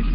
Okay, 0.00 0.08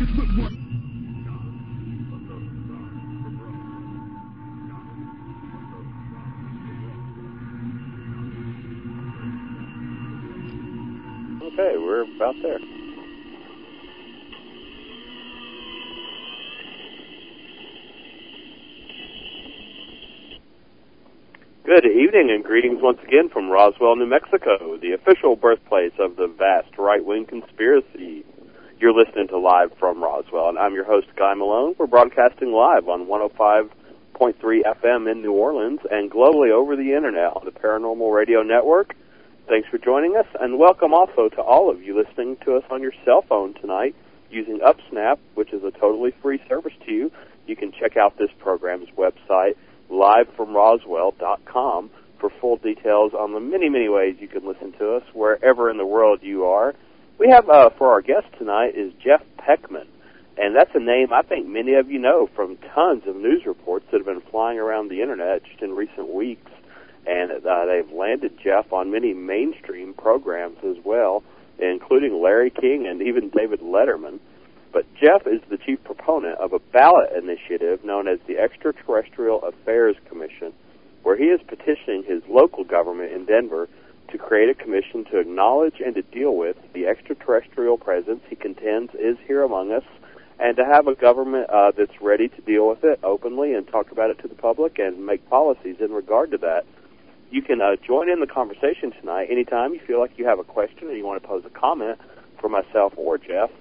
we're 11.77 12.01
about 12.01 12.33
there. 12.41 12.57
Good 21.63 21.85
evening 21.85 22.31
and 22.31 22.43
greetings 22.43 22.81
once 22.81 22.97
again 23.03 23.29
from 23.29 23.49
Roswell, 23.51 23.95
New 23.95 24.07
Mexico, 24.07 24.77
the 24.81 24.93
official 24.93 25.35
birthplace 25.35 25.93
of 25.99 26.15
the 26.15 26.25
vast 26.25 26.75
right-wing 26.79 27.27
conspiracy. 27.27 28.25
You're 28.77 28.93
listening 28.93 29.29
to 29.29 29.37
Live 29.37 29.71
from 29.79 30.03
Roswell, 30.03 30.49
and 30.49 30.59
I'm 30.59 30.73
your 30.73 30.83
host, 30.83 31.07
Guy 31.15 31.33
Malone. 31.33 31.75
We're 31.77 31.87
broadcasting 31.87 32.51
live 32.51 32.89
on 32.89 33.07
105.3 33.07 33.69
FM 34.19 35.09
in 35.09 35.21
New 35.21 35.31
Orleans 35.31 35.79
and 35.89 36.11
globally 36.11 36.51
over 36.51 36.75
the 36.75 36.93
internet 36.93 37.37
on 37.37 37.45
the 37.45 37.51
Paranormal 37.51 38.13
Radio 38.13 38.43
Network. 38.43 38.93
Thanks 39.47 39.69
for 39.69 39.77
joining 39.77 40.17
us, 40.17 40.25
and 40.41 40.59
welcome 40.59 40.93
also 40.93 41.29
to 41.29 41.41
all 41.41 41.71
of 41.71 41.83
you 41.83 41.97
listening 41.97 42.35
to 42.43 42.57
us 42.57 42.65
on 42.69 42.81
your 42.81 42.91
cell 43.05 43.21
phone 43.21 43.53
tonight 43.53 43.95
using 44.29 44.59
UpSnap, 44.59 45.19
which 45.35 45.53
is 45.53 45.63
a 45.63 45.71
totally 45.71 46.11
free 46.21 46.41
service 46.49 46.73
to 46.85 46.91
you. 46.91 47.13
You 47.47 47.55
can 47.55 47.71
check 47.71 47.95
out 47.95 48.17
this 48.17 48.31
program's 48.39 48.89
website, 48.97 49.55
livefromroswell.com, 49.89 51.91
for 52.19 52.29
full 52.41 52.57
details 52.57 53.13
on 53.13 53.31
the 53.31 53.39
many, 53.39 53.69
many 53.69 53.87
ways 53.87 54.17
you 54.19 54.27
can 54.27 54.45
listen 54.45 54.73
to 54.73 54.95
us 54.95 55.03
wherever 55.13 55.69
in 55.69 55.77
the 55.77 55.85
world 55.85 56.19
you 56.21 56.43
are. 56.43 56.75
We 57.17 57.29
have, 57.29 57.49
uh, 57.49 57.69
for 57.77 57.91
our 57.91 58.01
guest 58.01 58.27
tonight, 58.37 58.75
is 58.75 58.91
Jeff 59.03 59.23
Peckman. 59.39 59.87
And 60.37 60.55
that's 60.55 60.71
a 60.73 60.79
name 60.79 61.13
I 61.13 61.21
think 61.21 61.47
many 61.47 61.75
of 61.75 61.89
you 61.89 61.97
know 61.97 62.27
from 62.35 62.57
tons 62.73 63.03
of 63.07 63.15
news 63.15 63.45
reports 63.45 63.85
that 63.91 63.97
have 63.97 64.05
been 64.05 64.29
flying 64.29 64.59
around 64.59 64.89
the 64.89 65.01
internet 65.01 65.43
just 65.45 65.61
in 65.61 65.71
recent 65.71 66.13
weeks 66.13 66.51
and 67.07 67.31
uh, 67.45 67.65
they've 67.65 67.91
landed 67.91 68.37
Jeff 68.43 68.71
on 68.73 68.91
many 68.91 69.13
mainstream 69.13 69.93
programs 69.93 70.57
as 70.63 70.77
well, 70.83 71.23
including 71.59 72.21
Larry 72.21 72.49
King 72.49 72.87
and 72.87 73.01
even 73.01 73.29
David 73.29 73.61
Letterman. 73.61 74.19
But 74.71 74.85
Jeff 74.95 75.25
is 75.27 75.41
the 75.49 75.57
chief 75.57 75.83
proponent 75.83 76.39
of 76.39 76.53
a 76.53 76.59
ballot 76.59 77.11
initiative 77.15 77.83
known 77.85 78.07
as 78.07 78.19
the 78.27 78.37
Extraterrestrial 78.37 79.41
Affairs 79.43 79.95
Commission, 80.09 80.51
where 81.03 81.15
he 81.15 81.25
is 81.25 81.39
petitioning 81.47 82.03
his 82.03 82.23
local 82.27 82.63
government 82.63 83.13
in 83.13 83.25
Denver 83.25 83.69
to 84.11 84.17
create 84.17 84.49
a 84.49 84.53
commission 84.53 85.05
to 85.11 85.19
acknowledge 85.19 85.75
and 85.83 85.95
to 85.95 86.01
deal 86.01 86.35
with 86.35 86.57
the 86.73 86.87
extraterrestrial 86.87 87.77
presence 87.77 88.21
he 88.29 88.35
contends 88.35 88.93
is 88.95 89.17
here 89.27 89.43
among 89.43 89.71
us, 89.71 89.83
and 90.39 90.57
to 90.57 90.65
have 90.65 90.87
a 90.87 90.95
government 90.95 91.49
uh, 91.49 91.71
that's 91.77 92.01
ready 92.01 92.27
to 92.27 92.41
deal 92.41 92.67
with 92.67 92.83
it 92.83 92.99
openly 93.03 93.53
and 93.53 93.67
talk 93.67 93.91
about 93.91 94.09
it 94.09 94.19
to 94.19 94.27
the 94.27 94.35
public 94.35 94.79
and 94.79 95.05
make 95.05 95.27
policies 95.29 95.77
in 95.79 95.91
regard 95.91 96.31
to 96.31 96.37
that 96.37 96.65
you 97.31 97.41
can 97.41 97.59
uh, 97.61 97.75
join 97.85 98.09
in 98.09 98.21
the 98.21 98.27
conversation 98.27 98.91
tonight 98.99 99.27
anytime 99.29 99.73
you 99.73 99.79
feel 99.85 99.99
like 99.99 100.17
you 100.17 100.25
have 100.25 100.39
a 100.39 100.43
question 100.43 100.87
or 100.87 100.93
you 100.93 101.05
want 101.05 101.21
to 101.21 101.27
pose 101.27 101.43
a 101.45 101.49
comment 101.49 101.99
for 102.39 102.47
myself 102.49 102.93
or 102.95 103.17
Jeff. 103.17 103.51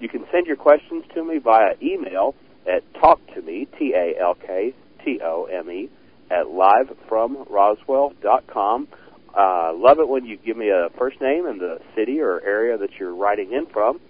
You 0.00 0.08
can 0.08 0.26
send 0.32 0.46
your 0.46 0.56
questions 0.56 1.04
to 1.14 1.24
me 1.24 1.38
via 1.38 1.74
email 1.80 2.34
at 2.66 2.82
talktome, 2.94 3.68
T-A-L-K-T-O-M-E, 3.78 5.90
at 6.30 6.46
livefromroswell.com. 6.46 8.88
Uh, 9.36 9.72
love 9.74 9.98
it 9.98 10.08
when 10.08 10.26
you 10.26 10.36
give 10.36 10.56
me 10.56 10.68
a 10.68 10.88
first 10.98 11.20
name 11.20 11.46
and 11.46 11.60
the 11.60 11.80
city 11.96 12.20
or 12.20 12.40
area 12.42 12.76
that 12.76 12.90
you're 12.98 13.14
writing 13.14 13.52
in 13.52 13.66
from. 13.66 14.00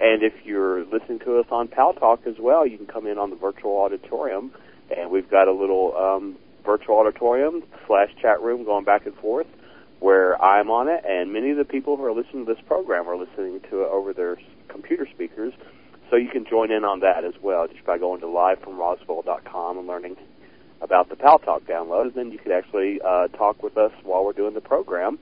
And 0.00 0.22
if 0.22 0.32
you're 0.44 0.84
listening 0.84 1.18
to 1.20 1.38
us 1.38 1.46
on 1.50 1.68
Pal 1.68 1.92
Talk 1.94 2.20
as 2.26 2.36
well, 2.38 2.66
you 2.66 2.76
can 2.76 2.86
come 2.86 3.06
in 3.06 3.18
on 3.18 3.30
the 3.30 3.36
virtual 3.36 3.78
auditorium, 3.78 4.52
and 4.96 5.10
we've 5.10 5.28
got 5.28 5.48
a 5.48 5.52
little 5.52 5.96
um, 5.96 6.36
virtual 6.64 6.98
auditorium 6.98 7.64
slash 7.86 8.10
chat 8.22 8.40
room 8.40 8.64
going 8.64 8.84
back 8.84 9.06
and 9.06 9.16
forth 9.16 9.48
where 10.00 10.40
I'm 10.40 10.70
on 10.70 10.88
it, 10.88 11.04
and 11.06 11.32
many 11.32 11.50
of 11.50 11.56
the 11.56 11.64
people 11.64 11.96
who 11.96 12.04
are 12.04 12.12
listening 12.12 12.46
to 12.46 12.54
this 12.54 12.62
program 12.66 13.08
are 13.08 13.16
listening 13.16 13.60
to 13.70 13.82
it 13.82 13.88
over 13.88 14.12
their 14.12 14.38
computer 14.68 15.06
speakers. 15.12 15.52
So 16.10 16.16
you 16.16 16.28
can 16.28 16.46
join 16.48 16.70
in 16.70 16.84
on 16.84 17.00
that 17.00 17.24
as 17.24 17.34
well 17.42 17.66
just 17.66 17.84
by 17.84 17.98
going 17.98 18.20
to 18.20 18.26
livefromroswell.com 18.26 19.78
and 19.78 19.86
learning 19.86 20.16
about 20.80 21.08
the 21.08 21.16
Pal 21.16 21.38
Talk 21.38 21.64
download. 21.64 22.06
And 22.06 22.14
then 22.14 22.32
you 22.32 22.38
could 22.38 22.52
actually 22.52 23.00
uh, 23.00 23.28
talk 23.28 23.62
with 23.62 23.76
us 23.76 23.92
while 24.02 24.24
we're 24.24 24.32
doing 24.32 24.54
the 24.54 24.60
program. 24.60 25.18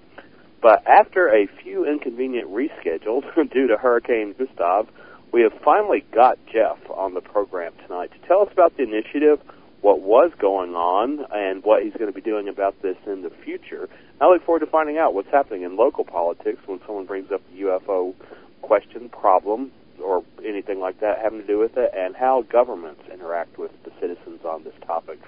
But 0.63 0.87
after 0.87 1.29
a 1.29 1.47
few 1.63 1.87
inconvenient 1.87 2.51
reschedules 2.51 3.23
due 3.53 3.69
to 3.69 3.77
Hurricane 3.77 4.35
Gustav, 4.39 4.89
we 5.33 5.43
have 5.43 5.53
finally 5.65 6.05
got 6.13 6.39
Jeff 6.47 6.79
on 6.91 7.15
the 7.15 7.21
program 7.21 7.73
tonight 7.87 8.11
to 8.13 8.27
tell 8.27 8.43
us 8.43 8.49
about 8.53 8.77
the 8.77 8.85
initiative 8.85 9.41
what 9.83 10.01
was 10.01 10.33
going 10.39 10.75
on 10.75 11.25
and 11.31 11.63
what 11.63 11.83
he's 11.83 11.93
going 11.93 12.07
to 12.07 12.13
be 12.13 12.21
doing 12.21 12.49
about 12.49 12.81
this 12.83 12.97
in 13.07 13.23
the 13.23 13.31
future. 13.45 13.89
I 14.21 14.29
look 14.29 14.45
forward 14.45 14.61
to 14.61 14.67
finding 14.67 14.99
out 14.99 15.15
what's 15.15 15.31
happening 15.31 15.63
in 15.63 15.77
local 15.77 16.05
politics 16.05 16.59
when 16.67 16.81
someone 16.87 17.07
brings 17.07 17.31
up 17.31 17.43
the 17.53 17.63
UFO 17.63 18.15
question, 18.63 19.09
problem, 19.09 19.71
or 20.03 20.25
anything 20.45 20.81
like 20.81 21.01
that 21.01 21.19
having 21.23 21.41
to 21.41 21.47
do 21.47 21.59
with 21.59 21.77
it, 21.77 21.93
and 21.95 22.17
how 22.17 22.43
governments 22.51 23.03
interact 23.13 23.59
with 23.59 23.71
the 23.85 23.93
citizens 24.01 24.45
on 24.45 24.65
this 24.65 24.75
topic. 24.87 25.21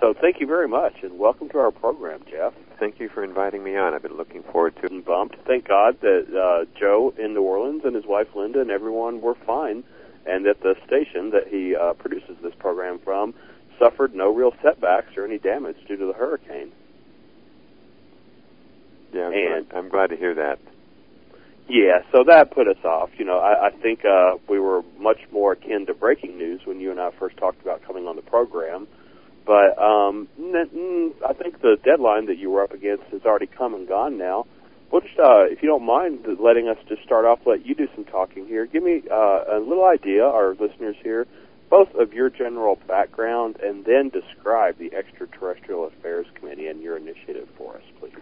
So 0.00 0.14
thank 0.18 0.40
you 0.40 0.46
very 0.46 0.66
much, 0.66 0.94
and 1.02 1.18
welcome 1.18 1.50
to 1.50 1.58
our 1.58 1.70
program, 1.70 2.22
Jeff. 2.30 2.54
Thank 2.78 2.98
you 3.00 3.10
for 3.10 3.22
inviting 3.22 3.62
me 3.62 3.76
on. 3.76 3.92
I've 3.92 4.00
been 4.00 4.16
looking 4.16 4.42
forward 4.44 4.74
to 4.76 4.86
it. 4.86 5.04
Bumped. 5.04 5.36
Thank 5.46 5.68
God 5.68 6.00
that 6.00 6.24
uh, 6.34 6.64
Joe 6.78 7.12
in 7.18 7.34
New 7.34 7.42
Orleans 7.42 7.82
and 7.84 7.94
his 7.94 8.06
wife 8.06 8.28
Linda 8.34 8.62
and 8.62 8.70
everyone 8.70 9.20
were 9.20 9.34
fine, 9.34 9.84
and 10.24 10.46
that 10.46 10.62
the 10.62 10.74
station 10.86 11.30
that 11.32 11.48
he 11.48 11.76
uh, 11.76 11.92
produces 11.92 12.36
this 12.42 12.54
program 12.58 12.98
from 13.04 13.34
suffered 13.78 14.14
no 14.14 14.34
real 14.34 14.54
setbacks 14.62 15.18
or 15.18 15.26
any 15.26 15.36
damage 15.36 15.76
due 15.86 15.98
to 15.98 16.06
the 16.06 16.14
hurricane. 16.14 16.72
Yeah, 19.12 19.26
I'm, 19.26 19.32
and, 19.34 19.68
glad, 19.68 19.78
I'm 19.78 19.88
glad 19.90 20.06
to 20.10 20.16
hear 20.16 20.34
that. 20.34 20.60
Yeah, 21.68 22.00
so 22.10 22.24
that 22.26 22.52
put 22.52 22.68
us 22.68 22.82
off. 22.84 23.10
You 23.18 23.26
know, 23.26 23.38
I, 23.38 23.66
I 23.66 23.70
think 23.70 24.06
uh, 24.06 24.36
we 24.48 24.58
were 24.58 24.82
much 24.98 25.20
more 25.30 25.52
akin 25.52 25.84
to 25.86 25.94
breaking 25.94 26.38
news 26.38 26.62
when 26.64 26.80
you 26.80 26.90
and 26.90 26.98
I 26.98 27.10
first 27.18 27.36
talked 27.36 27.60
about 27.60 27.82
coming 27.82 28.06
on 28.06 28.16
the 28.16 28.22
program. 28.22 28.88
But 29.50 29.82
um, 29.82 30.28
I 31.26 31.32
think 31.32 31.60
the 31.60 31.76
deadline 31.82 32.26
that 32.26 32.38
you 32.38 32.50
were 32.50 32.62
up 32.62 32.72
against 32.72 33.02
has 33.10 33.22
already 33.26 33.48
come 33.48 33.74
and 33.74 33.88
gone 33.88 34.16
now. 34.16 34.46
Well, 34.92 35.00
just, 35.00 35.18
uh, 35.18 35.50
if 35.50 35.60
you 35.60 35.68
don't 35.68 35.84
mind 35.84 36.24
letting 36.38 36.68
us 36.68 36.76
just 36.88 37.02
start 37.02 37.24
off, 37.24 37.40
let 37.46 37.66
you 37.66 37.74
do 37.74 37.88
some 37.96 38.04
talking 38.04 38.46
here. 38.46 38.64
Give 38.66 38.84
me 38.84 39.02
uh, 39.10 39.56
a 39.56 39.58
little 39.58 39.84
idea, 39.84 40.22
our 40.22 40.54
listeners 40.54 40.94
here, 41.02 41.26
both 41.68 41.92
of 41.96 42.12
your 42.12 42.30
general 42.30 42.78
background 42.86 43.56
and 43.60 43.84
then 43.84 44.10
describe 44.10 44.78
the 44.78 44.94
Extraterrestrial 44.94 45.84
Affairs 45.84 46.26
Committee 46.36 46.68
and 46.68 46.80
your 46.80 46.96
initiative 46.96 47.48
for 47.58 47.74
us, 47.74 47.82
please. 47.98 48.14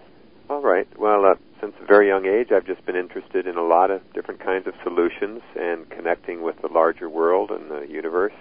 All 0.49 0.63
right. 0.63 0.89
Well, 0.99 1.27
uh, 1.27 1.35
since 1.61 1.75
a 1.83 1.85
very 1.85 2.09
young 2.09 2.25
age, 2.25 2.53
I've 2.57 2.67
just 2.67 2.87
been 2.87 2.97
interested 2.97 3.47
in 3.47 3.59
a 3.59 3.67
lot 3.67 3.91
of 3.91 4.01
different 4.15 4.41
kinds 4.41 4.67
of 4.67 4.73
solutions 4.83 5.43
and 5.55 5.91
connecting 5.91 6.41
with 6.41 6.57
the 6.63 6.69
larger 6.69 7.11
world 7.11 7.51
and 7.51 7.71
the 7.71 7.87
universe. 7.87 8.33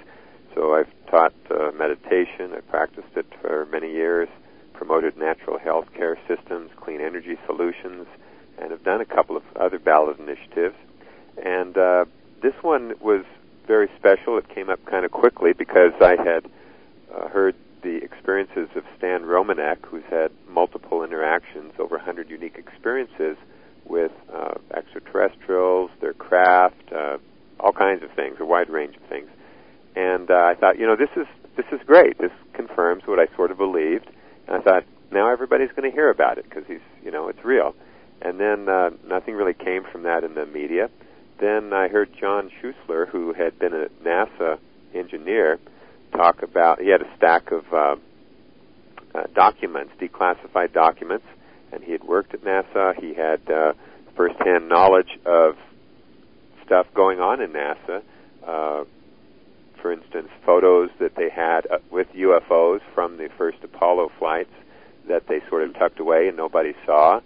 So 0.58 0.74
I've 0.74 0.92
taught 1.12 1.34
uh, 1.52 1.72
meditation. 1.78 2.52
I 2.52 2.62
practiced 2.62 3.16
it 3.16 3.28
for 3.42 3.68
many 3.72 3.92
years, 3.92 4.28
promoted 4.74 5.16
natural 5.16 5.60
health 5.60 5.86
care 5.96 6.18
systems, 6.28 6.72
clean 6.82 7.00
energy 7.00 7.38
solutions, 7.46 8.08
and 8.58 8.72
have 8.72 8.84
done 8.84 9.00
a 9.00 9.06
couple 9.06 9.38
of 9.38 9.44
other 9.56 9.78
ballot 9.78 10.18
initiatives. 10.18 10.76
And 11.46 11.78
uh, 11.78 12.06
this 12.42 12.56
one 12.64 12.94
was 13.00 13.24
very 13.68 13.88
special. 14.00 14.40
It 14.40 14.50
came 14.50 14.72
up 14.72 14.84
kind 14.86 15.06
of 15.06 15.12
quickly 15.12 15.54
because 15.54 15.94
I 16.02 16.16
had 16.18 16.50
uh, 17.14 17.28
heard 17.28 17.54
the 17.84 17.98
experiences 17.98 18.68
of 18.76 18.84
Stan 18.98 19.22
Romanek, 19.26 19.86
who's 19.86 20.06
had 20.10 20.32
multiple 20.50 21.04
interactions, 21.04 21.74
over 21.78 21.98
100 21.98 22.32
unique 22.32 22.56
experiences 22.58 23.38
with 23.86 24.12
uh, 24.34 24.56
extraterrestrials, 24.74 25.92
their 26.02 26.14
craft, 26.14 26.92
uh, 26.92 27.18
all 27.60 27.74
kinds 27.74 28.02
of 28.02 28.10
things, 28.16 28.38
a 28.40 28.46
wide 28.46 28.72
range 28.72 28.96
of 28.96 29.04
things. 29.04 29.30
And 29.98 30.30
uh, 30.30 30.36
I 30.36 30.54
thought, 30.54 30.78
you 30.78 30.86
know, 30.86 30.96
this 30.96 31.10
is 31.18 31.28
this 31.56 31.66
is 31.72 31.80
great. 31.88 32.20
This 32.20 32.32
confirms 32.54 33.04
what 33.06 33.20
I 33.20 33.26
sort 33.36 33.50
of 33.50 33.58
believed. 33.58 34.08
And 34.48 34.58
I 34.58 34.62
thought, 34.62 34.84
now 35.12 35.32
everybody's 35.32 35.72
going 35.76 35.90
to 35.90 35.96
hear 35.96 36.12
about 36.12 36.38
it 36.38 36.46
because 36.48 36.64
he's, 36.68 36.86
you 37.04 37.10
know, 37.10 37.30
it's 37.30 37.44
real. 37.44 37.74
And 38.22 38.40
then 38.40 38.70
uh, 38.70 38.92
nothing 39.08 39.34
really 39.34 39.54
came 39.56 39.84
from 39.92 40.04
that 40.04 40.24
in 40.24 40.36
the 40.36 40.46
media 40.46 40.90
then 41.40 41.72
I 41.74 41.88
heard 41.88 42.10
John 42.20 42.50
Schuessler, 42.62 43.08
who 43.08 43.34
had 43.34 43.60
been 43.60 43.74
a 43.74 43.88
NASA 44.04 44.58
engineer, 44.94 45.60
talk 46.12 46.42
about 46.42 46.82
he 46.82 46.90
had 46.90 47.02
a 47.02 47.16
stack 47.18 47.52
of 47.52 47.64
uh, 47.72 47.96
uh, 49.14 49.24
documents, 49.36 49.94
declassified 50.00 50.74
documents, 50.74 51.26
and 51.72 51.84
he 51.84 51.92
had 51.92 52.04
worked 52.04 52.34
at 52.34 52.42
NASA. 52.42 53.00
He 53.00 53.14
had 53.14 53.42
uh, 53.52 53.74
firsthand 54.16 54.70
knowledge 54.70 55.20
of 55.26 55.56
stuff 56.66 56.88
going 56.94 57.20
on 57.20 57.42
in 57.42 57.52
NASA. 57.52 58.02
Uh, 58.46 58.84
for 59.82 59.92
instance, 59.92 60.30
photos 60.46 60.90
that 61.00 61.16
they 61.16 61.30
had 61.30 61.68
uh, 61.68 61.78
with 61.92 62.08
UFOs 62.14 62.82
from 62.94 63.18
the 63.18 63.30
first 63.38 63.58
Apollo 63.64 64.12
flights 64.20 64.54
that 65.08 65.28
they 65.28 65.40
sort 65.50 65.64
of 65.64 65.74
tucked 65.76 66.00
away 66.00 66.28
and 66.28 66.38
nobody 66.38 66.74
saw, 66.86 67.20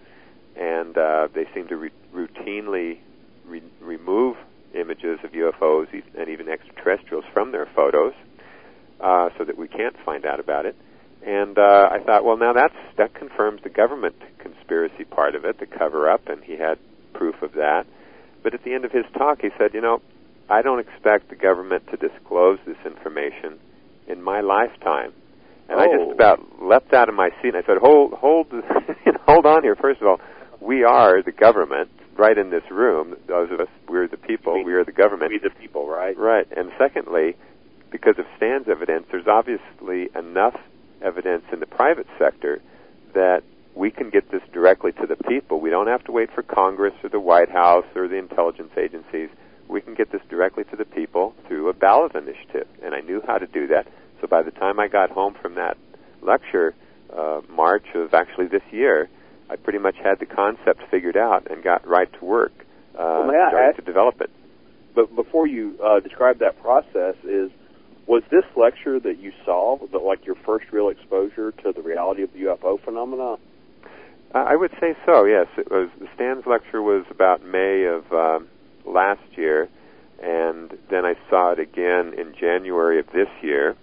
and 0.55 0.97
uh, 0.97 1.27
they 1.33 1.45
seem 1.53 1.67
to 1.67 1.77
re- 1.77 1.91
routinely 2.13 2.99
re- 3.45 3.63
remove 3.79 4.37
images 4.73 5.19
of 5.23 5.31
UFOs 5.31 5.87
and 6.17 6.29
even 6.29 6.47
extraterrestrials 6.47 7.25
from 7.33 7.51
their 7.51 7.67
photos, 7.75 8.13
uh, 8.99 9.29
so 9.37 9.43
that 9.43 9.57
we 9.57 9.67
can't 9.67 9.95
find 10.05 10.25
out 10.25 10.39
about 10.39 10.65
it. 10.65 10.75
And 11.25 11.57
uh, 11.57 11.89
I 11.91 11.99
thought, 11.99 12.25
well, 12.25 12.37
now 12.37 12.53
that's 12.53 12.75
that 12.97 13.13
confirms 13.13 13.61
the 13.63 13.69
government 13.69 14.15
conspiracy 14.39 15.03
part 15.03 15.35
of 15.35 15.45
it, 15.45 15.59
the 15.59 15.67
cover 15.67 16.09
up, 16.09 16.27
and 16.27 16.43
he 16.43 16.53
had 16.53 16.79
proof 17.13 17.41
of 17.41 17.53
that. 17.53 17.85
But 18.43 18.53
at 18.53 18.63
the 18.63 18.73
end 18.73 18.85
of 18.85 18.91
his 18.91 19.05
talk, 19.15 19.41
he 19.41 19.49
said, 19.57 19.73
you 19.73 19.81
know, 19.81 20.01
I 20.51 20.61
don't 20.61 20.79
expect 20.79 21.29
the 21.29 21.35
government 21.35 21.83
to 21.91 21.97
disclose 21.97 22.59
this 22.67 22.77
information 22.85 23.57
in 24.07 24.21
my 24.21 24.41
lifetime. 24.41 25.13
And 25.69 25.79
oh. 25.79 25.83
I 25.83 25.85
just 25.85 26.09
oh. 26.09 26.11
about 26.11 26.61
leapt 26.61 26.93
out 26.93 27.07
of 27.07 27.15
my 27.15 27.29
seat 27.41 27.55
and 27.55 27.57
I 27.57 27.65
said, 27.65 27.77
hold, 27.79 28.13
hold, 28.13 28.47
hold 29.25 29.45
on 29.45 29.63
here. 29.63 29.75
First 29.75 30.01
of 30.01 30.07
all, 30.07 30.19
we 30.59 30.83
are 30.83 31.23
the 31.23 31.31
government 31.31 31.89
right 32.17 32.37
in 32.37 32.49
this 32.49 32.63
room. 32.69 33.15
Those 33.27 33.49
of 33.51 33.61
us, 33.61 33.69
we're 33.87 34.07
the 34.07 34.17
people. 34.17 34.55
We, 34.55 34.65
we 34.65 34.73
are 34.73 34.83
the 34.83 34.91
government. 34.91 35.31
We 35.31 35.39
the 35.39 35.55
people, 35.55 35.87
right? 35.87 36.17
Right. 36.17 36.47
And 36.55 36.71
secondly, 36.77 37.35
because 37.89 38.19
of 38.19 38.25
Stan's 38.37 38.67
evidence, 38.69 39.05
there's 39.09 39.27
obviously 39.27 40.09
enough 40.17 40.55
evidence 41.01 41.43
in 41.53 41.61
the 41.61 41.65
private 41.65 42.07
sector 42.19 42.61
that 43.13 43.43
we 43.73 43.89
can 43.89 44.09
get 44.09 44.29
this 44.31 44.41
directly 44.53 44.91
to 44.91 45.07
the 45.07 45.15
people. 45.15 45.61
We 45.61 45.69
don't 45.69 45.87
have 45.87 46.03
to 46.05 46.11
wait 46.11 46.29
for 46.35 46.43
Congress 46.43 46.93
or 47.03 47.09
the 47.09 47.19
White 47.19 47.49
House 47.49 47.85
or 47.95 48.07
the 48.07 48.17
intelligence 48.17 48.71
agencies. 48.77 49.29
We 49.71 49.81
can 49.81 49.93
get 49.93 50.11
this 50.11 50.21
directly 50.29 50.65
to 50.65 50.75
the 50.75 50.85
people 50.85 51.33
through 51.47 51.69
a 51.69 51.73
ballot 51.73 52.13
initiative. 52.15 52.67
And 52.83 52.93
I 52.93 52.99
knew 52.99 53.21
how 53.25 53.37
to 53.37 53.47
do 53.47 53.67
that. 53.67 53.87
So 54.19 54.27
by 54.27 54.43
the 54.43 54.51
time 54.51 54.79
I 54.79 54.87
got 54.87 55.09
home 55.09 55.35
from 55.41 55.55
that 55.55 55.77
lecture, 56.21 56.75
uh, 57.11 57.41
March 57.49 57.85
of 57.95 58.13
actually 58.13 58.47
this 58.47 58.63
year, 58.71 59.09
I 59.49 59.55
pretty 59.55 59.79
much 59.79 59.95
had 59.97 60.19
the 60.19 60.25
concept 60.25 60.83
figured 60.91 61.17
out 61.17 61.49
and 61.49 61.63
got 61.63 61.87
right 61.87 62.11
to 62.19 62.25
work 62.25 62.53
uh, 62.95 63.25
well, 63.27 63.49
starting 63.49 63.75
to 63.75 63.81
develop 63.81 64.21
it. 64.21 64.29
But 64.93 65.15
before 65.15 65.47
you 65.47 65.79
uh, 65.83 65.99
describe 66.01 66.39
that 66.39 66.61
process, 66.61 67.15
is 67.23 67.49
was 68.07 68.23
this 68.29 68.43
lecture 68.55 68.99
that 68.99 69.19
you 69.19 69.31
saw 69.45 69.77
the, 69.91 69.97
like 69.97 70.25
your 70.25 70.35
first 70.35 70.65
real 70.71 70.89
exposure 70.89 71.51
to 71.63 71.71
the 71.71 71.81
reality 71.81 72.23
of 72.23 72.33
the 72.33 72.39
UFO 72.39 72.83
phenomena? 72.83 73.37
I 74.33 74.55
would 74.55 74.71
say 74.79 74.95
so. 75.05 75.25
Yes, 75.25 75.47
it 75.57 75.69
was. 75.69 75.89
Stan's 76.15 76.45
lecture 76.45 76.81
was 76.81 77.05
about 77.09 77.43
May 77.43 77.83
of 77.83 78.11
um, 78.13 78.47
last 78.85 79.21
year, 79.35 79.69
and 80.21 80.77
then 80.89 81.05
I 81.05 81.15
saw 81.29 81.51
it 81.51 81.59
again 81.59 82.13
in 82.17 82.33
January 82.39 82.99
of 82.99 83.07
this 83.11 83.29
year. 83.41 83.75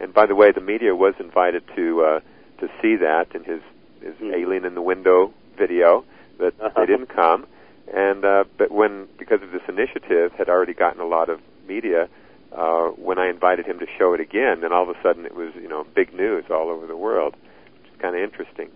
And 0.00 0.12
by 0.12 0.26
the 0.26 0.34
way, 0.34 0.52
the 0.52 0.60
media 0.60 0.94
was 0.94 1.14
invited 1.18 1.62
to 1.76 2.02
uh, 2.04 2.20
to 2.60 2.68
see 2.82 2.96
that 2.96 3.34
in 3.34 3.44
his 3.44 3.60
his 4.02 4.14
Hmm. 4.18 4.32
alien 4.34 4.64
in 4.64 4.74
the 4.74 4.82
window 4.82 5.32
video, 5.56 6.04
but 6.38 6.54
Uh-huh. 6.60 6.70
they 6.80 6.86
didn't 6.86 7.08
come. 7.08 7.46
And 7.92 8.24
uh, 8.24 8.44
but 8.58 8.70
when 8.70 9.06
because 9.18 9.42
of 9.42 9.50
this 9.52 9.62
initiative 9.68 10.32
had 10.32 10.48
already 10.48 10.74
gotten 10.74 11.00
a 11.00 11.06
lot 11.06 11.28
of 11.28 11.40
media, 11.66 12.08
uh, 12.52 12.88
when 12.90 13.18
I 13.18 13.28
invited 13.28 13.64
him 13.66 13.78
to 13.78 13.86
show 13.98 14.12
it 14.12 14.20
again, 14.20 14.60
then 14.60 14.72
all 14.72 14.82
of 14.82 14.90
a 14.96 15.00
sudden 15.02 15.24
it 15.24 15.34
was 15.34 15.54
you 15.54 15.68
know 15.68 15.84
big 15.94 16.12
news 16.12 16.44
all 16.50 16.68
over 16.68 16.86
the 16.86 16.96
world, 16.96 17.34
which 17.82 17.92
is 17.92 18.00
kind 18.00 18.14
of 18.14 18.20
interesting. 18.22 18.68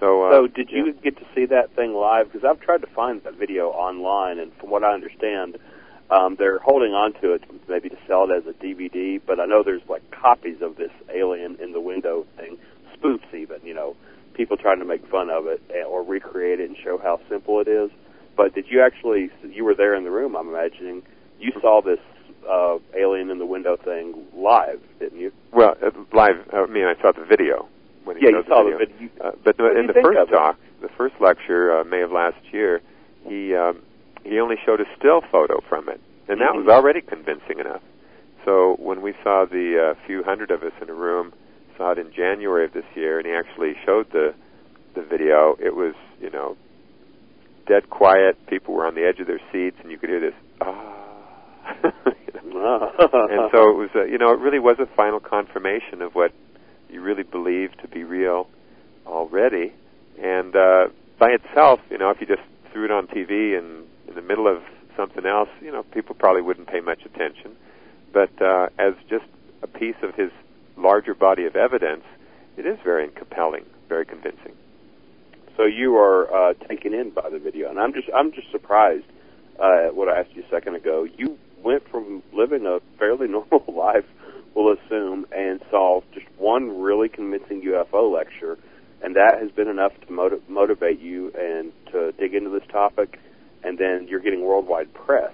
So, 0.00 0.24
uh, 0.24 0.30
So, 0.32 0.46
did 0.46 0.70
you 0.70 0.86
yeah. 0.86 0.92
get 1.02 1.16
to 1.18 1.26
see 1.34 1.44
that 1.46 1.76
thing 1.76 1.94
live? 1.94 2.32
Because 2.32 2.44
I've 2.44 2.60
tried 2.60 2.80
to 2.80 2.86
find 2.88 3.22
that 3.22 3.34
video 3.34 3.68
online, 3.68 4.38
and 4.38 4.52
from 4.54 4.70
what 4.70 4.82
I 4.82 4.92
understand, 4.94 5.58
um, 6.10 6.36
they're 6.38 6.58
holding 6.58 6.92
on 6.92 7.12
to 7.20 7.34
it 7.34 7.44
maybe 7.68 7.90
to 7.90 7.98
sell 8.08 8.28
it 8.28 8.34
as 8.34 8.46
a 8.46 8.54
DVD. 8.54 9.20
But 9.24 9.38
I 9.38 9.44
know 9.44 9.62
there's 9.62 9.86
like 9.88 10.02
copies 10.10 10.62
of 10.62 10.76
this 10.76 10.90
alien 11.14 11.56
in 11.60 11.72
the 11.72 11.80
window 11.80 12.26
thing, 12.36 12.56
spoofs 12.96 13.32
even. 13.34 13.60
You 13.62 13.74
know, 13.74 13.96
people 14.34 14.56
trying 14.56 14.80
to 14.80 14.86
make 14.86 15.06
fun 15.08 15.28
of 15.30 15.46
it 15.46 15.62
eh, 15.70 15.84
or 15.84 16.02
recreate 16.02 16.60
it 16.60 16.68
and 16.68 16.76
show 16.82 16.98
how 16.98 17.20
simple 17.28 17.60
it 17.60 17.68
is. 17.68 17.90
But 18.36 18.54
did 18.54 18.66
you 18.68 18.82
actually? 18.82 19.30
You 19.44 19.64
were 19.64 19.74
there 19.74 19.94
in 19.94 20.04
the 20.04 20.10
room, 20.10 20.34
I'm 20.34 20.48
imagining. 20.48 21.02
You 21.38 21.52
saw 21.60 21.82
this 21.82 22.00
uh, 22.48 22.78
alien 22.98 23.30
in 23.30 23.38
the 23.38 23.46
window 23.46 23.76
thing 23.76 24.14
live, 24.34 24.80
didn't 24.98 25.20
you? 25.20 25.32
Well, 25.52 25.76
uh, 25.82 25.90
live. 26.12 26.48
I 26.52 26.66
mean, 26.66 26.84
I 26.84 27.00
saw 27.00 27.12
the 27.12 27.24
video 27.24 27.68
when 28.10 28.18
he 28.18 28.26
Yeah, 28.26 28.42
showed 28.42 28.46
you 28.46 28.50
saw 28.50 28.64
the 28.66 28.70
the 28.74 28.76
video. 28.90 28.96
video. 28.98 29.22
Uh, 29.22 29.30
but 29.44 29.56
do 29.56 29.66
in 29.70 29.86
the 29.86 29.94
first 29.94 30.18
of 30.18 30.28
it? 30.28 30.32
talk, 30.34 30.58
the 30.82 30.90
first 30.98 31.14
lecture, 31.20 31.78
uh, 31.78 31.84
May 31.84 32.02
of 32.02 32.10
last 32.10 32.42
year, 32.50 32.82
he 33.22 33.54
um, 33.54 33.82
he 34.24 34.40
only 34.40 34.56
showed 34.66 34.80
a 34.80 34.88
still 34.98 35.20
photo 35.30 35.60
from 35.68 35.88
it, 35.88 36.00
and 36.28 36.40
that 36.40 36.50
Mhm. 36.52 36.66
was 36.66 36.68
already 36.68 37.00
convincing 37.00 37.60
enough. 37.60 37.82
So 38.44 38.74
when 38.80 39.00
we 39.00 39.14
saw 39.22 39.44
the 39.44 39.78
uh, 39.78 39.94
few 40.06 40.24
hundred 40.24 40.50
of 40.50 40.62
us 40.64 40.72
in 40.82 40.90
a 40.90 40.94
room 40.94 41.32
saw 41.78 41.92
it 41.92 41.98
in 41.98 42.10
January 42.12 42.64
of 42.64 42.72
this 42.72 42.84
year, 42.96 43.18
and 43.18 43.26
he 43.26 43.32
actually 43.32 43.74
showed 43.86 44.10
the 44.10 44.34
the 44.94 45.02
video, 45.02 45.56
it 45.60 45.74
was 45.76 45.94
you 46.20 46.30
know 46.30 46.56
dead 47.66 47.88
quiet. 47.90 48.34
People 48.48 48.74
were 48.74 48.86
on 48.86 48.94
the 48.96 49.06
edge 49.06 49.20
of 49.20 49.26
their 49.28 49.40
seats, 49.52 49.76
and 49.82 49.90
you 49.92 49.98
could 49.98 50.08
hear 50.10 50.20
this 50.20 50.34
ah. 50.60 50.96
You 51.84 52.50
know? 52.54 52.90
and 52.98 53.50
so 53.52 53.70
it 53.70 53.76
was, 53.76 53.90
uh, 53.94 54.04
you 54.04 54.18
know, 54.18 54.32
it 54.32 54.40
really 54.40 54.58
was 54.58 54.76
a 54.80 54.86
final 54.96 55.20
confirmation 55.20 56.02
of 56.02 56.14
what 56.14 56.32
you 56.92 57.00
really 57.00 57.22
believe 57.22 57.76
to 57.78 57.88
be 57.88 58.04
real 58.04 58.48
already. 59.06 59.72
And 60.22 60.54
uh, 60.54 60.88
by 61.18 61.30
itself, 61.30 61.80
you 61.90 61.98
know, 61.98 62.10
if 62.10 62.20
you 62.20 62.26
just 62.26 62.42
threw 62.72 62.84
it 62.84 62.90
on 62.90 63.06
TV 63.06 63.58
and 63.58 63.86
in 64.08 64.14
the 64.14 64.22
middle 64.22 64.46
of 64.46 64.62
something 64.96 65.24
else, 65.24 65.48
you 65.60 65.72
know, 65.72 65.82
people 65.82 66.14
probably 66.14 66.42
wouldn't 66.42 66.68
pay 66.68 66.80
much 66.80 67.00
attention. 67.04 67.56
But 68.12 68.30
uh, 68.42 68.68
as 68.78 68.94
just 69.08 69.24
a 69.62 69.66
piece 69.66 69.96
of 70.02 70.14
his 70.14 70.30
larger 70.76 71.14
body 71.14 71.44
of 71.44 71.56
evidence, 71.56 72.04
it 72.56 72.66
is 72.66 72.78
very 72.84 73.08
compelling, 73.08 73.64
very 73.88 74.04
convincing. 74.04 74.52
So 75.56 75.64
you 75.64 75.96
are 75.96 76.32
uh, 76.32 76.54
taken 76.68 76.94
in 76.94 77.10
by 77.10 77.28
the 77.30 77.38
video, 77.38 77.70
and 77.70 77.78
I'm 77.78 77.92
just 77.92 78.08
I'm 78.14 78.32
just 78.32 78.50
surprised 78.50 79.04
uh, 79.58 79.88
at 79.88 79.94
what 79.94 80.08
I 80.08 80.20
asked 80.20 80.34
you 80.34 80.42
a 80.42 80.50
second 80.50 80.74
ago. 80.74 81.06
You 81.16 81.38
went 81.62 81.88
from 81.90 82.22
living 82.32 82.66
a 82.66 82.80
fairly 82.98 83.28
normal 83.36 83.64
life, 83.68 84.06
we'll 84.54 84.74
assume, 84.74 85.26
and 85.32 85.60
solve 85.70 86.04
just 86.12 86.26
one 86.38 86.80
really 86.80 87.08
convincing 87.08 87.62
UFO 87.62 88.12
lecture, 88.12 88.58
and 89.02 89.16
that 89.16 89.40
has 89.40 89.50
been 89.50 89.68
enough 89.68 89.92
to 90.06 90.12
motiv- 90.12 90.48
motivate 90.48 91.00
you 91.00 91.32
and 91.38 91.72
to 91.92 92.12
dig 92.12 92.34
into 92.34 92.50
this 92.50 92.66
topic, 92.70 93.18
and 93.62 93.78
then 93.78 94.06
you're 94.08 94.20
getting 94.20 94.42
worldwide 94.42 94.92
press 94.94 95.32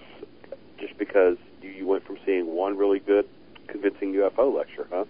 just 0.78 0.96
because 0.98 1.36
you, 1.62 1.70
you 1.70 1.86
went 1.86 2.04
from 2.06 2.18
seeing 2.26 2.46
one 2.54 2.76
really 2.76 2.98
good, 3.00 3.26
convincing 3.68 4.12
UFO 4.14 4.54
lecture, 4.54 4.86
huh? 4.90 5.04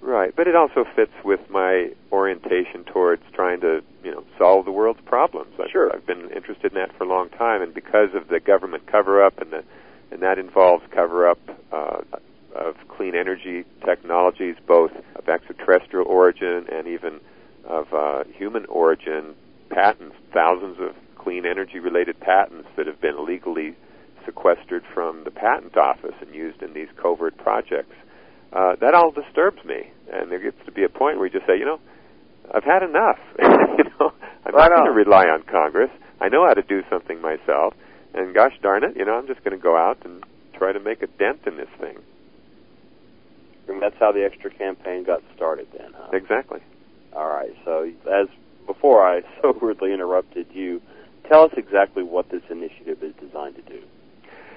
Right, 0.00 0.34
but 0.34 0.46
it 0.46 0.54
also 0.54 0.84
fits 0.94 1.12
with 1.24 1.40
my 1.50 1.90
orientation 2.12 2.84
towards 2.84 3.22
trying 3.32 3.60
to, 3.62 3.82
you 4.04 4.12
know, 4.12 4.22
solve 4.38 4.64
the 4.64 4.70
world's 4.70 5.00
problems. 5.04 5.52
I've, 5.58 5.70
Sure. 5.70 5.92
I've 5.92 6.06
been 6.06 6.30
interested 6.30 6.72
in 6.72 6.78
that 6.78 6.96
for 6.96 7.02
a 7.02 7.08
long 7.08 7.30
time, 7.30 7.62
and 7.62 7.74
because 7.74 8.14
of 8.14 8.28
the 8.28 8.38
government 8.38 8.86
cover-up, 8.86 9.40
and 9.40 9.50
the, 9.50 9.64
and 10.12 10.22
that 10.22 10.38
involves 10.38 10.84
cover-up 10.92 11.40
uh, 11.72 12.02
of 12.58 12.76
clean 12.88 13.14
energy 13.14 13.64
technologies, 13.84 14.56
both 14.66 14.92
of 15.16 15.28
extraterrestrial 15.28 16.06
origin 16.06 16.66
and 16.70 16.86
even 16.86 17.20
of 17.64 17.92
uh, 17.92 18.24
human 18.34 18.64
origin 18.66 19.34
patents, 19.70 20.16
thousands 20.32 20.78
of 20.80 20.94
clean 21.16 21.44
energy-related 21.44 22.18
patents 22.20 22.68
that 22.76 22.86
have 22.86 23.00
been 23.00 23.14
illegally 23.14 23.76
sequestered 24.24 24.84
from 24.94 25.24
the 25.24 25.30
patent 25.30 25.76
office 25.76 26.14
and 26.20 26.34
used 26.34 26.62
in 26.62 26.72
these 26.72 26.88
covert 26.96 27.36
projects 27.38 27.94
uh, 28.52 28.76
that 28.80 28.94
all 28.94 29.10
disturbs 29.10 29.62
me. 29.64 29.90
And 30.12 30.30
there 30.30 30.38
gets 30.38 30.56
to 30.64 30.72
be 30.72 30.84
a 30.84 30.88
point 30.88 31.18
where 31.18 31.26
you 31.26 31.32
just 31.32 31.46
say, 31.46 31.58
you 31.58 31.64
know, 31.64 31.80
I've 32.52 32.64
had 32.64 32.82
enough. 32.82 33.18
you 33.38 33.84
know, 34.00 34.12
I'm 34.46 34.54
Right 34.54 34.70
not 34.70 34.76
going 34.76 34.86
to 34.86 34.92
rely 34.92 35.24
on 35.24 35.42
Congress. 35.42 35.90
I 36.20 36.28
know 36.28 36.46
how 36.46 36.54
to 36.54 36.62
do 36.62 36.82
something 36.88 37.20
myself. 37.20 37.74
And 38.14 38.34
gosh 38.34 38.54
darn 38.62 38.84
it, 38.84 38.96
you 38.96 39.04
know, 39.04 39.18
I'm 39.18 39.26
just 39.26 39.44
going 39.44 39.56
to 39.56 39.62
go 39.62 39.76
out 39.76 39.98
and 40.04 40.24
try 40.54 40.72
to 40.72 40.80
make 40.80 41.02
a 41.02 41.06
dent 41.06 41.40
in 41.46 41.56
this 41.56 41.68
thing. 41.78 41.98
And 43.68 43.82
that's 43.82 43.96
how 44.00 44.12
the 44.12 44.24
extra 44.24 44.50
campaign 44.50 45.04
got 45.04 45.22
started, 45.36 45.68
then, 45.76 45.92
huh? 45.94 46.10
Exactly. 46.12 46.60
All 47.14 47.28
right. 47.28 47.54
So, 47.64 47.90
as 48.10 48.28
before 48.66 49.06
I 49.06 49.22
so 49.42 49.52
rudely 49.60 49.92
interrupted 49.92 50.46
you, 50.52 50.80
tell 51.28 51.44
us 51.44 51.52
exactly 51.56 52.02
what 52.02 52.30
this 52.30 52.42
initiative 52.50 53.02
is 53.02 53.14
designed 53.20 53.56
to 53.56 53.62
do. 53.62 53.82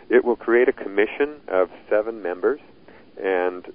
It 0.10 0.26
will 0.26 0.36
create 0.36 0.68
a 0.68 0.74
commission 0.74 1.40
of 1.48 1.70
seven 1.90 2.22
members, 2.22 2.60
and 3.22 3.66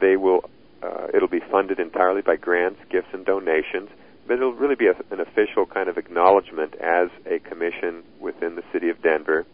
they 0.00 0.16
will. 0.16 0.50
Uh, 0.82 1.06
it'll 1.14 1.28
be 1.28 1.40
funded 1.50 1.78
entirely 1.80 2.20
by 2.20 2.36
grants, 2.36 2.78
gifts, 2.90 3.08
and 3.12 3.24
donations. 3.24 3.88
But 4.26 4.34
it'll 4.34 4.52
really 4.52 4.74
be 4.74 4.86
a, 4.86 4.94
an 5.12 5.20
official 5.20 5.66
kind 5.66 5.88
of 5.88 5.96
acknowledgement 5.96 6.74
as 6.74 7.08
a 7.26 7.38
commission 7.38 8.02
within 8.20 8.56
the 8.56 8.62
city 8.72 8.88
of 8.90 9.00
Denver, 9.02 9.46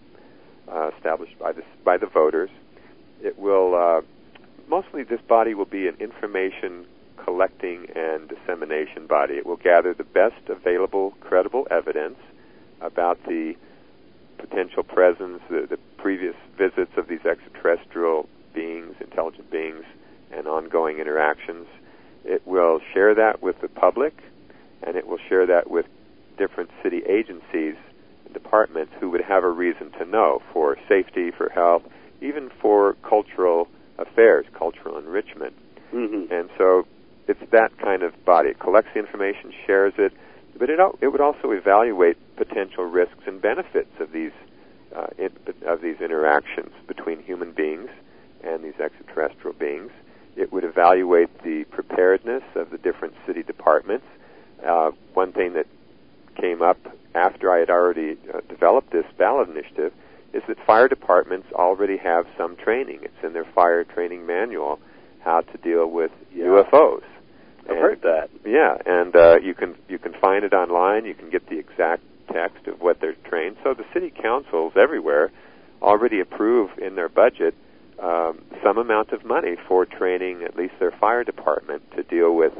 uh, 0.68 0.90
established 0.96 1.38
by 1.38 1.52
the 1.52 1.62
by 1.84 1.98
the 1.98 2.06
voters. 2.06 2.50
It 3.22 3.38
will 3.38 3.74
uh, 3.74 4.00
mostly 4.70 5.02
this 5.02 5.20
body 5.28 5.52
will 5.52 5.66
be 5.66 5.88
an 5.88 5.96
information 5.98 6.86
collecting 7.16 7.86
and 7.94 8.28
dissemination 8.28 9.06
body. 9.06 9.34
It 9.34 9.44
will 9.44 9.56
gather 9.56 9.92
the 9.92 10.04
best 10.04 10.48
available 10.48 11.10
credible 11.20 11.66
evidence 11.70 12.18
about 12.80 13.22
the 13.24 13.54
potential 14.38 14.84
presence, 14.84 15.42
the, 15.50 15.66
the 15.68 15.78
previous 15.98 16.36
visits 16.56 16.92
of 16.96 17.08
these 17.08 17.26
extraterrestrial 17.26 18.28
beings, 18.54 18.94
intelligent 19.00 19.50
beings, 19.50 19.84
and 20.32 20.46
ongoing 20.46 20.98
interactions. 20.98 21.66
It 22.24 22.46
will 22.46 22.80
share 22.94 23.14
that 23.16 23.42
with 23.42 23.60
the 23.60 23.68
public, 23.68 24.16
and 24.82 24.96
it 24.96 25.06
will 25.06 25.18
share 25.28 25.46
that 25.46 25.68
with 25.68 25.86
different 26.38 26.70
city 26.82 27.02
agencies, 27.06 27.74
and 28.24 28.32
departments 28.32 28.92
who 29.00 29.10
would 29.10 29.20
have 29.20 29.44
a 29.44 29.50
reason 29.50 29.90
to 29.98 30.04
know 30.04 30.40
for 30.52 30.78
safety, 30.88 31.30
for 31.30 31.50
health, 31.50 31.82
even 32.22 32.50
for 32.62 32.94
cultural 33.02 33.68
affairs, 34.00 34.46
cultural 34.56 34.98
enrichment. 34.98 35.54
Mm-hmm. 35.92 36.32
And 36.32 36.50
so 36.58 36.86
it's 37.28 37.40
that 37.52 37.76
kind 37.78 38.02
of 38.02 38.12
body. 38.24 38.50
It 38.50 38.58
collects 38.58 38.90
the 38.94 39.00
information, 39.00 39.52
shares 39.66 39.92
it, 39.98 40.12
but 40.58 40.68
it, 40.70 40.78
it 41.00 41.08
would 41.08 41.20
also 41.20 41.50
evaluate 41.52 42.16
potential 42.36 42.84
risks 42.84 43.22
and 43.26 43.40
benefits 43.40 43.90
of 44.00 44.12
these 44.12 44.32
uh, 44.94 45.06
it, 45.18 45.32
of 45.66 45.80
these 45.82 46.00
interactions 46.00 46.72
between 46.88 47.22
human 47.22 47.52
beings 47.52 47.88
and 48.42 48.64
these 48.64 48.78
extraterrestrial 48.82 49.56
beings. 49.56 49.92
It 50.36 50.52
would 50.52 50.64
evaluate 50.64 51.42
the 51.42 51.64
preparedness 51.70 52.42
of 52.56 52.70
the 52.70 52.78
different 52.78 53.14
city 53.26 53.42
departments. 53.42 54.06
Uh, 54.66 54.90
one 55.14 55.32
thing 55.32 55.52
that 55.54 55.66
came 56.40 56.62
up 56.62 56.78
after 57.14 57.52
I 57.52 57.60
had 57.60 57.70
already 57.70 58.16
uh, 58.32 58.40
developed 58.48 58.90
this 58.90 59.04
ballot 59.18 59.48
initiative 59.48 59.92
is 60.32 60.42
that 60.48 60.56
fire 60.66 60.88
departments 60.88 61.48
already 61.52 61.96
have 61.96 62.26
some 62.38 62.56
training. 62.56 63.00
It's 63.02 63.24
in 63.24 63.32
their 63.32 63.44
fire 63.54 63.84
training 63.84 64.26
manual 64.26 64.78
how 65.20 65.40
to 65.42 65.58
deal 65.58 65.86
with 65.86 66.10
Yeah. 66.32 66.46
UFOs. 66.46 67.02
I've 67.64 67.70
And- 67.70 67.78
heard 67.78 68.02
that. 68.02 68.30
yeah, 68.44 68.76
and 68.86 69.14
uh, 69.14 69.38
you 69.42 69.54
can 69.54 69.76
you 69.88 69.98
can 69.98 70.12
find 70.14 70.44
it 70.44 70.54
online. 70.54 71.04
You 71.04 71.14
can 71.14 71.30
get 71.30 71.46
the 71.48 71.58
exact 71.58 72.02
text 72.32 72.66
of 72.68 72.80
what 72.80 73.00
they're 73.00 73.16
trained. 73.28 73.56
So 73.64 73.74
the 73.74 73.84
city 73.92 74.10
councils 74.10 74.72
everywhere 74.76 75.30
already 75.82 76.20
approve 76.20 76.70
in 76.78 76.94
their 76.94 77.08
budget 77.08 77.54
um, 77.98 78.40
some 78.62 78.78
amount 78.78 79.12
of 79.12 79.24
money 79.24 79.56
for 79.68 79.84
training 79.84 80.42
at 80.42 80.56
least 80.56 80.74
their 80.78 80.90
fire 80.92 81.22
department 81.24 81.82
to 81.96 82.02
deal 82.02 82.34
with 82.34 82.52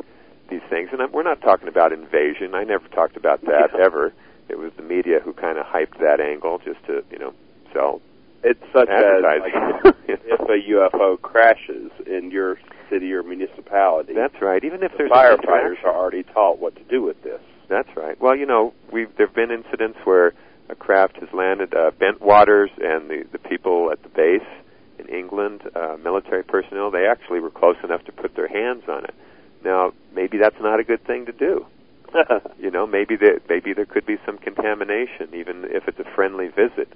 these 0.51 0.61
things. 0.69 0.91
And 0.93 1.01
I'm, 1.01 1.13
we're 1.13 1.23
not 1.23 1.41
talking 1.41 1.69
about 1.69 1.93
invasion. 1.93 2.55
I 2.55 2.65
never 2.65 2.87
talked 2.89 3.17
about 3.17 3.41
that 3.47 3.71
Yeah. 3.75 3.85
ever. 3.87 4.13
It 4.49 4.59
was 4.59 4.73
the 4.77 4.83
media 4.83 5.21
who 5.25 5.33
kind 5.33 5.57
of 5.59 5.65
hyped 5.67 5.99
that 6.01 6.21
angle 6.21 6.59
just 6.59 6.85
to 6.87 7.05
you 7.11 7.19
know 7.19 7.33
sell 7.73 8.01
It's 8.43 8.63
such 8.73 8.89
as 8.89 9.23
like, 9.23 9.95
if 10.09 10.41
a 10.41 10.71
UFO 10.71 11.21
crashes 11.21 11.91
in 12.07 12.31
your 12.31 12.59
city 12.89 13.13
or 13.13 13.23
municipality, 13.23 14.15
That's 14.15 14.41
right. 14.41 14.65
Even 14.65 14.83
if 14.83 14.93
the 14.93 14.99
there's 14.99 15.11
firefighters 15.11 15.85
are 15.85 15.95
already 15.95 16.25
taught 16.25 16.59
what 16.59 16.77
to 16.77 16.85
do 16.85 17.03
with 17.03 17.23
this. 17.23 17.41
That's 17.69 17.89
right. 17.97 18.21
Well, 18.21 18.37
you 18.37 18.47
know, 18.47 18.75
we've 18.93 19.15
there've 19.17 19.35
been 19.35 19.51
incidents 19.51 19.99
where 20.05 20.35
a 20.69 20.75
craft 20.75 21.17
has 21.17 21.29
landed 21.33 21.73
uh, 21.75 21.93
Bentwaters 21.93 22.71
and 22.79 23.09
the 23.09 23.25
the 23.31 23.39
people 23.39 23.91
at 23.93 24.03
the 24.03 24.09
base 24.09 24.47
in 25.01 25.09
England, 25.15 25.63
uh, 25.75 25.97
military 26.03 26.45
personnel, 26.45 26.91
they 26.91 27.07
actually 27.07 27.41
were 27.41 27.51
close 27.51 27.77
enough 27.83 28.05
to 28.05 28.13
put 28.13 28.37
their 28.37 28.49
hands 28.49 28.85
on 28.89 29.05
it. 29.05 29.15
Now, 29.65 29.93
maybe 30.15 30.39
that's 30.39 30.61
not 30.61 30.81
a 30.81 30.85
good 30.85 31.05
thing 31.05 31.27
to 31.27 31.33
do. 31.33 31.67
You 32.61 32.71
know, 32.71 32.87
maybe 32.87 33.17
there 33.17 33.41
maybe 33.49 33.73
there 33.73 33.87
could 33.87 34.05
be 34.05 34.19
some 34.27 34.37
contamination, 34.37 35.31
even 35.33 35.65
if 35.65 35.89
it's 35.89 35.99
a 35.99 36.05
friendly 36.15 36.49
visit, 36.49 36.93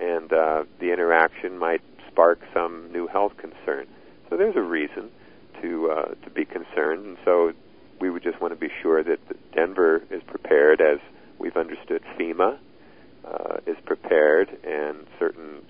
and 0.00 0.32
uh, 0.32 0.64
the 0.80 0.92
interaction 0.92 1.58
might 1.58 1.82
spark 2.08 2.40
some 2.52 2.92
new 2.92 3.06
health 3.06 3.36
concern. 3.36 3.86
So 4.30 4.36
there's 4.36 4.56
a 4.56 4.62
reason 4.62 5.10
to 5.62 5.90
uh, 5.90 6.14
to 6.24 6.30
be 6.30 6.44
concerned, 6.44 7.04
and 7.06 7.16
so 7.24 7.52
we 8.00 8.10
would 8.10 8.22
just 8.22 8.40
want 8.40 8.52
to 8.52 8.60
be 8.60 8.72
sure 8.82 9.02
that 9.02 9.18
Denver 9.52 10.02
is 10.10 10.22
prepared, 10.26 10.80
as 10.80 10.98
we've 11.38 11.56
understood 11.56 12.02
FEMA 12.18 12.58
uh, 13.24 13.56
is 13.66 13.76
prepared, 13.84 14.48
and 14.64 15.06
certain 15.18 15.62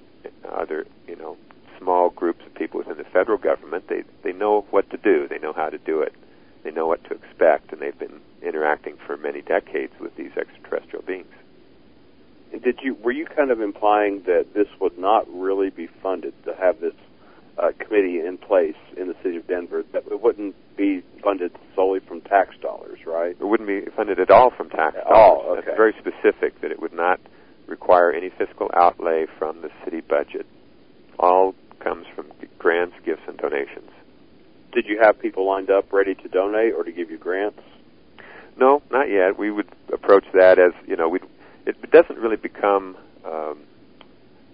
other 0.51 0.87
you 1.07 1.17
know 1.17 1.37
small 1.79 2.11
groups 2.11 2.41
of 2.47 2.55
people 2.55 2.79
within 2.79 2.97
the 2.97 3.05
federal 3.05 3.39
government 3.39 3.85
they 3.89 4.03
they 4.23 4.33
know 4.33 4.67
what 4.71 4.89
to 4.91 4.97
do, 4.97 5.29
they 5.29 5.39
know 5.39 5.53
how 5.53 5.69
to 5.69 5.79
do 5.79 6.01
it, 6.01 6.15
they 6.63 6.71
know 6.71 6.87
what 6.87 7.05
to 7.05 7.15
expect, 7.15 7.73
and 7.73 7.81
they've 7.81 7.99
been 7.99 8.21
interacting 8.43 8.97
for 9.07 9.17
many 9.17 9.43
decades 9.43 9.93
with 10.01 10.15
these 10.17 10.33
extraterrestrial 10.37 11.05
beings. 11.05 11.33
Did 12.63 12.79
you 12.83 12.95
were 12.95 13.13
you 13.13 13.27
kind 13.27 13.51
of 13.51 13.61
implying 13.61 14.23
that 14.27 14.47
this 14.55 14.69
would 14.81 14.99
not 14.99 15.27
really 15.33 15.71
be 15.71 15.89
funded 16.03 16.35
to 16.45 16.55
have 16.55 16.81
this 16.81 16.95
uh, 17.59 17.69
committee 17.79 18.21
in 18.21 18.39
place 18.39 18.77
in 18.97 19.09
the 19.09 19.15
city 19.23 19.37
of 19.37 19.47
Denver? 19.47 19.85
That 19.93 20.05
it 20.11 20.21
wouldn't 20.23 20.55
be 20.77 21.03
funded 21.23 21.53
solely 21.75 22.01
from 22.01 22.21
tax 22.21 22.57
dollars, 22.61 22.99
right? 23.07 23.37
It 23.39 23.45
wouldn't 23.45 23.69
be 23.69 23.91
funded 23.97 24.19
at 24.21 24.31
all 24.31 24.51
from 24.57 24.71
tax 24.71 24.97
At 24.97 25.05
dollars. 25.05 25.17
all, 25.17 25.53
okay. 25.53 25.63
That's 25.67 25.77
very 25.77 25.95
specific 25.99 26.61
that 26.61 26.71
it 26.71 26.81
would 26.81 26.93
not 26.95 27.21
require 27.67 28.13
any 28.13 28.31
fiscal 28.31 28.71
outlay 28.75 29.27
from 29.39 29.63
the 29.63 29.71
city 29.85 30.01
budget. 30.01 30.47
All 31.19 31.55
comes 31.81 32.07
from 32.15 32.27
grants, 32.59 32.95
gifts, 33.05 33.23
and 33.27 33.37
donations. 33.39 33.91
Did 34.73 34.87
you 34.87 34.99
have 35.03 35.19
people 35.21 35.47
lined 35.47 35.71
up 35.71 35.93
ready 35.93 36.15
to 36.15 36.29
donate 36.29 36.75
or 36.75 36.83
to 36.83 36.93
give 36.93 37.11
you 37.11 37.19
grants? 37.19 37.61
No, 38.59 38.83
not 38.91 39.09
yet. 39.11 39.39
We 39.39 39.51
would 39.51 39.69
approach 39.93 40.25
that 40.35 40.59
as 40.59 40.73
you 40.87 40.97
know, 40.97 41.09
we 41.09 41.21
it 41.67 41.91
doesn't 41.91 42.19
really 42.19 42.37
become 42.37 42.97
um, 43.25 43.61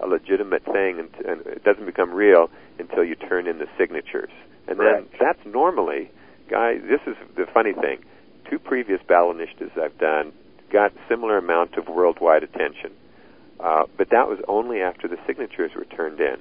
a 0.00 0.07
legitimate 0.07 0.64
thing, 0.64 0.99
and, 0.99 1.26
and 1.26 1.47
it 1.47 1.64
doesn't 1.64 1.87
become 1.87 2.12
real 2.12 2.50
until 2.79 3.05
you 3.05 3.14
turn 3.14 3.47
in 3.47 3.59
the 3.59 3.67
signatures, 3.79 4.31
and 4.69 4.79
Correct. 4.79 5.11
then 5.11 5.19
that's 5.21 5.47
normally, 5.47 6.11
guy. 6.49 6.79
This 6.79 7.00
is 7.07 7.17
the 7.37 7.47
funny 7.52 7.73
thing. 7.73 8.05
Two 8.49 8.59
previous 8.59 9.00
ballot 9.07 9.37
initiatives 9.37 9.73
I've 9.81 9.99
done 9.99 10.33
got 10.73 10.93
similar 11.09 11.37
amount 11.38 11.76
of 11.76 11.88
worldwide 11.88 12.43
attention, 12.43 12.93
uh, 13.59 13.85
but 13.97 14.11
that 14.11 14.29
was 14.29 14.38
only 14.49 14.81
after 14.81 15.09
the 15.09 15.19
signatures 15.26 15.73
were 15.75 15.85
turned 15.85 16.21
in. 16.21 16.37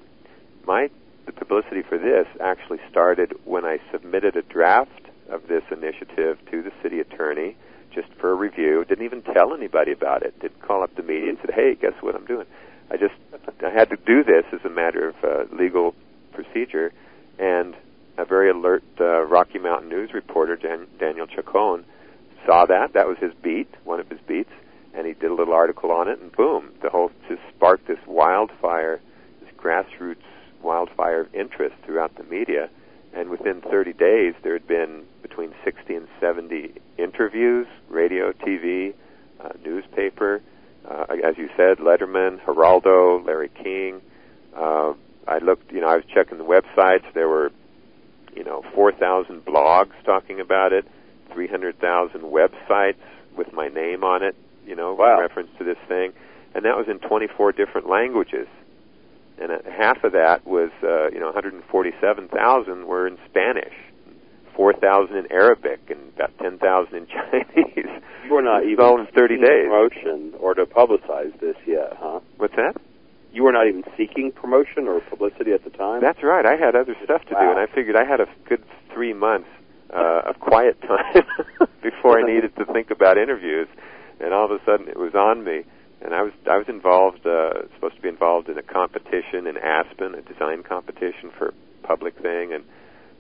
My 0.66 0.90
the 1.26 1.34
publicity 1.34 1.84
for 1.84 1.98
this 2.00 2.26
actually 2.42 2.80
started 2.90 3.34
when 3.46 3.64
I 3.64 3.78
submitted 3.92 4.36
a 4.36 4.42
draft 4.42 4.90
of 5.30 5.48
this 5.48 5.62
initiative 5.72 6.40
to 6.50 6.64
the 6.64 6.72
city 6.82 7.00
attorney 7.00 7.56
just 7.94 8.08
for 8.20 8.32
a 8.32 8.36
review. 8.36 8.86
Didn't 8.88 9.06
even 9.06 9.22
tell 9.22 9.54
anybody 9.54 9.92
about 9.92 10.24
it. 10.24 10.40
Didn't 10.40 10.62
call 10.62 10.84
up 10.84 10.96
the 10.96 11.04
media 11.04 11.30
and 11.30 11.38
said, 11.42 11.52
"Hey, 11.54 11.76
guess 11.76 11.94
what 12.02 12.16
I'm 12.16 12.26
doing?" 12.26 12.46
I 12.92 12.98
just 12.98 13.14
I 13.64 13.70
had 13.70 13.90
to 13.90 13.98
do 13.98 14.24
this 14.24 14.46
as 14.52 14.60
a 14.66 14.70
matter 14.70 15.10
of 15.10 15.16
uh, 15.24 15.56
legal 15.56 15.94
procedure, 16.34 16.92
and 17.38 17.76
a 18.18 18.26
very 18.26 18.50
alert 18.50 18.84
uh, 19.00 19.24
Rocky 19.26 19.60
Mountain 19.60 19.90
News 19.90 20.14
reporter, 20.14 20.56
Dan- 20.56 20.88
Daniel 21.00 21.28
Chacon, 21.28 21.86
saw 22.46 22.66
that. 22.66 22.94
That 22.94 23.08
was 23.08 23.18
his 23.20 23.32
beat, 23.42 23.70
one 23.84 24.00
of 24.00 24.10
his 24.10 24.20
beats, 24.28 24.52
and 24.94 25.06
he 25.06 25.14
did 25.14 25.32
a 25.32 25.34
little 25.34 25.54
article 25.54 25.92
on 25.92 26.08
it, 26.08 26.20
and 26.20 26.32
boom, 26.32 26.72
the 26.82 26.90
whole 26.90 27.12
just 27.28 27.42
sparked 27.56 27.88
this 27.88 28.00
wildfire, 28.08 29.00
this 29.42 29.50
grassroots 29.58 30.18
wildfire 30.62 31.22
of 31.22 31.36
interest 31.36 31.76
throughout 31.86 32.16
the 32.16 32.24
media. 32.24 32.70
And 33.14 33.30
within 33.30 33.62
30 33.62 33.94
days, 33.94 34.34
there 34.44 34.54
had 34.54 34.68
been 34.68 35.04
between 35.22 35.54
60 35.64 35.96
and 35.96 36.08
70 36.20 36.74
interviews, 37.02 37.68
radio, 37.90 38.32
TV, 38.32 38.94
uh, 39.40 39.50
newspaper. 39.66 40.42
Uh, 40.90 41.06
as 41.24 41.38
you 41.38 41.50
said, 41.56 41.78
Letterman, 41.78 42.40
Geraldo, 42.46 43.26
Larry 43.26 43.50
King. 43.50 44.02
Uh, 44.56 44.94
I 45.28 45.38
looked, 45.40 45.72
you 45.72 45.82
know, 45.82 45.88
I 45.88 45.96
was 45.96 46.06
checking 46.14 46.38
the 46.38 46.44
websites. 46.44 47.04
There 47.14 47.28
were, 47.28 47.52
you 48.36 48.44
know, 48.44 48.64
4,000 48.74 49.46
blogs 49.46 49.92
talking 50.06 50.40
about 50.40 50.74
it, 50.74 50.86
300,000 51.34 52.22
websites 52.22 52.96
with 53.38 53.54
my 53.54 53.68
name 53.68 54.04
on 54.04 54.24
it, 54.24 54.36
you 54.66 54.76
know, 54.76 54.94
Wow. 54.94 55.16
in 55.16 55.20
reference 55.22 55.50
to 55.60 55.64
this 55.64 55.78
thing. 55.88 56.14
And 56.56 56.66
that 56.66 56.76
was 56.76 56.88
in 56.88 57.00
24 57.00 57.52
different 57.52 57.88
languages 57.88 58.48
and 59.40 59.52
uh, 59.52 59.58
half 59.72 60.04
of 60.04 60.12
that 60.12 60.46
was 60.46 60.70
uh, 60.84 61.10
you 61.10 61.20
know 61.20 61.28
147,000 61.28 62.86
were 62.86 63.08
in 63.08 63.18
Spanish, 63.30 63.74
4,000 64.60 65.16
in 65.16 65.32
Arabic, 65.32 65.80
and 65.88 66.12
about 66.16 66.38
10,000 66.38 66.60
in 66.94 67.08
Chinese. 67.08 68.04
You 68.26 68.34
were 68.34 68.42
not 68.42 68.66
even 68.66 68.84
all 68.84 69.00
in 69.00 69.08
30 69.08 69.38
days. 69.38 69.72
promotion 69.72 70.34
or 70.38 70.54
to 70.54 70.66
publicize 70.66 71.32
this 71.40 71.56
yet, 71.66 71.96
huh? 71.96 72.20
What's 72.36 72.58
that? 72.58 72.76
You 73.32 73.44
were 73.44 73.54
not 73.54 73.68
even 73.70 73.86
seeking 73.96 74.34
promotion 74.34 74.90
or 74.90 75.00
publicity 75.00 75.54
at 75.54 75.64
the 75.64 75.70
time. 75.70 76.02
That's 76.02 76.22
right. 76.22 76.46
I 76.46 76.58
had 76.58 76.76
other 76.76 76.94
stuff 77.06 77.22
to 77.22 77.30
do, 77.30 77.38
and 77.40 77.58
I 77.58 77.68
figured 77.74 77.96
I 77.96 78.04
had 78.04 78.20
a 78.20 78.28
good 78.50 78.62
three 78.94 79.14
months 79.14 79.48
uh, 79.96 80.24
of 80.28 80.42
quiet 80.42 80.76
time 80.82 81.24
before 81.82 82.20
I 82.20 82.28
needed 82.28 82.54
to 82.58 82.66
think 82.66 82.92
about 82.92 83.18
interviews, 83.18 83.70
and 84.20 84.34
all 84.34 84.44
of 84.44 84.52
a 84.52 84.60
sudden 84.66 84.90
it 84.90 84.98
was 85.00 85.16
on 85.16 85.46
me. 85.46 85.64
And 86.02 86.14
I 86.14 86.24
was 86.24 86.34
I 86.52 86.58
was 86.58 86.68
involved, 86.68 87.26
uh, 87.26 87.64
supposed 87.76 87.96
to 87.96 88.02
be 88.02 88.10
involved 88.10 88.50
in 88.50 88.58
a 88.58 88.64
competition 88.64 89.48
in 89.48 89.56
Aspen, 89.56 90.16
a 90.16 90.22
design 90.22 90.64
competition 90.64 91.32
for 91.38 91.48
a 91.48 91.88
public 91.88 92.20
thing, 92.20 92.52
and 92.52 92.66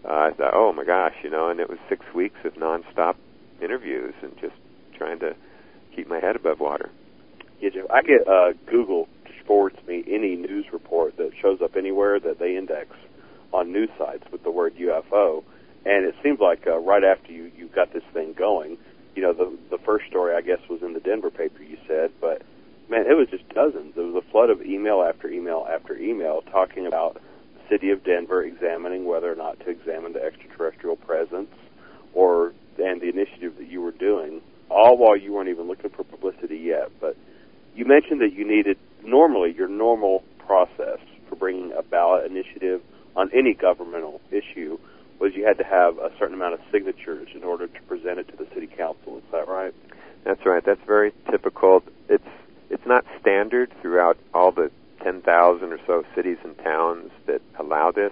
uh, 0.05 0.07
I 0.07 0.31
thought, 0.31 0.53
oh 0.53 0.73
my 0.73 0.85
gosh, 0.85 1.13
you 1.23 1.29
know, 1.29 1.49
and 1.49 1.59
it 1.59 1.69
was 1.69 1.79
six 1.89 2.05
weeks 2.15 2.37
of 2.45 2.53
nonstop 2.55 3.15
interviews 3.61 4.13
and 4.21 4.31
just 4.39 4.55
trying 4.97 5.19
to 5.19 5.35
keep 5.95 6.07
my 6.07 6.19
head 6.19 6.35
above 6.35 6.59
water. 6.59 6.89
Yeah, 7.59 7.69
Jeff, 7.73 7.85
I 7.91 8.01
get 8.01 8.27
uh, 8.27 8.53
Google 8.69 9.07
forwards 9.45 9.77
me 9.87 10.03
any 10.07 10.35
news 10.35 10.65
report 10.71 11.17
that 11.17 11.31
shows 11.41 11.59
up 11.61 11.75
anywhere 11.75 12.19
that 12.19 12.37
they 12.37 12.55
index 12.55 12.89
on 13.51 13.73
news 13.73 13.89
sites 13.97 14.23
with 14.31 14.43
the 14.43 14.51
word 14.51 14.75
UFO, 14.75 15.43
and 15.85 16.05
it 16.05 16.13
seems 16.21 16.39
like 16.39 16.67
uh, 16.67 16.77
right 16.77 17.03
after 17.03 17.31
you 17.31 17.51
you 17.57 17.67
got 17.67 17.91
this 17.91 18.03
thing 18.13 18.33
going, 18.37 18.77
you 19.15 19.23
know, 19.23 19.33
the 19.33 19.57
the 19.71 19.79
first 19.79 20.05
story 20.07 20.35
I 20.35 20.41
guess 20.41 20.59
was 20.69 20.81
in 20.83 20.93
the 20.93 20.99
Denver 20.99 21.31
paper 21.31 21.63
you 21.63 21.77
said, 21.87 22.11
but 22.21 22.43
man, 22.89 23.05
it 23.09 23.17
was 23.17 23.27
just 23.29 23.49
dozens. 23.49 23.95
There 23.95 24.05
was 24.05 24.23
a 24.23 24.31
flood 24.31 24.51
of 24.51 24.61
email 24.61 25.01
after 25.01 25.27
email 25.27 25.67
after 25.69 25.97
email 25.97 26.43
talking 26.51 26.85
about 26.85 27.19
city 27.69 27.91
of 27.91 28.03
Denver 28.03 28.43
examining 28.43 29.05
whether 29.05 29.31
or 29.31 29.35
not 29.35 29.59
to 29.61 29.69
examine 29.69 30.13
the 30.13 30.23
extraterrestrial 30.23 30.95
presence, 30.95 31.49
or 32.13 32.53
and 32.77 33.01
the 33.01 33.09
initiative 33.09 33.57
that 33.57 33.67
you 33.67 33.81
were 33.81 33.91
doing, 33.91 34.41
all 34.69 34.97
while 34.97 35.17
you 35.17 35.33
weren't 35.33 35.49
even 35.49 35.67
looking 35.67 35.89
for 35.89 36.03
publicity 36.03 36.57
yet, 36.57 36.89
but 37.01 37.17
you 37.75 37.85
mentioned 37.85 38.21
that 38.21 38.33
you 38.33 38.47
needed 38.47 38.77
normally 39.03 39.53
your 39.55 39.67
normal 39.67 40.23
process 40.37 40.99
for 41.27 41.35
bringing 41.35 41.71
a 41.77 41.83
ballot 41.83 42.29
initiative 42.29 42.81
on 43.15 43.29
any 43.33 43.53
governmental 43.53 44.21
issue 44.31 44.77
was 45.19 45.33
you 45.35 45.45
had 45.45 45.57
to 45.57 45.63
have 45.63 45.97
a 45.97 46.09
certain 46.17 46.33
amount 46.33 46.53
of 46.53 46.59
signatures 46.71 47.27
in 47.35 47.43
order 47.43 47.67
to 47.67 47.81
present 47.83 48.19
it 48.19 48.27
to 48.29 48.37
the 48.37 48.47
city 48.53 48.67
council. 48.67 49.17
Is 49.17 49.23
that 49.31 49.47
right? 49.47 49.73
That's 50.23 50.45
right. 50.45 50.63
That's 50.65 50.81
very 50.85 51.13
typical. 51.29 51.83
It's 52.07 52.23
it's 52.69 52.85
not 52.85 53.03
standard 53.19 53.71
throughout 53.81 54.17
all 54.33 54.51
the 54.51 54.71
10,000 55.03 55.73
or 55.73 55.79
so 55.85 56.03
cities 56.15 56.37
and 56.43 56.57
towns 56.57 57.11
that 57.25 57.41
allow 57.59 57.91
this, 57.91 58.11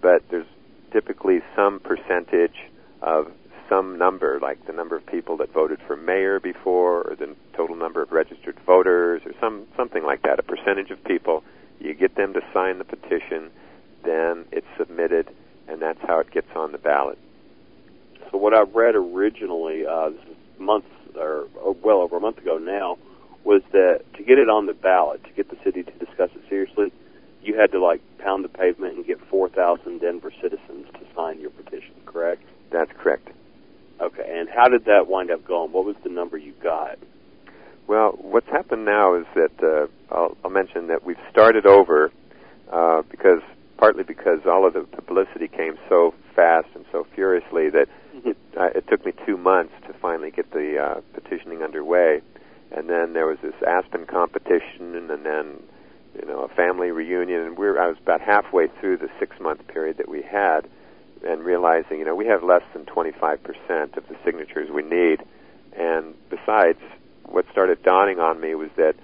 but 0.00 0.22
there's 0.30 0.46
typically 0.92 1.40
some 1.56 1.80
percentage 1.80 2.56
of 3.02 3.30
some 3.68 3.98
number, 3.98 4.38
like 4.40 4.66
the 4.66 4.72
number 4.72 4.96
of 4.96 5.06
people 5.06 5.36
that 5.38 5.52
voted 5.52 5.80
for 5.86 5.96
mayor 5.96 6.38
before, 6.40 7.02
or 7.02 7.16
the 7.16 7.34
total 7.56 7.76
number 7.76 8.02
of 8.02 8.12
registered 8.12 8.58
voters, 8.66 9.22
or 9.24 9.32
some 9.40 9.66
something 9.76 10.04
like 10.04 10.22
that. 10.22 10.38
A 10.38 10.42
percentage 10.42 10.90
of 10.90 11.02
people. 11.04 11.42
You 11.80 11.94
get 11.94 12.14
them 12.14 12.32
to 12.34 12.40
sign 12.52 12.78
the 12.78 12.84
petition, 12.84 13.50
then 14.04 14.44
it's 14.52 14.66
submitted, 14.78 15.28
and 15.68 15.82
that's 15.82 15.98
how 16.02 16.20
it 16.20 16.30
gets 16.30 16.48
on 16.54 16.72
the 16.72 16.78
ballot. 16.78 17.18
So 18.30 18.38
what 18.38 18.54
I 18.54 18.62
read 18.62 18.94
originally, 18.94 19.86
uh, 19.86 20.10
this 20.10 20.20
is 20.28 20.36
months 20.58 20.88
or 21.16 21.46
well 21.82 21.98
over 21.98 22.16
a 22.16 22.20
month 22.20 22.38
ago 22.38 22.58
now, 22.58 22.98
was 23.44 23.62
that 23.72 24.00
to 24.14 24.22
get 24.22 24.38
it 24.38 24.48
on 24.48 24.66
the 24.66 24.74
ballot, 24.74 25.22
to 25.24 25.30
get 25.30 25.50
the 25.50 25.56
city 25.62 25.82
to 25.82 25.92
discuss 25.92 26.30
it 26.34 26.42
seriously, 26.48 26.92
you 27.42 27.58
had 27.58 27.72
to 27.72 27.80
like 27.80 28.00
pound 28.18 28.44
the 28.44 28.48
pavement 28.48 28.96
and 28.96 29.06
get 29.06 29.20
4,000 29.28 30.00
Denver 30.00 30.32
citizens 30.40 30.86
to 30.94 31.00
sign 31.14 31.40
your 31.40 31.50
petition, 31.50 31.94
correct? 32.06 32.42
That's 32.70 32.90
correct. 32.98 33.28
Okay, 34.00 34.26
and 34.26 34.48
how 34.48 34.68
did 34.68 34.86
that 34.86 35.06
wind 35.06 35.30
up 35.30 35.44
going? 35.46 35.72
What 35.72 35.84
was 35.84 35.96
the 36.02 36.08
number 36.10 36.36
you 36.36 36.52
got? 36.62 36.98
Well, 37.86 38.18
what's 38.20 38.48
happened 38.48 38.86
now 38.86 39.14
is 39.14 39.26
that 39.34 39.52
uh, 39.62 40.14
I'll, 40.14 40.36
I'll 40.42 40.50
mention 40.50 40.88
that 40.88 41.04
we've 41.04 41.20
started 41.30 41.66
over 41.66 42.10
uh, 42.72 43.02
because 43.10 43.40
partly 43.76 44.04
because 44.04 44.40
all 44.46 44.66
of 44.66 44.72
the 44.72 44.82
publicity 44.82 45.48
came 45.48 45.76
so 45.88 46.14
fast 46.34 46.68
and 46.74 46.84
so 46.90 47.06
furiously 47.14 47.68
that 47.70 47.86
it, 48.24 48.36
uh, 48.58 48.68
it 48.74 48.86
took 48.88 49.04
me 49.04 49.12
two 49.26 49.36
months 49.36 49.72
to 49.86 49.92
finally 49.94 50.30
get 50.30 50.50
the 50.52 50.78
uh, 50.78 51.00
petitioning 51.12 51.62
underway, 51.62 52.20
and 52.76 52.88
then 52.88 53.12
there 53.12 53.26
was 53.26 53.38
this 53.42 53.54
Aspen 53.66 54.06
competition, 54.06 54.94
and 54.96 55.08
then 55.24 55.62
you 56.18 56.26
know 56.26 56.40
a 56.42 56.48
family 56.48 56.90
reunion, 56.90 57.40
and 57.42 57.56
we're 57.58 57.80
I 57.80 57.88
was 57.88 57.96
about 58.02 58.20
halfway 58.20 58.68
through 58.80 58.98
the 58.98 59.08
six 59.18 59.38
month 59.40 59.66
period 59.68 59.98
that 59.98 60.08
we 60.08 60.22
had, 60.22 60.68
and 61.26 61.44
realizing 61.44 61.98
you 61.98 62.04
know 62.04 62.14
we 62.14 62.26
have 62.26 62.42
less 62.42 62.62
than 62.72 62.84
25 62.86 63.42
percent 63.42 63.96
of 63.96 64.06
the 64.08 64.16
signatures 64.24 64.70
we 64.70 64.82
need, 64.82 65.22
and 65.76 66.14
besides, 66.30 66.80
what 67.26 67.46
started 67.52 67.82
dawning 67.82 68.18
on 68.18 68.40
me 68.40 68.54
was 68.54 68.70
that 68.76 68.94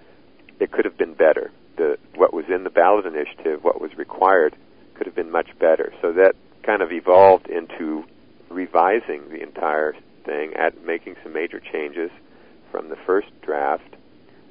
it 0.58 0.72
could 0.72 0.84
have 0.84 0.98
been 0.98 1.14
better. 1.14 1.50
The 1.76 1.96
what 2.16 2.34
was 2.34 2.46
in 2.48 2.64
the 2.64 2.70
ballot 2.70 3.06
initiative, 3.06 3.62
what 3.62 3.80
was 3.80 3.96
required, 3.96 4.56
could 4.94 5.06
have 5.06 5.14
been 5.14 5.30
much 5.30 5.50
better. 5.58 5.92
So 6.02 6.12
that 6.12 6.34
kind 6.64 6.82
of 6.82 6.90
evolved 6.92 7.48
into 7.48 8.04
revising 8.48 9.28
the 9.30 9.40
entire 9.42 9.94
thing, 10.24 10.54
at 10.54 10.84
making 10.84 11.14
some 11.22 11.32
major 11.32 11.60
changes 11.60 12.10
from 12.70 12.88
the 12.88 12.96
first 13.06 13.28
draft, 13.42 13.94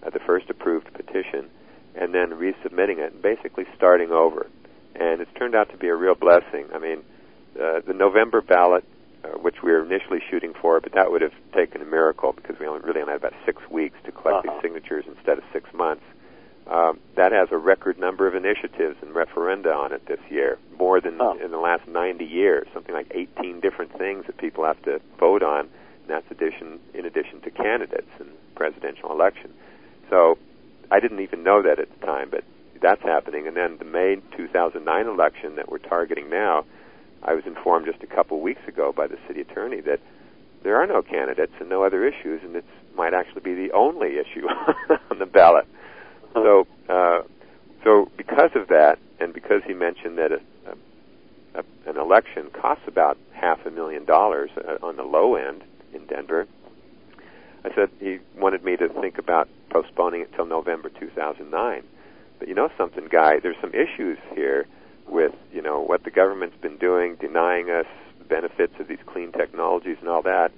uh, 0.04 0.10
the 0.10 0.20
first 0.20 0.50
approved 0.50 0.92
petition, 0.94 1.50
and 1.96 2.14
then 2.14 2.32
resubmitting 2.32 3.00
it, 3.00 3.22
basically 3.22 3.66
starting 3.76 4.12
over. 4.12 4.48
And 4.96 5.22
it's 5.22 5.32
turned 5.38 5.56
out 5.56 5.70
to 5.72 5.78
be 5.78 5.88
a 5.88 5.96
real 5.96 6.16
blessing. 6.16 6.68
I 6.74 6.80
mean, 6.80 7.00
uh, 7.60 7.82
the 7.86 7.94
November 7.94 8.42
ballot, 8.42 8.84
uh, 9.24 9.30
which 9.40 9.62
we 9.64 9.72
were 9.72 9.84
initially 9.84 10.20
shooting 10.30 10.54
for, 10.54 10.80
but 10.80 10.94
that 10.94 11.12
would 11.12 11.22
have 11.22 11.34
taken 11.54 11.82
a 11.82 11.86
miracle 11.86 12.32
because 12.34 12.58
we 12.60 12.68
only 12.68 12.82
really 12.82 13.02
only 13.02 13.14
had 13.14 13.22
about 13.22 13.34
six 13.46 13.62
weeks 13.70 13.98
to 14.06 14.12
collect 14.12 14.46
Uh-huh. 14.46 14.54
these 14.54 14.62
signatures 14.62 15.06
instead 15.08 15.38
of 15.38 15.44
six 15.52 15.74
months. 15.74 16.04
Um, 16.68 17.00
that 17.16 17.32
has 17.32 17.52
a 17.52 17.58
record 17.58 17.98
number 17.98 18.28
of 18.28 18.36
initiatives 18.36 18.98
and 19.02 19.12
referenda 19.16 19.76
on 19.76 19.92
it 19.92 20.06
this 20.06 20.20
year, 20.30 20.60
more 20.78 21.02
than 21.02 21.20
Oh. 21.20 21.34
in 21.44 21.50
the 21.50 21.58
last 21.58 21.88
90 21.88 22.26
years. 22.26 22.68
Something 22.74 22.94
like 22.94 23.08
18 23.12 23.60
different 23.60 23.92
things 23.98 24.26
that 24.28 24.38
people 24.38 24.64
have 24.66 24.80
to 24.84 25.02
vote 25.18 25.42
on, 25.42 25.68
and 26.10 26.18
that's 26.18 26.32
addition 26.32 26.80
in 26.94 27.06
addition 27.06 27.42
to 27.42 27.52
candidates 27.52 28.10
in 28.20 28.28
presidential 28.56 29.12
election. 29.12 29.54
So 30.10 30.38
I 30.90 31.00
didn't 31.00 31.20
even 31.20 31.44
know 31.44 31.62
that 31.62 31.80
at 31.80 31.88
the 32.00 32.06
time, 32.06 32.30
but 32.32 32.44
that's 32.82 33.02
happening. 33.04 33.48
And 33.48 33.56
then 33.56 33.78
the 33.78 33.86
May 33.86 34.18
2009 34.36 35.08
election 35.08 35.56
that 35.58 35.70
we're 35.70 35.78
targeting 35.78 36.30
now, 36.30 36.66
I 37.22 37.34
was 37.34 37.44
informed 37.46 37.86
just 37.86 38.02
a 38.02 38.08
couple 38.08 38.42
weeks 38.42 38.62
ago 38.68 38.92
by 38.96 39.08
the 39.08 39.18
city 39.28 39.42
attorney 39.42 39.82
that 39.82 40.00
there 40.64 40.82
are 40.82 40.88
no 40.88 41.02
candidates 41.02 41.54
and 41.60 41.70
no 41.70 41.84
other 41.84 42.06
issues, 42.06 42.42
and 42.44 42.56
it 42.56 42.66
might 42.96 43.14
actually 43.14 43.42
be 43.42 43.54
the 43.54 43.72
only 43.74 44.18
issue 44.18 44.48
on 45.12 45.20
the 45.20 45.26
ballot. 45.26 45.68
So, 46.34 46.68
uh, 46.90 47.22
so 47.84 48.12
because 48.18 48.52
of 48.56 48.68
that, 48.70 48.98
and 49.20 49.34
because 49.34 49.62
he 49.66 49.74
mentioned 49.74 50.18
that 50.18 50.32
a, 50.32 50.40
a, 51.60 51.64
an 51.90 51.98
election 51.98 52.50
costs 52.52 52.86
about 52.88 53.18
half 53.34 53.66
a 53.66 53.72
million 53.72 54.06
dollars 54.06 54.50
uh, 54.58 54.86
on 54.86 54.96
the 54.96 55.04
low 55.04 55.36
end 55.36 55.64
in 55.94 56.06
Denver, 56.06 56.48
I 57.64 57.74
said 57.76 57.90
he 58.00 58.20
wanted 58.38 58.64
me 58.64 58.78
to 58.78 58.88
think 59.02 59.18
about 59.18 59.50
postponing 59.70 60.22
it 60.22 60.34
till 60.36 60.46
November 60.46 60.90
2009. 60.90 61.84
But 62.40 62.48
you 62.48 62.56
know 62.56 62.70
something, 62.78 63.08
guy? 63.12 63.40
There's 63.40 63.58
some 63.62 63.74
issues 63.74 64.18
here 64.34 64.66
with 65.08 65.34
you 65.52 65.62
know 65.62 65.82
what 65.82 66.04
the 66.04 66.12
government's 66.12 66.56
been 66.62 66.78
doing, 66.78 67.16
denying 67.16 67.70
us 67.70 67.86
benefits 68.28 68.74
of 68.80 68.88
these 68.88 69.00
clean 69.06 69.32
technologies 69.32 69.98
and 70.00 70.08
all 70.10 70.22
that. 70.22 70.52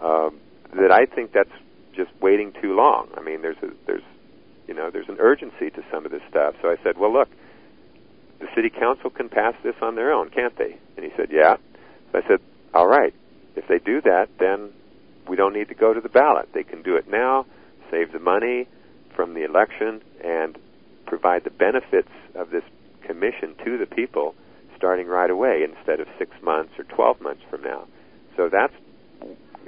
Um, 0.00 0.38
that 0.74 0.92
I 0.92 1.06
think 1.06 1.32
that's 1.32 1.50
just 1.96 2.10
waiting 2.20 2.52
too 2.60 2.74
long. 2.74 3.08
I 3.16 3.22
mean, 3.22 3.42
there's 3.42 3.56
a, 3.62 3.70
there's 3.86 4.02
you 4.68 4.74
know 4.74 4.90
there's 4.90 5.08
an 5.08 5.16
urgency 5.18 5.70
to 5.70 5.82
some 5.90 6.04
of 6.04 6.12
this 6.12 6.22
stuff. 6.30 6.54
So 6.62 6.68
I 6.68 6.76
said, 6.82 6.98
well, 6.98 7.12
look, 7.12 7.28
the 8.40 8.46
city 8.54 8.70
council 8.70 9.10
can 9.10 9.28
pass 9.28 9.54
this 9.62 9.74
on 9.82 9.94
their 9.96 10.12
own, 10.12 10.30
can't 10.30 10.56
they? 10.56 10.76
And 10.96 11.04
he 11.04 11.10
said, 11.16 11.28
yeah. 11.32 11.56
So 12.12 12.18
I 12.18 12.28
said, 12.28 12.40
all 12.72 12.86
right. 12.86 13.14
If 13.56 13.68
they 13.68 13.78
do 13.78 14.00
that, 14.02 14.28
then 14.38 14.70
we 15.28 15.36
don't 15.36 15.54
need 15.54 15.68
to 15.68 15.74
go 15.74 15.94
to 15.94 16.00
the 16.00 16.08
ballot. 16.08 16.48
They 16.52 16.64
can 16.64 16.82
do 16.82 16.96
it 16.96 17.08
now, 17.08 17.46
save 17.90 18.12
the 18.12 18.18
money 18.18 18.68
from 19.14 19.34
the 19.34 19.44
election, 19.44 20.02
and 20.22 20.58
provide 21.06 21.44
the 21.44 21.50
benefits 21.50 22.10
of 22.34 22.50
this 22.50 22.64
commission 23.02 23.54
to 23.64 23.78
the 23.78 23.86
people 23.86 24.34
starting 24.76 25.06
right 25.06 25.30
away 25.30 25.62
instead 25.64 26.00
of 26.00 26.08
six 26.18 26.30
months 26.42 26.72
or 26.78 26.84
12 26.84 27.20
months 27.20 27.42
from 27.48 27.62
now. 27.62 27.86
So 28.36 28.48
that's 28.48 28.74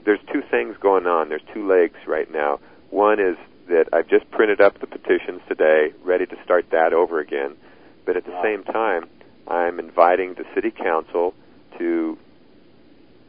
there's 0.05 0.20
two 0.33 0.42
things 0.51 0.77
going 0.81 1.07
on. 1.07 1.29
There's 1.29 1.42
two 1.53 1.66
legs 1.66 1.96
right 2.07 2.31
now. 2.31 2.61
One 2.90 3.18
is 3.18 3.37
that 3.68 3.87
I've 3.92 4.09
just 4.09 4.31
printed 4.31 4.61
up 4.61 4.81
the 4.81 4.87
petitions 4.87 5.40
today, 5.49 5.92
ready 6.05 6.27
to 6.27 6.37
start 6.44 6.66
that 6.70 6.92
over 6.92 7.18
again. 7.18 7.57
But 8.05 8.16
at 8.16 8.25
the 8.25 8.40
same 8.42 8.62
time, 8.62 9.09
I'm 9.49 9.81
inviting 9.81 10.35
the 10.35 10.44
city 10.55 10.70
council 10.70 11.35
to, 11.79 12.16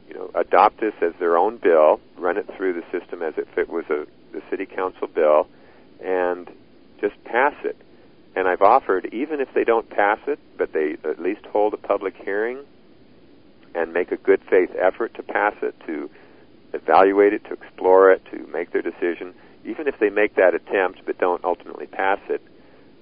you 0.07 0.13
know, 0.13 0.31
adopt 0.35 0.79
this 0.79 0.93
as 1.01 1.13
their 1.19 1.37
own 1.37 1.57
bill, 1.57 1.99
run 2.17 2.37
it 2.37 2.49
through 2.55 2.73
the 2.73 2.83
system 2.97 3.21
as 3.21 3.33
if 3.37 3.57
it 3.57 3.69
was 3.69 3.85
a 3.89 4.05
the 4.33 4.41
city 4.49 4.65
council 4.65 5.07
bill, 5.07 5.47
and 6.03 6.49
just 6.99 7.15
pass 7.23 7.53
it. 7.63 7.77
And 8.35 8.47
I've 8.47 8.61
offered, 8.61 9.07
even 9.13 9.39
if 9.39 9.47
they 9.53 9.63
don't 9.63 9.89
pass 9.89 10.19
it, 10.27 10.39
but 10.57 10.73
they 10.73 10.97
at 11.03 11.19
least 11.19 11.45
hold 11.45 11.73
a 11.73 11.77
public 11.77 12.15
hearing 12.23 12.59
and 13.73 13.93
make 13.93 14.11
a 14.11 14.17
good 14.17 14.41
faith 14.49 14.69
effort 14.79 15.13
to 15.15 15.23
pass 15.23 15.55
it, 15.61 15.75
to 15.87 16.09
evaluate 16.73 17.33
it, 17.33 17.43
to 17.45 17.53
explore 17.53 18.11
it, 18.11 18.21
to 18.31 18.45
make 18.47 18.71
their 18.71 18.81
decision, 18.81 19.33
even 19.65 19.87
if 19.87 19.97
they 19.99 20.09
make 20.09 20.35
that 20.35 20.53
attempt 20.53 21.01
but 21.05 21.17
don't 21.17 21.43
ultimately 21.43 21.87
pass 21.87 22.19
it, 22.29 22.41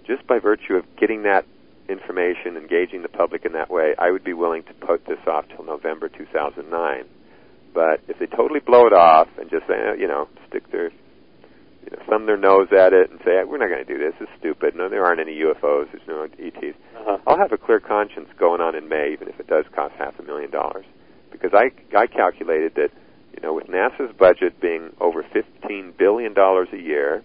just 0.05 0.25
by 0.27 0.39
virtue 0.39 0.75
of 0.75 0.85
getting 0.95 1.23
that 1.23 1.45
information, 1.89 2.57
engaging 2.57 3.01
the 3.01 3.09
public 3.09 3.45
in 3.45 3.53
that 3.53 3.69
way, 3.69 3.93
I 3.97 4.11
would 4.11 4.23
be 4.23 4.33
willing 4.33 4.63
to 4.63 4.73
put 4.73 5.05
this 5.05 5.19
off 5.27 5.45
till 5.55 5.65
November 5.65 6.09
2009. 6.09 7.05
But 7.73 8.01
if 8.07 8.19
they 8.19 8.25
totally 8.25 8.61
blow 8.61 8.87
it 8.87 8.93
off 8.93 9.27
and 9.37 9.49
just 9.49 9.67
say, 9.67 9.75
you 9.99 10.07
know, 10.07 10.27
stick 10.47 10.71
their, 10.71 10.89
you 10.89 11.91
know, 11.91 12.01
thumb 12.09 12.25
their 12.25 12.37
nose 12.37 12.69
at 12.71 12.93
it 12.93 13.11
and 13.11 13.19
say, 13.19 13.43
we're 13.45 13.57
not 13.57 13.67
going 13.67 13.85
to 13.85 13.93
do 13.93 13.99
this, 13.99 14.13
it's 14.19 14.31
stupid. 14.39 14.75
No, 14.75 14.89
there 14.89 15.05
aren't 15.05 15.19
any 15.19 15.41
UFOs, 15.43 15.91
there's 15.91 16.07
no 16.07 16.23
ETs. 16.23 16.77
Uh-huh. 16.95 17.17
I'll 17.27 17.37
have 17.37 17.51
a 17.51 17.57
clear 17.57 17.79
conscience 17.79 18.29
going 18.39 18.61
on 18.61 18.75
in 18.75 18.87
May, 18.87 19.11
even 19.11 19.27
if 19.27 19.39
it 19.39 19.47
does 19.47 19.65
cost 19.75 19.93
half 19.97 20.17
a 20.17 20.23
million 20.23 20.49
dollars, 20.49 20.85
because 21.31 21.51
I 21.53 21.69
I 21.95 22.07
calculated 22.07 22.75
that 22.75 22.89
you 23.33 23.41
know 23.43 23.53
with 23.53 23.67
NASA's 23.67 24.15
budget 24.17 24.59
being 24.61 24.89
over 24.99 25.21
fifteen 25.21 25.93
billion 25.97 26.33
dollars 26.33 26.69
a 26.73 26.81
year, 26.81 27.21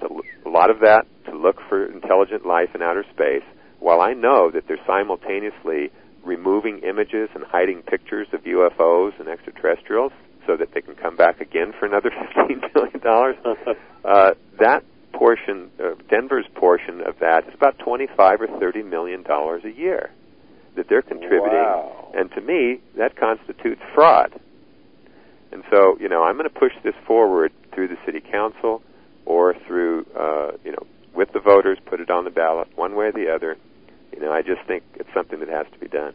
to, 0.00 0.08
a 0.46 0.48
lot 0.48 0.70
of 0.70 0.80
that 0.80 1.04
to 1.26 1.36
look 1.36 1.56
for 1.68 1.86
intelligent 1.86 2.46
life 2.46 2.70
in 2.74 2.82
outer 2.82 3.04
space. 3.12 3.44
While 3.80 4.00
I 4.00 4.12
know 4.12 4.50
that 4.50 4.68
they're 4.68 4.84
simultaneously 4.86 5.90
removing 6.24 6.80
images 6.80 7.28
and 7.34 7.44
hiding 7.44 7.82
pictures 7.82 8.28
of 8.32 8.42
UFOs 8.44 9.18
and 9.18 9.28
extraterrestrials 9.28 10.12
so 10.46 10.56
that 10.56 10.72
they 10.74 10.80
can 10.82 10.94
come 10.94 11.16
back 11.16 11.40
again 11.40 11.72
for 11.78 11.86
another 11.86 12.10
fifteen 12.36 12.60
billion 12.74 13.00
dollars, 13.00 13.36
uh, 14.04 14.32
that 14.58 14.84
portion, 15.12 15.70
uh, 15.82 15.94
Denver's 16.08 16.46
portion 16.54 17.00
of 17.00 17.18
that 17.20 17.48
is 17.48 17.54
about 17.54 17.78
twenty-five 17.78 18.40
or 18.40 18.48
thirty 18.58 18.82
million 18.82 19.22
dollars 19.22 19.62
a 19.64 19.70
year 19.70 20.10
that 20.76 20.88
they're 20.88 21.02
contributing, 21.02 21.50
Wow. 21.50 22.12
and 22.14 22.30
to 22.32 22.40
me, 22.40 22.80
that 22.96 23.16
constitutes 23.16 23.80
fraud. 23.94 24.38
And 25.52 25.64
so, 25.68 25.96
you 25.98 26.08
know, 26.08 26.22
I'm 26.22 26.36
going 26.36 26.48
to 26.48 26.58
push 26.60 26.72
this 26.84 26.94
forward 27.08 27.52
through 27.74 27.88
the 27.88 27.96
city 28.06 28.20
council 28.20 28.80
or 29.26 29.54
through, 29.66 30.06
uh, 30.16 30.52
you 30.64 30.70
know, 30.70 30.86
with 31.12 31.32
the 31.32 31.40
voters, 31.40 31.76
put 31.86 31.98
it 32.00 32.08
on 32.08 32.22
the 32.24 32.30
ballot, 32.30 32.68
one 32.76 32.94
way 32.94 33.06
or 33.06 33.12
the 33.12 33.32
other. 33.34 33.56
You 34.12 34.20
know, 34.20 34.32
I 34.32 34.42
just 34.42 34.62
think 34.66 34.82
it's 34.94 35.08
something 35.14 35.40
that 35.40 35.48
has 35.48 35.66
to 35.72 35.78
be 35.78 35.88
done. 35.88 36.14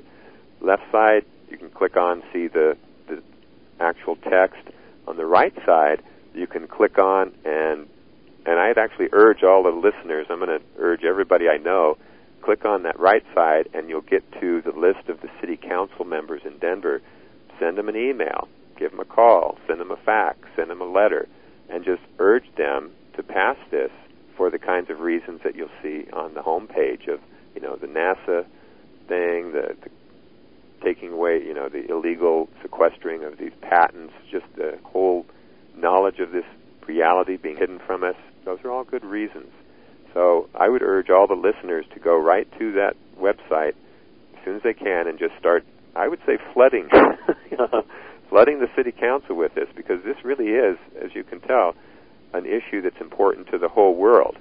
Left 0.62 0.84
side, 0.92 1.24
you 1.50 1.58
can 1.58 1.70
click 1.70 1.96
on, 1.96 2.24
see 2.34 2.48
the, 2.48 2.76
the 3.08 3.22
actual 3.80 4.16
text. 4.18 4.62
On 5.08 5.16
the 5.18 5.26
right 5.26 5.54
side, 5.66 6.02
you 6.34 6.48
can 6.48 6.68
click 6.68 6.98
on 6.98 7.34
and 7.46 7.88
and 8.46 8.60
I'd 8.60 8.78
actually 8.78 9.08
urge 9.14 9.42
all 9.44 9.64
the 9.64 9.70
listeners, 9.70 10.28
I'm 10.30 10.40
going 10.40 10.60
to 10.60 10.66
urge 10.78 11.06
everybody 11.06 11.48
I 11.48 11.58
know, 11.58 11.98
click 12.42 12.66
on 12.66 12.84
that 12.84 13.00
right 13.00 13.24
side 13.34 13.70
and 13.74 13.88
you'll 13.88 14.02
get 14.02 14.30
to 14.42 14.62
the 14.62 14.78
list 14.78 15.08
of 15.08 15.22
the 15.22 15.30
city 15.40 15.56
council 15.58 16.04
members 16.04 16.42
in 16.46 16.58
Denver. 16.58 17.02
Send 17.58 17.78
them 17.78 17.88
an 17.88 17.96
email, 17.96 18.50
give 18.78 18.92
them 18.92 19.00
a 19.00 19.06
call, 19.06 19.58
send 19.66 19.80
them 19.80 19.92
a 19.92 19.96
fax, 19.96 20.40
send 20.58 20.70
them 20.70 20.82
a 20.82 20.86
letter, 20.86 21.28
and 21.70 21.86
just 21.86 22.02
urge 22.20 22.44
them 22.58 22.92
to 23.16 23.24
pass 23.24 23.56
this 23.72 23.92
for 24.36 24.50
the 24.50 24.60
kinds 24.60 24.90
of 24.90 25.00
reasons 25.00 25.40
that 25.44 25.56
you'll 25.56 25.70
see 25.82 26.06
on 26.12 26.34
the 26.34 26.42
homepage 26.42 27.08
of, 27.08 27.22
you 27.56 27.62
know, 27.62 27.78
the 27.78 27.88
NASA 27.88 28.46
thing, 29.08 29.54
the, 29.54 29.76
the 29.82 29.90
taking 30.84 31.12
away, 31.14 31.42
you 31.42 31.54
know, 31.54 31.70
the 31.70 31.90
illegal 31.90 32.50
sequestering 32.62 33.24
of 33.24 33.38
these 33.38 33.54
patents, 33.62 34.14
just 34.30 34.46
the 34.58 34.78
whole 34.84 35.26
knowledge 35.76 36.20
of 36.20 36.32
this 36.32 36.46
reality 36.88 37.38
being 37.38 37.58
hidden 37.58 37.80
from 37.86 38.04
us. 38.04 38.16
Those 38.46 38.60
are 38.64 38.72
all 38.72 38.84
good 38.84 39.04
reasons. 39.04 39.52
So 40.14 40.50
I 40.54 40.70
would 40.70 40.82
urge 40.82 41.10
all 41.10 41.28
the 41.28 41.34
listeners 41.34 41.86
to 41.94 42.00
go 42.00 42.18
right 42.18 42.48
to 42.60 42.74
that 42.74 42.96
website 43.20 43.74
as 44.38 44.46
soon 44.46 44.56
as 44.56 44.64
they 44.64 44.74
can 44.74 45.08
and 45.08 45.18
just 45.18 45.34
start, 45.40 45.64
I 45.96 46.08
would 46.08 46.20
say, 46.26 46.38
flooding, 46.54 46.90
flooding 48.30 48.60
the 48.60 48.70
city 48.76 48.92
council 48.92 49.36
with 49.36 49.56
this 49.56 49.70
because 49.76 50.04
this 50.04 50.18
really 50.24 50.50
is, 50.50 50.78
as 51.04 51.16
you 51.16 51.24
can 51.24 51.40
tell, 51.40 51.76
an 52.34 52.46
issue 52.46 52.82
that's 52.82 53.00
important 53.00 53.48
to 53.52 53.58
the 53.58 53.70
whole 53.70 53.96
world. 53.96 54.38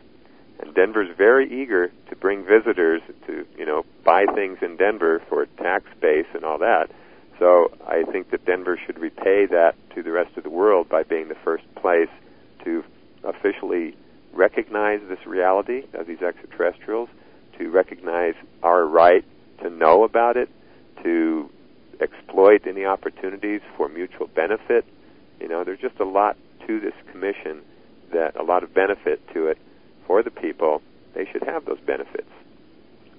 And 0.61 0.75
Denver's 0.75 1.15
very 1.17 1.63
eager 1.63 1.91
to 2.09 2.17
bring 2.17 2.45
visitors 2.45 3.03
to, 3.27 3.47
you 3.57 3.67
know, 3.67 3.85
buy 4.05 4.27
things 4.35 4.59
in 4.63 4.77
Denver 4.77 5.23
for 5.29 5.47
tax 5.59 5.85
base 6.01 6.27
and 6.35 6.45
all 6.45 6.59
that. 6.59 6.91
So 7.43 7.73
I 7.85 8.05
think 8.05 8.31
that 8.31 8.45
Denver 8.45 8.79
should 8.87 9.01
repay 9.01 9.47
that 9.47 9.75
to 9.97 10.03
the 10.05 10.13
rest 10.13 10.37
of 10.37 10.45
the 10.45 10.49
world 10.49 10.89
by 10.89 11.03
being 11.03 11.27
the 11.27 11.35
first 11.43 11.65
place 11.75 12.09
to 12.63 12.85
officially 13.25 13.97
recognize 14.33 15.01
this 15.09 15.27
reality 15.27 15.83
of 15.93 16.07
these 16.07 16.23
extraterrestrials, 16.23 17.09
to 17.59 17.69
recognize 17.69 18.35
our 18.63 18.87
right 18.87 19.25
to 19.61 19.71
know 19.71 20.05
about 20.05 20.37
it, 20.37 20.51
to 21.03 21.51
exploit 22.01 22.65
any 22.65 22.85
opportunities 22.85 23.61
for 23.77 23.89
mutual 23.89 24.29
benefit. 24.29 24.85
You 25.41 25.49
know, 25.49 25.65
there's 25.65 25.81
just 25.81 25.99
a 25.99 26.05
lot 26.05 26.37
to 26.69 26.79
this 26.79 26.95
commission 27.11 27.63
that 28.13 28.37
a 28.37 28.45
lot 28.45 28.63
of 28.63 28.73
benefit 28.73 29.21
to 29.35 29.49
it 29.49 29.59
for 30.07 30.23
the 30.23 30.31
people. 30.31 30.81
They 31.17 31.27
should 31.33 31.43
have 31.43 31.65
those 31.65 31.81
benefits. 31.81 32.31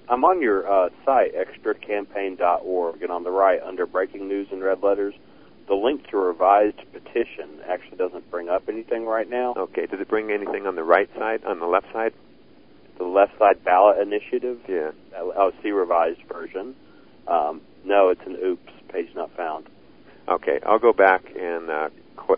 I'm 0.08 0.24
on 0.24 0.42
your 0.42 0.70
uh, 0.70 0.90
site, 1.04 1.32
extracampaign.org, 1.34 3.02
and 3.02 3.10
on 3.10 3.24
the 3.24 3.30
right, 3.30 3.60
under 3.62 3.86
breaking 3.86 4.28
news 4.28 4.48
in 4.52 4.60
red 4.60 4.82
letters, 4.82 5.14
the 5.66 5.74
link 5.74 6.06
to 6.10 6.18
revised 6.18 6.78
petition 6.92 7.60
actually 7.66 7.96
doesn't 7.96 8.30
bring 8.30 8.48
up 8.48 8.64
anything 8.68 9.06
right 9.06 9.28
now. 9.28 9.54
Okay, 9.56 9.86
does 9.86 10.00
it 10.00 10.08
bring 10.08 10.30
anything 10.30 10.66
on 10.66 10.74
the 10.76 10.84
right 10.84 11.08
side, 11.18 11.42
on 11.44 11.58
the 11.58 11.66
left 11.66 11.86
side? 11.92 12.12
The 12.98 13.04
left 13.04 13.38
side 13.38 13.64
ballot 13.64 13.98
initiative, 13.98 14.58
Yeah. 14.68 14.90
oh, 15.16 15.52
see 15.62 15.70
revised 15.70 16.20
version. 16.30 16.76
Um, 17.26 17.62
no, 17.84 18.10
it's 18.10 18.20
an 18.26 18.36
oops, 18.44 18.72
page 18.88 19.08
not 19.14 19.34
found. 19.36 19.66
Okay, 20.28 20.60
I'll 20.64 20.78
go 20.78 20.92
back 20.92 21.24
and 21.38 21.70
uh, 21.70 21.88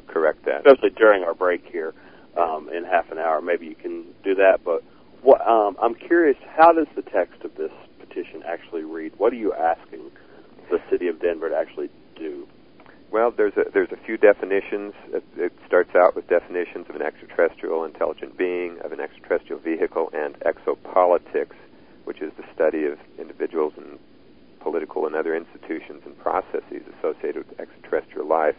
correct 0.07 0.45
that. 0.47 0.67
Especially 0.67 0.91
during 0.91 1.25
our 1.25 1.35
break 1.35 1.65
here 1.71 1.95
um, 2.37 2.69
in 2.69 2.85
half 2.85 3.11
an 3.11 3.19
hour. 3.19 3.41
Maybe 3.41 3.67
you 3.67 3.75
can 3.75 4.05
do 4.25 4.37
that. 4.37 4.61
But 4.65 4.83
what, 5.27 5.45
um, 5.45 5.77
I'm 5.83 5.97
curious, 5.97 6.37
how 6.57 6.73
does 6.73 6.87
the 6.95 7.03
text 7.03 7.43
of 7.43 7.57
this 7.57 7.73
petition 7.99 8.45
actually 8.47 8.85
read? 8.85 9.13
What 9.19 9.33
are 9.33 9.37
you 9.37 9.53
asking 9.53 10.13
the 10.71 10.79
city 10.89 11.09
of 11.09 11.21
Denver 11.21 11.49
to 11.49 11.57
actually 11.57 11.91
do? 12.15 12.47
Well, 13.11 13.33
there's 13.37 13.55
a 13.57 13.65
there's 13.73 13.91
a 13.91 13.97
few 13.97 14.17
definitions. 14.17 14.95
It, 15.37 15.53
starts 15.67 15.97
out 15.97 16.15
with 16.15 16.29
definitions 16.29 16.87
of 16.89 16.95
an 16.95 17.03
extraterrestrial 17.03 17.85
intelligent 17.85 18.39
being, 18.39 18.79
of 18.85 18.93
an 18.93 19.01
extraterrestrial 19.01 19.61
vehicle, 19.61 20.11
and 20.13 20.39
exopolitics, 20.41 21.57
which 22.05 22.23
is 22.23 22.33
the 22.37 22.45
study 22.55 22.85
of 22.85 22.99
individuals 23.19 23.73
and 23.77 23.99
political 24.61 25.07
and 25.07 25.17
other 25.17 25.35
institutions 25.35 26.03
and 26.07 26.17
processes 26.19 26.83
associated 26.99 27.49
with 27.49 27.61
extraterrestrial 27.61 28.29
life. 28.29 28.55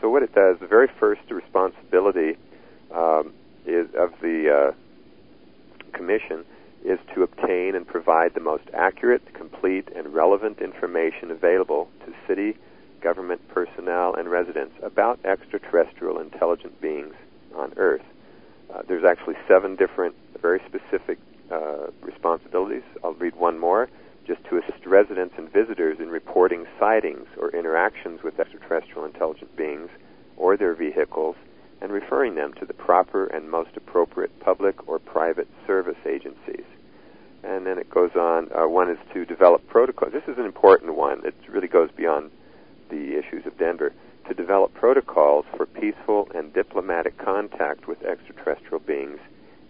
So 0.00 0.08
what 0.08 0.22
it 0.22 0.34
does, 0.34 0.56
the 0.60 0.66
very 0.66 0.88
first 0.98 1.30
responsibility 1.30 2.38
um, 2.94 3.34
is 3.66 3.88
of 3.98 4.12
the 4.22 4.72
uh, 4.72 4.85
commission 5.96 6.44
is 6.84 6.98
to 7.14 7.22
obtain 7.22 7.74
and 7.74 7.86
provide 7.86 8.34
the 8.34 8.40
most 8.40 8.64
accurate, 8.72 9.22
complete, 9.34 9.88
and 9.96 10.14
relevant 10.14 10.60
information 10.60 11.30
available 11.30 11.88
to 12.04 12.12
city 12.28 12.56
government 13.02 13.40
personnel 13.48 14.14
and 14.14 14.30
residents 14.30 14.74
about 14.82 15.18
extraterrestrial 15.24 16.18
intelligent 16.18 16.80
beings 16.80 17.14
on 17.54 17.72
Earth. 17.76 18.02
Uh, 18.72 18.82
there's 18.88 19.04
actually 19.04 19.34
seven 19.48 19.76
different, 19.76 20.14
very 20.40 20.60
specific 20.66 21.18
uh, 21.50 21.86
responsibilities. 22.02 22.82
I'll 23.04 23.14
read 23.14 23.36
one 23.36 23.58
more. 23.58 23.88
Just 24.26 24.42
to 24.50 24.58
assist 24.58 24.84
residents 24.84 25.34
and 25.38 25.52
visitors 25.52 25.98
in 26.00 26.08
reporting 26.08 26.66
sightings 26.80 27.28
or 27.38 27.50
interactions 27.50 28.24
with 28.24 28.40
extraterrestrial 28.40 29.04
intelligent 29.04 29.56
beings 29.56 29.88
or 30.36 30.56
their 30.56 30.74
vehicles 30.74 31.36
and 31.80 31.92
referring 31.92 32.34
them 32.34 32.52
to 32.54 32.64
the 32.64 32.74
proper 32.74 33.26
and 33.26 33.50
most 33.50 33.70
appropriate 33.76 34.38
public 34.40 34.88
or 34.88 34.98
private 34.98 35.48
service 35.66 35.98
agencies. 36.06 36.64
And 37.42 37.66
then 37.66 37.78
it 37.78 37.90
goes 37.90 38.10
on. 38.16 38.48
Uh, 38.52 38.66
one 38.68 38.90
is 38.90 38.98
to 39.14 39.24
develop 39.24 39.66
protocols. 39.68 40.12
This 40.12 40.24
is 40.26 40.38
an 40.38 40.46
important 40.46 40.94
one. 40.94 41.24
It 41.24 41.34
really 41.48 41.68
goes 41.68 41.90
beyond 41.96 42.30
the 42.90 43.18
issues 43.18 43.46
of 43.46 43.58
Denver. 43.58 43.92
To 44.28 44.34
develop 44.34 44.74
protocols 44.74 45.44
for 45.56 45.66
peaceful 45.66 46.28
and 46.34 46.52
diplomatic 46.52 47.16
contact 47.18 47.86
with 47.86 48.02
extraterrestrial 48.02 48.80
beings 48.80 49.20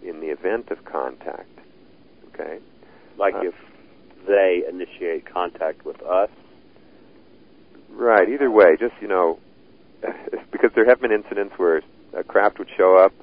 in 0.01 0.19
the 0.19 0.27
event 0.27 0.71
of 0.71 0.83
contact. 0.85 1.59
Okay? 2.33 2.59
Like 3.17 3.35
Uh, 3.35 3.49
if 3.49 3.55
they 4.25 4.63
initiate 4.67 5.25
contact 5.25 5.85
with 5.85 6.01
us? 6.01 6.29
Right. 7.91 8.29
Either 8.29 8.49
way, 8.49 8.75
just 8.79 8.95
you 9.01 9.07
know, 9.07 9.37
because 10.51 10.71
there 10.73 10.85
have 10.85 10.99
been 11.01 11.11
incidents 11.11 11.53
where 11.57 11.81
a 12.17 12.23
craft 12.23 12.59
would 12.59 12.69
show 12.75 12.97
up, 12.97 13.13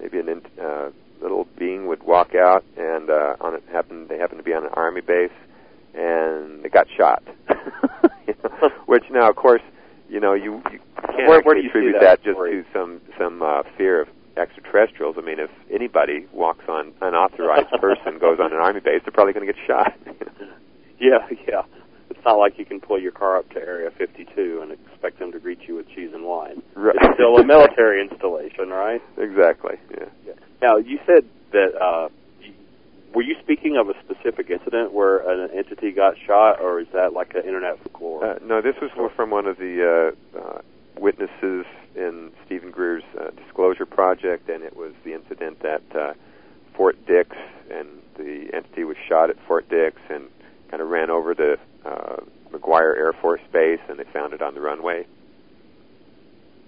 maybe 0.00 0.18
a 0.18 0.20
in, 0.20 0.42
uh, 0.60 0.90
little 1.22 1.46
being 1.58 1.86
would 1.86 2.02
walk 2.02 2.34
out, 2.34 2.64
and 2.76 3.10
uh, 3.10 3.36
on 3.40 3.54
it 3.54 3.62
happened 3.70 4.08
they 4.08 4.18
happened 4.18 4.38
to 4.38 4.44
be 4.44 4.52
on 4.54 4.64
an 4.64 4.70
army 4.74 5.00
base, 5.00 5.30
and 5.94 6.62
they 6.62 6.68
got 6.68 6.86
shot. 6.96 7.22
You 8.26 8.34
know, 8.44 8.68
Which 8.86 9.04
now, 9.10 9.28
of 9.28 9.34
course, 9.36 9.62
you 10.08 10.20
know 10.20 10.34
you, 10.34 10.62
you 10.70 10.78
can't 11.16 11.28
Where- 11.28 11.42
where 11.42 11.54
do 11.56 11.62
you 11.62 11.68
attribute 11.68 11.94
that 11.94 12.22
that, 12.22 12.24
just 12.24 12.38
to 12.38 12.64
some 12.72 13.00
some 13.18 13.42
uh, 13.42 13.62
fear 13.76 14.02
of 14.02 14.08
extraterrestrials. 14.36 15.16
I 15.18 15.22
mean, 15.22 15.38
if 15.40 15.50
anybody 15.70 16.26
walks 16.32 16.64
on 16.68 16.86
an 16.86 16.92
unauthorized 17.02 17.70
person 17.80 18.18
goes 18.20 18.38
on 18.40 18.52
an 18.52 18.58
army 18.58 18.80
base, 18.80 19.02
they're 19.04 19.12
probably 19.12 19.32
going 19.32 19.46
to 19.46 19.52
get 19.52 19.60
shot. 19.66 19.94
Yeah, 21.00 21.26
yeah. 21.48 21.62
It's 22.20 22.26
not 22.26 22.36
like 22.36 22.58
you 22.58 22.66
can 22.66 22.80
pull 22.80 23.00
your 23.00 23.12
car 23.12 23.38
up 23.38 23.48
to 23.54 23.56
Area 23.56 23.88
52 23.96 24.60
and 24.60 24.72
expect 24.72 25.18
them 25.20 25.32
to 25.32 25.40
greet 25.40 25.60
you 25.66 25.76
with 25.76 25.88
cheese 25.88 26.10
and 26.12 26.22
wine. 26.22 26.60
Right. 26.74 26.94
It's 27.00 27.14
still 27.14 27.34
a 27.38 27.46
military 27.46 27.98
installation, 28.02 28.68
right? 28.68 29.00
exactly. 29.16 29.76
Yeah. 29.90 30.34
Now, 30.60 30.76
you 30.76 30.98
said 31.06 31.24
that, 31.52 31.72
uh, 31.80 32.10
were 33.14 33.22
you 33.22 33.36
speaking 33.42 33.78
of 33.78 33.88
a 33.88 33.94
specific 34.04 34.50
incident 34.50 34.92
where 34.92 35.16
an 35.16 35.48
entity 35.56 35.92
got 35.92 36.16
shot, 36.26 36.60
or 36.60 36.78
is 36.78 36.88
that 36.92 37.14
like 37.14 37.32
an 37.34 37.46
internet 37.46 37.82
folklore? 37.84 38.32
Uh, 38.32 38.38
no, 38.44 38.60
this 38.60 38.74
was 38.82 38.90
from 39.16 39.30
one 39.30 39.46
of 39.46 39.56
the 39.56 40.12
uh, 40.36 40.38
uh, 40.38 40.60
witnesses 40.98 41.64
in 41.96 42.32
Steven 42.44 42.70
Greer's 42.70 43.02
uh, 43.18 43.30
disclosure 43.30 43.86
project, 43.86 44.50
and 44.50 44.62
it 44.62 44.76
was 44.76 44.92
the 45.06 45.14
incident 45.14 45.64
at 45.64 45.96
uh, 45.96 46.12
Fort 46.76 46.98
Dix, 47.06 47.34
and 47.70 47.88
the 48.18 48.50
entity 48.52 48.84
was 48.84 48.98
shot 49.08 49.30
at 49.30 49.36
Fort 49.48 49.70
Dix 49.70 49.96
and 50.10 50.28
kind 50.70 50.82
of 50.82 50.90
ran 50.90 51.08
over 51.08 51.34
to 51.34 51.56
uh, 51.84 52.16
McGuire 52.52 52.96
Air 52.96 53.12
Force 53.12 53.40
Base, 53.52 53.80
and 53.88 53.98
they 53.98 54.04
found 54.12 54.32
it 54.32 54.42
on 54.42 54.54
the 54.54 54.60
runway. 54.60 55.06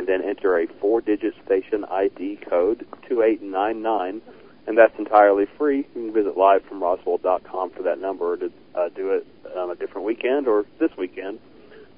and 0.00 0.08
then 0.08 0.22
enter 0.26 0.58
a 0.58 0.66
four-digit 0.80 1.34
station 1.44 1.84
ID 1.84 2.38
code 2.48 2.86
2899 3.06 4.22
and 4.66 4.78
that's 4.78 4.98
entirely 4.98 5.44
free. 5.58 5.78
You 5.78 5.84
can 5.92 6.12
visit 6.14 6.36
livefromroswell.com 6.36 7.70
for 7.70 7.82
that 7.82 8.00
number 8.00 8.38
to 8.38 8.50
uh, 8.74 8.88
do 8.96 9.10
it 9.10 9.26
on 9.54 9.70
a 9.70 9.74
different 9.74 10.06
weekend 10.06 10.48
or 10.48 10.64
this 10.78 10.90
weekend. 10.96 11.38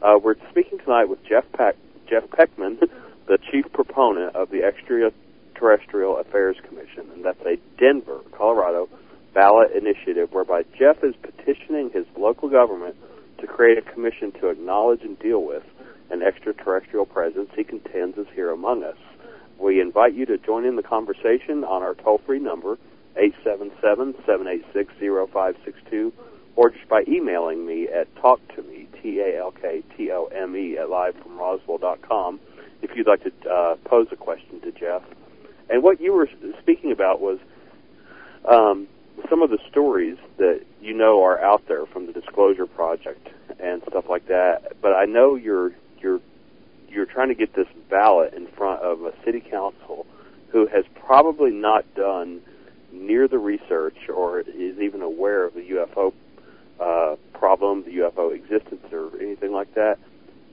Uh, 0.02 0.18
we're 0.20 0.34
speaking 0.50 0.78
tonight 0.80 1.04
with 1.04 1.24
Jeff 1.24 1.44
Jeff 2.10 2.24
Peckman, 2.30 2.80
the 3.28 3.38
chief 3.52 3.66
proponent 3.72 4.34
of 4.34 4.50
the 4.50 4.64
Extraterrestrial 4.64 6.16
Affairs 6.18 6.56
Commission, 6.66 7.08
and 7.14 7.24
that's 7.24 7.40
a 7.46 7.56
Denver, 7.78 8.18
Colorado 8.36 8.88
ballot 9.32 9.70
initiative 9.76 10.32
whereby 10.32 10.64
Jeff 10.76 11.04
is 11.04 11.14
petitioning 11.22 11.90
his 11.94 12.06
local 12.18 12.48
government 12.48 12.96
to 13.38 13.46
create 13.46 13.78
a 13.78 13.82
commission 13.82 14.32
to 14.40 14.48
acknowledge 14.48 15.02
and 15.02 15.16
deal 15.20 15.44
with 15.44 15.62
an 16.12 16.22
extraterrestrial 16.22 17.06
presence 17.06 17.48
he 17.56 17.64
contends 17.64 18.18
is 18.18 18.26
here 18.34 18.50
among 18.50 18.84
us. 18.84 18.98
We 19.58 19.80
invite 19.80 20.14
you 20.14 20.26
to 20.26 20.38
join 20.38 20.64
in 20.64 20.76
the 20.76 20.82
conversation 20.82 21.64
on 21.64 21.82
our 21.82 21.94
toll-free 21.94 22.38
number, 22.40 22.78
877-786-0562, 23.16 26.12
or 26.54 26.70
just 26.70 26.88
by 26.88 27.02
emailing 27.08 27.66
me 27.66 27.88
at 27.88 28.14
talktome, 28.16 28.86
T-A-L-K-T-O-M-E, 29.02 30.78
at 30.78 30.88
livefromroswell.com 30.88 32.40
if 32.82 32.96
you'd 32.96 33.06
like 33.06 33.22
to 33.22 33.32
uh, 33.48 33.76
pose 33.84 34.08
a 34.10 34.16
question 34.16 34.60
to 34.60 34.72
Jeff. 34.72 35.02
And 35.70 35.82
what 35.82 36.00
you 36.00 36.12
were 36.12 36.28
speaking 36.60 36.92
about 36.92 37.20
was 37.20 37.38
um, 38.44 38.88
some 39.30 39.40
of 39.40 39.50
the 39.50 39.58
stories 39.70 40.18
that 40.38 40.62
you 40.80 40.92
know 40.92 41.22
are 41.22 41.40
out 41.40 41.66
there 41.68 41.86
from 41.86 42.06
the 42.06 42.12
Disclosure 42.12 42.66
Project 42.66 43.28
and 43.60 43.82
stuff 43.88 44.06
like 44.08 44.26
that. 44.26 44.80
But 44.82 44.94
I 44.94 45.04
know 45.04 45.36
you're 45.36 45.72
you're 46.02 46.20
you're 46.88 47.06
trying 47.06 47.28
to 47.28 47.34
get 47.34 47.54
this 47.54 47.68
ballot 47.88 48.34
in 48.34 48.46
front 48.48 48.82
of 48.82 49.02
a 49.02 49.12
city 49.24 49.40
council 49.40 50.06
who 50.48 50.66
has 50.66 50.84
probably 50.94 51.50
not 51.50 51.84
done 51.94 52.42
near 52.92 53.26
the 53.26 53.38
research 53.38 53.96
or 54.14 54.40
is 54.40 54.78
even 54.78 55.00
aware 55.00 55.44
of 55.44 55.54
the 55.54 55.62
UFO 55.62 56.12
uh, 56.78 57.16
problem, 57.32 57.84
the 57.84 57.92
UFO 57.98 58.34
existence, 58.34 58.84
or 58.92 59.10
anything 59.20 59.52
like 59.52 59.74
that. 59.74 59.98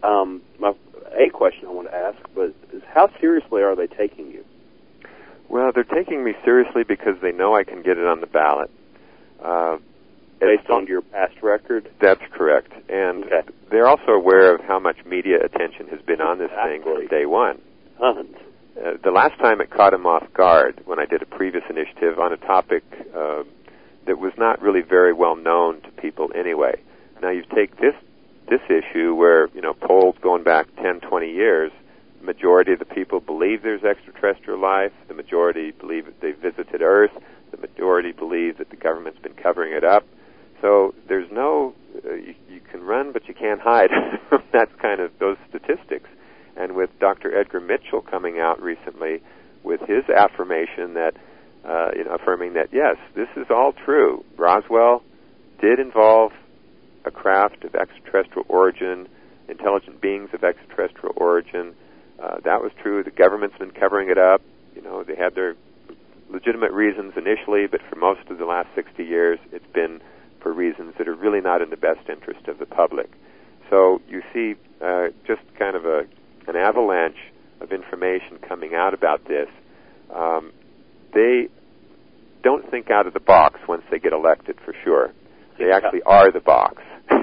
Um, 0.01 0.41
my 0.59 0.73
a 1.11 1.29
question 1.29 1.67
I 1.67 1.71
want 1.71 1.89
to 1.89 1.95
ask, 1.95 2.17
but 2.35 2.53
is 2.71 2.83
how 2.93 3.09
seriously 3.19 3.61
are 3.63 3.75
they 3.75 3.87
taking 3.87 4.31
you? 4.31 4.45
Well, 5.49 5.71
they're 5.73 5.83
taking 5.83 6.23
me 6.23 6.35
seriously 6.45 6.83
because 6.83 7.15
they 7.21 7.31
know 7.31 7.55
I 7.55 7.63
can 7.63 7.81
get 7.81 7.97
it 7.97 8.05
on 8.05 8.21
the 8.21 8.27
ballot. 8.27 8.69
Uh, 9.43 9.77
Based 10.39 10.69
on 10.69 10.87
your 10.87 11.01
past 11.01 11.35
record? 11.41 11.89
That's 11.99 12.21
correct. 12.31 12.71
And 12.89 13.25
Okay. 13.25 13.41
they're 13.69 13.87
also 13.87 14.11
aware 14.13 14.53
of 14.55 14.61
how 14.61 14.79
much 14.79 14.97
media 15.05 15.37
attention 15.43 15.87
has 15.89 16.01
been 16.01 16.21
on 16.21 16.37
this 16.39 16.49
thing 16.51 16.81
Exactly. 16.81 17.07
from 17.07 17.07
day 17.07 17.25
one. 17.25 17.61
Tons. 17.97 18.35
Uh, 18.81 18.93
the 19.03 19.11
last 19.11 19.37
time 19.39 19.59
it 19.59 19.69
caught 19.69 19.93
him 19.93 20.05
off 20.05 20.31
guard 20.33 20.79
when 20.85 20.99
I 20.99 21.05
did 21.05 21.21
a 21.21 21.25
previous 21.25 21.63
initiative 21.69 22.17
on 22.19 22.31
a 22.31 22.37
topic 22.37 22.83
uh, 23.13 23.43
that 24.05 24.17
was 24.19 24.31
not 24.37 24.61
really 24.61 24.81
very 24.81 25.11
well 25.11 25.35
known 25.35 25.81
to 25.81 25.89
people 26.01 26.31
anyway. 26.33 26.79
Now 27.21 27.29
you 27.31 27.43
take 27.53 27.75
this 27.77 27.95
this 28.49 28.61
issue 28.69 29.13
where 29.13 29.47
you 29.53 29.61
know 29.61 29.73
polls 29.73 30.15
going 30.21 30.43
back 30.43 30.67
10, 30.81 31.01
20 31.01 31.29
years, 31.31 31.71
majority 32.21 32.71
of 32.73 32.79
the 32.79 32.85
people 32.85 33.19
believe 33.19 33.61
there's 33.63 33.83
extraterrestrial 33.83 34.59
life. 34.59 34.91
The 35.07 35.13
majority 35.13 35.71
believe 35.71 36.05
that 36.05 36.21
they 36.21 36.31
visited 36.31 36.81
Earth. 36.81 37.11
The 37.51 37.57
majority 37.57 38.11
believe 38.11 38.57
that 38.57 38.69
the 38.69 38.75
government's 38.75 39.19
been 39.19 39.33
covering 39.33 39.73
it 39.73 39.83
up. 39.83 40.05
So 40.61 40.93
there's 41.07 41.29
no 41.31 41.73
uh, 42.05 42.13
you, 42.13 42.35
you 42.49 42.61
can 42.71 42.81
run, 42.83 43.11
but 43.11 43.27
you 43.27 43.33
can't 43.33 43.59
hide. 43.59 43.89
That's 44.53 44.71
kind 44.81 44.99
of 44.99 45.11
those 45.19 45.37
statistics. 45.49 46.09
And 46.55 46.75
with 46.75 46.89
Dr. 46.99 47.37
Edgar 47.37 47.59
Mitchell 47.59 48.01
coming 48.01 48.39
out 48.39 48.61
recently 48.61 49.21
with 49.63 49.81
his 49.81 50.03
affirmation 50.09 50.93
that, 50.93 51.13
uh, 51.65 51.89
you 51.95 52.03
know, 52.03 52.15
affirming 52.15 52.53
that 52.53 52.69
yes, 52.71 52.95
this 53.15 53.27
is 53.35 53.47
all 53.49 53.73
true. 53.85 54.23
Roswell 54.37 55.03
did 55.61 55.79
involve 55.79 56.31
a 57.05 57.11
craft 57.11 57.63
of 57.63 57.75
extraterrestrial 57.75 58.45
origin, 58.49 59.07
intelligent 59.47 60.01
beings 60.01 60.29
of 60.33 60.43
extraterrestrial 60.43 61.13
origin. 61.17 61.73
Uh, 62.21 62.35
that 62.43 62.61
was 62.61 62.71
true. 62.81 63.03
The 63.03 63.11
government's 63.11 63.57
been 63.57 63.71
covering 63.71 64.09
it 64.09 64.17
up. 64.17 64.41
You 64.75 64.81
know, 64.81 65.03
they 65.03 65.15
had 65.15 65.35
their 65.35 65.55
legitimate 66.29 66.71
reasons 66.71 67.13
initially, 67.15 67.65
but 67.67 67.81
for 67.89 67.95
most 67.95 68.29
of 68.29 68.37
the 68.37 68.45
last 68.45 68.67
60 68.75 69.03
years, 69.03 69.39
it's 69.51 69.65
been 69.73 70.01
for 70.41 70.53
reasons 70.53 70.93
that 70.97 71.07
are 71.07 71.15
really 71.15 71.41
not 71.41 71.61
in 71.61 71.69
the 71.69 71.77
best 71.77 72.09
interest 72.09 72.47
of 72.47 72.59
the 72.59 72.65
public. 72.65 73.09
So 73.69 74.01
you 74.07 74.21
see 74.33 74.55
uh, 74.81 75.07
just 75.27 75.41
kind 75.57 75.75
of 75.75 75.85
a 75.85 76.03
an 76.47 76.55
avalanche 76.55 77.17
of 77.61 77.71
information 77.71 78.39
coming 78.47 78.73
out 78.73 78.93
about 78.93 79.25
this. 79.27 79.47
Um, 80.13 80.51
they 81.13 81.47
don't 82.43 82.69
think 82.71 82.89
out 82.89 83.05
of 83.05 83.13
the 83.13 83.19
box 83.19 83.59
once 83.67 83.83
they 83.91 83.99
get 83.99 84.13
elected, 84.13 84.57
for 84.63 84.73
sure. 84.83 85.11
They 85.59 85.71
actually 85.71 86.01
are 86.03 86.31
the 86.31 86.39
box 86.39 86.81
at 87.11 87.19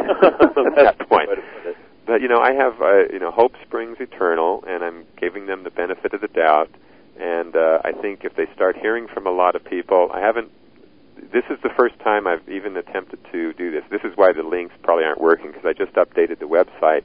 that 0.77 0.99
point. 1.09 1.31
Way 1.31 1.37
to 1.37 1.43
put 1.43 1.71
it. 1.71 1.77
But 2.07 2.21
you 2.23 2.29
know, 2.29 2.39
I 2.39 2.53
have 2.53 2.81
uh, 2.81 3.13
you 3.13 3.19
know 3.19 3.31
hope 3.31 3.53
springs 3.67 3.97
eternal, 3.99 4.63
and 4.67 4.85
I'm 4.85 5.05
giving 5.21 5.47
them 5.47 5.65
the 5.65 5.71
benefit 5.71 6.15
of 6.15 6.21
the 6.21 6.29
doubt. 6.29 6.71
And 7.19 7.57
uh, 7.57 7.79
I 7.85 7.93
think 7.93 8.21
if 8.25 8.37
they 8.37 8.45
start 8.55 8.77
hearing 8.77 9.09
from 9.13 9.27
a 9.27 9.31
lot 9.31 9.57
of 9.57 9.65
people, 9.65 10.11
I 10.13 10.21
haven't. 10.21 10.53
This 11.17 11.45
is 11.51 11.59
the 11.63 11.71
first 11.77 11.99
time 12.01 12.27
I've 12.27 12.49
even 12.49 12.77
attempted 12.77 13.19
to 13.33 13.53
do 13.55 13.71
this. 13.71 13.85
This 13.91 14.03
is 14.05 14.13
why 14.17 14.33
the 14.33 14.43
links 14.43 14.75
probably 14.83 15.05
aren't 15.05 15.21
working 15.21 15.53
because 15.53 15.65
I 15.65 15.73
just 15.73 15.95
updated 15.95 16.39
the 16.39 16.47
website 16.47 17.05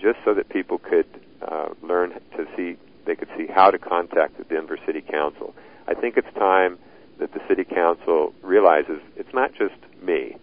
just 0.00 0.18
so 0.24 0.34
that 0.34 0.48
people 0.48 0.78
could 0.78 1.06
uh, 1.42 1.68
learn 1.82 2.10
to 2.36 2.46
see. 2.56 2.76
They 3.06 3.14
could 3.14 3.28
see 3.36 3.46
how 3.46 3.70
to 3.70 3.78
contact 3.78 4.38
the 4.38 4.44
Denver 4.44 4.78
City 4.86 5.02
Council. 5.02 5.54
I 5.86 5.94
think 5.94 6.16
it's 6.16 6.32
time 6.34 6.78
that 7.18 7.32
the 7.32 7.40
City 7.48 7.64
Council 7.64 8.32
realizes 8.42 9.00
it's 9.16 9.32
not 9.34 9.52
just 9.52 9.76
me 10.02 10.36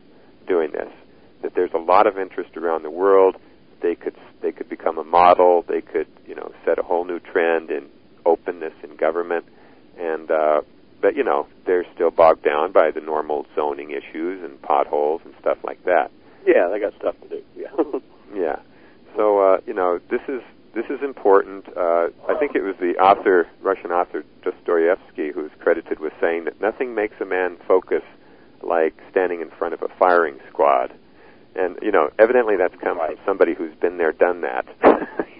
doing 0.48 0.72
this. 0.72 0.90
That 1.42 1.56
there's 1.56 1.74
a 1.74 1.80
lot 1.80 2.06
of 2.06 2.20
interest 2.20 2.56
around 2.56 2.84
the 2.84 2.92
world 2.92 3.36
they 3.82 3.96
could 3.96 4.16
they 4.42 4.52
could 4.52 4.70
become 4.70 4.98
a 4.98 5.04
model. 5.04 5.66
They 5.68 5.82
could 5.82 6.08
you 6.26 6.36
know 6.36 6.52
set 6.66 6.80
a 6.80 6.84
whole 6.84 7.06
new 7.06 7.20
trend 7.20 7.70
in 7.70 7.88
openness 8.26 8.74
in 8.84 8.96
government, 8.96 9.46
and 9.98 10.30
uh, 10.30 10.62
but 11.02 11.16
you 11.16 11.24
know 11.24 11.48
they're 11.66 11.86
still 11.96 12.12
bogged 12.12 12.44
down 12.44 12.72
by 12.72 12.92
the 12.92 13.02
normal 13.02 13.46
zoning 13.56 13.92
issues 13.92 14.44
and 14.44 14.62
potholes 14.62 15.22
and 15.26 15.34
stuff 15.40 15.58
like 15.64 15.84
that. 15.86 16.12
Yeah, 16.46 16.70
they 16.72 16.80
got 16.80 16.94
stuff 16.98 17.16
to 17.22 17.30
do. 17.30 17.42
Yeah. 17.58 18.00
yeah. 18.34 18.56
So 19.16 19.40
uh, 19.40 19.58
you 19.68 19.74
know 19.74 20.00
this 20.10 20.22
is 20.28 20.42
this 20.74 20.86
is 20.90 21.02
important. 21.04 21.66
Uh, 21.76 22.08
I 22.30 22.36
think 22.40 22.56
it 22.56 22.62
was 22.62 22.76
the 22.80 22.96
author, 22.98 23.46
Russian 23.62 23.92
author 23.92 24.24
Dostoevsky, 24.44 25.32
who's 25.34 25.52
credited 25.60 26.00
with 26.00 26.14
saying 26.22 26.46
that 26.46 26.62
nothing 26.62 26.96
makes 26.96 27.16
a 27.20 27.26
man 27.26 27.58
focus 27.68 28.04
like 28.64 28.94
standing 29.12 29.42
in 29.42 29.50
front 29.50 29.74
of 29.74 29.82
a 29.82 29.90
firing 30.00 30.40
squad. 30.50 30.94
And 31.56 31.78
you 31.82 31.92
know, 31.92 32.10
evidently 32.18 32.56
that's 32.58 32.76
come 32.82 32.98
Right. 32.98 33.18
from 33.18 33.26
somebody 33.26 33.54
who's 33.54 33.76
been 33.82 33.98
there, 33.98 34.14
done 34.14 34.42
that. 34.42 34.66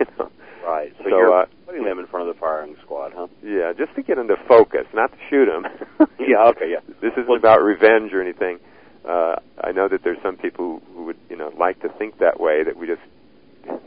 right. 0.66 0.94
So, 0.98 1.04
So, 1.04 1.10
you're 1.10 1.42
uh, 1.42 1.46
putting 1.66 1.84
them 1.84 2.00
in 2.00 2.08
front 2.08 2.28
of 2.28 2.34
the 2.36 2.40
firing 2.40 2.76
squad, 2.84 3.14
huh? 3.16 3.28
yeah, 3.44 3.74
just 3.78 3.96
to 3.96 4.02
get 4.04 4.18
them 4.18 4.28
to 4.28 4.36
focus, 4.48 4.86
not 4.94 5.12
to 5.12 5.18
shoot 5.30 5.46
them. 5.46 5.66
Yeah. 6.20 6.48
Okay. 6.50 6.72
Yeah. 6.72 6.80
this 7.02 7.12
isn't 7.14 7.28
Well- 7.28 7.38
about 7.38 7.62
revenge 7.62 8.14
or 8.14 8.22
anything. 8.22 8.60
Uh, 9.04 9.36
I 9.60 9.72
know 9.72 9.88
that 9.90 10.04
there's 10.04 10.22
some 10.24 10.38
people 10.38 10.80
who, 10.86 10.94
who 10.94 11.04
would, 11.06 11.18
you 11.30 11.36
know, 11.36 11.52
like 11.58 11.82
to 11.82 11.90
think 11.90 12.20
that 12.20 12.40
way. 12.40 12.64
That 12.64 12.78
we 12.78 12.86
just, 12.88 13.02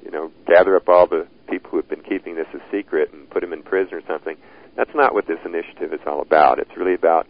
you 0.05 0.11
know, 0.11 0.31
gather 0.47 0.75
up 0.77 0.89
all 0.89 1.07
the 1.07 1.27
people 1.49 1.71
who 1.71 1.77
have 1.77 1.89
been 1.89 2.03
keeping 2.03 2.35
this 2.35 2.49
a 2.53 2.59
secret 2.73 3.13
and 3.13 3.31
put 3.31 3.41
them 3.41 3.53
in 3.53 3.63
prison 3.63 3.95
or 3.95 4.03
something. 4.09 4.37
That's 4.77 4.91
not 4.95 5.15
what 5.15 5.27
this 5.29 5.39
initiative 5.45 5.93
is 5.93 6.01
all 6.07 6.21
about. 6.21 6.59
It's 6.59 6.77
really 6.77 6.95
about 6.95 7.29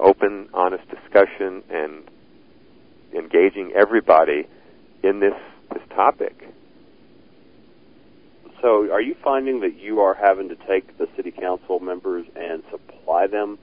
open, 0.00 0.48
honest 0.54 0.84
discussion 0.88 1.62
and 1.70 2.02
engaging 3.14 3.72
everybody 3.76 4.46
in 5.02 5.20
this 5.20 5.34
this 5.72 5.82
topic. 5.94 6.48
So, 8.62 8.90
are 8.90 9.02
you 9.02 9.14
finding 9.22 9.60
that 9.60 9.78
you 9.78 10.00
are 10.00 10.14
having 10.14 10.48
to 10.48 10.56
take 10.66 10.96
the 10.98 11.06
city 11.16 11.30
council 11.30 11.78
members 11.80 12.26
and 12.34 12.62
supply 12.70 13.26
them 13.26 13.58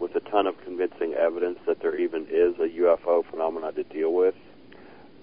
with 0.00 0.14
a 0.14 0.20
ton 0.20 0.46
of 0.46 0.54
convincing 0.64 1.14
evidence 1.14 1.58
that 1.66 1.80
there 1.80 1.96
even 1.96 2.22
is 2.30 2.54
a 2.58 2.68
UFO 2.80 3.28
phenomenon 3.30 3.74
to 3.74 3.82
deal 3.84 4.12
with? 4.12 4.34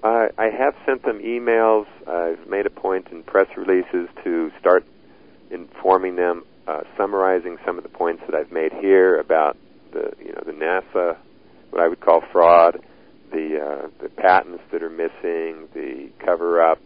I, 0.03 0.29
I 0.37 0.49
have 0.49 0.75
sent 0.85 1.03
them 1.03 1.19
emails. 1.19 1.87
I've 2.07 2.47
made 2.47 2.65
a 2.65 2.69
point 2.69 3.07
in 3.11 3.23
press 3.23 3.47
releases 3.57 4.09
to 4.23 4.51
start 4.59 4.85
informing 5.49 6.15
them, 6.15 6.43
uh, 6.67 6.81
summarizing 6.97 7.57
some 7.65 7.77
of 7.77 7.83
the 7.83 7.89
points 7.89 8.21
that 8.27 8.35
I've 8.35 8.51
made 8.51 8.73
here 8.73 9.19
about 9.19 9.57
the, 9.91 10.13
you 10.19 10.33
know, 10.33 10.43
the 10.45 10.51
NASA, 10.51 11.17
what 11.71 11.81
I 11.81 11.87
would 11.87 12.01
call 12.01 12.21
fraud, 12.31 12.79
the 13.31 13.59
uh, 13.59 13.87
the 14.01 14.09
patents 14.09 14.63
that 14.71 14.83
are 14.83 14.89
missing, 14.89 15.67
the 15.73 16.09
cover 16.23 16.61
up, 16.61 16.79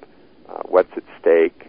uh, 0.48 0.62
what's 0.66 0.92
at 0.96 1.04
stake, 1.20 1.69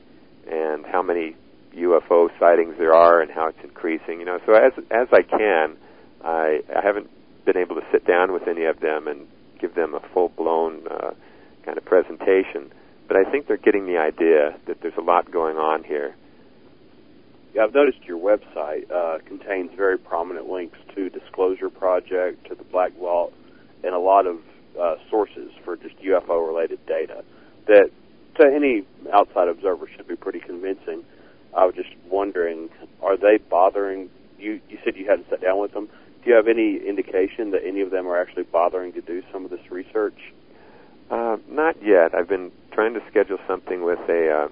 and 0.50 0.84
how 0.84 1.02
many 1.02 1.36
UFO 1.76 2.28
sightings 2.38 2.74
there 2.78 2.92
are 2.92 3.20
and 3.20 3.30
how 3.30 3.48
it's 3.48 3.58
increasing. 3.62 4.20
You 4.20 4.26
know, 4.26 4.38
so 4.46 4.54
as 4.54 4.72
as 4.90 5.08
I 5.12 5.22
can, 5.22 5.76
I, 6.24 6.60
I 6.74 6.84
haven't 6.84 7.08
been 7.44 7.56
able 7.56 7.76
to 7.76 7.86
sit 7.92 8.06
down 8.06 8.32
with 8.32 8.48
any 8.48 8.64
of 8.64 8.80
them 8.80 9.06
and 9.08 9.26
give 9.60 9.74
them 9.74 9.94
a 9.94 10.00
full 10.12 10.30
blown 10.30 10.86
uh, 10.88 11.12
kind 11.64 11.78
of 11.78 11.84
presentation. 11.84 12.72
But 13.08 13.16
I 13.16 13.30
think 13.30 13.46
they're 13.46 13.56
getting 13.56 13.86
the 13.86 13.98
idea 13.98 14.56
that 14.66 14.80
there's 14.82 14.96
a 14.96 15.02
lot 15.02 15.30
going 15.30 15.56
on 15.56 15.84
here. 15.84 16.14
Yeah, 17.54 17.64
I've 17.64 17.74
noticed 17.74 18.04
your 18.04 18.18
website 18.18 18.90
uh, 18.90 19.18
contains 19.26 19.70
very 19.76 19.98
prominent 19.98 20.48
links 20.48 20.78
to 20.94 21.10
Disclosure 21.10 21.68
Project, 21.68 22.46
to 22.48 22.54
the 22.54 22.62
Black 22.62 22.92
Vault, 22.96 23.32
and 23.82 23.92
a 23.92 23.98
lot 23.98 24.26
of 24.26 24.38
uh, 24.80 24.94
sources 25.10 25.50
for 25.64 25.76
just 25.76 25.98
UFO 25.98 26.46
related 26.46 26.78
data 26.86 27.24
that 27.66 27.90
to 28.40 28.55
any 28.55 28.85
outside 29.12 29.48
observer 29.48 29.88
should 29.96 30.09
be 30.09 30.16
pretty 30.16 30.40
convincing. 30.40 31.05
I 31.57 31.66
was 31.66 31.74
just 31.74 31.90
wondering, 32.09 32.68
are 33.03 33.16
they 33.16 33.38
bothering 33.38 34.11
you? 34.38 34.61
You 34.68 34.79
said 34.85 34.96
you 34.96 35.07
hadn't 35.09 35.29
sat 35.31 35.40
down 35.40 35.59
with 35.59 35.72
them. 35.72 35.88
Do 36.22 36.31
you 36.31 36.37
have 36.37 36.48
any 36.48 36.76
indication 36.76 37.50
that 37.53 37.62
any 37.64 37.81
of 37.81 37.90
them 37.90 38.07
are 38.07 38.20
actually 38.20 38.44
bothering 38.44 38.92
to 38.92 39.00
do 39.00 39.22
some 39.33 39.44
of 39.44 39.50
this 39.50 39.70
research? 39.70 40.18
Uh, 41.11 41.38
not 41.48 41.83
yet. 41.83 42.14
I've 42.14 42.29
been 42.29 42.53
trying 42.72 42.94
to 42.94 43.00
schedule 43.11 43.38
something 43.48 43.83
with 43.83 43.98
a 44.09 44.31
uh, 44.31 44.48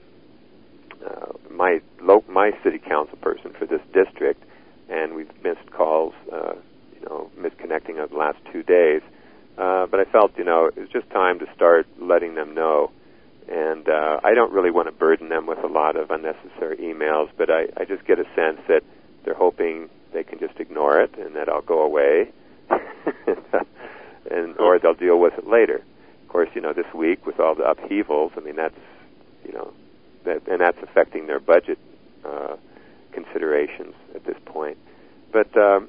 uh, 1.06 1.32
my 1.50 1.80
lo- 2.00 2.24
my 2.28 2.50
city 2.64 2.78
council 2.78 3.16
person 3.18 3.52
for 3.58 3.66
this 3.66 3.80
district, 3.92 4.42
and 4.88 5.14
we've 5.14 5.30
missed 5.42 5.70
calls, 5.70 6.14
uh, 6.32 6.54
you 6.94 7.06
know, 7.06 7.30
misconnecting 7.38 7.98
over 7.98 8.08
the 8.08 8.16
last 8.16 8.38
two 8.52 8.62
days. 8.62 9.02
Uh, 9.56 9.86
but 9.86 10.00
I 10.00 10.04
felt, 10.04 10.32
you 10.38 10.44
know, 10.44 10.66
it 10.66 10.76
was 10.76 10.88
just 10.88 11.10
time 11.10 11.38
to 11.40 11.46
start 11.54 11.86
letting 12.00 12.34
them 12.34 12.54
know. 12.54 12.90
And 13.50 13.88
uh, 13.88 14.20
I 14.22 14.34
don't 14.34 14.52
really 14.52 14.70
want 14.70 14.88
to 14.88 14.92
burden 14.92 15.30
them 15.30 15.46
with 15.46 15.58
a 15.64 15.66
lot 15.66 15.96
of 15.96 16.10
unnecessary 16.10 16.76
emails, 16.78 17.30
but 17.36 17.50
I, 17.50 17.68
I 17.76 17.84
just 17.84 18.04
get 18.06 18.18
a 18.18 18.24
sense 18.34 18.60
that 18.68 18.82
they're 19.24 19.34
hoping 19.34 19.88
they 20.12 20.22
can 20.22 20.38
just 20.38 20.58
ignore 20.60 21.00
it 21.00 21.16
and 21.18 21.34
that 21.36 21.48
I'll 21.48 21.62
go 21.62 21.82
away, 21.82 22.30
and 24.30 24.58
or 24.58 24.78
they'll 24.78 24.94
deal 24.94 25.18
with 25.18 25.34
it 25.38 25.46
later. 25.46 25.82
Of 26.22 26.28
course, 26.28 26.50
you 26.54 26.60
know, 26.60 26.74
this 26.74 26.92
week 26.94 27.26
with 27.26 27.40
all 27.40 27.54
the 27.54 27.64
upheavals, 27.64 28.32
I 28.36 28.40
mean, 28.40 28.56
that's 28.56 28.74
you 29.44 29.52
know, 29.52 29.72
that, 30.24 30.46
and 30.46 30.60
that's 30.60 30.78
affecting 30.82 31.26
their 31.26 31.40
budget 31.40 31.78
uh, 32.24 32.56
considerations 33.12 33.94
at 34.14 34.24
this 34.24 34.36
point. 34.44 34.76
But 35.32 35.56
um, 35.56 35.88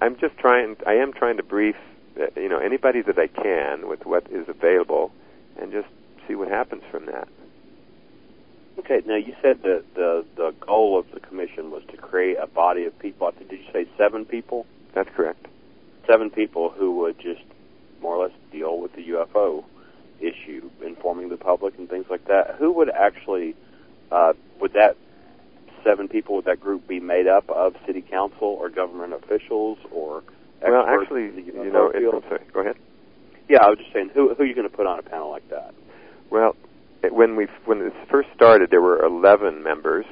I'm 0.00 0.16
just 0.18 0.36
trying. 0.38 0.76
I 0.86 0.94
am 0.94 1.12
trying 1.12 1.36
to 1.36 1.42
brief, 1.42 1.76
uh, 2.20 2.26
you 2.36 2.48
know, 2.48 2.58
anybody 2.58 3.02
that 3.02 3.18
I 3.18 3.28
can 3.28 3.88
with 3.88 4.04
what 4.04 4.26
is 4.30 4.48
available, 4.48 5.12
and 5.60 5.72
just 5.72 5.88
see 6.26 6.34
what 6.34 6.48
happens 6.48 6.82
from 6.90 7.06
that. 7.06 7.28
Okay, 8.78 9.02
now 9.06 9.16
you 9.16 9.34
said 9.40 9.62
that 9.62 9.84
the 9.94 10.24
the 10.36 10.52
goal 10.60 10.98
of 10.98 11.06
the 11.12 11.20
commission 11.20 11.70
was 11.70 11.82
to 11.90 11.96
create 11.96 12.36
a 12.40 12.46
body 12.46 12.84
of 12.84 12.98
people. 12.98 13.30
Did 13.38 13.50
you 13.52 13.64
say 13.72 13.86
seven 13.96 14.24
people? 14.24 14.66
That's 14.94 15.08
correct. 15.14 15.46
Seven 16.06 16.30
people 16.30 16.70
who 16.70 16.96
would 16.98 17.18
just 17.18 17.42
more 18.00 18.16
or 18.16 18.24
less 18.24 18.36
deal 18.52 18.78
with 18.78 18.92
the 18.94 19.02
UFO 19.10 19.64
issue, 20.20 20.70
informing 20.84 21.28
the 21.28 21.36
public 21.36 21.78
and 21.78 21.88
things 21.88 22.06
like 22.10 22.26
that. 22.26 22.56
Who 22.58 22.72
would 22.72 22.90
actually 22.90 23.54
uh, 24.10 24.32
would 24.60 24.72
that 24.72 24.96
seven 25.84 26.08
people 26.08 26.36
would 26.36 26.46
that 26.46 26.60
group 26.60 26.88
be 26.88 26.98
made 26.98 27.26
up 27.28 27.48
of 27.50 27.76
city 27.86 28.02
council 28.02 28.48
or 28.60 28.68
government 28.70 29.12
officials 29.12 29.78
or 29.92 30.22
Well, 30.62 30.84
actually, 30.86 31.24
you 31.44 31.70
know, 31.70 31.90
it? 31.94 32.02
I'm 32.12 32.22
sorry. 32.22 32.42
Go 32.52 32.60
ahead. 32.60 32.76
Yeah, 33.48 33.58
I 33.62 33.68
was 33.68 33.78
just 33.78 33.92
saying, 33.92 34.10
who 34.14 34.34
who 34.34 34.42
are 34.42 34.46
you 34.46 34.54
going 34.54 34.68
to 34.68 34.74
put 34.74 34.86
on 34.86 34.98
a 34.98 35.02
panel 35.02 35.30
like 35.30 35.48
that? 35.50 35.74
Well, 36.30 36.56
it- 37.02 37.12
when 37.12 37.36
we 37.36 37.46
when 37.64 37.80
this 37.80 37.92
first 38.10 38.28
started, 38.34 38.70
there 38.70 38.80
were 38.82 39.02
11 39.04 39.62
members 39.62 40.06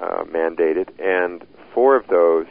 uh, 0.00 0.24
mandated, 0.24 0.88
and 0.98 1.44
four 1.74 1.96
of 1.96 2.06
those 2.08 2.46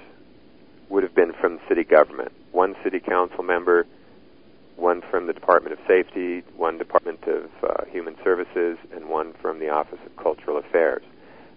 would 0.89 1.03
have 1.03 1.15
been 1.15 1.33
from 1.33 1.59
city 1.67 1.83
government. 1.83 2.31
One 2.51 2.75
city 2.83 2.99
council 2.99 3.43
member, 3.43 3.85
one 4.75 5.01
from 5.09 5.27
the 5.27 5.33
Department 5.33 5.73
of 5.73 5.79
Safety, 5.87 6.43
one 6.55 6.77
Department 6.77 7.23
of 7.27 7.49
uh, 7.63 7.85
Human 7.91 8.15
Services, 8.23 8.77
and 8.93 9.07
one 9.09 9.33
from 9.41 9.59
the 9.59 9.69
Office 9.69 9.99
of 10.05 10.15
Cultural 10.17 10.57
Affairs. 10.57 11.03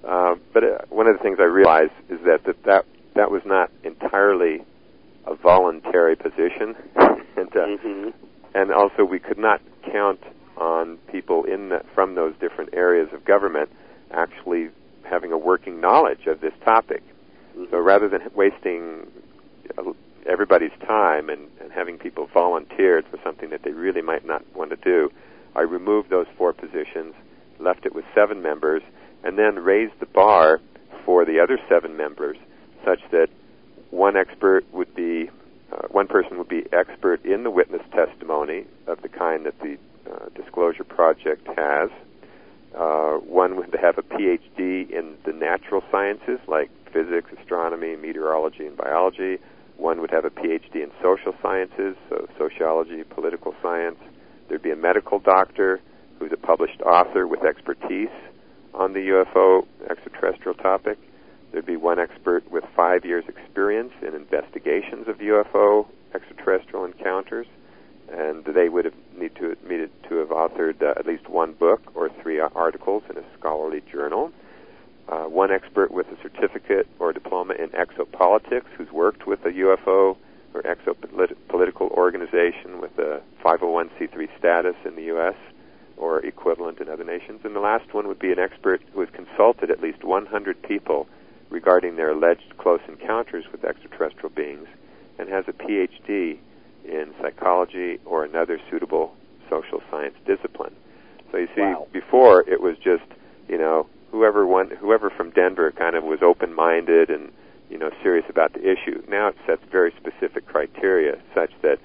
Uh, 0.06 0.34
but 0.52 0.64
uh, 0.64 0.78
one 0.90 1.06
of 1.06 1.16
the 1.16 1.22
things 1.22 1.38
I 1.40 1.44
realized 1.44 1.92
is 2.10 2.18
that 2.26 2.44
that 2.44 2.62
that, 2.64 2.84
that 3.14 3.30
was 3.30 3.42
not 3.44 3.70
entirely 3.84 4.64
a 5.26 5.34
voluntary 5.36 6.16
position, 6.16 6.74
and 6.96 7.56
uh, 7.56 7.66
hmm 7.80 8.10
and 8.54 8.70
also 8.70 9.02
we 9.04 9.18
could 9.18 9.38
not 9.38 9.62
count 9.90 10.20
on 10.62 10.96
people 11.10 11.44
in 11.44 11.70
the, 11.70 11.82
from 11.94 12.14
those 12.14 12.34
different 12.40 12.70
areas 12.72 13.08
of 13.12 13.24
government 13.24 13.68
actually 14.12 14.68
having 15.02 15.32
a 15.32 15.38
working 15.38 15.80
knowledge 15.80 16.26
of 16.26 16.40
this 16.40 16.52
topic. 16.64 17.02
So 17.70 17.78
rather 17.78 18.08
than 18.08 18.20
wasting 18.34 19.06
uh, 19.76 19.92
everybody's 20.26 20.76
time 20.86 21.28
and, 21.28 21.48
and 21.60 21.72
having 21.72 21.98
people 21.98 22.28
volunteer 22.32 23.02
for 23.10 23.18
something 23.24 23.50
that 23.50 23.62
they 23.64 23.72
really 23.72 24.02
might 24.02 24.24
not 24.24 24.42
want 24.54 24.70
to 24.70 24.76
do, 24.76 25.10
I 25.56 25.62
removed 25.62 26.10
those 26.10 26.26
four 26.38 26.52
positions, 26.52 27.14
left 27.58 27.84
it 27.84 27.94
with 27.94 28.04
seven 28.14 28.40
members, 28.40 28.82
and 29.24 29.36
then 29.36 29.56
raised 29.56 29.98
the 30.00 30.06
bar 30.06 30.60
for 31.04 31.24
the 31.24 31.40
other 31.40 31.58
seven 31.68 31.96
members 31.96 32.36
such 32.84 33.00
that 33.10 33.28
one 33.90 34.16
expert 34.16 34.64
would 34.72 34.94
be 34.94 35.28
uh, 35.72 35.86
one 35.90 36.06
person 36.06 36.36
would 36.38 36.48
be 36.48 36.64
expert 36.72 37.24
in 37.24 37.44
the 37.44 37.50
witness 37.50 37.82
testimony 37.92 38.66
of 38.86 39.00
the 39.02 39.08
kind 39.08 39.46
that 39.46 39.58
the 39.60 39.78
uh, 40.10 40.28
Disclosure 40.34 40.84
Project 40.84 41.46
has. 41.56 41.90
Uh, 42.74 43.18
one 43.18 43.56
would 43.56 43.74
have 43.80 43.98
a 43.98 44.02
PhD 44.02 44.90
in 44.90 45.16
the 45.26 45.32
natural 45.32 45.82
sciences 45.90 46.38
like 46.48 46.70
physics, 46.92 47.30
astronomy, 47.38 47.96
meteorology, 47.96 48.66
and 48.66 48.76
biology. 48.76 49.38
One 49.76 50.00
would 50.00 50.10
have 50.10 50.24
a 50.24 50.30
PhD 50.30 50.76
in 50.76 50.90
social 51.02 51.34
sciences, 51.42 51.96
so 52.08 52.28
sociology, 52.38 53.02
political 53.04 53.54
science. 53.62 53.98
There'd 54.48 54.62
be 54.62 54.70
a 54.70 54.76
medical 54.76 55.18
doctor 55.18 55.80
who's 56.18 56.32
a 56.32 56.36
published 56.36 56.80
author 56.82 57.26
with 57.26 57.44
expertise 57.44 58.14
on 58.74 58.92
the 58.92 59.00
UFO 59.00 59.66
extraterrestrial 59.90 60.54
topic. 60.54 60.98
There'd 61.50 61.66
be 61.66 61.76
one 61.76 61.98
expert 61.98 62.50
with 62.50 62.64
five 62.74 63.04
years' 63.04 63.24
experience 63.28 63.92
in 64.00 64.14
investigations 64.14 65.08
of 65.08 65.18
UFO 65.18 65.86
extraterrestrial 66.14 66.84
encounters, 66.84 67.46
and 68.12 68.44
they 68.44 68.68
would 68.68 68.84
have 68.84 68.94
need 69.18 69.34
to 69.36 69.56
needed 69.68 69.90
to 70.08 70.16
have 70.16 70.28
authored 70.28 70.82
uh, 70.82 70.92
at 70.98 71.06
least 71.06 71.28
one 71.28 71.52
book 71.52 71.80
or 71.94 72.10
three 72.22 72.38
articles 72.40 73.02
in 73.10 73.16
a 73.16 73.24
scholarly 73.38 73.82
journal. 73.90 74.32
uh, 75.08 75.24
one 75.24 75.50
expert 75.50 75.90
with 75.90 76.06
a 76.08 76.16
certificate 76.22 76.86
or 76.98 77.12
diploma 77.12 77.54
in 77.54 77.68
exopolitics 77.70 78.68
who's 78.76 78.90
worked 78.92 79.26
with 79.26 79.44
a 79.44 79.50
UFO 79.50 80.16
or 80.54 80.62
exopolitical 80.62 81.90
organization 81.90 82.80
with 82.80 82.96
a 82.98 83.20
501c3 83.44 84.28
status 84.38 84.76
in 84.84 84.96
the 84.96 85.04
U.S. 85.04 85.34
or 85.96 86.24
equivalent 86.24 86.78
in 86.80 86.88
other 86.88 87.04
nations. 87.04 87.40
And 87.44 87.56
the 87.56 87.60
last 87.60 87.92
one 87.92 88.06
would 88.08 88.18
be 88.18 88.32
an 88.32 88.38
expert 88.38 88.82
who 88.92 89.00
has 89.00 89.08
consulted 89.10 89.70
at 89.70 89.80
least 89.80 90.04
100 90.04 90.62
people 90.62 91.08
regarding 91.50 91.96
their 91.96 92.10
alleged 92.10 92.56
close 92.58 92.80
encounters 92.88 93.44
with 93.50 93.64
extraterrestrial 93.64 94.30
beings 94.30 94.68
and 95.18 95.28
has 95.28 95.44
a 95.48 95.52
PhD 95.52 96.38
in 96.84 97.14
psychology 97.20 97.98
or 98.04 98.24
another 98.24 98.60
suitable 98.70 99.14
social 99.48 99.82
science 99.90 100.14
discipline. 100.26 100.74
So 101.30 101.38
you 101.38 101.48
see, 101.54 101.62
Wow. 101.62 101.86
before 101.92 102.42
it 102.48 102.60
was 102.60 102.76
just, 102.78 103.04
you 103.48 103.58
know, 103.58 103.86
whoever 104.10 104.46
one, 104.46 104.70
whoever 104.70 105.10
from 105.10 105.30
Denver 105.30 105.70
kind 105.72 105.96
of 105.96 106.04
was 106.04 106.22
open-minded 106.22 107.10
and, 107.10 107.32
you 107.70 107.78
know, 107.78 107.90
serious 108.02 108.26
about 108.28 108.52
the 108.52 108.60
issue. 108.60 109.02
Now 109.08 109.28
it 109.28 109.36
sets 109.46 109.62
very 109.70 109.92
specific 109.98 110.46
criteria 110.46 111.18
such 111.34 111.50
that, 111.62 111.78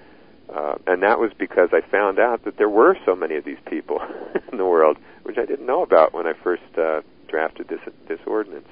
uh, 0.54 0.76
and 0.86 1.02
that 1.04 1.20
was 1.20 1.32
because 1.38 1.70
I 1.72 1.82
found 1.82 2.20
out 2.20 2.44
that 2.46 2.58
there 2.58 2.70
were 2.70 2.98
so 3.06 3.16
many 3.16 3.36
of 3.36 3.46
these 3.46 3.60
people 3.66 4.02
in 4.52 4.58
the 4.58 4.66
world, 4.66 4.98
which 5.24 5.38
I 5.38 5.46
didn't 5.46 5.66
know 5.66 5.82
about 5.84 6.14
when 6.14 6.28
I 6.28 6.34
first 6.34 6.64
uh, 6.78 7.02
drafted 7.28 7.68
this 7.68 7.82
this 8.08 8.20
ordinance. 8.26 8.68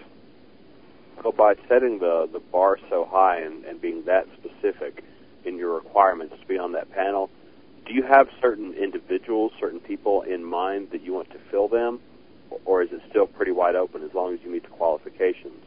So 1.23 1.31
by 1.31 1.55
setting 1.67 1.99
the 1.99 2.27
the 2.31 2.39
bar 2.39 2.77
so 2.89 3.05
high 3.09 3.39
and, 3.39 3.65
and 3.65 3.81
being 3.81 4.03
that 4.05 4.27
specific 4.37 5.03
in 5.45 5.57
your 5.57 5.75
requirements 5.75 6.35
to 6.39 6.47
be 6.47 6.57
on 6.57 6.71
that 6.73 6.91
panel, 6.91 7.29
do 7.85 7.93
you 7.93 8.03
have 8.03 8.27
certain 8.41 8.73
individuals, 8.73 9.51
certain 9.59 9.79
people 9.79 10.23
in 10.23 10.43
mind 10.43 10.89
that 10.91 11.03
you 11.03 11.13
want 11.13 11.29
to 11.31 11.37
fill 11.51 11.67
them, 11.67 11.99
or 12.65 12.81
is 12.81 12.89
it 12.91 13.01
still 13.09 13.27
pretty 13.27 13.51
wide 13.51 13.75
open 13.75 14.03
as 14.03 14.13
long 14.13 14.33
as 14.33 14.39
you 14.43 14.51
meet 14.51 14.63
the 14.63 14.69
qualifications? 14.69 15.61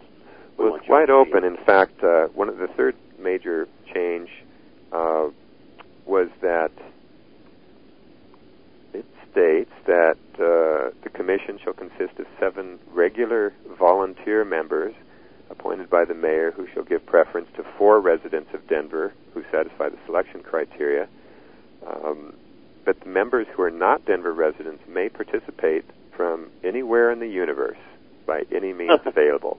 We 0.59 0.65
Well, 0.65 0.75
it's 0.77 0.89
wide 0.89 1.11
open. 1.11 1.45
In 1.45 1.57
fact, 1.57 2.03
uh, 2.03 2.27
one 2.29 2.49
of 2.49 2.59
the 2.59 2.67
third 2.69 2.97
major 3.19 3.69
change 3.95 4.29
uh, 4.93 5.29
was 6.07 6.29
that 6.41 6.73
it 8.95 9.05
states 9.31 9.71
that 9.87 10.17
uh, 10.35 10.91
the 11.05 11.11
commission 11.13 11.59
shall 11.63 11.75
consist 11.75 12.19
of 12.19 12.27
seven 12.41 12.79
regular 12.93 13.53
volunteer 13.79 14.45
members 14.45 14.95
appointed 15.51 15.91
by 15.91 16.05
the 16.05 16.15
mayor 16.15 16.51
who 16.51 16.67
shall 16.73 16.85
give 16.85 17.05
preference 17.07 17.49
to 17.57 17.65
four 17.77 18.01
residents 18.01 18.51
of 18.55 18.67
Denver 18.69 19.13
who 19.35 19.43
satisfy 19.51 19.89
the 19.89 19.99
selection 20.07 20.43
criteria. 20.43 21.09
Um, 21.87 22.35
but 22.85 23.01
the 23.01 23.09
members 23.09 23.47
who 23.55 23.63
are 23.63 23.71
not 23.71 24.05
Denver 24.07 24.33
residents 24.33 24.83
may 24.89 25.09
participate 25.09 25.85
from 26.17 26.51
anywhere 26.65 27.11
in 27.13 27.21
the 27.21 27.29
universe 27.29 27.79
by 28.27 28.43
any 28.55 28.73
means 28.73 29.01
available. 29.07 29.59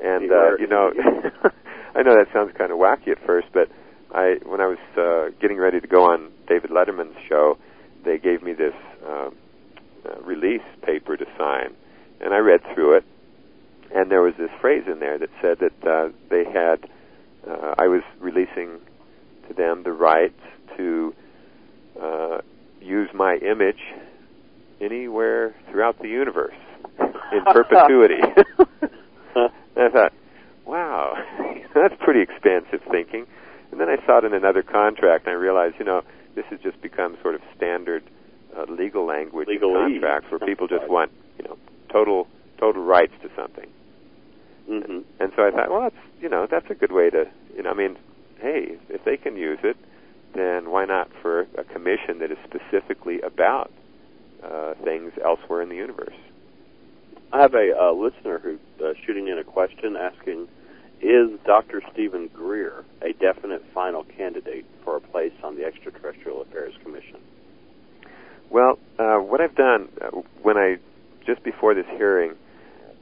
And 0.00 0.30
uh, 0.30 0.56
you 0.58 0.66
know, 0.66 0.90
in 0.90 0.96
the 0.96 1.02
universe. 1.04 1.52
I 1.96 2.02
know 2.02 2.14
that 2.14 2.26
sounds 2.32 2.52
kind 2.56 2.70
of 2.70 2.78
wacky 2.78 3.08
at 3.08 3.24
first, 3.24 3.48
but 3.54 3.68
I 4.12 4.36
when 4.44 4.60
I 4.60 4.66
was 4.66 4.78
uh, 4.96 5.36
getting 5.40 5.56
ready 5.56 5.80
to 5.80 5.86
go 5.86 6.04
on 6.04 6.30
David 6.46 6.70
Letterman's 6.70 7.16
show, 7.28 7.56
they 8.04 8.18
gave 8.18 8.42
me 8.42 8.52
this 8.52 8.74
um, 9.06 9.34
uh, 10.04 10.20
release 10.20 10.66
paper 10.82 11.16
to 11.16 11.24
sign, 11.38 11.74
and 12.20 12.34
I 12.34 12.38
read 12.38 12.60
through 12.74 12.98
it, 12.98 13.04
and 13.94 14.10
there 14.10 14.22
was 14.22 14.34
this 14.38 14.50
phrase 14.60 14.84
in 14.90 15.00
there 15.00 15.18
that 15.18 15.30
said 15.40 15.58
that 15.60 15.88
uh, 15.88 16.08
they 16.28 16.44
had 16.44 16.88
uh, 17.48 17.74
I 17.78 17.86
was 17.88 18.02
releasing 18.18 18.80
to 19.48 19.54
them 19.54 19.82
the 19.84 19.92
right 19.92 20.34
to 20.76 21.14
uh, 22.00 22.38
use 22.80 23.08
my 23.14 23.36
image 23.36 23.80
anywhere 24.80 25.54
throughout 25.70 25.98
the 26.00 26.08
universe 26.08 26.54
in 27.32 27.44
perpetuity. 27.52 28.20
and 29.34 29.50
I 29.76 29.88
thought, 29.90 30.12
wow, 30.66 31.14
that's 31.74 31.94
pretty 32.00 32.20
expansive 32.20 32.80
thinking. 32.90 33.26
And 33.70 33.80
then 33.80 33.88
I 33.88 34.04
saw 34.06 34.18
it 34.18 34.24
in 34.24 34.34
another 34.34 34.62
contract, 34.62 35.26
and 35.26 35.32
I 35.32 35.38
realized, 35.38 35.76
you 35.78 35.84
know, 35.84 36.02
this 36.34 36.44
has 36.50 36.60
just 36.60 36.80
become 36.80 37.16
sort 37.22 37.34
of 37.34 37.40
standard 37.56 38.02
uh, 38.56 38.64
legal 38.70 39.04
language 39.06 39.48
in 39.48 39.60
contracts 39.60 40.30
where 40.30 40.40
people 40.40 40.66
just 40.68 40.88
want, 40.88 41.10
you 41.38 41.44
know, 41.44 41.56
total 41.90 42.26
total 42.58 42.82
rights 42.82 43.12
to 43.22 43.30
something. 43.36 43.68
Hmm 44.66 45.00
And 45.20 45.32
so 45.36 45.46
I 45.46 45.50
thought, 45.50 45.70
well, 45.70 45.82
that's 45.82 45.96
you 46.20 46.28
know, 46.28 46.46
that's 46.50 46.70
a 46.70 46.74
good 46.74 46.92
way 46.92 47.10
to, 47.10 47.24
you 47.56 47.62
know, 47.62 47.70
I 47.70 47.74
mean, 47.74 47.96
hey, 48.40 48.76
if 48.88 49.04
they 49.04 49.16
can 49.16 49.36
use 49.36 49.58
it, 49.62 49.76
then 50.34 50.70
why 50.70 50.84
not 50.84 51.10
for 51.22 51.42
a 51.56 51.64
commission 51.64 52.18
that 52.18 52.30
is 52.30 52.38
specifically 52.44 53.20
about 53.20 53.70
uh, 54.42 54.74
things 54.84 55.12
elsewhere 55.24 55.62
in 55.62 55.68
the 55.68 55.76
universe? 55.76 56.14
I 57.32 57.42
have 57.42 57.54
a 57.54 57.72
uh, 57.78 57.92
listener 57.92 58.38
who's 58.38 58.60
uh, 58.82 58.92
shooting 59.04 59.28
in 59.28 59.38
a 59.38 59.44
question 59.44 59.96
asking, 59.96 60.48
is 61.00 61.30
Dr. 61.44 61.82
Steven 61.92 62.28
Greer 62.32 62.84
a 63.02 63.12
definite 63.12 63.64
final 63.74 64.04
candidate 64.04 64.64
for 64.84 64.96
a 64.96 65.00
place 65.00 65.32
on 65.42 65.56
the 65.56 65.64
Extraterrestrial 65.64 66.42
Affairs 66.42 66.74
Commission? 66.82 67.20
Well, 68.48 68.78
uh, 68.98 69.16
what 69.16 69.40
I've 69.40 69.56
done 69.56 69.88
uh, 70.00 70.08
when 70.42 70.56
I 70.56 70.76
just 71.26 71.42
before 71.42 71.74
this 71.74 71.86
hearing, 71.96 72.32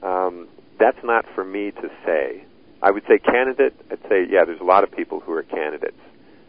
um, 0.02 0.48
that's 0.84 1.02
not 1.02 1.24
for 1.34 1.44
me 1.44 1.70
to 1.70 1.88
say. 2.04 2.44
I 2.82 2.90
would 2.90 3.04
say 3.08 3.18
candidate. 3.18 3.74
I'd 3.90 4.02
say 4.06 4.26
yeah. 4.28 4.44
There's 4.44 4.60
a 4.60 4.64
lot 4.64 4.84
of 4.84 4.92
people 4.92 5.20
who 5.20 5.32
are 5.32 5.42
candidates. 5.42 5.96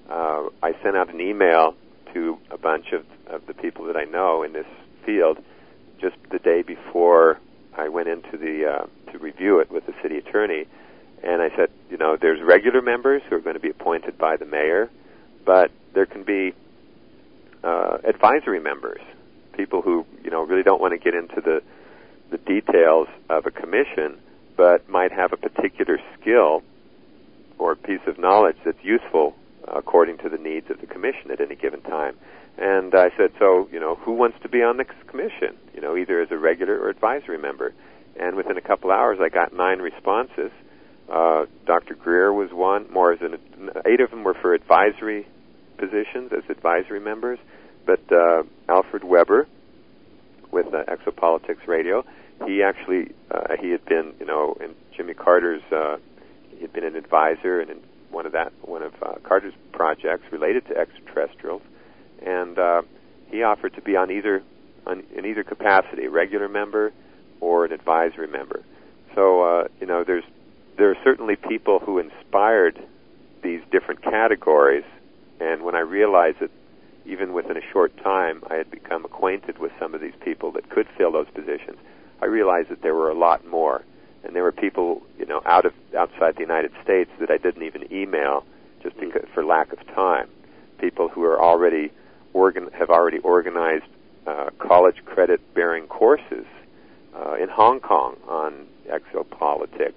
Uh, 0.10 0.50
I 0.62 0.74
sent 0.84 0.98
out 0.98 1.10
an 1.14 1.22
email 1.22 1.74
to 2.14 2.38
a 2.52 2.58
bunch 2.58 2.88
of, 2.92 3.06
of 3.28 3.48
the 3.48 3.54
people 3.54 3.86
that 3.86 3.96
I 3.96 4.04
know 4.04 4.44
in 4.44 4.52
this 4.52 4.66
field 5.06 5.38
just 6.02 6.18
the 6.32 6.40
day 6.40 6.64
before 6.64 7.40
I 7.78 7.88
went 7.88 8.10
into 8.10 8.36
the 8.38 8.66
uh, 8.66 9.12
to 9.14 9.18
review 9.20 9.60
it 9.60 9.72
with 9.72 9.86
the 9.86 9.94
city 10.04 10.18
attorney, 10.18 10.66
and 11.24 11.42
I 11.42 11.50
said, 11.56 11.70
you 11.90 11.96
know, 11.96 12.18
there's 12.20 12.42
regular 12.44 12.82
members 12.82 13.22
who 13.30 13.38
are 13.38 13.42
going 13.42 13.56
to 13.56 13.62
be 13.62 13.70
appointed 13.70 14.18
by 14.18 14.36
the 14.36 14.46
mayor, 14.46 14.90
but 15.46 15.72
there 15.94 16.06
can 16.06 16.24
be 16.24 16.54
uh, 17.64 18.00
advisory 18.04 18.60
members, 18.60 19.00
people 19.54 19.82
who 19.82 20.06
you 20.26 20.30
know 20.30 20.44
really 20.44 20.64
don't 20.64 20.82
want 20.82 20.92
to 20.92 21.00
get 21.00 21.16
into 21.16 21.40
the 21.40 21.62
the 22.32 22.38
details 22.38 23.08
of 23.30 23.46
a 23.46 23.52
commission, 23.52 24.18
but 24.58 24.90
might 24.90 25.12
have 25.12 25.34
a 25.34 25.38
particular 25.38 26.00
skill 26.20 26.64
or 27.58 27.76
piece 27.76 28.02
of 28.08 28.18
knowledge 28.20 28.58
that's 28.66 28.84
useful 28.84 29.36
according 29.68 30.18
to 30.20 30.30
the 30.30 30.38
needs 30.38 30.70
of 30.70 30.80
the 30.80 30.88
commission 30.88 31.32
at 31.32 31.42
any 31.42 31.56
given 31.56 31.82
time. 31.82 32.16
And 32.58 32.94
I 32.96 33.10
said, 33.18 33.32
so 33.40 33.68
you 33.72 33.80
know, 33.80 33.96
who 33.96 34.14
wants 34.14 34.38
to 34.44 34.50
be 34.50 34.60
on 34.60 34.78
the 34.78 34.86
commission? 35.08 35.58
You 35.74 35.82
know, 35.82 35.98
either 35.98 36.22
as 36.22 36.30
a 36.32 36.38
regular 36.38 36.80
or 36.80 36.90
advisory 36.90 37.38
member. 37.38 37.74
And 38.18 38.36
within 38.38 38.58
a 38.58 38.62
couple 38.62 38.92
hours, 38.92 39.20
I 39.22 39.28
got 39.28 39.54
nine 39.54 39.80
responses. 39.80 40.52
Uh, 41.12 41.46
Dr. 41.66 41.96
Greer 41.96 42.32
was 42.32 42.50
one. 42.52 42.92
More 42.92 43.12
as 43.12 43.20
an 43.22 43.38
eight 43.86 44.00
of 44.00 44.10
them 44.10 44.24
were 44.24 44.36
for 44.42 44.54
advisory 44.54 45.28
positions 45.78 46.32
as 46.32 46.50
advisory 46.50 47.00
members, 47.00 47.40
but 47.86 48.00
uh, 48.12 48.44
Alfred 48.70 49.04
Webre 49.04 49.46
with 50.52 50.68
uh, 50.68 50.84
Exopolitics 50.88 51.68
Radio, 51.68 52.06
he 52.46 52.62
actually 52.62 53.14
uh, 53.32 53.56
he 53.60 53.70
had 53.70 53.86
been 53.86 54.14
you 54.20 54.26
know 54.26 54.56
in 54.60 54.76
Jimmy 54.96 55.14
Carter's 55.14 55.64
uh, 55.72 55.98
he 56.52 56.62
had 56.62 56.74
been 56.74 56.84
an 56.84 56.96
advisor 56.96 57.60
and 57.60 57.70
in 57.70 57.80
one 58.12 58.26
of 58.26 58.32
that 58.32 58.54
one 58.62 58.82
of 58.82 58.94
uh, 59.02 59.16
Carter's 59.24 59.54
projects 59.72 60.24
related 60.32 60.66
to 60.68 60.78
extraterrestrials, 60.78 61.62
and 62.26 62.58
uh, 62.58 62.82
he 63.28 63.44
offered 63.44 63.74
to 63.76 63.82
be 63.82 63.96
on 63.96 64.12
either 64.12 64.42
on, 64.88 65.04
in 65.16 65.26
either 65.26 65.44
capacity, 65.44 66.08
regular 66.08 66.48
member 66.48 66.94
or 67.42 67.66
an 67.66 67.72
advisory 67.72 68.28
member. 68.28 68.64
So 69.14 69.42
uh, 69.42 69.68
you 69.80 69.88
know 69.88 70.04
there's 70.04 70.24
there 70.78 70.90
are 70.92 70.98
certainly 71.04 71.36
people 71.36 71.80
who 71.80 72.00
inspired 72.00 72.82
these 73.44 73.62
different 73.72 74.02
categories, 74.02 74.86
and 75.40 75.64
when 75.64 75.76
I 75.76 75.80
realized 75.80 76.40
that 76.40 76.52
even 77.06 77.34
within 77.34 77.58
a 77.58 77.72
short 77.72 77.96
time 77.98 78.44
I 78.50 78.56
had 78.56 78.72
become 78.72 79.06
acquainted 79.06 79.60
with 79.60 79.72
some 79.80 79.94
of 79.94 80.02
these 80.02 80.16
people 80.24 80.52
that 80.54 80.70
could 80.70 80.88
fill 80.98 81.12
those 81.12 81.28
positions, 81.34 81.78
I 82.22 82.26
realized 82.26 82.70
that 82.70 82.82
there 82.82 82.96
were 82.96 83.10
a 83.10 83.18
lot 83.18 83.46
more, 83.46 83.84
and 84.24 84.36
there 84.36 84.44
were 84.44 84.52
people 84.52 85.02
you 85.18 85.26
know 85.26 85.42
out 85.46 85.66
of 85.66 85.74
outside 85.98 86.36
the 86.36 86.42
United 86.42 86.72
States 86.84 87.10
that 87.20 87.30
I 87.30 87.38
didn't 87.38 87.64
even 87.64 87.92
email 87.94 88.44
just 88.82 89.00
because, 89.00 89.28
for 89.34 89.44
lack 89.44 89.74
of 89.74 89.80
time. 89.88 90.30
People 90.80 91.10
who 91.10 91.24
are 91.24 91.42
already 91.42 91.92
organ 92.34 92.70
have 92.78 92.90
already 92.90 93.20
organized 93.20 93.86
uh, 94.28 94.50
college 94.60 94.98
credit 95.06 95.42
bearing 95.54 95.88
courses 95.88 96.46
uh, 97.16 97.36
in 97.36 97.50
Hong 97.50 97.80
Kong 97.80 98.18
on 98.28 98.68
exopolitics, 98.90 99.94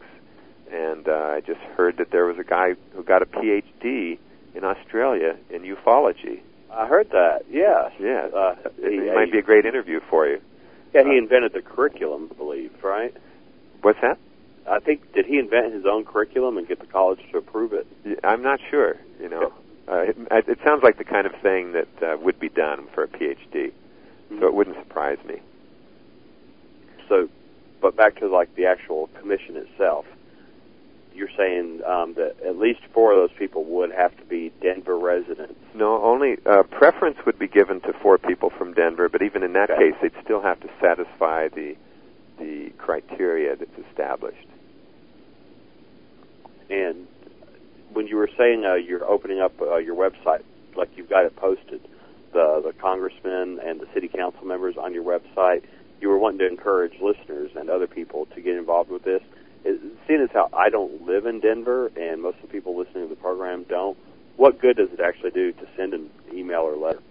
and 0.73 1.09
uh, 1.09 1.13
I 1.13 1.41
just 1.41 1.61
heard 1.77 1.97
that 1.99 2.11
there 2.11 2.25
was 2.27 2.39
a 2.39 2.45
guy 2.45 2.75
who 2.95 3.03
got 3.03 3.23
a 3.23 3.27
PhD 3.27 4.19
in 4.55 4.65
Australia 4.65 5.37
in 5.51 5.63
ufology. 5.63 6.41
I 6.71 6.87
heard 6.87 7.11
that. 7.11 7.45
Yes. 7.51 7.93
Yeah, 7.99 8.29
Uh, 8.35 8.55
it, 8.79 9.09
it 9.09 9.15
might 9.15 9.33
be 9.33 9.39
a 9.39 9.43
great 9.43 9.65
interview 9.65 10.01
for 10.11 10.27
you. 10.27 10.41
Yeah, 10.95 11.05
he 11.05 11.17
invented 11.17 11.53
the 11.53 11.63
curriculum, 11.63 12.29
I 12.31 12.35
believe, 12.35 12.73
right? 12.83 13.15
What's 13.83 14.01
that? 14.01 14.19
I 14.69 14.81
think 14.81 15.13
did 15.15 15.27
he 15.27 15.39
invent 15.39 15.73
his 15.73 15.85
own 15.87 16.05
curriculum 16.05 16.59
and 16.59 16.69
get 16.69 16.81
the 16.81 16.87
college 16.87 17.21
to 17.33 17.39
approve 17.39 17.73
it? 17.73 17.87
I'm 18.23 18.43
not 18.43 18.61
sure. 18.71 18.97
You 19.21 19.29
know, 19.29 19.53
uh, 19.89 19.99
it, 20.01 20.17
it 20.31 20.59
sounds 20.65 20.83
like 20.83 20.99
the 20.99 21.05
kind 21.05 21.27
of 21.27 21.33
thing 21.41 21.73
that 21.73 22.03
uh, 22.03 22.17
would 22.19 22.39
be 22.39 22.49
done 22.49 22.87
for 22.95 23.05
a 23.05 23.09
PhD, 23.09 23.73
so 24.39 24.47
it 24.47 24.55
wouldn't 24.55 24.77
surprise 24.77 25.19
me. 25.27 25.41
So, 27.09 27.29
but 27.81 27.97
back 27.97 28.17
to 28.17 28.29
like 28.29 28.55
the 28.55 28.67
actual 28.67 29.09
commission 29.19 29.57
itself. 29.57 30.05
You're 31.19 31.29
saying 31.37 31.81
um, 31.85 32.15
that 32.15 32.37
at 32.47 32.57
least 32.59 32.79
four 32.95 33.13
of 33.13 33.19
those 33.19 33.37
people 33.37 33.65
would 33.65 33.91
have 33.91 34.17
to 34.19 34.25
be 34.25 34.53
Denver 34.63 34.97
residents. 34.97 35.59
No, 35.75 36.01
only 36.03 36.37
uh, 36.47 36.63
preference 36.63 37.17
would 37.27 37.39
be 37.41 37.49
given 37.49 37.81
to 37.83 37.93
four 38.01 38.19
people 38.19 38.51
from 38.57 38.73
Denver, 38.73 39.09
but 39.09 39.21
even 39.23 39.43
in 39.43 39.53
that 39.55 39.69
Okay. 39.69 39.91
case, 39.91 39.95
they'd 40.01 40.25
still 40.25 40.41
have 40.41 40.61
to 40.61 40.69
satisfy 40.81 41.49
the 41.49 41.77
the 42.39 42.71
criteria 42.79 43.57
that's 43.57 43.79
established. 43.91 44.47
And 46.71 47.09
when 47.93 48.07
you 48.07 48.17
were 48.17 48.31
saying 48.39 48.65
uh, 48.65 48.75
you're 48.75 49.05
opening 49.05 49.41
up 49.41 49.61
uh, 49.61 49.77
your 49.79 49.97
website, 49.97 50.45
like 50.77 50.91
you've 50.97 51.11
got 51.11 51.25
it 51.25 51.35
posted, 51.35 51.81
the 52.33 52.61
the 52.65 52.73
congressmen 52.81 53.59
and 53.65 53.81
the 53.81 53.87
city 53.93 54.07
council 54.09 54.45
members 54.45 54.77
on 54.77 54.95
your 54.95 55.03
website, 55.05 55.63
you 56.01 56.09
were 56.09 56.19
wanting 56.19 56.39
to 56.41 56.47
encourage 56.47 56.93
listeners 57.01 57.51
and 57.57 57.69
other 57.71 57.89
people 57.89 58.27
to 58.35 58.41
get 58.41 58.55
involved 58.57 58.91
with 58.91 59.03
this. 59.03 59.23
Seeing 59.63 60.23
as 60.23 60.31
how 60.33 60.49
I 60.53 60.71
don't 60.71 61.07
live 61.07 61.27
in 61.27 61.41
Denver 61.41 61.91
and 61.97 62.23
most 62.23 62.37
of 62.37 62.43
the 62.43 62.49
people 62.49 62.77
listening 62.77 63.09
to 63.09 63.15
the 63.15 63.21
program 63.21 63.65
don't, 63.69 63.99
what 64.37 64.61
good 64.61 64.77
does 64.77 64.89
it 64.93 65.01
actually 65.01 65.33
do 65.33 65.53
to 65.53 65.67
send 65.77 65.95
an 65.95 66.11
email 66.33 66.61
or 66.61 66.77
letter? 66.77 67.03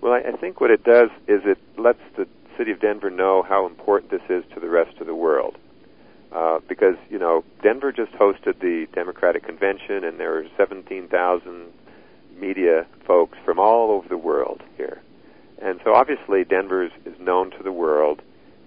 Well, 0.00 0.12
I, 0.12 0.36
think 0.36 0.60
what 0.60 0.70
it 0.70 0.84
does 0.84 1.10
is 1.26 1.42
it 1.44 1.58
lets 1.76 1.98
the 2.16 2.26
city 2.56 2.70
of 2.70 2.80
Denver 2.80 3.10
know 3.10 3.42
how 3.42 3.66
important 3.66 4.12
this 4.12 4.22
is 4.28 4.44
to 4.54 4.60
the 4.60 4.68
rest 4.68 4.96
of 4.98 5.06
the 5.06 5.14
world. 5.14 5.56
Uh, 6.30 6.60
because 6.68 6.94
you 7.08 7.18
know 7.18 7.42
Denver 7.62 7.90
just 7.90 8.12
hosted 8.12 8.60
the 8.60 8.86
Democratic 8.92 9.44
Convention, 9.44 10.04
and 10.04 10.20
there 10.20 10.30
were 10.32 10.46
17,000 10.58 11.72
media 12.38 12.86
folks 13.06 13.38
from 13.46 13.58
all 13.58 13.90
over 13.90 14.06
the 14.08 14.18
world 14.18 14.62
here, 14.76 15.00
and 15.60 15.80
so 15.84 15.94
obviously 15.94 16.44
Denver 16.44 16.84
is, 16.84 16.92
known 17.18 17.50
to 17.52 17.62
the 17.62 17.72
world. 17.72 18.20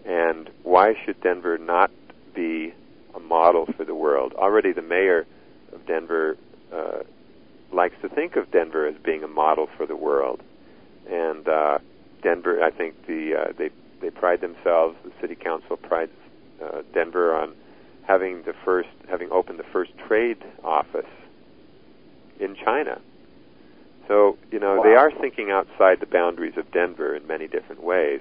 And 0.04 0.50
why 0.64 0.96
should 1.06 1.22
Denver 1.22 1.60
not 1.60 1.92
be 2.34 2.74
model 3.22 3.66
for 3.78 3.86
the 3.86 3.96
world? 3.96 4.34
Already, 4.34 4.74
the 4.74 4.82
mayor 4.82 5.26
of 5.74 5.86
Denver 5.86 6.38
uh, 6.74 7.04
likes 7.72 7.96
to 8.02 8.10
think 8.10 8.36
of 8.36 8.52
Denver 8.52 8.88
as 8.88 8.96
being 9.04 9.24
a 9.24 9.28
model 9.28 9.68
for 9.78 9.86
the 9.86 9.96
world, 9.96 10.42
and 11.10 11.48
uh, 11.48 11.80
Denver, 12.22 12.64
I 12.64 12.72
think 12.72 13.08
the 13.08 13.36
uh, 13.36 13.54
they 13.58 13.70
they 14.02 14.10
pride 14.10 14.42
themselves. 14.42 14.98
The 15.04 15.12
city 15.22 15.36
council 15.36 15.78
prides 15.78 16.12
uh, 16.64 16.82
Denver 16.94 17.36
on 17.36 17.56
having 18.08 18.44
the 18.44 18.54
first 18.66 18.90
having 19.10 19.32
opened 19.32 19.60
the 19.60 19.72
first 19.72 19.92
trade 20.08 20.38
office 20.64 21.06
in 22.40 22.56
China. 22.56 23.00
So 24.08 24.38
you 24.52 24.60
know 24.60 24.82
they 24.84 24.96
are 24.96 25.12
thinking 25.12 25.52
outside 25.52 26.00
the 26.00 26.06
boundaries 26.06 26.58
of 26.58 26.72
Denver 26.72 27.16
in 27.16 27.28
many 27.28 27.48
different 27.48 27.84
ways, 27.84 28.20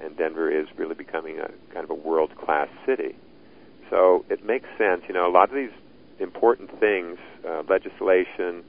and 0.00 0.16
Denver 0.16 0.50
is 0.50 0.66
really 0.76 0.94
becoming 0.94 1.38
a 1.38 1.50
kind 1.72 1.84
of 1.84 1.90
a 1.90 1.94
world 1.94 2.34
class 2.36 2.68
city. 2.86 3.14
So 3.90 4.24
it 4.30 4.44
makes 4.44 4.68
sense. 4.78 5.02
You 5.08 5.14
know, 5.14 5.28
a 5.28 5.32
lot 5.32 5.48
of 5.48 5.54
these 5.54 5.72
important 6.18 6.70
things, 6.78 7.18
uh, 7.46 7.62
legislation, 7.68 8.64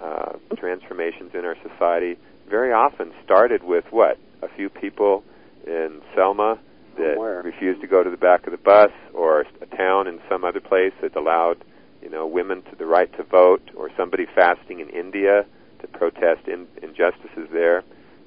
uh, 0.00 0.32
transformations 0.56 1.32
in 1.34 1.44
our 1.44 1.56
society, 1.62 2.18
very 2.48 2.72
often 2.72 3.12
started 3.24 3.64
with 3.64 3.84
what 3.90 4.18
a 4.42 4.48
few 4.48 4.68
people 4.68 5.24
in 5.66 6.00
Selma 6.14 6.58
that 6.96 7.14
Somewhere. 7.14 7.42
refused 7.42 7.80
to 7.80 7.86
go 7.86 8.02
to 8.02 8.10
the 8.10 8.16
back 8.16 8.46
of 8.46 8.52
the 8.52 8.58
bus, 8.58 8.90
or 9.14 9.44
a 9.60 9.66
town 9.76 10.06
in 10.06 10.20
some 10.28 10.44
other 10.44 10.60
place 10.60 10.92
that 11.00 11.14
allowed, 11.16 11.58
you 12.02 12.10
know, 12.10 12.26
women 12.26 12.62
to 12.62 12.76
the 12.76 12.86
right 12.86 13.12
to 13.16 13.22
vote, 13.22 13.62
or 13.76 13.90
somebody 13.96 14.26
fasting 14.34 14.80
in 14.80 14.88
India 14.90 15.44
to 15.80 15.86
protest 15.88 16.46
in, 16.48 16.66
injustices 16.82 17.48
there. 17.52 17.84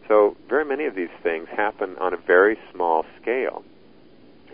So 0.08 0.36
very 0.50 0.66
many 0.66 0.86
of 0.86 0.96
these 0.96 1.10
things 1.24 1.48
happen 1.50 1.98
on 2.00 2.14
a 2.14 2.18
very 2.18 2.58
small 2.72 3.06
scale, 3.22 3.64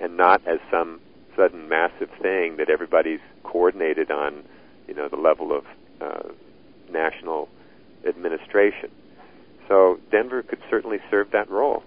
and 0.02 0.18
not 0.18 0.42
as 0.48 0.60
some 0.72 1.00
sudden 1.38 1.70
massive 1.70 2.10
thing 2.22 2.58
that 2.58 2.70
everybody's 2.70 3.22
coordinated 3.44 4.12
on, 4.12 4.44
you 4.88 4.94
know, 4.94 5.08
the 5.08 5.18
level 5.18 5.56
of 5.56 5.64
uh, 6.02 6.34
national 6.92 7.48
administration. 8.08 8.90
So 9.68 10.00
Denver 10.12 10.44
could 10.44 10.60
certainly 10.70 10.98
serve 11.10 11.32
that 11.32 11.50
role. 11.50 11.84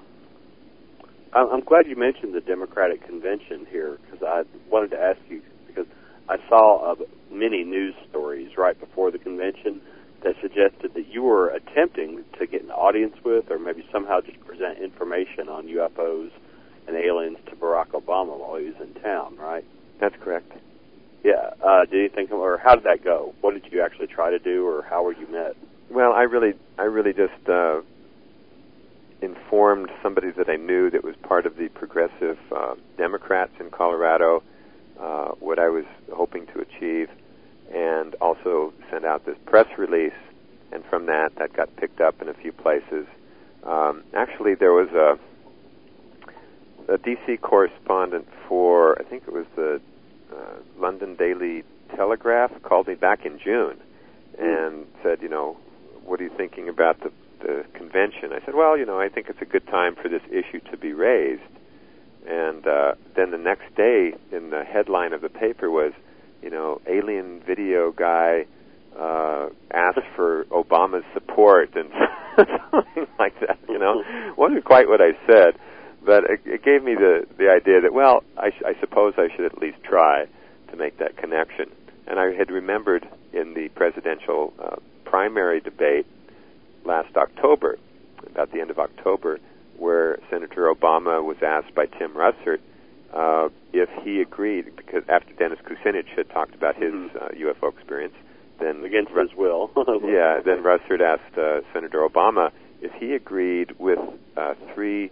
I'm 1.33 1.61
glad 1.61 1.87
you 1.87 1.95
mentioned 1.95 2.35
the 2.35 2.41
Democratic 2.41 3.07
convention 3.07 3.65
here 3.71 3.99
because 4.05 4.27
I 4.27 4.43
wanted 4.69 4.91
to 4.91 4.99
ask 4.99 5.21
you 5.29 5.43
because 5.67 5.87
I 6.29 6.37
saw 6.49 6.93
uh, 6.93 6.95
many 7.31 7.63
news 7.63 7.95
stories 8.09 8.57
right 8.59 8.79
before 8.79 9.13
the 9.13 9.19
convention 9.19 9.81
that 10.25 10.35
suggested 10.43 10.95
that 10.95 11.07
you 11.09 11.23
were 11.23 11.49
attempting 11.49 12.25
to 12.39 12.47
get 12.47 12.65
an 12.65 12.71
audience 12.71 13.15
with 13.25 13.49
or 13.51 13.61
maybe 13.61 13.87
somehow 13.93 14.21
just 14.21 14.41
present 14.45 14.79
information 14.79 15.49
on 15.49 15.67
UFOs 15.69 16.31
and 16.91 17.05
aliens 17.05 17.39
to 17.47 17.57
Barack 17.57 17.89
Obama 17.89 18.39
while 18.39 18.57
he 18.57 18.67
was 18.67 18.75
in 18.81 18.95
town, 19.03 19.37
right? 19.37 19.65
That's 20.01 20.17
correct. 20.23 20.53
Yeah. 21.23 21.51
Uh, 21.63 21.85
did 21.85 22.03
you 22.03 22.09
think, 22.09 22.33
or 22.33 22.59
how 22.59 22.75
did 22.75 22.85
that 22.85 23.05
go? 23.05 23.35
What 23.41 23.55
did 23.55 23.73
you 23.73 23.83
actually 23.83 24.09
try 24.09 24.31
to 24.31 24.39
do, 24.39 24.67
or 24.67 24.83
how 24.83 25.03
were 25.05 25.15
you 25.15 25.27
met? 25.29 25.57
Well, 25.91 26.13
I 26.13 26.23
really, 26.23 26.55
I 26.79 26.85
really 26.85 27.13
just 27.13 27.49
uh, 27.49 27.81
informed 29.23 29.91
somebody 30.03 30.31
that 30.33 30.49
I 30.49 30.57
knew 30.57 30.91
that 30.91 31.05
was 31.05 31.15
part 31.23 31.47
of 31.47 31.57
the 31.57 31.69
progressive 31.69 32.39
uh, 32.55 32.75
Democrats 32.97 33.53
in 33.61 33.71
Colorado 33.71 34.43
uh, 35.01 35.29
what 35.41 35.59
I 35.59 35.69
was 35.69 35.85
hoping 36.13 36.47
to 36.49 36.61
achieve, 36.61 37.09
and 37.75 38.15
also 38.17 38.73
sent 38.91 39.05
out 39.05 39.25
this 39.25 39.37
press 39.47 39.67
release. 39.79 40.13
And 40.73 40.85
from 40.85 41.07
that, 41.07 41.31
that 41.39 41.53
got 41.53 41.75
picked 41.77 42.01
up 42.01 42.23
in 42.23 42.29
a 42.29 42.35
few 42.35 42.53
places. 42.53 43.07
Um, 43.65 44.05
actually, 44.15 44.55
there 44.55 44.73
was 44.73 44.89
a 44.91 45.19
a 46.91 46.99
DC 46.99 47.41
correspondent 47.41 48.27
for 48.49 49.01
I 49.01 49.05
think 49.05 49.23
it 49.27 49.33
was 49.33 49.47
the 49.57 49.81
uh, 50.33 50.37
London 50.79 51.17
Daily 51.17 51.63
Telegraph 51.95 52.51
called 52.63 52.89
me 52.89 52.95
back 52.95 53.25
in 53.25 53.39
June 53.39 53.79
and 54.39 54.87
said, 55.03 55.23
you 55.23 55.29
know, 55.29 55.57
what 56.05 56.21
are 56.21 56.25
you 56.25 56.33
thinking 56.37 56.69
about 56.69 57.01
the 57.01 57.13
the 57.41 57.65
convention? 57.73 58.33
I 58.33 58.45
said, 58.45 58.55
well, 58.55 58.77
you 58.77 58.85
know, 58.85 59.01
I 59.01 59.09
think 59.09 59.29
it's 59.29 59.41
a 59.41 59.47
good 59.47 59.67
time 59.67 59.95
for 59.95 60.09
this 60.09 60.23
issue 60.31 60.61
to 60.71 60.77
be 60.77 60.93
raised. 60.93 61.43
And 62.27 62.67
uh, 62.67 62.93
then 63.17 63.31
the 63.31 63.39
next 63.39 63.75
day, 63.77 64.13
in 64.31 64.51
the 64.51 64.63
headline 64.63 65.15
of 65.15 65.23
the 65.23 65.31
paper 65.31 65.71
was, 65.71 65.93
you 66.43 66.51
know, 66.51 66.83
alien 66.87 67.41
video 67.47 67.93
guy 67.93 68.45
uh, 68.99 69.49
asked 69.73 70.07
for 70.15 70.45
Obama's 70.47 71.05
support 71.15 71.75
and 71.75 71.91
something 72.71 73.07
like 73.19 73.39
that. 73.41 73.59
You 73.69 73.79
know, 73.79 74.03
wasn't 74.37 74.65
quite 74.65 74.89
what 74.89 75.01
I 75.01 75.13
said, 75.27 75.55
but 76.05 76.25
it, 76.25 76.41
it 76.45 76.63
gave 76.65 76.83
me 76.83 76.95
the 76.95 77.27
the 77.39 77.51
idea 77.51 77.81
that 77.83 77.93
well, 77.93 78.23
I, 78.37 78.53
I 78.67 78.75
suppose 78.81 79.15
I 79.19 79.29
should 79.35 79.45
at 79.45 79.59
least 79.59 79.79
try 79.83 80.27
to 80.71 80.77
make 80.77 80.99
that 80.99 81.17
connection. 81.17 81.71
And 82.07 82.19
I 82.19 82.33
had 82.33 82.51
remembered 82.51 83.07
in 83.33 83.55
the 83.55 83.69
presidential 83.69 84.53
uh, 84.63 84.77
primary 85.05 85.61
debate 85.61 86.07
last 86.85 87.17
October, 87.17 87.79
about 88.27 88.51
the 88.53 88.61
end 88.61 88.71
of 88.71 88.79
October, 88.79 89.39
where 89.77 90.19
Senator 90.31 90.73
Obama 90.73 91.23
was 91.25 91.37
asked 91.43 91.75
by 91.75 91.87
Tim 91.87 92.15
Russert 92.15 92.59
uh, 93.15 93.49
if 93.73 93.89
he 94.03 94.21
agreed, 94.21 94.75
because 94.77 95.03
after 95.09 95.33
Dennis 95.35 95.59
Kucinich 95.65 96.09
had 96.17 96.29
talked 96.31 96.55
about 96.55 96.77
his 96.77 96.93
Mhm. 96.93 97.17
uh, 97.23 97.29
UFO 97.35 97.69
experience, 97.69 98.15
then 98.59 98.85
Against 98.85 99.11
his 99.13 99.33
will. 99.35 99.71
yeah, 100.05 100.41
then 100.45 100.63
Russert 100.63 101.01
asked 101.01 101.39
uh, 101.39 101.61
Senator 101.73 102.07
Obama 102.07 102.51
if 102.83 102.93
he 102.93 103.15
agreed 103.15 103.73
with 103.79 103.99
uh, 104.37 104.55
three 104.75 105.11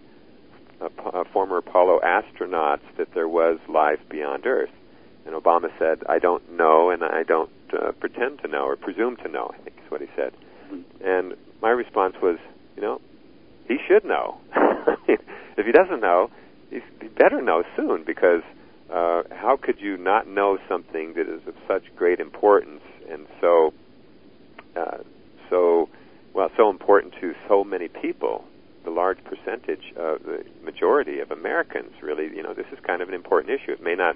uh, 0.81 1.23
former 1.33 1.57
Apollo 1.57 1.99
astronauts 2.03 2.81
that 2.97 3.13
there 3.13 3.27
was 3.27 3.59
life 3.67 3.99
beyond 4.09 4.45
Earth. 4.45 4.69
And 5.25 5.35
Obama 5.35 5.69
said, 5.77 5.99
I 6.07 6.19
don't 6.19 6.57
know 6.57 6.89
and 6.89 7.03
I 7.03 7.23
don't 7.23 7.51
uh, 7.73 7.91
pretend 7.93 8.39
to 8.39 8.47
know 8.47 8.63
or 8.63 8.75
presume 8.75 9.17
to 9.17 9.27
know, 9.27 9.51
I 9.53 9.57
think 9.57 9.75
is 9.85 9.91
what 9.91 10.01
he 10.01 10.07
said. 10.15 10.33
And 11.03 11.35
my 11.61 11.69
response 11.69 12.15
was, 12.21 12.37
you 12.75 12.81
know, 12.81 13.01
he 13.67 13.77
should 13.87 14.05
know. 14.05 14.39
if 15.07 15.65
he 15.65 15.71
doesn't 15.71 16.01
know, 16.01 16.31
he 16.69 16.79
better 17.07 17.41
know 17.41 17.63
soon 17.75 18.03
because 18.05 18.41
uh, 18.91 19.23
how 19.31 19.57
could 19.61 19.79
you 19.79 19.97
not 19.97 20.27
know 20.27 20.57
something 20.67 21.13
that 21.15 21.27
is 21.27 21.41
of 21.47 21.53
such 21.67 21.83
great 21.95 22.19
importance 22.19 22.81
and 23.09 23.27
so, 23.41 23.73
uh, 24.75 24.97
so, 25.49 25.89
well, 26.33 26.49
so 26.57 26.69
important 26.69 27.13
to 27.21 27.33
so 27.47 27.63
many 27.63 27.87
people? 27.87 28.45
The 28.83 28.91
large 28.91 29.23
percentage 29.23 29.93
of 29.95 30.23
the 30.23 30.45
majority 30.63 31.19
of 31.19 31.31
Americans, 31.31 31.91
really, 32.01 32.35
you 32.35 32.41
know, 32.41 32.53
this 32.53 32.67
is 32.71 32.79
kind 32.85 33.01
of 33.01 33.09
an 33.09 33.13
important 33.13 33.53
issue. 33.53 33.73
It 33.73 33.83
may 33.83 33.95
not 33.95 34.15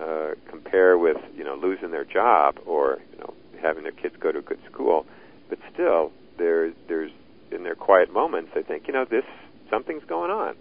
uh, 0.00 0.30
compare 0.48 0.96
with, 0.96 1.18
you 1.36 1.44
know, 1.44 1.54
losing 1.54 1.90
their 1.90 2.04
job 2.04 2.58
or, 2.66 2.98
you 3.12 3.18
know, 3.18 3.34
having 3.60 3.82
their 3.82 3.92
kids 3.92 4.14
go 4.18 4.32
to 4.32 4.38
a 4.38 4.42
good 4.42 4.60
school, 4.70 5.04
but 5.48 5.58
still, 5.72 6.12
there's 6.38 6.74
there's 6.88 7.12
in 7.50 7.62
their 7.62 7.74
quiet 7.74 8.12
moments, 8.12 8.50
they 8.54 8.62
think, 8.62 8.86
you 8.86 8.94
know, 8.94 9.04
this 9.04 9.24
something's 9.68 10.04
going 10.04 10.30
on, 10.30 10.54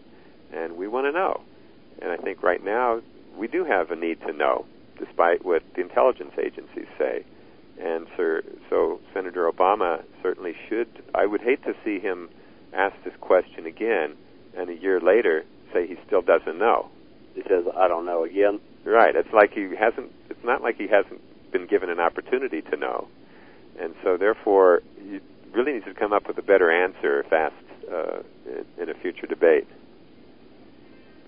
and 0.52 0.76
we 0.76 0.88
want 0.88 1.06
to 1.06 1.12
know. 1.12 1.42
And 2.02 2.12
I 2.12 2.18
think 2.18 2.44
right 2.44 2.64
now 2.64 3.02
we 3.38 3.48
do 3.48 3.64
have 3.64 3.92
a 3.92 3.96
need 3.96 4.20
to 4.22 4.34
know, 4.34 4.66
despite 4.98 5.46
what 5.46 5.64
the 5.76 5.82
intelligence 5.82 6.34
agencies 6.38 6.88
say. 6.98 7.24
And 7.80 8.08
so, 8.18 8.42
so 8.70 9.00
Senator 9.14 9.50
Obama 9.50 10.04
certainly 10.22 10.56
should. 10.68 10.90
I 11.16 11.26
would 11.26 11.42
hate 11.42 11.64
to 11.64 11.74
see 11.86 12.00
him 12.00 12.30
ask 12.74 12.96
this 13.04 13.14
question 13.22 13.66
again, 13.66 14.16
and 14.58 14.70
a 14.70 14.76
year 14.76 15.00
later 15.00 15.44
say 15.74 15.88
he 15.88 15.96
still 16.06 16.22
doesn't 16.22 16.58
know. 16.58 16.90
he 17.36 17.42
says, 17.44 17.66
"I 17.76 17.88
don't 17.88 18.06
know." 18.06 18.24
Again, 18.24 18.60
right? 18.84 19.16
It's 19.16 19.32
like 19.34 19.54
he 19.54 19.76
hasn't. 19.76 20.12
It's 20.30 20.44
not 20.44 20.62
like 20.62 20.78
he 20.78 20.88
hasn't 20.88 21.22
been 21.52 21.68
given 21.68 21.90
an 21.90 22.00
opportunity 22.00 22.62
to 22.62 22.78
know, 22.78 23.08
and 23.80 23.94
so 24.04 24.18
therefore, 24.18 24.82
he 24.98 25.20
really 25.54 25.74
needs 25.74 25.86
to 25.86 25.94
come 25.94 26.14
up 26.14 26.28
with 26.28 26.38
a 26.38 26.42
better 26.42 26.72
answer 26.72 27.24
fast 27.30 27.56
uh, 27.92 28.20
in, 28.46 28.84
in 28.84 28.90
a 28.90 28.94
future 28.94 29.28
debate. 29.28 29.68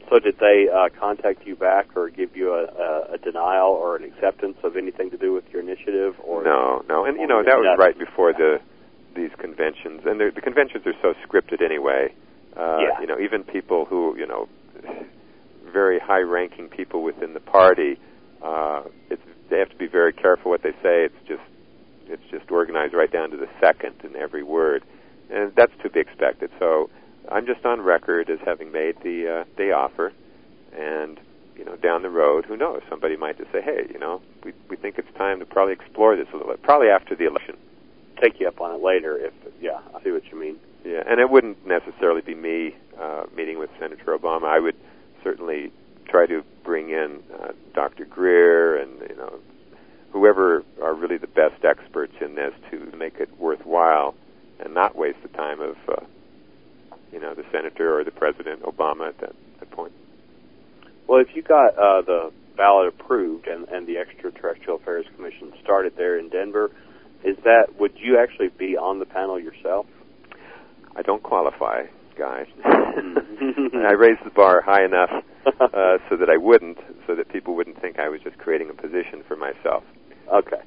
So, 0.10 0.20
did 0.20 0.38
they 0.40 0.68
uh, 0.68 0.90
contact 1.00 1.48
you 1.48 1.56
back 1.56 1.96
or 1.96 2.10
give 2.10 2.36
you 2.36 2.54
a, 2.54 2.66
a, 2.66 3.14
a 3.14 3.18
denial 3.18 3.70
or 3.70 3.96
an 3.96 4.04
acceptance 4.04 4.58
of 4.64 4.76
anything 4.76 5.10
to 5.12 5.18
do 5.18 5.32
with 5.32 5.46
your 5.54 5.62
initiative? 5.62 6.16
Or 6.22 6.44
no, 6.44 6.84
no, 6.90 7.06
and 7.06 7.18
you 7.18 7.28
know 7.28 7.42
that 7.44 7.56
was 7.56 7.78
right 7.80 7.98
before 7.98 8.34
the 8.34 8.60
these 9.16 9.32
conventions, 9.38 10.02
and 10.06 10.20
the 10.20 10.42
conventions 10.42 10.86
are 10.86 10.94
so 11.02 11.14
scripted 11.28 11.62
anyway. 11.64 12.14
Uh, 12.56 12.80
yeah. 12.80 13.02
You 13.02 13.08
know, 13.08 13.20
even 13.20 13.44
people 13.44 13.86
who 13.86 14.16
you 14.18 14.28
know, 14.28 14.48
very 15.72 16.00
high-ranking 16.00 16.70
people 16.70 17.04
within 17.04 17.34
the 17.34 17.40
party, 17.40 18.00
uh, 18.44 18.84
it's 19.10 19.22
they 19.50 19.60
have 19.60 19.70
to 19.70 19.76
be 19.76 19.88
very 19.88 20.14
careful 20.14 20.52
what 20.52 20.64
they 20.64 20.72
say. 20.84 21.06
It's 21.06 21.28
just 21.28 21.44
it's 22.08 22.24
just 22.30 22.52
organized 22.52 22.94
right 22.94 23.12
down 23.12 23.32
to 23.32 23.38
the 23.38 23.50
second 23.60 23.96
in 24.04 24.16
every 24.16 24.44
word, 24.44 24.84
and 25.30 25.54
that's 25.56 25.72
to 25.84 25.90
be 25.90 26.00
expected. 26.00 26.50
So 26.60 26.90
I'm 27.30 27.46
just 27.46 27.66
on 27.66 27.82
record 27.82 28.30
as 28.30 28.40
having 28.46 28.72
made 28.72 28.96
the 29.04 29.42
uh, 29.42 29.44
the 29.58 29.72
offer, 29.72 30.12
and 30.78 31.20
you 31.58 31.66
know, 31.66 31.76
down 31.76 32.02
the 32.02 32.10
road, 32.10 32.46
who 32.46 32.58
knows? 32.58 32.82
Somebody 32.90 33.16
might 33.18 33.38
just 33.38 33.52
say, 33.52 33.62
"Hey, 33.62 33.88
you 33.92 34.00
know, 34.00 34.22
we 34.44 34.54
we 34.70 34.76
think 34.76 34.98
it's 34.98 35.12
time 35.18 35.40
to 35.40 35.46
probably 35.46 35.74
explore 35.74 36.16
this 36.16 36.28
a 36.34 36.38
little 36.38 36.52
bit." 36.52 36.64
Probably 36.64 36.90
after 36.90 37.16
the 37.16 37.28
election. 37.28 37.58
Take 38.22 38.40
you 38.40 38.48
up 38.48 38.62
on 38.62 38.76
it 38.76 38.84
later, 38.84 39.18
if 39.18 39.34
yeah, 39.60 39.80
I 39.96 40.04
see 40.04 40.12
what 40.12 40.26
you 40.32 40.40
mean. 40.40 40.58
Yeah, 40.86 41.04
and 41.08 41.20
it 41.20 41.30
wouldn't 41.30 41.66
necessarily 41.66 42.22
be 42.22 42.36
me 42.36 42.76
uh, 43.00 43.24
meeting 43.36 43.58
with 43.58 43.70
Senator 43.80 44.18
Obama. 44.18 44.46
I 44.46 44.60
would 44.60 44.76
certainly 45.24 45.72
try 46.08 46.26
to 46.28 46.44
bring 46.64 46.90
in 46.90 47.24
uh, 47.34 47.52
Dr. 47.74 48.06
Greer 48.06 48.78
and 48.78 48.92
you 49.10 49.16
know 49.16 49.40
whoever 50.12 50.64
are 50.82 50.94
really 50.94 51.18
the 51.18 51.28
best 51.28 51.64
experts 51.64 52.14
in 52.22 52.36
this 52.36 52.54
to 52.70 52.96
make 52.96 53.16
it 53.16 53.30
worthwhile 53.40 54.14
and 54.60 54.74
not 54.74 54.96
waste 54.96 55.18
the 55.24 55.30
time 55.30 55.62
of 55.62 55.76
uh, 55.88 56.06
you 57.12 57.20
know 57.20 57.34
the 57.34 57.44
senator 57.52 58.00
or 58.00 58.04
the 58.04 58.12
president 58.12 58.62
Obama 58.62 59.10
at 59.10 59.18
that, 59.20 59.36
that 59.60 59.72
point. 59.72 59.94
Well, 61.08 61.20
if 61.20 61.36
you 61.36 61.42
got 61.42 61.78
uh, 61.78 62.02
the 62.02 62.32
ballot 62.56 62.88
approved 62.88 63.48
and, 63.48 63.68
and 63.70 63.88
the 63.88 63.98
Extraterrestrial 63.98 64.78
Affairs 64.78 65.06
Commission 65.16 65.54
started 65.64 65.94
there 65.98 66.20
in 66.20 66.30
Denver, 66.30 66.72
is 67.24 67.38
that 67.44 67.80
would 67.80 67.94
you 67.98 68.18
actually 68.18 68.50
be 68.50 68.78
on 68.78 69.00
the 69.00 69.06
panel 69.06 69.40
yourself? 69.40 69.86
I 70.96 71.02
don't 71.02 71.24
qualify, 71.24 71.84
guys. 72.18 72.48
I 72.66 73.94
raised 73.94 74.24
the 74.26 74.32
bar 74.36 74.62
high 74.62 74.84
enough 74.84 75.10
uh, 75.46 75.98
so 76.10 76.18
that 76.18 76.30
I 76.30 76.38
wouldn't, 76.38 76.78
so 77.08 77.16
that 77.16 77.30
people 77.30 77.56
wouldn't 77.56 77.82
think 77.82 78.00
I 78.00 78.10
was 78.10 78.22
just 78.22 78.38
creating 78.38 78.70
a 78.70 78.74
position 78.74 79.24
for 79.28 79.36
myself. 79.36 79.84
Okay. 80.32 80.62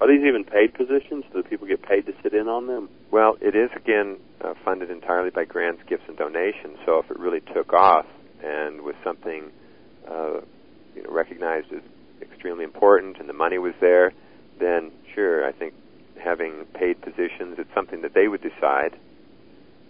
Are 0.00 0.06
these 0.06 0.24
even 0.28 0.44
paid 0.44 0.74
positions? 0.74 1.24
Do 1.32 1.42
people 1.42 1.66
get 1.66 1.82
paid 1.82 2.04
to 2.06 2.12
sit 2.22 2.34
in 2.34 2.48
on 2.48 2.66
them? 2.66 2.90
Well, 3.10 3.36
it 3.40 3.56
is 3.56 3.70
again 3.74 4.18
uh, 4.44 4.52
funded 4.64 4.90
entirely 4.90 5.30
by 5.30 5.44
grants, 5.44 5.82
gifts, 5.88 6.04
and 6.06 6.16
donations. 6.16 6.76
So 6.84 6.98
if 6.98 7.10
it 7.10 7.18
really 7.18 7.40
took 7.54 7.72
off 7.72 8.04
and 8.44 8.82
was 8.82 8.94
something 9.02 9.50
uh, 10.06 10.40
you 10.94 11.02
know 11.02 11.10
recognized 11.10 11.72
as 11.72 11.80
extremely 12.20 12.64
important, 12.64 13.18
and 13.18 13.28
the 13.28 13.32
money 13.32 13.56
was 13.58 13.72
there, 13.80 14.12
then 14.60 14.92
sure, 15.16 15.44
I 15.44 15.50
think 15.50 15.74
having 16.22 16.66
paid 16.74 17.00
positions, 17.00 17.56
it's 17.58 17.74
something 17.74 18.02
that 18.02 18.14
they 18.14 18.28
would 18.28 18.42
decide, 18.42 18.96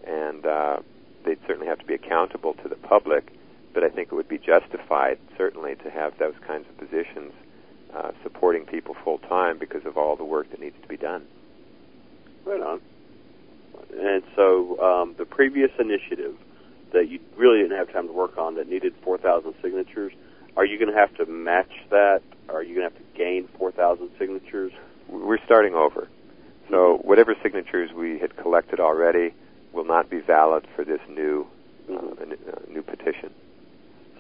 and 0.07 0.47
uh, 0.47 0.79
they'd 1.25 1.39
certainly 1.47 1.67
have 1.67 1.81
to 1.81 1.85
be 1.85 1.95
accountable 1.95 2.55
to 2.55 2.69
the 2.69 2.77
public. 2.77 3.31
But 3.75 3.85
I 3.85 3.91
think 3.91 4.09
it 4.11 4.15
would 4.15 4.29
be 4.29 4.39
justified, 4.39 5.19
certainly, 5.37 5.75
to 5.77 5.91
have 5.91 6.17
those 6.19 6.35
kinds 6.47 6.67
of 6.67 6.79
positions 6.79 7.33
uh, 7.95 8.13
supporting 8.23 8.65
people 8.65 8.97
full 9.05 9.19
time 9.19 9.59
because 9.59 9.85
of 9.85 9.99
all 9.99 10.17
the 10.17 10.25
work 10.25 10.51
that 10.51 10.61
needs 10.61 10.81
to 10.81 10.89
be 10.89 10.97
done. 10.97 11.27
Right 12.47 12.61
on. 12.61 12.81
And 13.99 14.23
so 14.35 14.81
um, 14.81 15.15
the 15.19 15.27
previous 15.27 15.71
initiative 15.79 16.37
that 16.93 17.09
you 17.09 17.21
really 17.37 17.59
didn't 17.61 17.77
have 17.77 17.93
time 17.93 18.07
to 18.07 18.13
work 18.13 18.39
on 18.39 18.55
that 18.55 18.69
needed 18.69 18.95
4,000 19.03 19.55
signatures, 19.61 20.13
are 20.57 20.65
you 20.65 20.79
going 20.79 20.91
to 20.91 20.99
have 20.99 21.15
to 21.17 21.27
match 21.27 21.73
that? 21.91 22.23
Are 22.49 22.63
you 22.63 22.77
going 22.77 22.89
to 22.89 22.95
have 22.95 22.99
to 22.99 23.19
gain 23.19 23.49
4,000 23.59 24.11
signatures? 24.19 24.73
We're 25.09 25.45
starting 25.45 25.75
over. 25.75 26.09
So 26.71 26.99
whatever 27.03 27.35
signatures 27.43 27.93
we 27.93 28.19
had 28.19 28.37
collected 28.37 28.81
already 28.81 29.35
will 29.73 29.85
not 29.85 30.11
be 30.11 30.21
valid 30.21 30.67
for 30.75 30.85
this 30.85 31.01
new 31.09 31.47
mm-hmm. 31.89 32.33
uh, 32.33 32.73
new 32.73 32.83
petition. 32.83 33.33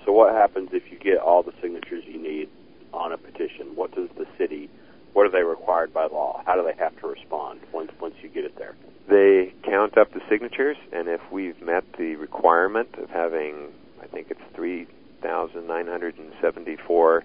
So 0.05 0.13
what 0.13 0.33
happens 0.33 0.71
if 0.73 0.91
you 0.93 0.99
get 0.99 1.19
all 1.19 1.43
the 1.43 1.53
signatures 1.61 2.05
you 2.07 2.23
need 2.23 2.49
on 2.93 3.13
a 3.13 3.19
petition? 3.19 3.75
What 3.75 3.95
does 3.95 4.09
the 4.17 4.27
city, 4.39 4.71
what 5.13 5.27
are 5.27 5.31
they 5.31 5.43
required 5.43 5.93
by 5.93 6.07
law? 6.07 6.43
How 6.47 6.55
do 6.55 6.63
they 6.63 6.77
have 6.79 6.97
to 7.01 7.09
respond 7.09 7.61
once 7.73 7.91
once 8.01 8.15
you 8.23 8.29
get 8.29 8.45
it 8.45 8.57
there? 8.57 8.77
They 9.09 9.53
count 9.65 9.99
up 9.99 10.13
the 10.13 10.21
signatures, 10.29 10.77
and 10.93 11.09
if 11.09 11.21
we've 11.33 11.61
met 11.61 11.85
the 11.99 12.17
requirement 12.17 12.95
of 12.99 13.11
having, 13.11 13.73
I 14.01 14.07
think 14.07 14.29
it's 14.31 14.41
three 14.55 14.87
thousand 15.23 15.67
nine 15.67 15.87
hundred 15.89 16.19
and 16.19 16.33
seventy-four 16.41 17.25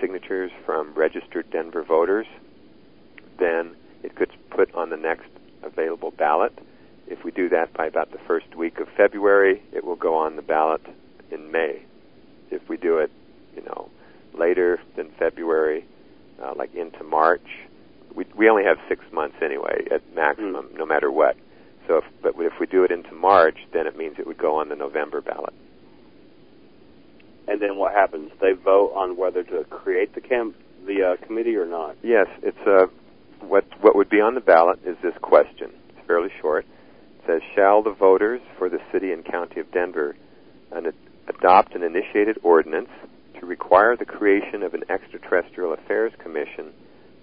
signatures 0.00 0.50
from 0.64 0.94
registered 0.94 1.50
Denver 1.50 1.82
voters, 1.82 2.26
then 3.38 3.76
it 4.02 4.16
gets 4.16 4.32
put 4.50 4.74
on 4.74 4.90
the 4.90 4.96
next 4.96 5.28
available 5.62 6.10
ballot. 6.10 6.56
If 7.06 7.24
we 7.24 7.30
do 7.30 7.48
that 7.50 7.72
by 7.72 7.86
about 7.86 8.12
the 8.12 8.18
first 8.26 8.54
week 8.54 8.78
of 8.80 8.88
February, 8.96 9.62
it 9.72 9.84
will 9.84 9.96
go 9.96 10.14
on 10.14 10.36
the 10.36 10.42
ballot 10.42 10.82
in 11.30 11.50
May. 11.50 11.82
If 12.50 12.68
we 12.68 12.76
do 12.76 12.98
it, 12.98 13.10
you 13.56 13.62
know, 13.62 13.88
later 14.38 14.80
than 14.96 15.10
February, 15.18 15.84
uh, 16.42 16.54
like 16.54 16.74
into 16.74 17.02
March, 17.02 17.46
we 18.14 18.26
we 18.36 18.48
only 18.48 18.64
have 18.64 18.78
six 18.88 19.04
months 19.12 19.36
anyway 19.42 19.86
at 19.90 20.02
maximum, 20.14 20.66
mm. 20.66 20.78
no 20.78 20.86
matter 20.86 21.10
what. 21.10 21.36
So, 21.86 21.98
if, 21.98 22.04
but 22.22 22.34
if 22.38 22.52
we 22.60 22.66
do 22.66 22.84
it 22.84 22.90
into 22.90 23.12
March, 23.12 23.56
then 23.72 23.86
it 23.86 23.96
means 23.96 24.16
it 24.18 24.26
would 24.26 24.38
go 24.38 24.56
on 24.56 24.68
the 24.68 24.76
November 24.76 25.22
ballot. 25.22 25.54
And 27.48 27.62
then 27.62 27.76
what 27.76 27.94
happens? 27.94 28.30
They 28.40 28.52
vote 28.52 28.92
on 28.94 29.16
whether 29.16 29.42
to 29.42 29.64
create 29.64 30.14
the 30.14 30.20
camp, 30.20 30.54
the 30.86 31.16
uh, 31.16 31.26
committee 31.26 31.56
or 31.56 31.66
not. 31.66 31.96
Yes, 32.02 32.26
it's. 32.42 32.58
Uh, 32.66 32.86
what 33.40 33.64
what 33.80 33.96
would 33.96 34.10
be 34.10 34.20
on 34.20 34.34
the 34.34 34.40
ballot 34.40 34.80
is 34.84 34.96
this 35.02 35.14
question. 35.22 35.70
It's 35.88 36.06
fairly 36.06 36.30
short. 36.40 36.66
It 37.18 37.26
says, 37.26 37.40
"Shall 37.54 37.82
the 37.82 37.92
voters 37.92 38.40
for 38.58 38.68
the 38.68 38.80
city 38.92 39.12
and 39.12 39.24
county 39.24 39.60
of 39.60 39.70
Denver 39.70 40.16
an, 40.72 40.92
adopt 41.28 41.74
an 41.74 41.82
initiated 41.82 42.38
ordinance 42.42 42.90
to 43.40 43.46
require 43.46 43.96
the 43.96 44.04
creation 44.04 44.62
of 44.62 44.74
an 44.74 44.82
extraterrestrial 44.90 45.72
affairs 45.72 46.12
commission 46.18 46.72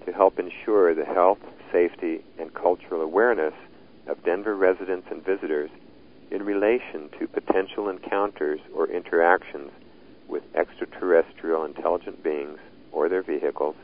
to 0.06 0.14
help 0.14 0.40
ensure 0.40 0.96
the 0.96 1.06
health, 1.06 1.40
safety, 1.72 2.24
and 2.40 2.54
cultural 2.54 3.02
awareness 3.02 3.54
of 4.08 4.24
Denver 4.24 4.56
residents 4.56 5.08
and 5.12 5.24
visitors 5.24 5.70
in 6.32 6.44
relation 6.44 7.10
to 7.20 7.28
potential 7.28 7.90
encounters 7.90 8.60
or 8.74 8.88
interactions 8.88 9.72
with 10.36 10.44
extraterrestrial 10.54 11.64
intelligent 11.64 12.22
beings 12.22 12.60
or 12.92 13.08
their 13.08 13.24
vehicles 13.24 13.76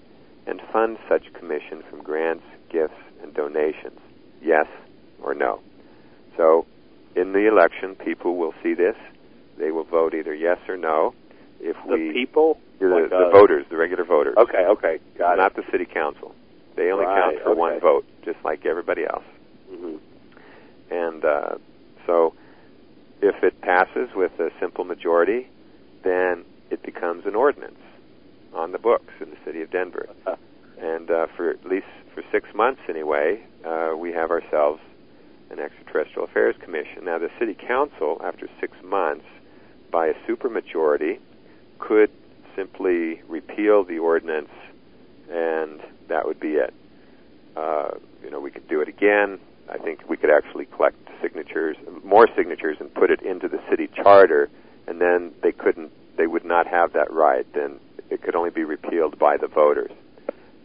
and 0.46 0.60
fund 0.74 0.98
such 1.08 1.24
commission 1.34 1.82
from 1.90 2.04
grants, 2.04 2.44
gifts, 2.70 3.00
and 3.24 3.34
donations? 3.34 3.98
Yes 4.42 4.66
or 5.24 5.34
no? 5.34 5.62
So, 6.36 6.66
in 7.16 7.32
the 7.32 7.48
election, 7.48 7.96
people 7.96 8.36
will 8.36 8.54
see 8.62 8.74
this. 8.74 8.96
They 9.58 9.72
will 9.72 9.86
vote 9.86 10.14
either 10.14 10.34
yes 10.36 10.58
or 10.68 10.76
no. 10.76 11.14
If 11.62 11.78
the 11.88 11.94
we 11.94 12.12
people, 12.12 12.58
the, 12.82 12.88
like, 12.88 13.10
the 13.10 13.28
uh, 13.28 13.32
voters, 13.32 13.66
the 13.70 13.78
regular 13.78 14.04
voters, 14.04 14.36
Okay, 14.38 14.66
okay, 14.72 15.00
got 15.18 15.38
not 15.38 15.52
it. 15.52 15.58
the 15.66 15.72
city 15.72 15.86
council. 15.86 16.36
They 16.76 16.92
only 16.92 17.06
Right, 17.06 17.22
count 17.36 17.44
for 17.44 17.52
okay. 17.52 17.60
one 17.60 17.80
vote, 17.80 18.04
just 18.26 18.40
like 18.44 18.66
everybody 18.66 19.04
else. 19.06 19.24
hmm 19.70 19.96
And 20.90 21.24
uh, 21.24 21.56
so, 22.06 22.34
if 23.22 23.42
it 23.42 23.62
passes 23.62 24.10
with 24.16 24.32
a 24.40 24.50
simple 24.60 24.84
majority, 24.84 25.48
then 26.04 26.46
it 26.70 26.84
becomes 26.84 27.26
an 27.26 27.36
ordinance 27.36 27.80
on 28.54 28.72
the 28.72 28.80
books 28.80 29.14
in 29.20 29.30
the 29.30 29.38
city 29.46 29.62
of 29.62 29.72
Denver. 29.72 30.10
And 30.82 31.12
uh, 31.12 31.28
for 31.38 31.52
at 31.52 31.64
least 31.64 31.86
for 32.16 32.24
six 32.32 32.50
months 32.56 32.82
anyway, 32.90 33.44
uh, 33.64 33.94
we 33.96 34.12
have 34.14 34.32
ourselves 34.32 34.82
an 35.52 35.60
extraterrestrial 35.60 36.28
affairs 36.28 36.56
commission. 36.60 37.06
Now, 37.06 37.20
the 37.20 37.30
city 37.38 37.54
council, 37.54 38.20
after 38.24 38.50
six 38.60 38.74
months, 38.84 39.26
by 39.92 40.08
a 40.08 40.14
supermajority, 40.28 41.20
could 41.78 42.10
simply 42.56 43.22
repeal 43.28 43.84
the 43.84 44.00
ordinance, 44.00 44.50
and 45.30 45.82
that 46.08 46.26
would 46.26 46.40
be 46.40 46.54
it. 46.54 46.74
Uh, 47.56 47.92
you 48.24 48.32
know, 48.32 48.40
we 48.40 48.50
could 48.50 48.68
do 48.68 48.82
it 48.82 48.88
again. 48.88 49.40
I 49.70 49.78
think 49.78 50.10
we 50.10 50.18
could 50.18 50.32
actually 50.32 50.66
collect 50.66 50.98
signatures, 51.22 51.78
more 52.04 52.28
signatures, 52.36 52.78
and 52.80 52.94
put 52.94 53.12
it 53.12 53.22
into 53.22 53.48
the 53.48 53.60
city 53.70 53.88
charter, 53.96 54.50
and 54.92 55.00
then 55.00 55.32
they 55.42 55.54
couldn't, 55.54 55.90
they 56.18 56.28
would 56.28 56.44
not 56.44 56.68
have 56.68 56.92
that 56.94 57.14
right. 57.14 57.48
Then 57.54 57.80
it 58.10 58.22
could 58.22 58.36
only 58.36 58.50
be 58.50 58.66
repealed 58.66 59.18
by 59.18 59.38
the 59.38 59.48
voters. 59.48 59.92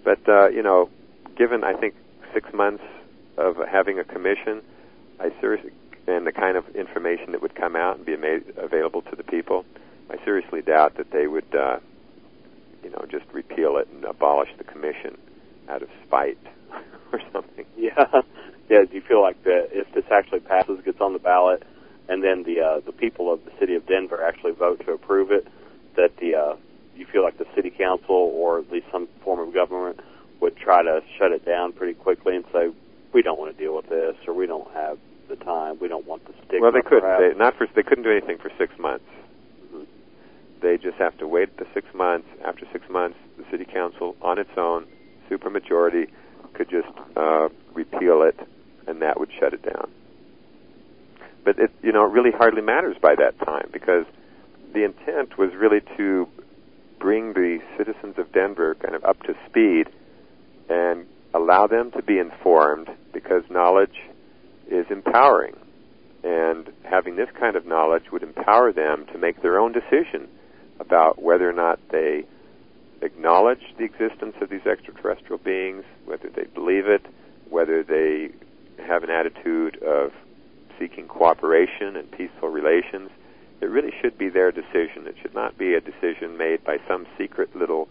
But 0.04 0.18
uh, 0.28 0.48
you 0.48 0.62
know, 0.62 0.90
given 1.38 1.62
I 1.62 1.74
think 1.74 1.94
six 2.34 2.52
months 2.52 2.82
of 3.38 3.56
having 3.70 4.00
a 4.00 4.04
commission, 4.04 4.62
I 5.20 5.30
seriously 5.40 5.70
and 6.08 6.26
the 6.26 6.32
kind 6.32 6.56
of 6.56 6.64
information 6.74 7.32
that 7.32 7.42
would 7.42 7.54
come 7.54 7.76
out 7.76 7.96
and 7.98 8.06
be 8.06 8.16
made 8.16 8.42
available 8.56 9.02
to 9.02 9.16
the 9.16 9.22
people, 9.22 9.64
I 10.10 10.22
seriously 10.24 10.62
doubt 10.62 10.96
that 10.96 11.10
they 11.12 11.26
would, 11.26 11.54
uh, 11.54 11.78
you 12.82 12.90
know, 12.90 13.04
just 13.08 13.24
repeal 13.32 13.76
it 13.78 13.88
and 13.92 14.04
abolish 14.04 14.50
the 14.58 14.64
commission 14.64 15.18
out 15.68 15.82
of 15.82 15.88
spite 16.06 16.38
or 17.12 17.20
something. 17.32 17.64
Yeah, 17.76 18.06
yeah. 18.68 18.84
Do 18.84 18.94
you 18.94 19.02
feel 19.02 19.22
like 19.22 19.42
that 19.44 19.68
if 19.72 19.92
this 19.94 20.04
actually 20.10 20.40
passes, 20.40 20.80
gets 20.84 21.00
on 21.00 21.12
the 21.12 21.18
ballot, 21.18 21.62
and 22.08 22.22
then 22.22 22.44
the 22.44 22.60
uh, 22.60 22.80
the 22.80 22.92
people 22.92 23.32
of 23.32 23.44
the 23.44 23.50
city 23.58 23.74
of 23.74 23.86
Denver 23.86 24.22
actually 24.22 24.52
vote 24.52 24.80
to 24.86 24.92
approve 24.92 25.30
it, 25.30 25.46
that 25.96 26.16
the 26.18 26.34
uh, 26.34 26.56
you 26.96 27.06
feel 27.06 27.22
like 27.22 27.38
the 27.38 27.46
city 27.54 27.70
council 27.70 28.14
or 28.14 28.58
at 28.58 28.70
least 28.70 28.86
some 28.90 29.08
form 29.22 29.40
of 29.40 29.52
government 29.52 30.00
would 30.40 30.56
try 30.56 30.82
to 30.82 31.00
shut 31.18 31.32
it 31.32 31.44
down 31.44 31.72
pretty 31.72 31.94
quickly 31.94 32.36
and 32.36 32.44
say 32.52 32.72
we 33.12 33.22
don't 33.22 33.38
want 33.38 33.56
to 33.56 33.62
deal 33.62 33.74
with 33.74 33.88
this 33.88 34.16
or 34.26 34.34
we 34.34 34.46
don't 34.46 34.70
have 34.72 34.98
the 35.28 35.36
time, 35.36 35.78
we 35.80 35.88
don't 35.88 36.06
want 36.06 36.24
the 36.26 36.32
stigma. 36.46 36.60
Well, 36.60 36.72
they 36.72 36.82
could 36.82 37.02
perhaps. 37.02 37.22
they, 37.32 37.38
not 37.38 37.56
for 37.56 37.66
they 37.74 37.82
couldn't 37.82 38.04
do 38.04 38.10
anything 38.10 38.38
for 38.38 38.50
six 38.58 38.78
months. 38.78 39.04
They 40.62 40.78
just 40.78 40.96
have 40.96 41.16
to 41.18 41.28
wait 41.28 41.56
the 41.58 41.66
six 41.74 41.86
months. 41.94 42.26
After 42.44 42.66
six 42.72 42.88
months, 42.88 43.18
the 43.36 43.44
city 43.50 43.64
council, 43.64 44.16
on 44.22 44.38
its 44.38 44.50
own, 44.56 44.86
supermajority, 45.30 46.08
could 46.54 46.70
just 46.70 46.88
uh, 47.16 47.48
repeal 47.74 48.22
it, 48.22 48.38
and 48.86 49.02
that 49.02 49.20
would 49.20 49.30
shut 49.38 49.52
it 49.52 49.62
down. 49.62 49.90
But 51.46 51.60
it, 51.60 51.70
you 51.80 51.92
know, 51.92 52.04
it 52.04 52.10
really 52.10 52.32
hardly 52.32 52.60
matters 52.60 52.96
by 53.00 53.14
that 53.14 53.38
time 53.38 53.70
because 53.72 54.04
the 54.74 54.84
intent 54.84 55.38
was 55.38 55.54
really 55.54 55.80
to 55.96 56.26
bring 56.98 57.34
the 57.34 57.60
citizens 57.78 58.18
of 58.18 58.32
Denver 58.32 58.74
kind 58.74 58.96
of 58.96 59.04
up 59.04 59.22
to 59.22 59.34
speed 59.48 59.86
and 60.68 61.06
allow 61.32 61.68
them 61.68 61.92
to 61.92 62.02
be 62.02 62.18
informed 62.18 62.88
because 63.12 63.44
knowledge 63.48 63.94
is 64.68 64.86
empowering. 64.90 65.54
And 66.24 66.68
having 66.82 67.14
this 67.14 67.28
kind 67.38 67.54
of 67.54 67.64
knowledge 67.64 68.10
would 68.10 68.24
empower 68.24 68.72
them 68.72 69.06
to 69.12 69.18
make 69.18 69.40
their 69.40 69.60
own 69.60 69.72
decision 69.72 70.26
about 70.80 71.22
whether 71.22 71.48
or 71.48 71.52
not 71.52 71.78
they 71.92 72.24
acknowledge 73.02 73.62
the 73.78 73.84
existence 73.84 74.34
of 74.40 74.50
these 74.50 74.66
extraterrestrial 74.66 75.38
beings, 75.38 75.84
whether 76.06 76.28
they 76.28 76.46
believe 76.56 76.88
it, 76.88 77.06
whether 77.50 77.84
they 77.84 78.30
have 78.84 79.04
an 79.04 79.10
attitude 79.10 79.80
of 79.80 80.10
seeking 80.78 81.08
cooperation 81.08 81.96
and 81.96 82.10
peaceful 82.10 82.48
relations. 82.48 83.10
It 83.60 83.66
really 83.66 83.92
should 84.00 84.18
be 84.18 84.28
their 84.28 84.52
decision. 84.52 85.06
It 85.06 85.16
should 85.20 85.34
not 85.34 85.56
be 85.56 85.74
a 85.74 85.80
decision 85.80 86.36
made 86.36 86.64
by 86.64 86.78
some 86.86 87.06
secret 87.18 87.56
little 87.56 87.88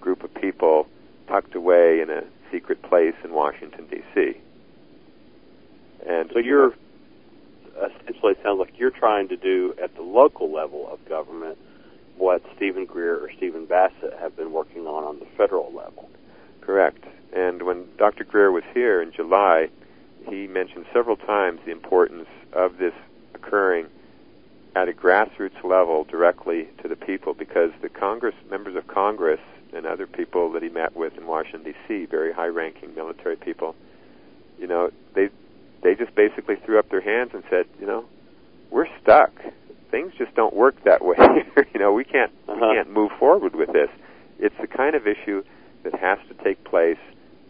group 0.00 0.22
of 0.22 0.34
people 0.34 0.86
tucked 1.26 1.54
away 1.54 2.00
in 2.00 2.10
a 2.10 2.22
secret 2.52 2.82
place 2.82 3.14
in 3.24 3.32
Washington 3.32 3.86
D.C. 3.90 4.40
And 6.06 6.30
So 6.32 6.38
you're 6.38 6.72
uh, 7.80 7.88
essentially 8.02 8.32
it 8.32 8.38
sounds 8.42 8.58
like 8.58 8.78
you're 8.78 8.90
trying 8.90 9.28
to 9.28 9.36
do 9.36 9.74
at 9.82 9.94
the 9.96 10.02
local 10.02 10.52
level 10.52 10.88
of 10.90 11.06
government 11.08 11.58
what 12.16 12.42
Steven 12.56 12.86
Greer 12.86 13.16
or 13.16 13.30
Stephen 13.36 13.66
Bassett 13.66 14.14
have 14.18 14.36
been 14.36 14.52
working 14.52 14.86
on 14.86 15.04
on 15.04 15.18
the 15.18 15.26
federal 15.36 15.72
level. 15.72 16.08
Correct. 16.60 17.04
And 17.34 17.62
when 17.62 17.84
Dr. 17.98 18.24
Greer 18.24 18.50
was 18.50 18.64
here 18.72 19.02
in 19.02 19.12
July, 19.12 19.68
he 20.28 20.46
mentioned 20.46 20.86
several 20.92 21.16
times 21.16 21.60
the 21.64 21.72
importance 21.72 22.28
of 22.52 22.78
this 22.78 22.94
occurring 23.34 23.86
at 24.74 24.88
a 24.88 24.92
grassroots 24.92 25.62
level 25.64 26.04
directly 26.04 26.68
to 26.82 26.88
the 26.88 26.96
people 26.96 27.32
because 27.34 27.70
the 27.82 27.88
Congress, 27.88 28.34
members 28.50 28.76
of 28.76 28.86
Congress, 28.86 29.40
and 29.72 29.86
other 29.86 30.06
people 30.06 30.52
that 30.52 30.62
he 30.62 30.68
met 30.68 30.94
with 30.96 31.16
in 31.16 31.26
Washington 31.26 31.62
D.C., 31.72 32.06
very 32.06 32.32
high-ranking 32.32 32.94
military 32.94 33.36
people, 33.36 33.74
you 34.58 34.66
know, 34.66 34.90
they 35.14 35.28
they 35.82 35.94
just 35.94 36.14
basically 36.14 36.56
threw 36.64 36.78
up 36.78 36.88
their 36.90 37.00
hands 37.00 37.30
and 37.34 37.42
said, 37.50 37.66
you 37.78 37.86
know, 37.86 38.04
we're 38.70 38.86
stuck. 39.02 39.30
Things 39.90 40.12
just 40.18 40.34
don't 40.34 40.54
work 40.54 40.82
that 40.84 41.04
way. 41.04 41.16
you 41.74 41.80
know, 41.80 41.92
we 41.92 42.04
can't 42.04 42.32
Uh-huh. 42.48 42.54
we 42.54 42.74
can't 42.76 42.90
move 42.90 43.10
forward 43.18 43.54
with 43.54 43.72
this. 43.72 43.90
It's 44.38 44.54
the 44.60 44.66
kind 44.66 44.94
of 44.96 45.06
issue 45.06 45.42
that 45.84 45.94
has 45.94 46.18
to 46.28 46.34
take 46.44 46.62
place 46.64 46.98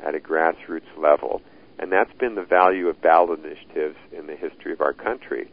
at 0.05 0.15
a 0.15 0.19
grassroots 0.19 0.91
level, 0.99 1.41
and 1.79 1.93
that's 1.93 2.13
been 2.19 2.35
the 2.35 2.43
value 2.45 2.89
of 2.89 3.01
ballot 3.01 3.41
initiatives 3.45 3.97
in 4.13 4.27
the 4.27 4.37
history 4.37 4.73
of 4.73 4.81
our 4.81 4.93
country. 4.93 5.51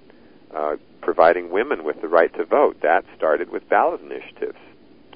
Uh, 0.53 0.75
providing 1.01 1.49
women 1.49 1.83
with 1.83 1.99
the 2.01 2.07
right 2.07 2.31
to 2.35 2.45
vote 2.45 2.77
that 2.83 3.03
started 3.17 3.49
with 3.49 3.67
ballot 3.69 3.99
initiatives. 4.01 4.57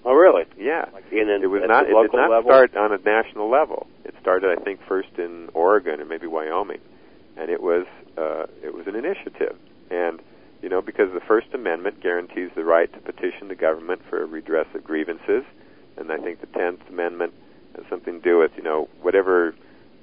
Oh, 0.03 0.13
really? 0.13 0.43
Yeah, 0.57 0.85
Like 0.93 1.03
it 1.11 1.47
was 1.47 1.61
not. 1.67 1.85
It 1.85 1.93
did 1.93 2.13
not 2.17 2.29
level. 2.31 2.49
start 2.49 2.75
on 2.75 2.91
a 2.91 2.97
national 2.97 3.49
level. 3.49 3.87
It 4.03 4.15
started, 4.21 4.57
I 4.57 4.61
think, 4.63 4.79
first 4.87 5.09
in 5.17 5.49
Oregon 5.53 6.01
or 6.01 6.05
maybe 6.05 6.25
Wyoming, 6.27 6.79
and 7.37 7.49
it 7.51 7.61
was 7.61 7.85
uh, 8.17 8.45
it 8.63 8.73
was 8.73 8.87
an 8.87 8.95
initiative. 8.95 9.55
And 9.91 10.21
you 10.61 10.69
know, 10.69 10.81
because 10.81 11.11
the 11.13 11.19
First 11.19 11.47
Amendment 11.53 12.01
guarantees 12.01 12.49
the 12.55 12.63
right 12.63 12.91
to 12.93 12.99
petition 12.99 13.47
the 13.47 13.55
government 13.55 14.01
for 14.09 14.23
a 14.23 14.25
redress 14.25 14.67
of 14.73 14.83
grievances, 14.83 15.43
and 15.97 16.11
I 16.11 16.17
think 16.17 16.41
the 16.41 16.47
Tenth 16.47 16.81
Amendment 16.89 17.33
has 17.75 17.85
something 17.89 18.21
to 18.21 18.21
do 18.21 18.39
with 18.39 18.51
you 18.57 18.63
know 18.63 18.89
whatever 19.01 19.53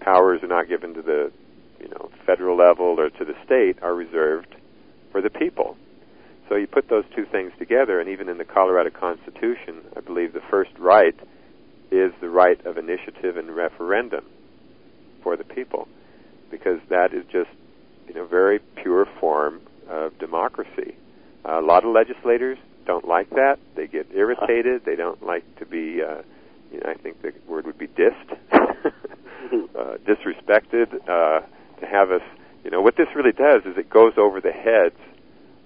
powers 0.05 0.43
are 0.43 0.49
not 0.49 0.69
given 0.69 0.95
to 0.95 1.03
the 1.03 1.33
you 1.81 1.89
know 1.89 2.11
federal 2.27 2.57
level 2.57 2.97
or 2.99 3.11
to 3.11 3.25
the 3.25 3.35
state 3.45 3.83
are 3.83 3.95
reserved 3.95 4.55
for 5.11 5.21
the 5.21 5.31
people. 5.31 5.77
So 6.49 6.57
you 6.57 6.67
put 6.67 6.89
those 6.89 7.05
two 7.17 7.25
things 7.25 7.53
together, 7.59 8.01
and 8.01 8.09
even 8.11 8.29
in 8.29 8.37
the 8.37 8.45
Colorado 8.45 8.91
Constitution, 8.91 9.81
I 9.97 10.01
believe 10.01 10.35
the 10.35 10.43
first 10.51 10.73
right 10.79 11.15
is 11.91 12.13
the 12.21 12.29
right 12.29 12.65
of 12.67 12.77
initiative 12.77 13.37
and 13.37 13.55
referendum 13.55 14.25
for 15.23 15.37
the 15.37 15.45
people, 15.45 15.89
because 16.51 16.81
that 16.91 17.15
is 17.15 17.25
just, 17.33 17.51
you 18.07 18.15
know, 18.15 18.27
very 18.27 18.59
pure 18.83 19.07
form 19.21 19.61
of 19.89 20.19
democracy. 20.19 20.95
Uh, 21.47 21.61
a 21.61 21.65
lot 21.65 21.85
of 21.85 21.93
legislators 21.95 22.59
don't 22.87 23.07
like 23.09 23.31
that. 23.31 23.59
They 23.75 23.87
get 23.87 24.09
irritated. 24.15 24.85
They 24.85 24.97
don't 24.97 25.23
like 25.23 25.45
to 25.61 25.67
be, 25.67 26.03
uh, 26.03 26.23
you 26.71 26.81
know, 26.81 26.91
I 26.91 26.95
think 26.95 27.23
the 27.23 27.33
word 27.47 27.65
would 27.67 27.79
be 27.79 27.87
dissed, 27.87 28.37
uh, 29.79 29.97
disrespected. 30.07 30.95
Uh, 31.09 31.47
to 31.81 31.87
have 31.87 32.11
us, 32.11 32.23
you 32.65 32.71
know, 32.71 32.81
what 32.81 32.97
this 32.97 33.09
really 33.15 33.33
does 33.33 33.63
is 33.65 33.77
it 33.77 33.91
goes 33.91 34.13
over 34.17 34.41
the 34.41 34.53
heads 34.53 34.99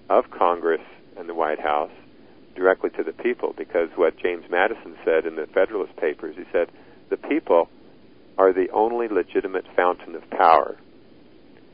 of 0.09 0.29
Congress 0.31 0.81
and 1.17 1.29
the 1.29 1.35
White 1.35 1.59
House 1.59 1.91
directly 2.55 2.89
to 2.91 3.03
the 3.03 3.13
people 3.13 3.53
because 3.57 3.89
what 3.95 4.17
James 4.17 4.43
Madison 4.49 4.95
said 5.05 5.25
in 5.25 5.35
the 5.35 5.47
Federalist 5.53 5.95
Papers, 5.97 6.35
he 6.37 6.43
said, 6.51 6.69
the 7.09 7.17
people 7.17 7.69
are 8.37 8.53
the 8.53 8.69
only 8.73 9.07
legitimate 9.07 9.65
fountain 9.75 10.15
of 10.15 10.27
power. 10.29 10.77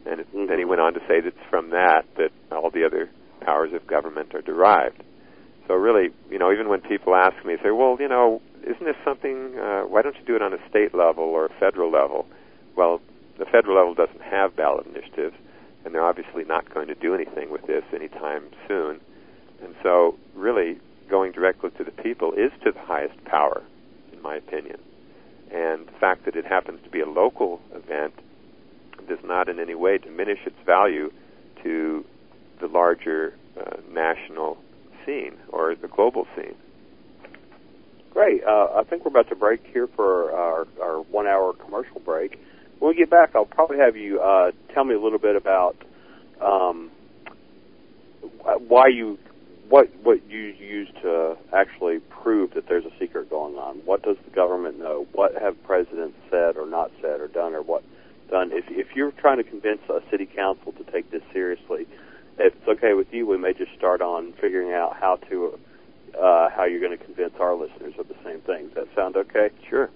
And 0.06 0.22
it, 0.22 0.28
then 0.34 0.58
he 0.58 0.66
went 0.66 0.82
on 0.82 0.93
to 0.93 1.00
say 1.08 1.22
that 1.22 1.28
it's 1.28 1.50
from 1.50 1.72
that 1.72 2.06
that 2.18 2.30
all 2.52 2.70
the 2.70 2.86
other 2.86 3.10
powers 3.41 3.74
of 3.74 3.88
government 3.88 4.36
are 4.36 4.41
derived. 4.41 5.02
So 5.68 5.74
really, 5.74 6.10
you 6.30 6.38
know, 6.38 6.52
even 6.52 6.70
when 6.70 6.82
people 6.82 7.16
ask 7.16 7.43
me, 7.46 7.56
say, 7.64 7.72
well, 7.72 7.98
you 8.00 8.08
know, 8.08 8.41
isn't 8.66 8.84
this 8.84 8.95
something, 9.05 9.57
uh, 9.57 9.84
why 9.84 10.01
don't 10.01 10.16
you 10.16 10.26
do 10.26 10.36
it 10.36 10.41
on 10.41 10.53
a 10.53 10.70
state 10.70 10.93
level 10.93 11.24
or 11.24 11.45
a 11.45 11.53
federal 11.59 11.91
level? 11.91 12.26
Well, 12.76 12.99
the 13.38 13.45
federal 13.45 13.78
level 13.78 13.93
doesn't 13.93 14.22
have 14.22 14.55
ballot 14.55 14.88
initiatives 14.88 15.36
and 15.86 15.93
they're 15.93 16.03
obviously 16.03 16.43
not 16.43 16.74
going 16.74 16.88
to 16.88 16.95
do 16.95 17.13
anything 17.13 17.51
with 17.51 17.66
this 17.68 17.84
anytime 17.93 18.43
soon. 18.68 18.99
And 19.63 19.76
so, 19.84 20.18
really, 20.34 20.80
going 21.09 21.32
directly 21.32 21.70
to 21.78 21.84
the 21.84 21.91
people 21.91 22.34
is 22.34 22.51
to 22.63 22.72
the 22.72 22.80
highest 22.80 23.24
power, 23.26 23.61
in 24.11 24.22
my 24.22 24.36
opinion. 24.36 24.80
And 25.51 25.86
the 25.86 25.93
fact 25.99 26.26
that 26.26 26.36
it 26.36 26.45
happens 26.45 26.80
to 26.84 26.89
be 26.89 27.01
a 27.01 27.07
local 27.07 27.61
event 27.74 28.13
does 29.07 29.20
not 29.24 29.47
in 29.47 29.59
any 29.59 29.76
way 29.76 29.99
diminish 29.99 30.39
its 30.45 30.55
value 30.66 31.11
to 31.63 32.03
the 32.59 32.68
larger 32.68 33.36
uh, 33.59 33.78
national 33.91 34.57
scene 35.05 35.38
or 35.49 35.76
the 35.76 35.88
global 35.88 36.26
scene. 36.36 36.55
Great. 38.16 38.45
Uh, 38.45 38.68
I 38.78 38.84
think 38.89 39.03
we're 39.03 39.09
about 39.09 39.28
to 39.28 39.36
break 39.36 39.68
here 39.74 39.88
for 39.93 40.32
our, 40.32 40.66
our 40.82 41.01
one 41.01 41.28
hour 41.28 41.51
commercial 41.51 41.99
break. 41.99 42.39
When 42.80 42.91
we 42.91 42.95
get 42.95 43.09
back, 43.09 43.32
I'll 43.36 43.43
probably 43.43 43.78
have 43.80 43.97
you 43.97 44.22
uh, 44.22 44.51
tell 44.74 44.86
me 44.86 44.95
a 44.95 44.99
little 45.01 45.20
bit 45.20 45.36
about 45.36 45.76
um, 46.41 46.91
why 48.70 48.88
you 48.88 49.20
what 49.68 49.93
what 50.01 50.26
you 50.30 50.39
use 50.39 50.88
to 51.01 51.36
actually 51.51 51.99
prove 51.99 52.53
that 52.53 52.70
there's 52.70 52.86
a 52.86 52.91
secret 52.99 53.30
going 53.30 53.55
on. 53.55 53.80
What 53.80 54.01
does 54.03 54.16
the 54.24 54.32
government 54.32 54.80
know? 54.80 55.05
What 55.11 55.34
have 55.36 55.61
presidents 55.66 56.16
said 56.32 56.55
or 56.55 56.66
not 56.66 56.91
said 57.01 57.20
or 57.20 57.28
done 57.28 57.53
or 57.53 57.63
what 57.63 57.84
done? 58.32 58.51
If 58.53 58.63
if 58.70 58.95
you're 58.95 59.11
trying 59.11 59.38
to 59.39 59.43
convince 59.43 59.82
a 59.89 59.99
city 60.09 60.26
council 60.26 60.72
to 60.72 60.89
take 60.89 61.11
this 61.11 61.24
seriously, 61.34 61.86
if 62.39 62.53
it's 62.55 62.68
okay 62.80 62.93
with 62.93 63.11
you, 63.11 63.28
we 63.28 63.38
may 63.38 63.51
just 63.51 63.74
start 63.78 64.01
on 64.01 64.32
figuring 64.39 64.72
out 64.72 64.95
how 64.97 65.18
to 65.30 65.59
uh, 66.20 66.49
how 66.49 66.66
you're 66.66 66.80
going 66.80 66.97
to 66.97 67.03
convince 67.03 67.34
our 67.39 67.55
listeners 67.55 67.93
of 67.97 68.07
the 68.07 68.16
same 68.24 68.41
thing. 68.41 68.68
Does 68.68 68.76
that 68.76 68.95
sound 68.95 69.16
okay? 69.16 69.49
Sure. 69.70 69.89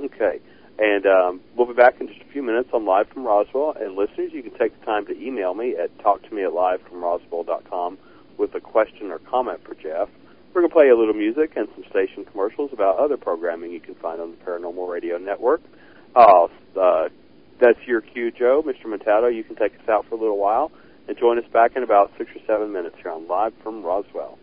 Okay. 0.00 0.40
And 0.78 1.06
um, 1.06 1.40
we'll 1.56 1.66
be 1.66 1.74
back 1.74 2.00
in 2.00 2.08
just 2.08 2.20
a 2.20 2.32
few 2.32 2.42
minutes 2.42 2.70
on 2.72 2.84
Live 2.84 3.08
from 3.08 3.24
Roswell. 3.24 3.76
And 3.78 3.94
listeners, 3.94 4.32
you 4.32 4.42
can 4.42 4.56
take 4.58 4.78
the 4.78 4.84
time 4.84 5.06
to 5.06 5.12
email 5.20 5.54
me 5.54 5.76
at 5.76 5.96
talktome 5.98 6.44
at 6.44 6.52
livefromroswell.com 6.52 7.98
with 8.38 8.54
a 8.54 8.60
question 8.60 9.10
or 9.10 9.18
comment 9.20 9.60
for 9.64 9.74
Jeff. 9.74 10.08
We're 10.52 10.62
going 10.62 10.70
to 10.70 10.74
play 10.74 10.88
a 10.88 10.96
little 10.96 11.14
music 11.14 11.52
and 11.56 11.68
some 11.74 11.84
station 11.90 12.24
commercials 12.24 12.72
about 12.72 12.98
other 12.98 13.16
programming 13.16 13.72
you 13.72 13.80
can 13.80 13.94
find 13.96 14.20
on 14.20 14.32
the 14.32 14.36
Paranormal 14.44 14.88
Radio 14.88 15.18
Network. 15.18 15.62
Uh, 16.14 16.46
uh, 16.80 17.08
that's 17.60 17.78
your 17.86 18.00
cue, 18.00 18.30
Joe. 18.30 18.62
Mr. 18.64 18.86
Mentato, 18.86 19.34
you 19.34 19.44
can 19.44 19.56
take 19.56 19.74
us 19.74 19.88
out 19.88 20.06
for 20.08 20.16
a 20.16 20.18
little 20.18 20.38
while 20.38 20.72
and 21.06 21.16
join 21.18 21.38
us 21.38 21.44
back 21.52 21.76
in 21.76 21.82
about 21.82 22.12
six 22.18 22.30
or 22.34 22.40
seven 22.46 22.72
minutes 22.72 22.96
here 23.02 23.10
on 23.10 23.26
Live 23.28 23.52
from 23.62 23.82
Roswell. 23.82 24.38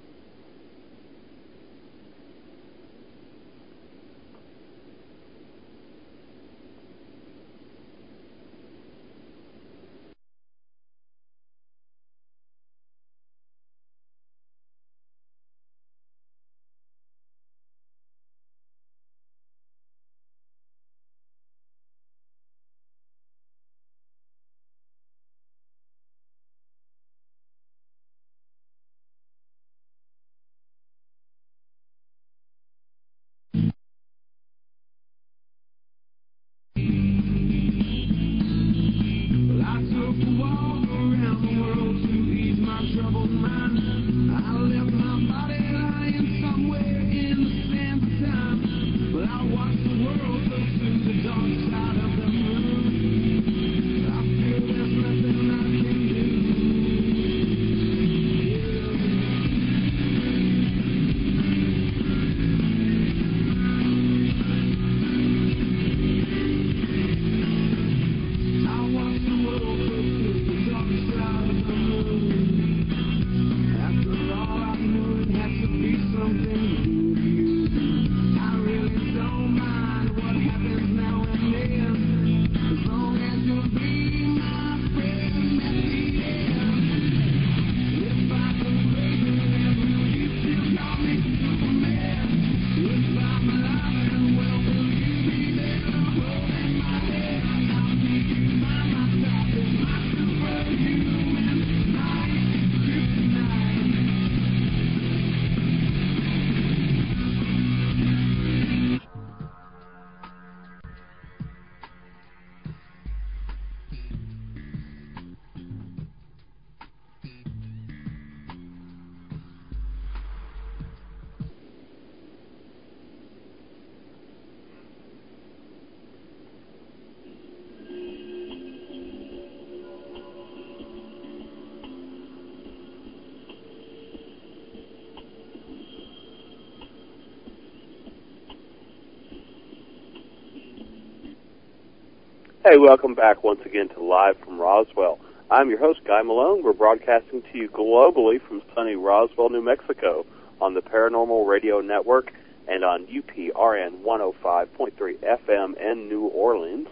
Hey, 142.71 142.77
welcome 142.77 143.15
back 143.15 143.43
once 143.43 143.59
again 143.65 143.89
to 143.89 144.01
Live 144.01 144.37
from 144.37 144.57
Roswell. 144.57 145.19
I'm 145.49 145.69
your 145.69 145.79
host, 145.79 146.05
Guy 146.05 146.21
Malone. 146.21 146.63
We're 146.63 146.71
broadcasting 146.71 147.41
to 147.41 147.57
you 147.57 147.67
globally 147.67 148.41
from 148.41 148.61
sunny 148.73 148.95
Roswell, 148.95 149.49
New 149.49 149.61
Mexico 149.61 150.25
on 150.61 150.73
the 150.73 150.81
Paranormal 150.81 151.45
Radio 151.45 151.81
Network 151.81 152.31
and 152.69 152.85
on 152.85 153.07
UPRN 153.07 154.03
105.3 154.03 154.93
FM 154.95 155.81
in 155.81 156.07
New 156.07 156.27
Orleans. 156.27 156.87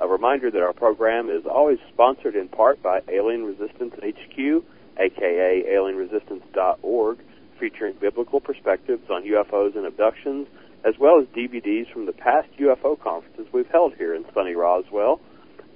A 0.00 0.06
reminder 0.06 0.52
that 0.52 0.62
our 0.62 0.72
program 0.72 1.30
is 1.30 1.44
always 1.46 1.80
sponsored 1.92 2.36
in 2.36 2.46
part 2.46 2.80
by 2.80 3.00
Alien 3.08 3.42
Resistance 3.44 3.94
HQ, 3.94 4.62
aka 4.98 5.64
alienresistance.org, 5.68 7.18
featuring 7.58 7.96
biblical 8.00 8.38
perspectives 8.40 9.10
on 9.10 9.24
UFOs 9.24 9.76
and 9.76 9.84
abductions, 9.84 10.46
as 10.84 10.94
well 10.98 11.20
as 11.20 11.26
DVDs 11.28 11.90
from 11.92 12.06
the 12.06 12.12
past 12.12 12.48
UFO 12.58 12.98
conferences 12.98 13.46
we've 13.52 13.68
held 13.68 13.94
here 13.94 14.14
in 14.14 14.24
sunny 14.34 14.54
Roswell. 14.54 15.20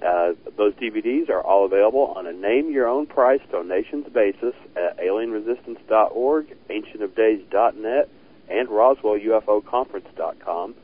Uh, 0.01 0.33
those 0.57 0.73
DVDs 0.75 1.29
are 1.29 1.41
all 1.41 1.65
available 1.65 2.13
on 2.17 2.27
a 2.27 2.33
name 2.33 2.71
your 2.71 2.87
own 2.87 3.05
price 3.05 3.41
donations 3.51 4.07
basis 4.13 4.53
at 4.75 4.97
alienresistance.org, 4.97 6.55
ancientofdays.net, 6.69 8.09
and 8.49 8.67
roswellufoconference.com. 8.67 10.75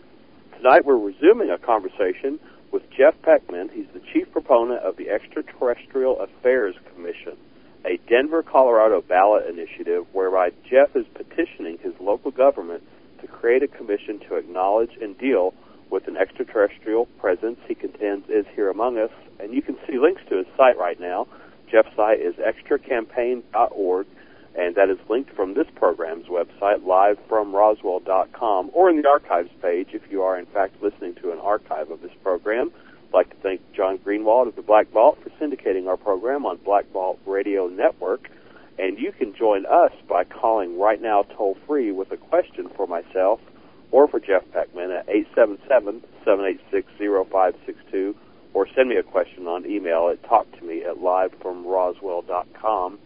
Tonight 0.57 0.85
we're 0.85 0.97
resuming 0.97 1.49
a 1.49 1.57
conversation 1.57 2.39
with 2.71 2.83
Jeff 2.91 3.15
Peckman. 3.21 3.71
He's 3.71 3.87
the 3.93 4.01
chief 4.13 4.31
proponent 4.31 4.83
of 4.83 4.95
the 4.95 5.09
Extraterrestrial 5.09 6.21
Affairs 6.21 6.75
Commission, 6.93 7.35
a 7.85 7.97
Denver, 8.07 8.43
Colorado 8.43 9.01
ballot 9.01 9.47
initiative 9.47 10.05
whereby 10.13 10.51
Jeff 10.69 10.95
is 10.95 11.05
petitioning 11.13 11.77
his 11.81 11.93
local 11.99 12.31
government 12.31 12.83
to 13.21 13.27
create 13.27 13.63
a 13.63 13.67
commission 13.67 14.19
to 14.27 14.35
acknowledge 14.35 14.91
and 15.01 15.17
deal 15.17 15.53
with 15.89 16.07
an 16.07 16.17
extraterrestrial 16.17 17.05
presence 17.19 17.57
he 17.67 17.75
contends 17.75 18.29
is 18.29 18.45
here 18.55 18.69
among 18.69 18.97
us. 18.97 19.11
And 19.39 19.53
you 19.53 19.61
can 19.61 19.77
see 19.87 19.97
links 19.97 20.21
to 20.29 20.37
his 20.37 20.47
site 20.55 20.77
right 20.77 20.99
now. 20.99 21.27
Jeff's 21.71 21.95
site 21.95 22.19
is 22.19 22.35
extracampaign.org, 22.35 24.07
and 24.55 24.75
that 24.75 24.89
is 24.89 24.97
linked 25.07 25.31
from 25.35 25.53
this 25.53 25.67
program's 25.75 26.25
website, 26.25 26.83
livefromroswell.com, 26.83 28.71
or 28.73 28.89
in 28.89 29.01
the 29.01 29.07
archives 29.07 29.51
page 29.61 29.89
if 29.93 30.01
you 30.09 30.23
are 30.23 30.37
in 30.37 30.45
fact 30.47 30.81
listening 30.81 31.15
to 31.15 31.31
an 31.31 31.39
archive 31.39 31.91
of 31.91 32.01
this 32.01 32.11
program. 32.23 32.71
I'd 33.07 33.13
like 33.13 33.29
to 33.29 33.35
thank 33.37 33.61
John 33.73 33.97
Greenwald 33.99 34.47
of 34.47 34.55
the 34.55 34.61
Black 34.61 34.89
Vault 34.91 35.17
for 35.23 35.29
syndicating 35.43 35.87
our 35.87 35.97
program 35.97 36.45
on 36.45 36.57
Black 36.57 36.91
Vault 36.91 37.19
Radio 37.25 37.67
Network. 37.67 38.29
And 38.79 38.97
you 38.97 39.11
can 39.11 39.35
join 39.35 39.65
us 39.65 39.91
by 40.07 40.23
calling 40.23 40.79
right 40.79 41.01
now 41.01 41.23
toll 41.23 41.57
free 41.67 41.91
with 41.91 42.11
a 42.11 42.17
question 42.17 42.69
for 42.75 42.87
myself 42.87 43.41
or 43.91 44.07
for 44.07 44.21
Jeff 44.21 44.43
Peckman 44.53 44.97
at 44.97 45.07
877-786-0562 46.25 48.15
or 48.53 48.67
send 48.73 48.87
me 48.89 48.95
a 48.95 49.03
question 49.03 49.47
on 49.47 49.65
email 49.65 50.07
at 50.09 50.21
talktome 50.23 50.85
at 50.85 50.95
livefromroswell.com. 50.97 52.99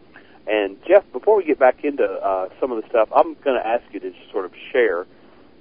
And 0.45 0.77
Jeff, 0.85 1.09
before 1.11 1.37
we 1.37 1.45
get 1.45 1.57
back 1.57 1.83
into 1.83 2.03
uh, 2.03 2.49
some 2.59 2.71
of 2.71 2.79
the 2.81 2.87
stuff, 2.89 3.09
I'm 3.15 3.33
going 3.43 3.59
to 3.59 3.65
ask 3.65 3.83
you 3.91 3.99
to 4.01 4.11
just 4.11 4.29
sort 4.31 4.45
of 4.45 4.51
share 4.71 5.07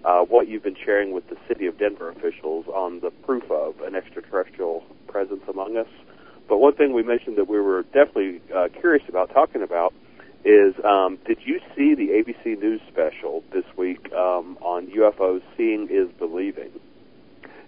uh, 0.05 0.25
what 0.25 0.49
you've 0.49 0.63
been 0.63 0.77
sharing 0.85 1.13
with 1.13 1.29
the 1.29 1.37
city 1.49 1.67
of 1.67 1.79
Denver 1.79 2.11
officials 2.11 2.67
on 2.67 3.01
the 3.01 3.11
proof 3.11 3.51
of 3.51 3.81
an 3.81 3.95
extraterrestrial 3.95 4.85
presence 5.07 5.43
among 5.49 5.77
us. 5.77 5.89
But 6.49 6.59
one 6.59 6.75
thing 6.75 6.93
we 6.93 7.03
mentioned 7.03 7.37
that 7.39 7.49
we 7.49 7.61
were 7.61 7.83
definitely 7.85 8.41
uh, 8.55 8.69
curious 8.81 9.05
about 9.09 9.33
talking 9.33 9.63
about 9.63 9.95
is 10.45 10.75
um, 10.85 11.19
did 11.27 11.39
you 11.45 11.61
see 11.77 11.95
the 11.95 12.09
ABC 12.09 12.59
News 12.61 12.81
special 12.89 13.45
this 13.53 13.65
week 13.77 14.13
um, 14.13 14.59
on 14.61 14.89
UFOs? 14.89 15.43
Seeing 15.57 15.89
is 15.91 16.09
believing. 16.19 16.71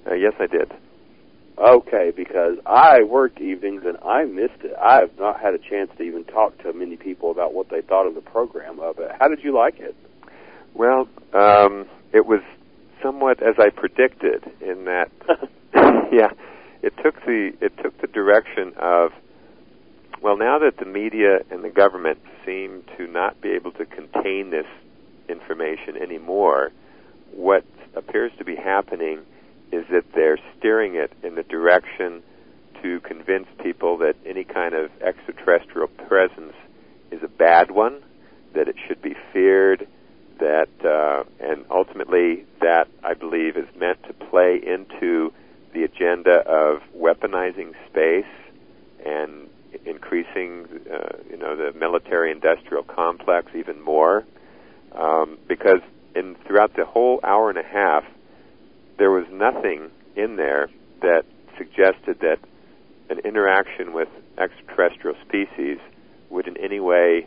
Uh, 0.07 0.15
yes, 0.15 0.33
I 0.39 0.47
did. 0.47 0.73
Okay, 1.57 2.13
because 2.15 2.59
I 2.67 3.05
worked 3.05 3.41
evenings 3.41 3.83
and 3.87 3.97
I 3.99 4.25
missed 4.25 4.65
it. 4.65 4.75
I 4.81 4.97
have 4.97 5.17
not 5.19 5.41
had 5.41 5.55
a 5.55 5.59
chance 5.59 5.89
to 5.99 6.03
even 6.03 6.25
talk 6.25 6.59
to 6.65 6.73
many 6.73 6.97
people 6.97 7.31
about 7.31 7.55
what 7.55 7.69
they 7.71 7.81
thought 7.81 8.09
of 8.09 8.17
the 8.17 8.21
program 8.21 8.81
of 8.81 8.99
it. 8.99 9.13
How 9.21 9.29
did 9.29 9.45
you 9.45 9.55
like 9.55 9.79
it? 9.79 9.95
Well, 10.75 11.09
um, 11.33 11.87
it 12.13 12.27
was 12.27 12.41
somewhat 13.01 13.41
as 13.41 13.55
I 13.59 13.71
predicted 13.71 14.51
in 14.61 14.87
that, 14.87 15.11
yeah, 16.13 16.31
it 16.85 16.93
took 17.03 17.17
the 17.25 17.53
it 17.63 17.73
took 17.83 17.99
the 18.01 18.07
direction 18.07 18.75
of 18.77 19.11
well, 20.23 20.39
now 20.39 20.59
that 20.61 20.79
the 20.79 20.87
media 20.87 21.41
and 21.51 21.63
the 21.63 21.71
government 21.71 22.19
seem 22.47 22.83
to 22.97 23.07
not 23.07 23.41
be 23.43 23.51
able 23.51 23.73
to 23.73 23.85
contain 23.85 24.51
this 24.51 24.67
information 25.29 25.99
anymore, 26.01 26.71
what 27.33 27.65
appears 27.95 28.33
to 28.39 28.45
be 28.45 28.57
happening 28.57 29.21
is 29.71 29.85
that 29.91 30.05
they're 30.15 30.39
steering 30.59 30.95
it 30.95 31.13
in 31.23 31.35
the 31.35 31.43
direction 31.43 32.23
to 32.83 33.01
convince 33.01 33.47
people 33.63 33.99
that 33.99 34.15
any 34.25 34.45
kind 34.45 34.75
of 34.75 34.91
extraterrestrial 35.03 35.89
presence 35.89 36.55
is 37.11 37.23
a 37.23 37.29
bad 37.29 37.71
one, 37.71 38.03
that 38.55 38.69
it 38.69 38.77
should 38.87 39.03
be 39.03 39.15
feared, 39.33 39.87
that, 40.39 40.69
uh, 40.85 41.25
and 41.39 41.67
ultimately 41.71 42.47
that 42.61 42.89
I 43.03 43.13
believe 43.13 43.59
is 43.59 43.69
meant 43.79 44.03
to 44.05 44.15
play 44.15 44.59
into 44.65 45.33
the 45.75 45.83
agenda 45.83 46.43
of 46.47 46.83
weaponizing 46.97 47.75
space 47.91 48.25
and 49.05 49.49
increasing, 49.85 50.67
uh, 50.91 51.17
you 51.29 51.37
know, 51.37 51.57
the 51.57 51.77
military-industrial 51.79 52.85
complex 52.85 53.51
even 53.55 53.81
more, 53.83 54.25
um, 54.93 55.37
because 55.49 55.81
in 56.15 56.37
throughout 56.47 56.75
the 56.77 56.85
whole 56.85 57.21
hour 57.23 57.51
and 57.51 57.59
a 57.59 57.65
half, 57.65 58.05
there 58.99 59.11
was 59.11 59.27
nothing 59.33 59.91
in 60.17 60.37
there 60.37 60.69
that 61.01 61.25
suggested 61.59 62.21
that 62.21 62.39
an 63.11 63.19
interaction 63.25 63.93
with 63.93 64.09
extraterrestrial 64.39 65.17
species 65.27 65.79
would 66.31 66.47
in 66.47 66.57
any 66.57 66.81
way 66.81 67.27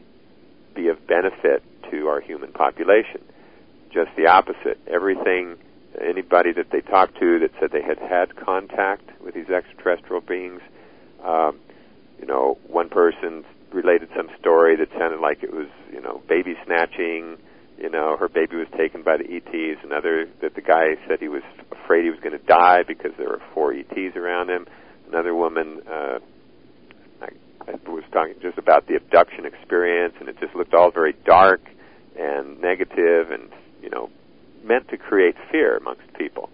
be 0.73 0.87
of 0.87 1.05
benefit 1.07 1.63
to 1.91 2.07
our 2.07 2.21
human 2.21 2.51
population. 2.51 3.21
Just 3.91 4.09
the 4.15 4.27
opposite. 4.27 4.79
Everything, 4.87 5.57
anybody 6.01 6.51
that 6.53 6.71
they 6.71 6.81
talked 6.81 7.19
to 7.19 7.39
that 7.39 7.51
said 7.59 7.71
they 7.71 7.81
had 7.81 7.99
had 7.99 8.35
contact 8.35 9.09
with 9.21 9.33
these 9.33 9.49
extraterrestrial 9.49 10.21
beings, 10.21 10.61
um, 11.23 11.59
you 12.19 12.25
know, 12.25 12.57
one 12.67 12.89
person 12.89 13.43
related 13.71 14.09
some 14.15 14.29
story 14.39 14.75
that 14.77 14.89
sounded 14.97 15.19
like 15.19 15.43
it 15.43 15.53
was, 15.53 15.67
you 15.91 16.01
know, 16.01 16.21
baby 16.27 16.55
snatching. 16.65 17.37
You 17.77 17.89
know, 17.89 18.17
her 18.17 18.27
baby 18.27 18.55
was 18.55 18.67
taken 18.75 19.03
by 19.03 19.17
the 19.17 19.25
ETs. 19.25 19.79
Another 19.83 20.27
that 20.41 20.55
the 20.55 20.61
guy 20.61 20.95
said 21.07 21.19
he 21.19 21.27
was 21.27 21.43
afraid 21.71 22.05
he 22.05 22.09
was 22.09 22.19
going 22.19 22.37
to 22.37 22.45
die 22.45 22.83
because 22.87 23.11
there 23.17 23.29
were 23.29 23.41
four 23.53 23.73
ETs 23.73 24.15
around 24.15 24.49
him. 24.49 24.65
Another 25.07 25.35
woman, 25.35 25.81
uh, 25.87 26.19
I, 27.21 27.27
I 27.67 27.89
was 27.89 28.03
talking 28.11 28.33
just 28.41 28.57
about 28.57 28.87
the 28.87 28.95
abduction 28.95 29.45
experience, 29.45 30.15
and 30.19 30.27
it 30.27 30.39
just 30.39 30.55
looked 30.55 30.73
all 30.73 30.91
very 30.91 31.13
dark 31.25 31.61
and 32.17 32.59
negative, 32.59 33.29
and 33.29 33.49
you 33.81 33.89
know, 33.89 34.09
meant 34.67 34.89
to 34.89 34.97
create 34.97 35.35
fear 35.51 35.77
amongst 35.77 36.13
people. 36.17 36.49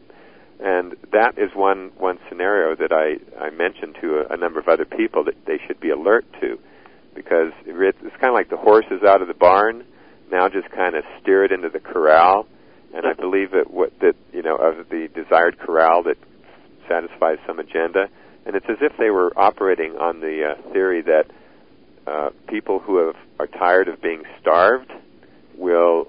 And 0.60 0.96
that 1.12 1.38
is 1.38 1.50
one 1.56 1.92
one 1.98 2.20
scenario 2.30 2.76
that 2.76 2.92
I 2.94 3.18
I 3.44 3.50
mentioned 3.50 3.98
to 4.02 4.20
a, 4.20 4.34
a 4.36 4.38
number 4.38 4.60
of 4.60 4.68
other 4.68 4.86
people 4.86 5.24
that 5.26 5.36
they 5.46 5.60
should 5.68 5.80
be 5.80 5.90
alert 5.90 6.26
to, 6.42 6.60
because 7.16 7.52
it's, 7.66 8.16
kind 8.22 8.30
of 8.30 8.34
like 8.34 8.50
the 8.50 8.58
horses 8.58 9.04
out 9.06 9.22
of 9.22 9.28
the 9.28 9.34
barn. 9.34 9.84
Now 10.32 10.48
just 10.48 10.70
kind 10.72 10.96
of 10.96 11.04
steer 11.22 11.44
it 11.44 11.52
into 11.52 11.70
the 11.70 11.80
corral, 11.80 12.48
and 12.94 13.06
I 13.06 13.14
believe 13.14 13.52
that 13.52 13.72
what 13.72 13.92
that 14.00 14.16
you 14.32 14.42
know 14.42 14.56
of 14.56 14.90
the 14.90 15.10
desired 15.14 15.60
corral 15.60 16.04
that 16.04 16.18
satisfies 16.88 17.40
some 17.46 17.60
agenda, 17.60 18.08
and 18.46 18.56
it's 18.56 18.66
as 18.70 18.78
if 18.82 18.94
they 18.98 19.10
were 19.10 19.34
operating 19.38 19.98
on 19.98 20.22
the 20.22 20.56
uh, 20.56 20.72
theory 20.72 21.02
that 21.02 21.26
uh, 22.08 22.30
people 22.48 22.80
who 22.80 23.06
have 23.06 23.16
are 23.40 23.48
tired 23.48 23.88
of 23.88 24.02
being 24.02 24.24
starved 24.42 24.92
will, 25.58 26.08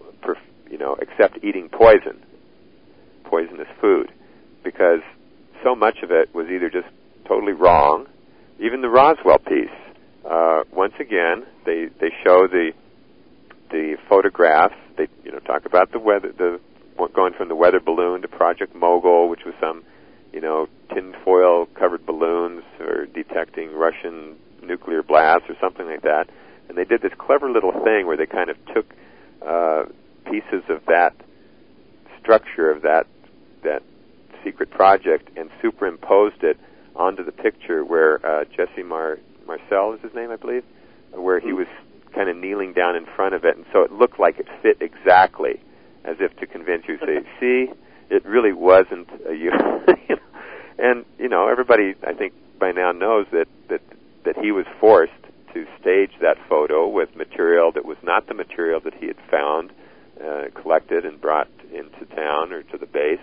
accept 1.15 1.45
eating 1.45 1.69
poison, 1.69 2.23
poisonous 3.25 3.69
food 3.81 4.13
because 4.63 5.01
so 5.63 5.75
much 5.75 5.99
of 6.03 6.11
it 6.11 6.35
was 6.35 6.47
either 6.49 6.71
just 6.71 6.89
totally 7.27 7.53
wrong. 7.53 8.07
Even 8.61 8.81
the 8.83 8.89
Roswell 8.89 9.39
piece, 9.39 9.69
uh, 10.29 10.63
once 10.73 10.95
again, 11.01 11.45
they 11.67 11.87
they 12.01 12.11
show 12.25 12.47
the 12.47 12.73
the 13.71 13.97
photographs. 14.09 14.75
They 14.97 15.09
you 15.25 15.33
know 15.33 15.41
talk 15.41 15.67
about 15.67 15.93
the 15.93 15.99
weather, 15.99 16.33
the 16.33 16.61
going 17.15 17.35
from 17.35 17.49
the 17.49 17.57
weather 17.57 17.81
balloon 17.81 18.23
to 18.23 18.29
Project 18.29 18.75
Mogul, 18.75 19.29
which 19.29 19.45
was 19.45 19.55
some 19.61 19.85
you 20.33 20.41
know 20.41 20.69
tinfoil 20.95 21.67
covered 21.79 22.07
balloons 22.07 22.63
for 22.77 23.07
detecting 23.07 23.73
Russian 23.75 24.37
nuclear 24.63 25.03
blasts 25.03 25.49
or 25.49 25.57
something 25.61 25.87
like 25.87 26.03
that. 26.03 26.27
And 26.69 26.79
they 26.79 26.85
did 26.85 27.03
this 27.03 27.13
clever 27.19 27.51
little 27.51 27.73
thing 27.73 28.07
where 28.07 28.17
they 28.17 28.27
kind 28.27 28.49
of 28.49 28.57
took 28.75 28.87
uh, 29.47 29.85
pieces 30.25 30.63
of 30.69 30.85
that 30.87 31.15
structure 32.21 32.71
of 32.71 32.83
that 32.83 33.07
that 33.63 33.83
secret 34.43 34.71
project 34.71 35.31
and 35.37 35.51
superimposed 35.63 36.43
it 36.43 36.59
onto 36.95 37.25
the 37.25 37.33
picture 37.33 37.85
where 37.85 38.25
uh, 38.25 38.45
Jesse 38.45 38.83
Mar- 38.83 39.19
Marcel 39.47 39.95
is 39.95 40.01
his 40.03 40.15
name, 40.15 40.31
I 40.31 40.37
believe, 40.37 40.65
where 41.13 41.41
he 41.41 41.53
was 41.53 41.67
kind 42.15 42.29
of 42.29 42.37
kneeling 42.37 42.73
down 42.73 42.95
in 42.95 43.07
front 43.17 43.35
of 43.35 43.45
it, 43.45 43.57
and 43.57 43.67
so 43.73 43.83
it 43.83 43.91
looked 43.93 44.21
like 44.21 44.39
it 44.39 44.47
fit 44.63 44.79
exactly, 44.81 45.61
as 46.05 46.17
if 46.21 46.37
to 46.39 46.47
convince 46.47 46.85
you, 46.87 46.99
say, 46.99 47.19
see, 47.41 47.73
it 48.11 48.25
really 48.25 48.53
wasn't 48.53 49.09
a 49.29 49.35
you. 49.35 49.51
and 50.79 51.05
you 51.19 51.29
know, 51.29 51.49
everybody 51.49 51.95
I 52.07 52.13
think 52.13 52.33
by 52.59 52.73
now 52.73 52.93
knows 52.93 53.27
that 53.33 53.49
that 53.69 53.81
that 54.25 54.39
he 54.39 54.53
was 54.53 54.67
forced 54.81 55.13
to 55.53 55.67
stage 55.81 56.11
that 56.21 56.37
photo 56.49 56.89
with 56.89 57.15
material 57.17 57.73
that 57.73 57.85
was 57.85 57.97
not 58.03 58.27
the 58.27 58.35
material 58.35 58.81
that 58.81 58.95
he 58.95 59.07
had 59.07 59.17
found, 59.31 59.73
uh, 60.23 60.45
collected, 60.61 61.05
and 61.05 61.21
brought 61.21 61.49
into 61.73 62.05
town 62.15 62.53
or 62.53 62.63
to 62.65 62.79
the 62.79 62.87
base 62.87 63.19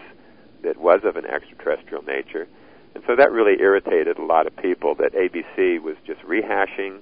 that 0.63 0.77
was 0.77 1.01
of 1.03 1.15
an 1.15 1.25
extraterrestrial 1.25 2.03
nature. 2.03 2.47
And 2.93 3.03
so 3.07 3.15
that 3.15 3.31
really 3.31 3.59
irritated 3.61 4.17
a 4.17 4.23
lot 4.25 4.47
of 4.47 4.55
people 4.57 4.95
that 4.95 5.13
ABC 5.13 5.81
was 5.81 5.95
just 6.05 6.21
rehashing 6.21 6.99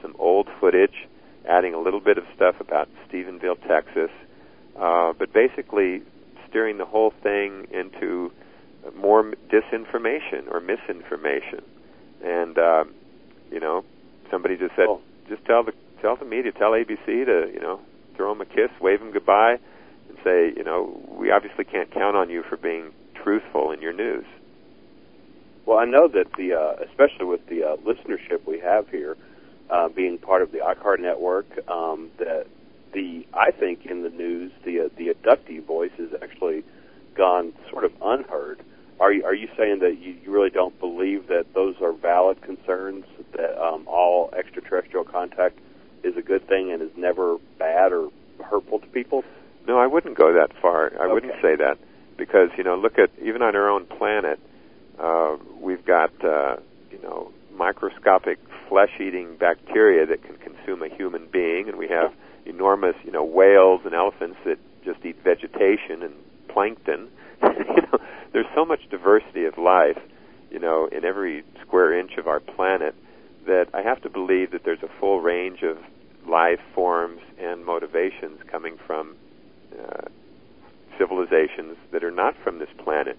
some 0.00 0.14
old 0.18 0.48
footage, 0.60 1.06
adding 1.48 1.74
a 1.74 1.80
little 1.80 2.00
bit 2.00 2.18
of 2.18 2.24
stuff 2.34 2.60
about 2.60 2.88
Stephenville, 3.08 3.60
Texas, 3.66 4.10
uh, 4.78 5.12
but 5.18 5.32
basically 5.32 6.02
steering 6.48 6.78
the 6.78 6.84
whole 6.84 7.12
thing 7.22 7.66
into 7.72 8.30
more 8.96 9.32
disinformation 9.50 10.50
or 10.50 10.60
misinformation. 10.60 11.62
And 12.24 12.56
um, 12.58 12.94
you 13.50 13.60
know, 13.60 13.84
somebody 14.30 14.56
just 14.56 14.74
said, 14.76 14.86
Oh. 14.88 15.00
just 15.28 15.44
tell 15.44 15.62
the 15.64 15.72
tell 16.00 16.16
the 16.16 16.24
media, 16.24 16.52
tell 16.52 16.72
ABC 16.72 17.04
to 17.06 17.50
you 17.52 17.60
know 17.60 17.80
throw 18.16 18.32
them 18.32 18.40
a 18.40 18.46
kiss, 18.46 18.70
wave 18.80 19.00
them 19.00 19.12
goodbye, 19.12 19.58
and 20.08 20.18
say, 20.24 20.52
you 20.56 20.64
know, 20.64 21.00
we 21.08 21.30
obviously 21.30 21.64
can't 21.64 21.90
count 21.92 22.16
on 22.16 22.30
you 22.30 22.42
for 22.48 22.56
being 22.56 22.92
truthful 23.22 23.70
in 23.72 23.80
your 23.80 23.92
news. 23.92 24.24
Well, 25.66 25.78
I 25.78 25.84
know 25.84 26.08
that 26.08 26.26
the, 26.36 26.54
uh, 26.54 26.84
especially 26.88 27.26
with 27.26 27.46
the 27.46 27.62
uh, 27.62 27.76
listenership 27.76 28.46
we 28.46 28.58
have 28.60 28.88
here, 28.88 29.16
uh, 29.70 29.88
being 29.88 30.18
part 30.18 30.42
of 30.42 30.52
the 30.52 30.58
iCard 30.58 31.00
network, 31.00 31.46
um, 31.68 32.10
that 32.18 32.46
the 32.92 33.26
I 33.32 33.50
think 33.52 33.86
in 33.86 34.02
the 34.02 34.10
news 34.10 34.52
the 34.64 34.80
uh, 34.80 34.88
the 34.96 35.08
abductee 35.08 35.64
voice 35.64 35.92
has 35.96 36.10
actually 36.22 36.62
gone 37.14 37.52
sort 37.70 37.84
of 37.84 37.92
unheard. 38.02 38.60
Are 39.00 39.12
you 39.12 39.24
are 39.24 39.34
you 39.34 39.48
saying 39.56 39.78
that 39.80 39.98
you, 39.98 40.16
you 40.22 40.30
really 40.30 40.50
don't 40.50 40.78
believe 40.78 41.28
that 41.28 41.54
those 41.54 41.76
are 41.80 41.92
valid 41.92 42.42
concerns? 42.42 43.04
That 43.36 43.58
um, 43.62 43.84
all 43.86 44.30
extraterrestrial 44.36 45.04
contact 45.04 45.58
is 46.04 46.16
a 46.16 46.22
good 46.22 46.46
thing 46.48 46.72
and 46.72 46.82
is 46.82 46.90
never 46.96 47.36
bad 47.58 47.92
or 47.92 48.10
hurtful 48.44 48.80
to 48.80 48.86
people? 48.88 49.24
No, 49.66 49.78
I 49.78 49.86
wouldn't 49.86 50.16
go 50.16 50.32
that 50.34 50.50
far. 50.60 50.92
I 51.00 51.12
wouldn't 51.12 51.34
say 51.40 51.56
that 51.56 51.78
because 52.16 52.50
you 52.56 52.64
know, 52.64 52.76
look 52.76 52.98
at 52.98 53.10
even 53.20 53.42
on 53.42 53.54
our 53.54 53.68
own 53.68 53.86
planet, 53.86 54.40
uh, 54.98 55.36
we've 55.60 55.84
got 55.84 56.12
uh, 56.24 56.56
you 56.90 57.00
know 57.02 57.32
microscopic 57.56 58.38
flesh-eating 58.68 59.36
bacteria 59.36 60.06
that 60.06 60.22
can 60.22 60.36
consume 60.36 60.82
a 60.82 60.88
human 60.88 61.26
being, 61.30 61.68
and 61.68 61.76
we 61.76 61.88
have 61.88 62.12
enormous 62.46 62.96
you 63.04 63.12
know 63.12 63.24
whales 63.24 63.82
and 63.84 63.94
elephants 63.94 64.36
that 64.44 64.58
just 64.84 65.04
eat 65.04 65.16
vegetation 65.22 66.02
and 66.02 66.14
plankton. 66.48 67.08
you 67.42 67.82
know, 67.82 67.98
there's 68.32 68.46
so 68.54 68.64
much 68.64 68.80
diversity 68.90 69.44
of 69.44 69.58
life, 69.58 69.98
you 70.50 70.58
know, 70.58 70.88
in 70.90 71.04
every 71.04 71.44
square 71.64 71.98
inch 71.98 72.12
of 72.18 72.26
our 72.26 72.40
planet 72.40 72.94
that 73.46 73.66
I 73.74 73.82
have 73.82 74.00
to 74.02 74.08
believe 74.08 74.52
that 74.52 74.64
there's 74.64 74.82
a 74.82 75.00
full 75.00 75.20
range 75.20 75.62
of 75.62 75.78
life 76.26 76.60
forms 76.74 77.20
and 77.38 77.64
motivations 77.64 78.40
coming 78.50 78.76
from 78.86 79.16
uh, 79.78 80.02
civilizations 80.98 81.76
that 81.90 82.04
are 82.04 82.10
not 82.10 82.34
from 82.42 82.58
this 82.58 82.68
planet. 82.78 83.18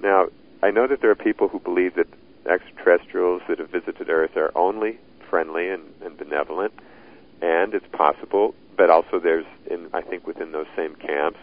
Now, 0.00 0.28
I 0.62 0.70
know 0.70 0.86
that 0.86 1.00
there 1.00 1.10
are 1.10 1.14
people 1.16 1.48
who 1.48 1.60
believe 1.60 1.94
that 1.96 2.06
extraterrestrials 2.46 3.42
that 3.48 3.58
have 3.58 3.70
visited 3.70 4.08
Earth 4.08 4.36
are 4.36 4.50
only 4.56 4.98
friendly 5.28 5.68
and, 5.68 5.82
and 6.02 6.16
benevolent, 6.16 6.72
and 7.42 7.74
it's 7.74 7.86
possible, 7.92 8.54
but 8.76 8.90
also 8.90 9.18
there's, 9.18 9.46
in, 9.70 9.88
I 9.92 10.00
think, 10.00 10.26
within 10.26 10.52
those 10.52 10.66
same 10.74 10.94
camps, 10.94 11.38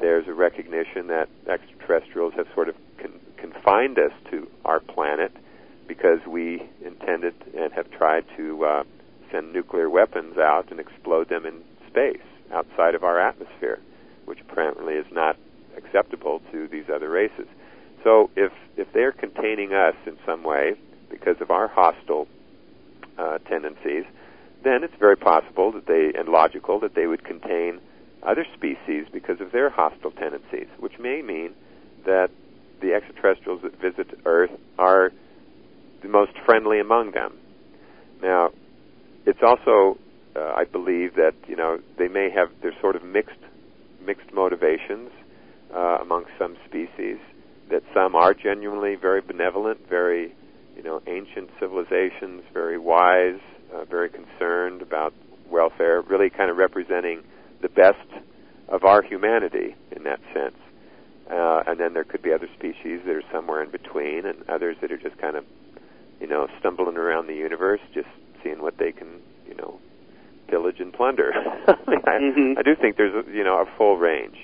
there's 0.00 0.26
a 0.28 0.34
recognition 0.34 1.06
that 1.08 1.28
extraterrestrials 1.48 2.34
have 2.34 2.46
sort 2.54 2.68
of 2.68 2.74
con- 2.98 3.20
confined 3.36 3.98
us 3.98 4.12
to 4.30 4.48
our 4.64 4.80
planet 4.80 5.32
because 5.86 6.18
we 6.26 6.62
intended 6.84 7.34
and 7.56 7.72
have 7.72 7.90
tried 7.90 8.24
to 8.36 8.64
uh, 8.64 8.84
send 9.34 9.52
nuclear 9.52 9.90
weapons 9.90 10.38
out 10.38 10.70
and 10.70 10.78
explode 10.78 11.28
them 11.28 11.44
in 11.44 11.62
space 11.88 12.22
outside 12.52 12.94
of 12.94 13.02
our 13.02 13.18
atmosphere, 13.18 13.80
which 14.26 14.38
apparently 14.40 14.94
is 14.94 15.06
not 15.10 15.36
acceptable 15.76 16.40
to 16.52 16.68
these 16.68 16.84
other 16.94 17.08
races. 17.08 17.46
So 18.04 18.30
if 18.36 18.52
if 18.76 18.92
they're 18.92 19.12
containing 19.12 19.72
us 19.72 19.96
in 20.06 20.16
some 20.24 20.44
way 20.44 20.74
because 21.10 21.40
of 21.40 21.50
our 21.50 21.68
hostile 21.68 22.28
uh, 23.18 23.38
tendencies, 23.38 24.04
then 24.62 24.84
it's 24.84 24.94
very 24.98 25.16
possible 25.16 25.72
that 25.72 25.86
they 25.86 26.12
and 26.18 26.28
logical 26.28 26.78
that 26.80 26.94
they 26.94 27.06
would 27.06 27.24
contain 27.24 27.80
other 28.22 28.46
species 28.54 29.06
because 29.12 29.40
of 29.40 29.52
their 29.52 29.68
hostile 29.68 30.10
tendencies, 30.12 30.68
which 30.78 30.98
may 30.98 31.22
mean 31.22 31.54
that 32.06 32.30
the 32.80 32.94
extraterrestrials 32.94 33.62
that 33.62 33.80
visit 33.80 34.18
Earth 34.24 34.50
are 34.78 35.12
the 36.02 36.08
most 36.08 36.32
friendly 36.44 36.80
among 36.80 37.12
them. 37.12 37.32
Now, 38.22 38.50
it's 39.26 39.40
also, 39.42 39.98
uh, 40.36 40.52
I 40.56 40.64
believe 40.64 41.14
that 41.16 41.34
you 41.46 41.56
know 41.56 41.78
they 41.98 42.08
may 42.08 42.30
have 42.30 42.50
there's 42.62 42.78
sort 42.80 42.96
of 42.96 43.04
mixed 43.04 43.38
mixed 44.04 44.32
motivations 44.32 45.10
uh, 45.74 45.98
among 46.00 46.24
some 46.38 46.56
species. 46.66 47.18
That 47.70 47.82
some 47.94 48.14
are 48.14 48.34
genuinely 48.34 48.94
very 48.94 49.20
benevolent, 49.20 49.88
very 49.88 50.34
you 50.76 50.82
know 50.82 51.00
ancient 51.06 51.50
civilizations, 51.58 52.42
very 52.52 52.78
wise, 52.78 53.40
uh, 53.74 53.84
very 53.84 54.10
concerned 54.10 54.82
about 54.82 55.14
welfare, 55.50 56.02
really 56.02 56.30
kind 56.30 56.50
of 56.50 56.56
representing 56.56 57.22
the 57.62 57.68
best 57.68 58.08
of 58.68 58.84
our 58.84 59.02
humanity 59.02 59.74
in 59.92 60.04
that 60.04 60.20
sense. 60.32 60.56
Uh, 61.30 61.62
and 61.66 61.80
then 61.80 61.94
there 61.94 62.04
could 62.04 62.22
be 62.22 62.32
other 62.32 62.48
species 62.58 63.00
that 63.06 63.14
are 63.14 63.22
somewhere 63.32 63.62
in 63.62 63.70
between, 63.70 64.26
and 64.26 64.48
others 64.48 64.76
that 64.82 64.92
are 64.92 64.98
just 64.98 65.16
kind 65.18 65.36
of, 65.36 65.44
you 66.20 66.26
know, 66.26 66.46
stumbling 66.60 66.98
around 66.98 67.26
the 67.26 67.34
universe, 67.34 67.80
just 67.94 68.08
seeing 68.44 68.62
what 68.62 68.76
they 68.78 68.92
can, 68.92 69.08
you 69.48 69.54
know, 69.56 69.80
pillage 70.48 70.78
and 70.78 70.92
plunder. 70.92 71.32
I, 71.66 71.90
mean, 71.90 72.00
I, 72.06 72.10
Mhm. 72.20 72.58
I 72.58 72.62
do 72.62 72.76
think 72.76 72.96
there's, 72.96 73.14
a, 73.26 73.30
you 73.32 73.42
know, 73.42 73.56
a 73.60 73.66
full 73.76 73.96
range. 73.96 74.36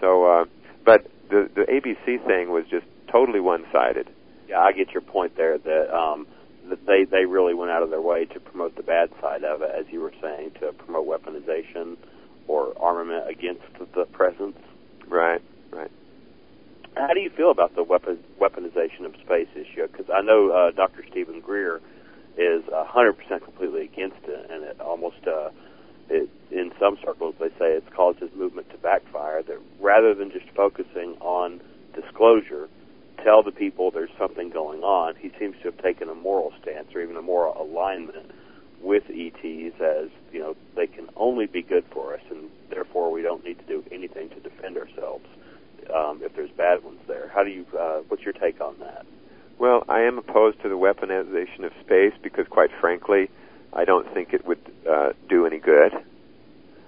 So, 0.00 0.24
uh, 0.24 0.44
but 0.84 1.06
the 1.30 1.48
the 1.54 1.62
ABC 1.62 2.24
thing 2.26 2.50
was 2.50 2.64
just 2.70 2.86
totally 3.10 3.40
one-sided. 3.40 4.08
Yeah, 4.48 4.60
I 4.60 4.72
get 4.72 4.90
your 4.90 5.00
point 5.00 5.36
there 5.36 5.56
that 5.58 5.96
um, 5.96 6.26
that 6.68 6.84
they 6.86 7.04
they 7.04 7.24
really 7.24 7.54
went 7.54 7.70
out 7.70 7.82
of 7.82 7.90
their 7.90 8.00
way 8.02 8.24
to 8.26 8.40
promote 8.40 8.76
the 8.76 8.82
bad 8.82 9.10
side 9.20 9.44
of 9.44 9.62
it, 9.62 9.70
as 9.74 9.86
you 9.90 10.00
were 10.00 10.12
saying, 10.20 10.52
to 10.60 10.72
promote 10.72 11.06
weaponization 11.06 11.96
or 12.48 12.74
armament 12.78 13.28
against 13.30 13.62
the 13.94 14.04
presence. 14.06 14.58
Right, 15.08 15.40
right. 15.72 15.90
How 16.96 17.14
do 17.14 17.20
you 17.20 17.30
feel 17.30 17.50
about 17.50 17.74
the 17.74 17.82
weapon 17.82 18.18
weaponization 18.40 19.06
of 19.06 19.14
space 19.24 19.48
issue? 19.54 19.86
Because 19.86 20.10
I 20.12 20.20
know 20.20 20.50
uh, 20.50 20.70
Dr. 20.72 21.04
Steven 21.10 21.40
Greer 21.40 21.80
is 22.36 22.64
100% 22.64 23.44
completely 23.44 23.84
against 23.84 24.24
it, 24.24 24.50
and 24.50 24.64
it 24.64 24.80
almost 24.80 25.26
uh, 25.26 25.50
it, 26.08 26.28
in 26.50 26.72
some 26.80 26.96
circles 27.04 27.34
they 27.38 27.48
say 27.58 27.72
it's 27.72 27.88
caused 27.94 28.18
his 28.18 28.30
movement 28.34 28.70
to 28.70 28.78
backfire. 28.78 29.42
That 29.42 29.58
rather 29.80 30.14
than 30.14 30.30
just 30.30 30.46
focusing 30.54 31.16
on 31.20 31.60
disclosure, 31.94 32.68
tell 33.22 33.42
the 33.42 33.52
people 33.52 33.90
there's 33.90 34.10
something 34.18 34.50
going 34.50 34.82
on. 34.82 35.14
He 35.16 35.30
seems 35.38 35.56
to 35.62 35.70
have 35.70 35.78
taken 35.78 36.08
a 36.08 36.14
moral 36.14 36.52
stance 36.62 36.88
or 36.94 37.02
even 37.02 37.16
a 37.16 37.22
moral 37.22 37.60
alignment 37.60 38.30
with 38.82 39.04
ETs 39.08 39.80
as 39.80 40.08
you 40.32 40.40
know 40.40 40.56
they 40.74 40.86
can 40.86 41.08
only 41.16 41.46
be 41.46 41.62
good 41.62 41.84
for 41.92 42.14
us, 42.14 42.20
and 42.30 42.50
therefore 42.70 43.12
we 43.12 43.22
don't 43.22 43.44
need 43.44 43.58
to 43.58 43.66
do 43.66 43.84
anything 43.92 44.28
to 44.30 44.40
defend 44.40 44.76
ourselves 44.76 45.26
um, 45.94 46.20
if 46.22 46.34
there's 46.34 46.50
bad 46.50 46.82
ones 46.82 47.00
there. 47.06 47.30
How 47.32 47.44
do 47.44 47.50
you? 47.50 47.66
Uh, 47.78 48.00
what's 48.08 48.22
your 48.22 48.34
take 48.34 48.60
on 48.60 48.76
that? 48.80 49.06
Well, 49.62 49.84
I 49.88 50.00
am 50.00 50.18
opposed 50.18 50.60
to 50.62 50.68
the 50.68 50.74
weaponization 50.74 51.64
of 51.64 51.70
space 51.84 52.14
because, 52.20 52.48
quite 52.50 52.70
frankly, 52.80 53.30
I 53.72 53.84
don't 53.84 54.12
think 54.12 54.32
it 54.32 54.44
would 54.44 54.58
uh, 54.90 55.10
do 55.28 55.46
any 55.46 55.60
good. 55.60 55.92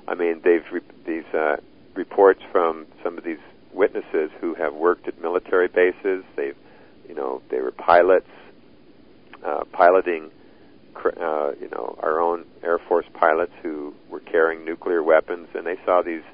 I 0.08 0.16
mean, 0.16 0.40
they've 0.42 0.64
re- 0.72 0.80
these 1.06 1.32
uh, 1.32 1.58
reports 1.94 2.40
from 2.50 2.86
some 3.04 3.16
of 3.16 3.22
these 3.22 3.38
witnesses 3.72 4.32
who 4.40 4.54
have 4.54 4.74
worked 4.74 5.06
at 5.06 5.22
military 5.22 5.68
bases. 5.68 6.24
They've, 6.34 6.56
you 7.08 7.14
know, 7.14 7.42
they 7.48 7.60
were 7.60 7.70
pilots, 7.70 8.26
uh, 9.46 9.62
piloting, 9.70 10.32
uh, 10.96 11.52
you 11.60 11.68
know, 11.70 11.96
our 12.02 12.20
own 12.20 12.44
Air 12.64 12.80
Force 12.80 13.06
pilots 13.14 13.52
who 13.62 13.94
were 14.10 14.18
carrying 14.18 14.64
nuclear 14.64 15.00
weapons, 15.00 15.46
and 15.54 15.64
they 15.64 15.76
saw 15.84 16.02
these 16.02 16.24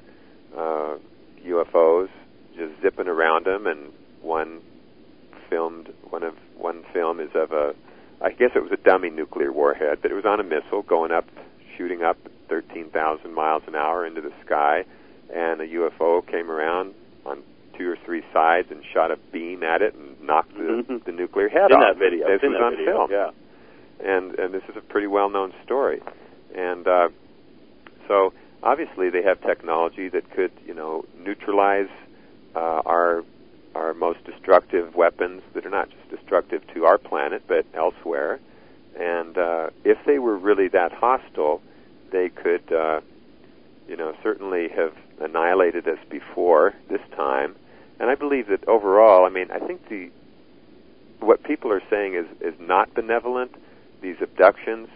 uh, 0.57 0.95
UFOs 1.45 2.09
just 2.57 2.81
zipping 2.81 3.07
around 3.07 3.45
them, 3.45 3.67
and 3.67 3.93
one 4.23 4.61
filmed 5.51 5.93
one 6.09 6.23
of 6.23 6.33
one 6.57 6.83
film 6.93 7.19
is 7.19 7.29
of 7.35 7.51
a 7.51 7.75
I 8.23 8.31
guess 8.31 8.51
it 8.55 8.61
was 8.63 8.71
a 8.71 8.77
dummy 8.77 9.09
nuclear 9.09 9.51
warhead, 9.51 9.99
but 10.01 10.09
it 10.11 10.13
was 10.13 10.25
on 10.25 10.39
a 10.39 10.43
missile 10.43 10.83
going 10.83 11.11
up, 11.11 11.25
shooting 11.75 12.03
up 12.03 12.17
13,000 12.49 13.33
miles 13.33 13.63
an 13.65 13.73
hour 13.73 14.05
into 14.05 14.21
the 14.21 14.31
sky, 14.45 14.85
and 15.33 15.59
a 15.59 15.65
UFO 15.67 16.21
came 16.27 16.51
around 16.51 16.93
on 17.25 17.41
two 17.75 17.89
or 17.89 17.97
three 18.05 18.21
sides 18.31 18.67
and 18.69 18.83
shot 18.93 19.09
a 19.09 19.17
beam 19.31 19.63
at 19.63 19.81
it 19.81 19.95
and 19.95 20.21
knocked 20.21 20.53
the, 20.55 20.83
Mhm. 20.87 21.03
the 21.03 21.11
nuclear 21.11 21.49
head 21.49 21.71
in 21.71 21.77
off. 21.77 21.95
that 21.95 21.97
video. 21.97 22.27
This 22.27 22.43
in 22.43 22.51
was 22.53 22.61
on 22.61 22.75
video. 22.75 23.07
film, 23.07 23.11
Yeah. 23.11 23.31
and 23.99 24.37
and 24.39 24.53
this 24.53 24.63
is 24.69 24.75
a 24.77 24.81
pretty 24.81 25.07
well-known 25.07 25.51
story, 25.63 25.99
and 26.53 26.87
uh, 26.87 27.09
so 28.07 28.33
obviously 28.61 29.09
they 29.09 29.23
have 29.23 29.41
technology 29.41 30.09
that 30.09 30.29
could 30.31 30.51
you 30.67 30.75
know 30.75 31.05
neutralize 31.25 31.89
uh, 32.55 32.81
our 32.85 33.23
our 33.75 33.93
most 33.93 34.23
destructive 34.25 34.95
weapons 34.95 35.41
that 35.53 35.65
are 35.65 35.69
not 35.69 35.89
just 35.89 36.09
destructive 36.09 36.61
to 36.73 36.85
our 36.85 36.97
planet 36.97 37.43
but 37.47 37.65
elsewhere. 37.73 38.39
And 38.99 39.37
uh, 39.37 39.69
if 39.83 39.97
they 40.05 40.19
were 40.19 40.37
really 40.37 40.67
that 40.69 40.91
hostile, 40.91 41.61
they 42.11 42.29
could, 42.29 42.71
uh, 42.71 43.01
you 43.87 43.95
know, 43.95 44.13
certainly 44.21 44.67
have 44.69 44.93
annihilated 45.19 45.87
us 45.87 45.99
before 46.09 46.73
this 46.89 47.01
time. 47.15 47.55
And 47.99 48.09
I 48.09 48.15
believe 48.15 48.47
that 48.47 48.67
overall, 48.67 49.25
I 49.25 49.29
mean, 49.29 49.51
I 49.51 49.59
think 49.59 49.87
the 49.89 50.09
what 51.19 51.43
people 51.43 51.71
are 51.71 51.83
saying 51.89 52.15
is 52.15 52.25
is 52.41 52.59
not 52.59 52.93
benevolent. 52.93 53.53
These 54.01 54.17
abductions, 54.21 54.89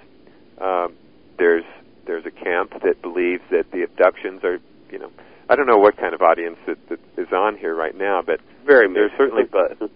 um, 0.59 0.93
there's 1.37 1.63
there's 2.05 2.25
a 2.25 2.31
camp 2.31 2.81
that 2.83 3.01
believes 3.01 3.43
that 3.51 3.71
the 3.71 3.83
abductions 3.83 4.43
are, 4.43 4.59
you 4.91 4.99
know, 4.99 5.11
I 5.49 5.55
don't 5.55 5.67
know 5.67 5.77
what 5.77 5.97
kind 5.97 6.13
of 6.13 6.21
audience 6.21 6.57
that, 6.65 6.77
that 6.89 6.99
is 7.17 7.31
on 7.31 7.57
here 7.57 7.75
right 7.75 7.95
now, 7.95 8.21
but 8.25 8.39
very 8.65 8.91
there's 8.91 9.11
certainly, 9.17 9.43
but 9.43 9.77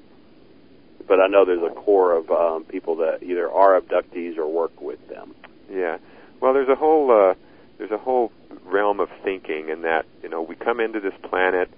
but 1.08 1.20
I 1.20 1.28
know 1.28 1.44
there's 1.46 1.64
a 1.64 1.74
core 1.74 2.16
of 2.16 2.30
um, 2.30 2.66
people 2.66 2.98
that 2.98 3.24
either 3.24 3.50
are 3.50 3.80
abductees 3.80 4.38
or 4.38 4.48
work 4.48 4.80
with 4.80 5.06
them. 5.10 5.34
Yeah, 5.72 5.98
well, 6.40 6.54
there's 6.54 6.70
a 6.70 6.76
whole 6.76 7.12
uh, 7.12 7.34
there's 7.78 7.92
a 7.92 7.98
whole 7.98 8.32
realm 8.64 9.00
of 9.00 9.10
thinking 9.24 9.70
in 9.70 9.82
that 9.82 10.06
you 10.22 10.30
know 10.30 10.42
we 10.42 10.56
come 10.56 10.80
into 10.80 11.00
this 11.00 11.14
planet 11.24 11.70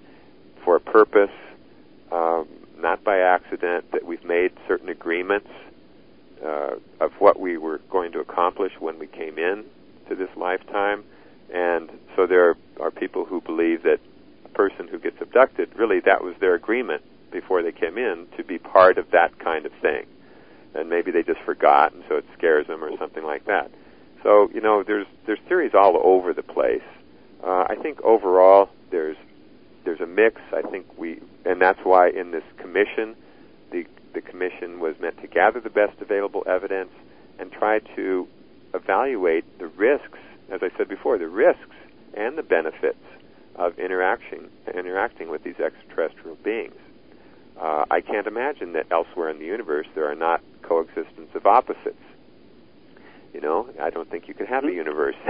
for 0.64 0.76
a 0.76 0.80
purpose, 0.80 1.34
um, 2.10 2.46
not 2.76 3.02
by 3.02 3.20
accident. 3.20 3.90
That 3.92 4.04
we've 4.04 4.24
made 4.24 4.52
certain 4.68 4.90
agreements 4.90 5.48
uh, 6.44 6.74
of 7.00 7.12
what 7.18 7.40
we 7.40 7.56
were 7.56 7.80
going 7.90 8.12
to 8.12 8.20
accomplish 8.20 8.72
when 8.78 8.98
we 8.98 9.06
came 9.06 9.38
in 9.38 9.64
to 10.10 10.14
this 10.14 10.30
lifetime, 10.36 11.04
and 11.54 11.90
so 12.16 12.26
there 12.26 12.50
are 12.50 12.56
people 12.90 13.24
who 13.24 13.40
believe 13.40 13.82
that 13.82 14.00
a 14.44 14.48
person 14.48 14.88
who 14.88 14.98
gets 14.98 15.20
abducted 15.20 15.70
really 15.76 16.00
that 16.00 16.22
was 16.22 16.34
their 16.40 16.54
agreement 16.54 17.02
before 17.30 17.62
they 17.62 17.72
came 17.72 17.96
in 17.96 18.26
to 18.36 18.44
be 18.44 18.58
part 18.58 18.98
of 18.98 19.10
that 19.10 19.38
kind 19.38 19.66
of 19.66 19.72
thing, 19.80 20.06
and 20.74 20.88
maybe 20.90 21.10
they 21.10 21.22
just 21.22 21.40
forgot, 21.40 21.92
and 21.92 22.04
so 22.08 22.16
it 22.16 22.24
scares 22.36 22.66
them 22.66 22.84
or 22.84 22.96
something 22.98 23.24
like 23.24 23.46
that. 23.46 23.70
So 24.22 24.50
you 24.52 24.60
know, 24.60 24.82
there's 24.82 25.06
there's 25.26 25.40
theories 25.48 25.72
all 25.74 26.00
over 26.02 26.32
the 26.32 26.42
place. 26.42 26.82
Uh, 27.42 27.64
I 27.68 27.76
think 27.82 28.00
overall 28.02 28.68
there's 28.90 29.16
there's 29.84 30.00
a 30.00 30.06
mix. 30.06 30.40
I 30.52 30.62
think 30.62 30.86
we, 30.96 31.20
and 31.44 31.60
that's 31.60 31.80
why 31.82 32.08
in 32.10 32.30
this 32.30 32.44
commission, 32.58 33.16
the 33.70 33.86
the 34.14 34.20
commission 34.20 34.80
was 34.80 34.94
meant 35.00 35.20
to 35.22 35.26
gather 35.26 35.60
the 35.60 35.70
best 35.70 36.00
available 36.00 36.44
evidence 36.46 36.90
and 37.38 37.50
try 37.50 37.78
to 37.96 38.28
evaluate 38.74 39.58
the 39.58 39.66
risks, 39.66 40.18
as 40.50 40.60
I 40.62 40.70
said 40.76 40.88
before, 40.88 41.18
the 41.18 41.28
risks 41.28 41.76
and 42.14 42.36
the 42.38 42.42
benefits 42.42 43.02
of 43.56 43.78
interaction 43.78 44.50
interacting 44.74 45.30
with 45.30 45.42
these 45.44 45.58
extraterrestrial 45.60 46.36
beings. 46.42 46.74
Uh, 47.60 47.84
I 47.90 48.00
can't 48.00 48.26
imagine 48.26 48.72
that 48.72 48.86
elsewhere 48.90 49.28
in 49.30 49.38
the 49.38 49.44
universe 49.44 49.86
there 49.94 50.10
are 50.10 50.14
not 50.14 50.40
coexistence 50.62 51.30
of 51.34 51.46
opposites. 51.46 52.00
You 53.32 53.40
know, 53.40 53.68
I 53.80 53.90
don't 53.90 54.10
think 54.10 54.28
you 54.28 54.34
could 54.34 54.48
have 54.48 54.66
a 54.66 54.70
Hmm. 54.70 54.76
universe 54.76 55.16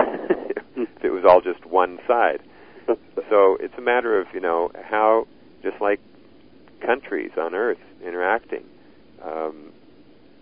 if 0.77 1.05
it 1.05 1.11
was 1.11 1.25
all 1.29 1.41
just 1.41 1.65
one 1.67 1.99
side. 2.07 2.41
So 3.31 3.57
it's 3.61 3.75
a 3.79 3.81
matter 3.81 4.21
of 4.21 4.27
you 4.35 4.41
know 4.41 4.71
how, 4.75 5.27
just 5.63 5.81
like 5.81 6.01
countries 6.85 7.31
on 7.39 7.55
Earth 7.55 7.79
interacting, 8.05 8.65
um, 9.25 9.73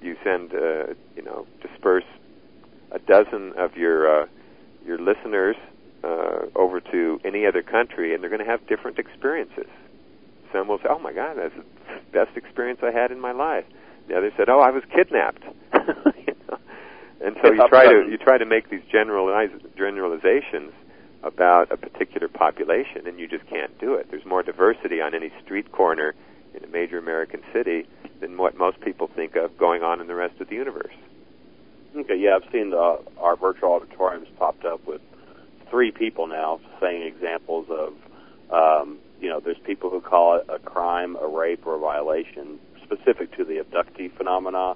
you 0.01 0.17
send 0.25 0.53
uh, 0.53 0.95
you 1.17 1.23
know 1.23 1.47
disperse 1.63 2.05
a 2.93 2.99
dozen 2.99 3.53
of 3.59 3.77
your 3.77 4.23
uh, 4.23 4.27
your 4.85 4.99
listeners 4.99 5.57
uh, 6.03 6.47
over 6.55 6.81
to 6.81 7.21
any 7.25 7.47
other 7.47 7.63
country, 7.63 8.15
and 8.15 8.23
they're 8.23 8.31
going 8.31 8.45
to 8.45 8.51
have 8.51 8.67
different 8.67 8.99
experiences. 8.99 9.67
Some 10.53 10.69
will 10.69 10.79
say, 10.79 10.89
"Oh 10.91 10.99
my 10.99 11.13
God, 11.13 11.37
that's 11.37 11.55
the 11.55 11.65
best 12.13 12.37
experience 12.37 12.81
I 12.83 12.91
had 12.91 13.11
in 13.11 13.21
my 13.21 13.33
life." 13.33 13.65
The 14.09 14.17
other 14.17 14.33
said, 14.37 14.49
"Oh, 14.49 14.61
I 14.61 14.71
was 14.71 14.83
kidnapped." 14.95 15.45
And 17.21 17.37
so 17.43 17.53
you 17.53 17.69
try 17.69 17.85
to 17.85 18.09
you 18.11 18.17
try 18.17 18.39
to 18.39 18.47
make 18.47 18.71
these 18.71 18.83
generalizations 18.91 20.73
about 21.23 21.71
a 21.71 21.77
particular 21.77 22.29
population, 22.29 23.07
and 23.07 23.21
you 23.21 23.29
just 23.29 23.47
can't 23.47 23.79
do 23.79 23.95
it. 23.95 24.07
There's 24.11 24.25
more 24.25 24.43
diversity 24.43 25.03
on 25.03 25.15
any 25.15 25.31
street 25.45 25.71
corner 25.71 26.15
in 26.55 26.65
a 26.65 26.67
major 26.67 26.99
American 26.99 27.43
city 27.53 27.87
than 28.21 28.39
what 28.39 28.57
most 28.57 28.81
people 28.81 29.07
think 29.15 29.37
of 29.37 29.57
going 29.59 29.83
on 29.83 30.01
in 30.01 30.07
the 30.07 30.15
rest 30.15 30.41
of 30.41 30.49
the 30.49 30.55
universe. 30.55 30.95
Okay, 31.95 32.17
yeah, 32.17 32.37
I've 32.37 32.51
seen 32.51 32.71
the, 32.71 33.01
our 33.19 33.37
virtual 33.37 33.73
auditoriums 33.73 34.29
popped 34.39 34.65
up 34.65 34.87
with 34.87 35.03
three 35.71 35.91
people 35.91 36.27
now 36.27 36.61
saying 36.81 37.03
examples 37.03 37.67
of, 37.71 37.95
um, 38.53 38.99
you 39.21 39.29
know, 39.29 39.41
there's 39.41 39.59
people 39.65 39.91
who 39.91 40.01
call 40.01 40.37
it 40.37 40.47
a 40.49 40.59
crime, 40.59 41.17
a 41.17 41.27
rape, 41.27 41.67
or 41.67 41.77
a 41.77 41.79
violation 41.79 42.59
specific 42.83 43.37
to 43.37 43.45
the 43.45 43.63
abductee 43.63 44.15
phenomena, 44.17 44.75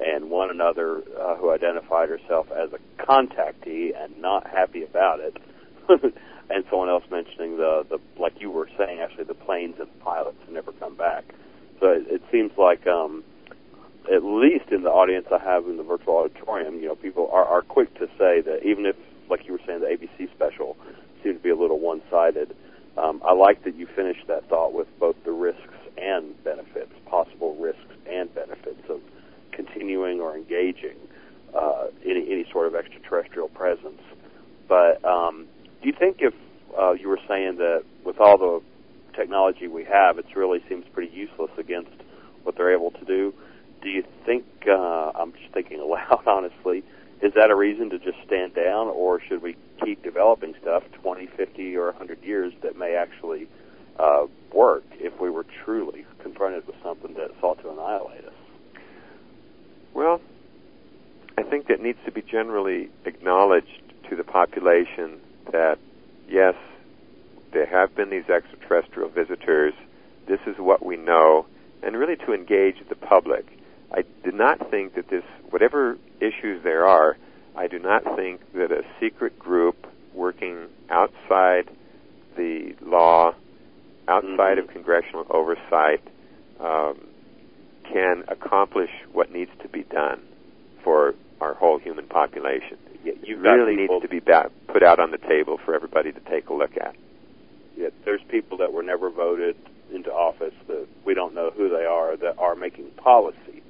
and 0.00 0.30
one 0.30 0.50
another 0.50 1.02
uh, 1.20 1.36
who 1.36 1.52
identified 1.52 2.08
herself 2.08 2.48
as 2.50 2.70
a 2.72 3.02
contactee 3.02 3.92
and 3.96 4.20
not 4.20 4.46
happy 4.46 4.82
about 4.82 5.20
it, 5.20 5.36
and 6.50 6.64
someone 6.68 6.88
else 6.88 7.04
mentioning 7.10 7.56
the, 7.56 7.86
the 7.88 7.98
like 8.20 8.40
you 8.40 8.50
were 8.50 8.68
saying, 8.76 9.00
actually 9.00 9.24
the 9.24 9.34
planes 9.34 9.76
and 9.78 9.88
pilots 10.00 10.38
have 10.44 10.52
never 10.52 10.72
come 10.72 10.96
back. 10.96 11.24
So 11.80 11.86
it, 11.88 12.06
it 12.08 12.22
seems 12.30 12.52
like. 12.58 12.86
Um, 12.86 13.24
at 14.10 14.24
least 14.24 14.70
in 14.72 14.82
the 14.82 14.90
audience 14.90 15.26
I 15.30 15.38
have 15.38 15.66
in 15.66 15.76
the 15.76 15.82
virtual 15.82 16.16
auditorium, 16.16 16.80
you 16.80 16.88
know, 16.88 16.96
people 16.96 17.30
are, 17.32 17.44
are 17.44 17.62
quick 17.62 17.92
to 17.98 18.06
say 18.18 18.40
that 18.40 18.60
even 18.64 18.86
if, 18.86 18.96
like 19.32 19.46
you 19.46 19.52
were 19.52 19.60
saying, 19.66 19.80
the 19.80 19.86
ABC 19.86 20.32
special 20.34 20.76
seemed 21.22 21.36
to 21.36 21.42
be 21.42 21.50
a 21.50 21.56
little 21.56 21.80
one-sided. 21.80 22.54
Um, 22.96 23.22
I 23.24 23.32
like 23.32 23.64
that 23.64 23.74
you 23.74 23.86
finished 23.96 24.26
that 24.28 24.48
thought 24.48 24.72
with 24.74 24.86
both 25.00 25.16
the 25.24 25.32
risks 25.32 25.74
and 25.96 26.42
benefits, 26.44 26.92
possible 27.06 27.56
risks 27.56 27.94
and 28.08 28.32
benefits 28.34 28.82
of 28.88 29.00
continuing 29.52 30.20
or 30.20 30.36
engaging 30.36 30.96
uh, 31.54 31.86
any 32.04 32.30
any 32.30 32.46
sort 32.52 32.66
of 32.66 32.74
extraterrestrial 32.74 33.48
presence. 33.48 34.00
But 34.68 35.04
um, 35.04 35.46
do 35.80 35.88
you 35.88 35.94
think 35.98 36.18
if 36.20 36.34
uh, 36.78 36.92
you 36.92 37.08
were 37.08 37.20
saying 37.28 37.56
that 37.56 37.84
with 38.04 38.20
all 38.20 38.38
the 38.38 38.62
technology 39.16 39.68
we 39.68 39.84
have, 39.84 40.18
it 40.18 40.26
really 40.36 40.62
seems 40.68 40.84
pretty 40.92 41.12
useless 41.14 41.50
against 41.58 41.92
what 42.42 42.56
they're 42.56 42.72
able 42.72 42.90
to 42.92 43.04
do? 43.04 43.34
do 43.82 43.90
you 43.90 44.04
think 44.24 44.44
uh, 44.68 45.12
I'm 45.14 45.32
just 45.32 45.52
thinking 45.52 45.80
aloud 45.86 46.22
honestly 46.26 46.84
is 47.22 47.32
that 47.34 47.50
a 47.50 47.54
reason 47.54 47.88
to 47.90 47.98
just 47.98 48.18
stand 48.26 48.54
down 48.54 48.88
or 48.88 49.20
should 49.20 49.42
we 49.42 49.56
keep 49.84 50.02
developing 50.02 50.54
stuff 50.60 50.82
20 51.02 51.26
50 51.26 51.76
or 51.76 51.86
100 51.86 52.22
years 52.22 52.52
that 52.62 52.76
may 52.76 52.94
actually 52.94 53.48
uh, 53.98 54.26
work 54.52 54.84
if 54.94 55.18
we 55.20 55.30
were 55.30 55.46
truly 55.64 56.04
confronted 56.20 56.66
with 56.66 56.76
something 56.82 57.14
that 57.14 57.30
sought 57.40 57.60
to 57.62 57.70
annihilate 57.70 58.24
us 58.24 58.34
Well, 59.94 60.20
I 61.38 61.42
think 61.42 61.70
it 61.70 61.80
needs 61.80 61.98
to 62.06 62.12
be 62.12 62.22
generally 62.22 62.90
acknowledged 63.04 63.82
to 64.10 64.16
the 64.16 64.24
population 64.24 65.20
that 65.52 65.78
yes, 66.28 66.54
there 67.52 67.66
have 67.66 67.94
been 67.94 68.10
these 68.10 68.28
extraterrestrial 68.28 69.10
visitors. 69.10 69.74
This 70.26 70.40
is 70.46 70.56
what 70.58 70.84
we 70.84 70.96
know, 70.96 71.46
and 71.82 71.96
really 71.96 72.16
to 72.16 72.32
engage 72.32 72.76
the 72.88 72.94
public. 72.94 73.46
I 73.94 74.02
do 74.24 74.32
not 74.32 74.70
think 74.70 74.94
that 74.94 75.08
this, 75.08 75.24
whatever 75.50 75.98
issues 76.20 76.62
there 76.62 76.86
are, 76.86 77.16
I 77.56 77.66
do 77.66 77.78
not 77.78 78.02
think 78.16 78.40
that 78.54 78.72
a 78.72 78.82
secret 79.00 79.38
group 79.38 79.86
working 80.14 80.66
outside 80.88 81.68
the 82.36 82.74
law, 82.80 83.34
outside 84.08 84.56
Mhm. 84.56 84.60
of 84.60 84.68
congressional 84.68 85.26
oversight, 85.30 86.00
um, 86.60 86.96
can 87.84 88.24
accomplish 88.28 88.90
what 89.12 89.30
needs 89.30 89.50
to 89.58 89.68
be 89.68 89.82
done 89.82 90.20
for 90.82 91.14
our 91.40 91.54
whole 91.54 91.78
human 91.78 92.06
population. 92.06 92.78
you've 93.24 93.42
really 93.42 93.74
needs 93.74 94.00
to 94.00 94.06
be 94.06 94.20
ba- 94.20 94.48
put 94.68 94.84
out 94.84 95.00
on 95.00 95.10
the 95.10 95.18
table 95.18 95.58
for 95.58 95.74
everybody 95.74 96.12
to 96.12 96.20
take 96.20 96.48
a 96.48 96.54
look 96.54 96.76
at. 96.76 96.94
yeah, 97.76 97.88
there's 98.04 98.22
people 98.28 98.56
that 98.58 98.72
were 98.72 98.82
never 98.82 99.10
voted 99.10 99.56
into 99.92 100.12
office 100.12 100.54
that 100.68 100.86
we 101.04 101.12
don't 101.12 101.34
know 101.34 101.50
who 101.50 101.68
they 101.68 101.84
are 101.84 102.16
that 102.16 102.38
are 102.38 102.54
making 102.54 102.88
policy 102.92 103.62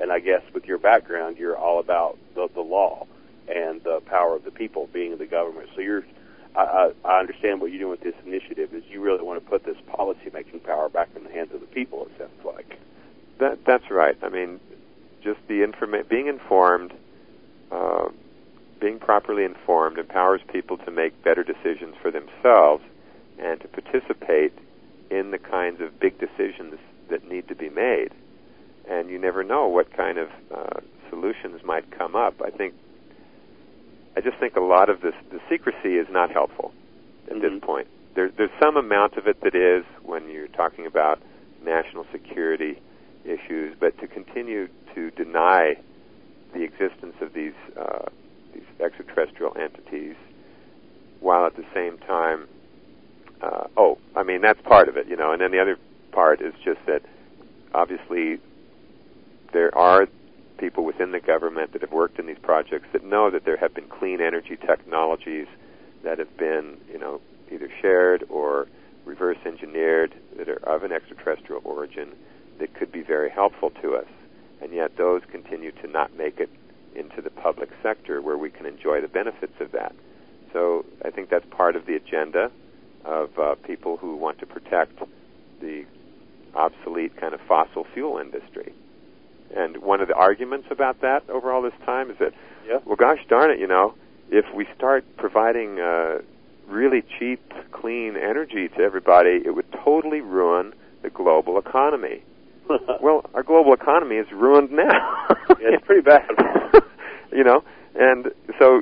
and 0.00 0.12
I 0.12 0.20
guess 0.20 0.42
with 0.52 0.64
your 0.66 0.78
background, 0.78 1.36
you're 1.38 1.56
all 1.56 1.78
about 1.80 2.18
the, 2.34 2.48
the 2.52 2.60
law 2.60 3.06
and 3.48 3.82
the 3.82 4.00
power 4.06 4.36
of 4.36 4.44
the 4.44 4.50
people 4.50 4.88
being 4.92 5.16
the 5.18 5.26
government. 5.26 5.68
So 5.74 5.80
you're, 5.80 6.04
I, 6.56 6.92
I, 7.04 7.20
understand 7.20 7.60
what 7.60 7.70
you're 7.70 7.80
doing 7.80 7.90
with 7.90 8.00
this 8.00 8.14
initiative 8.26 8.72
is 8.74 8.82
you 8.90 9.00
really 9.00 9.22
want 9.22 9.42
to 9.42 9.50
put 9.50 9.64
this 9.64 9.76
policy 9.86 10.30
making 10.32 10.60
power 10.60 10.88
back 10.88 11.10
in 11.16 11.24
the 11.24 11.30
hands 11.30 11.52
of 11.52 11.60
the 11.60 11.66
people. 11.66 12.06
It 12.06 12.12
sounds 12.18 12.44
like. 12.44 12.78
That 13.38 13.64
that's 13.64 13.90
right. 13.90 14.16
I 14.22 14.28
mean, 14.28 14.60
just 15.22 15.40
the 15.48 15.60
informa- 15.60 16.08
being 16.08 16.28
informed, 16.28 16.92
uh, 17.72 18.08
being 18.80 18.98
properly 18.98 19.44
informed, 19.44 19.98
empowers 19.98 20.40
people 20.52 20.78
to 20.78 20.90
make 20.90 21.22
better 21.24 21.42
decisions 21.42 21.96
for 22.00 22.10
themselves 22.10 22.84
and 23.38 23.60
to 23.60 23.68
participate 23.68 24.52
in 25.10 25.30
the 25.30 25.38
kinds 25.38 25.80
of 25.80 25.98
big 25.98 26.18
decisions 26.18 26.78
that 27.08 27.28
need 27.28 27.48
to 27.48 27.54
be 27.54 27.68
made. 27.68 28.10
And 28.88 29.08
you 29.08 29.18
never 29.18 29.42
know 29.42 29.68
what 29.68 29.92
kind 29.96 30.18
of 30.18 30.28
uh, 30.54 30.80
solutions 31.10 31.62
might 31.64 31.90
come 31.96 32.14
up. 32.16 32.34
I 32.44 32.50
think. 32.50 32.74
I 34.16 34.20
just 34.20 34.38
think 34.38 34.54
a 34.54 34.60
lot 34.60 34.88
of 34.90 35.00
this, 35.00 35.14
the 35.32 35.40
secrecy 35.50 35.96
is 35.96 36.06
not 36.08 36.30
helpful 36.30 36.72
at 37.28 37.34
Mhm. 37.36 37.40
this 37.40 37.60
point. 37.62 37.88
There, 38.14 38.28
there's 38.28 38.52
some 38.60 38.76
amount 38.76 39.16
of 39.16 39.26
it 39.26 39.40
that 39.40 39.56
is 39.56 39.84
when 40.04 40.28
you're 40.30 40.46
talking 40.46 40.86
about 40.86 41.18
national 41.64 42.06
security 42.12 42.78
issues, 43.24 43.74
but 43.80 43.98
to 43.98 44.06
continue 44.06 44.68
to 44.94 45.10
deny 45.12 45.76
the 46.52 46.62
existence 46.62 47.16
of 47.20 47.32
these 47.32 47.54
uh, 47.76 48.06
these 48.52 48.62
extraterrestrial 48.78 49.56
entities, 49.58 50.14
while 51.18 51.44
at 51.44 51.56
the 51.56 51.64
same 51.74 51.98
time, 51.98 52.46
uh, 53.42 53.64
oh, 53.76 53.98
I 54.14 54.22
mean 54.22 54.42
that's 54.42 54.60
part 54.62 54.88
of 54.88 54.96
it, 54.96 55.08
you 55.08 55.16
know, 55.16 55.32
and 55.32 55.40
then 55.40 55.50
the 55.50 55.58
other 55.58 55.76
part 56.12 56.40
is 56.40 56.54
just 56.64 56.78
that 56.86 57.02
obviously 57.74 58.38
there 59.54 59.76
are 59.78 60.06
people 60.58 60.84
within 60.84 61.12
the 61.12 61.20
government 61.20 61.72
that 61.72 61.80
have 61.80 61.92
worked 61.92 62.18
in 62.18 62.26
these 62.26 62.38
projects 62.42 62.86
that 62.92 63.04
know 63.04 63.30
that 63.30 63.44
there 63.44 63.56
have 63.56 63.72
been 63.72 63.88
clean 63.88 64.20
energy 64.20 64.56
technologies 64.56 65.46
that 66.02 66.18
have 66.18 66.36
been, 66.36 66.76
you 66.92 66.98
know, 66.98 67.20
either 67.50 67.70
shared 67.80 68.24
or 68.28 68.66
reverse 69.04 69.38
engineered 69.46 70.12
that 70.36 70.48
are 70.48 70.62
of 70.66 70.82
an 70.82 70.92
extraterrestrial 70.92 71.62
origin 71.64 72.12
that 72.58 72.74
could 72.74 72.90
be 72.92 73.02
very 73.02 73.30
helpful 73.30 73.70
to 73.80 73.94
us. 73.94 74.08
And 74.60 74.72
yet 74.72 74.96
those 74.96 75.22
continue 75.30 75.72
to 75.82 75.86
not 75.86 76.16
make 76.16 76.40
it 76.40 76.50
into 76.94 77.22
the 77.22 77.30
public 77.30 77.70
sector 77.82 78.20
where 78.20 78.38
we 78.38 78.50
can 78.50 78.66
enjoy 78.66 79.00
the 79.00 79.08
benefits 79.08 79.54
of 79.60 79.72
that. 79.72 79.94
So 80.52 80.84
I 81.04 81.10
think 81.10 81.30
that's 81.30 81.46
part 81.50 81.76
of 81.76 81.86
the 81.86 81.94
agenda 81.94 82.50
of 83.04 83.30
uh, 83.38 83.54
people 83.66 83.98
who 83.98 84.16
want 84.16 84.38
to 84.40 84.46
protect 84.46 84.98
the 85.60 85.84
obsolete 86.54 87.16
kind 87.16 87.34
of 87.34 87.40
fossil 87.48 87.84
fuel 87.92 88.18
industry. 88.18 88.72
And 89.56 89.78
one 89.78 90.00
of 90.00 90.08
the 90.08 90.14
arguments 90.14 90.68
about 90.70 91.00
that 91.02 91.28
over 91.28 91.52
all 91.52 91.62
this 91.62 91.74
time 91.84 92.10
is 92.10 92.18
that, 92.18 92.32
Yeah. 92.68 92.78
well, 92.84 92.96
gosh 92.96 93.20
darn 93.28 93.50
it, 93.50 93.58
you 93.58 93.66
know, 93.66 93.94
if 94.30 94.44
we 94.54 94.66
start 94.76 95.04
providing 95.16 95.78
uh, 95.80 96.18
really 96.68 97.02
cheap, 97.18 97.40
clean 97.72 98.16
energy 98.16 98.68
to 98.68 98.80
everybody, 98.80 99.42
it 99.44 99.54
would 99.54 99.70
totally 99.84 100.20
ruin 100.20 100.72
the 101.02 101.10
global 101.10 101.58
economy. 101.58 102.22
Well, 103.00 103.26
our 103.34 103.42
global 103.42 103.74
economy 103.74 104.16
is 104.16 104.26
ruined 104.32 104.70
now. 104.72 105.26
Yeah, 105.60 105.76
it's 105.76 105.84
pretty 105.86 106.00
bad. 106.02 106.26
you 107.32 107.44
know, 107.44 107.62
and 107.94 108.32
so, 108.58 108.80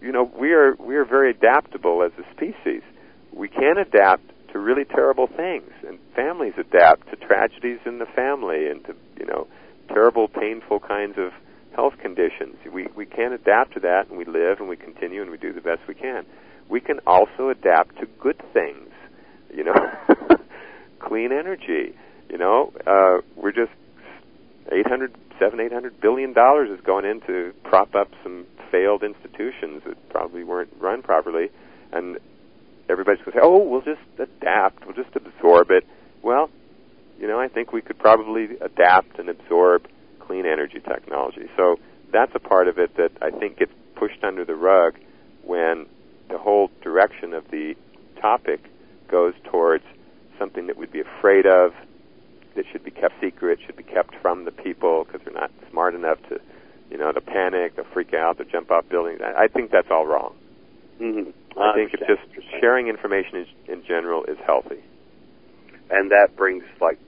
you 0.00 0.10
know, 0.10 0.24
we 0.38 0.52
are 0.52 0.74
we 0.76 0.96
are 0.96 1.04
very 1.04 1.30
adaptable 1.30 2.02
as 2.02 2.12
a 2.18 2.24
species. 2.34 2.82
We 3.32 3.48
can 3.48 3.76
adapt 3.78 4.24
to 4.52 4.58
really 4.58 4.84
terrible 4.84 5.26
things, 5.26 5.70
and 5.86 5.98
families 6.16 6.54
adapt 6.58 7.08
to 7.10 7.16
tragedies 7.16 7.78
in 7.86 7.98
the 7.98 8.06
family 8.06 8.66
and 8.68 8.84
to 8.86 8.94
you 9.18 9.26
know 9.26 9.46
terrible, 9.88 10.28
painful 10.28 10.80
kinds 10.80 11.16
of 11.18 11.32
health 11.74 11.94
conditions. 12.00 12.56
We 12.70 12.88
we 12.96 13.06
can 13.06 13.32
adapt 13.32 13.74
to 13.74 13.80
that, 13.80 14.08
and 14.08 14.18
we 14.18 14.24
live 14.24 14.60
and 14.60 14.68
we 14.68 14.76
continue 14.76 15.22
and 15.22 15.30
we 15.30 15.38
do 15.38 15.52
the 15.52 15.60
best 15.60 15.80
we 15.88 15.94
can. 15.94 16.24
We 16.68 16.80
can 16.80 17.00
also 17.06 17.48
adapt 17.48 17.98
to 18.00 18.06
good 18.20 18.40
things. 18.52 18.90
You 19.52 19.64
know, 19.64 19.74
clean 20.98 21.32
energy. 21.32 21.94
You 22.30 22.38
know, 22.38 22.72
uh, 22.86 23.22
we're 23.36 23.52
just 23.52 23.72
eight 24.70 24.86
hundred, 24.86 25.14
seven, 25.38 25.60
eight 25.60 25.72
hundred 25.72 26.00
billion 26.00 26.32
dollars 26.32 26.70
is 26.70 26.80
going 26.84 27.04
in 27.04 27.20
to 27.22 27.52
prop 27.64 27.94
up 27.94 28.08
some 28.22 28.46
failed 28.70 29.02
institutions 29.02 29.82
that 29.86 30.08
probably 30.08 30.44
weren't 30.44 30.72
run 30.78 31.02
properly, 31.02 31.50
and 31.92 32.18
everybody's 32.88 33.20
going 33.20 33.32
to 33.32 33.38
say, 33.38 33.42
"Oh, 33.42 33.58
we'll 33.58 33.82
just 33.82 34.00
adapt, 34.18 34.86
we'll 34.86 34.94
just 34.96 35.14
absorb 35.14 35.70
it." 35.70 35.86
Well, 36.22 36.50
you 37.22 37.28
know, 37.28 37.38
I 37.38 37.46
think 37.46 37.72
we 37.72 37.80
could 37.80 37.98
probably 38.00 38.48
adapt 38.60 39.20
and 39.20 39.28
absorb 39.28 39.86
clean 40.18 40.44
energy 40.44 40.80
technology. 40.80 41.48
So 41.56 41.76
that's 42.12 42.32
a 42.34 42.40
part 42.40 42.66
of 42.66 42.78
it 42.78 42.96
that 42.96 43.12
I 43.22 43.30
think 43.30 43.58
gets 43.58 43.72
pushed 43.94 44.24
under 44.24 44.44
the 44.44 44.56
rug 44.56 44.96
when 45.44 45.86
the 46.28 46.36
whole 46.36 46.68
direction 46.82 47.32
of 47.32 47.48
the 47.50 47.74
topic 48.20 48.60
goes 49.08 49.34
towards 49.44 49.84
something 50.36 50.66
that 50.66 50.76
we'd 50.76 50.90
be 50.92 51.00
afraid 51.00 51.46
of, 51.46 51.72
that 52.56 52.64
should 52.72 52.84
be 52.84 52.90
kept 52.90 53.14
secret, 53.20 53.60
should 53.64 53.76
be 53.76 53.84
kept 53.84 54.14
from 54.20 54.44
the 54.44 54.50
people 54.50 55.04
because 55.04 55.20
they're 55.24 55.32
not 55.32 55.52
smart 55.70 55.94
enough 55.94 56.18
to, 56.28 56.40
you 56.90 56.98
know, 56.98 57.12
to 57.12 57.20
panic, 57.20 57.76
to 57.76 57.84
freak 57.94 58.12
out, 58.14 58.36
to 58.38 58.44
jump 58.44 58.70
off 58.72 58.88
buildings. 58.88 59.20
I 59.24 59.44
I 59.44 59.46
think 59.48 59.70
that's 59.70 59.90
all 59.90 60.06
wrong. 60.06 60.34
hmm 60.98 61.30
I 61.56 61.74
think 61.74 61.92
it's 61.94 62.02
just 62.08 62.22
sharing 62.60 62.88
information 62.88 63.46
in, 63.68 63.74
in 63.74 63.84
general 63.86 64.24
is 64.24 64.38
healthy. 64.44 64.82
And 65.92 66.10
that 66.10 66.34
brings 66.36 66.64
like 66.80 66.98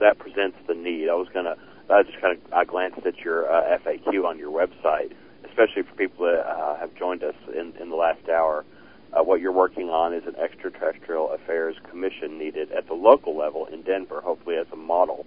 that 0.00 0.18
presents 0.18 0.58
the 0.66 0.74
need. 0.74 1.08
I 1.08 1.14
was 1.14 1.28
gonna, 1.32 1.56
I 1.88 2.02
just 2.02 2.20
kind 2.20 2.36
of 2.36 2.52
I 2.52 2.64
glanced 2.64 3.06
at 3.06 3.18
your 3.18 3.50
uh, 3.50 3.78
FAQ 3.78 4.26
on 4.26 4.38
your 4.38 4.50
website, 4.50 5.14
especially 5.44 5.82
for 5.82 5.94
people 5.96 6.26
that 6.26 6.44
uh, 6.44 6.76
have 6.76 6.94
joined 6.96 7.22
us 7.22 7.36
in, 7.54 7.72
in 7.80 7.88
the 7.88 7.96
last 7.96 8.28
hour. 8.28 8.64
Uh, 9.12 9.22
what 9.22 9.40
you're 9.40 9.52
working 9.52 9.88
on 9.88 10.12
is 10.12 10.24
an 10.26 10.34
extraterrestrial 10.36 11.30
affairs 11.32 11.76
commission 11.88 12.36
needed 12.36 12.70
at 12.72 12.86
the 12.88 12.94
local 12.94 13.36
level 13.36 13.66
in 13.66 13.82
Denver, 13.82 14.20
hopefully 14.20 14.56
as 14.56 14.66
a 14.72 14.76
model 14.76 15.24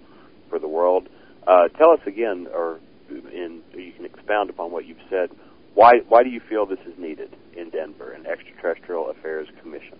for 0.48 0.58
the 0.58 0.68
world. 0.68 1.08
Uh, 1.46 1.66
tell 1.68 1.90
us 1.90 2.00
again, 2.06 2.46
or 2.54 2.78
in 3.08 3.62
you 3.74 3.92
can 3.96 4.04
expound 4.04 4.50
upon 4.50 4.70
what 4.70 4.84
you've 4.84 4.98
said. 5.08 5.30
Why 5.74 6.00
why 6.08 6.22
do 6.22 6.28
you 6.28 6.40
feel 6.48 6.66
this 6.66 6.84
is 6.86 6.98
needed 6.98 7.34
in 7.56 7.70
Denver, 7.70 8.12
an 8.12 8.26
extraterrestrial 8.26 9.08
affairs 9.08 9.48
commission? 9.62 9.98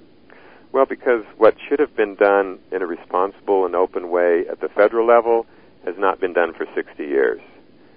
Well, 0.73 0.87
because 0.87 1.25
what 1.37 1.57
should 1.69 1.81
have 1.81 1.97
been 1.97 2.15
done 2.15 2.59
in 2.71 2.83
a 2.83 2.87
responsible 2.87 3.67
and 3.67 3.75
open 3.75 4.11
way 4.11 4.45
at 4.51 4.61
the 4.61 4.69
federal 4.69 5.07
level 5.07 5.47
has 5.85 5.97
not 5.99 6.21
been 6.21 6.33
done 6.33 6.53
for 6.53 6.67
60 6.75 7.05
years. 7.05 7.41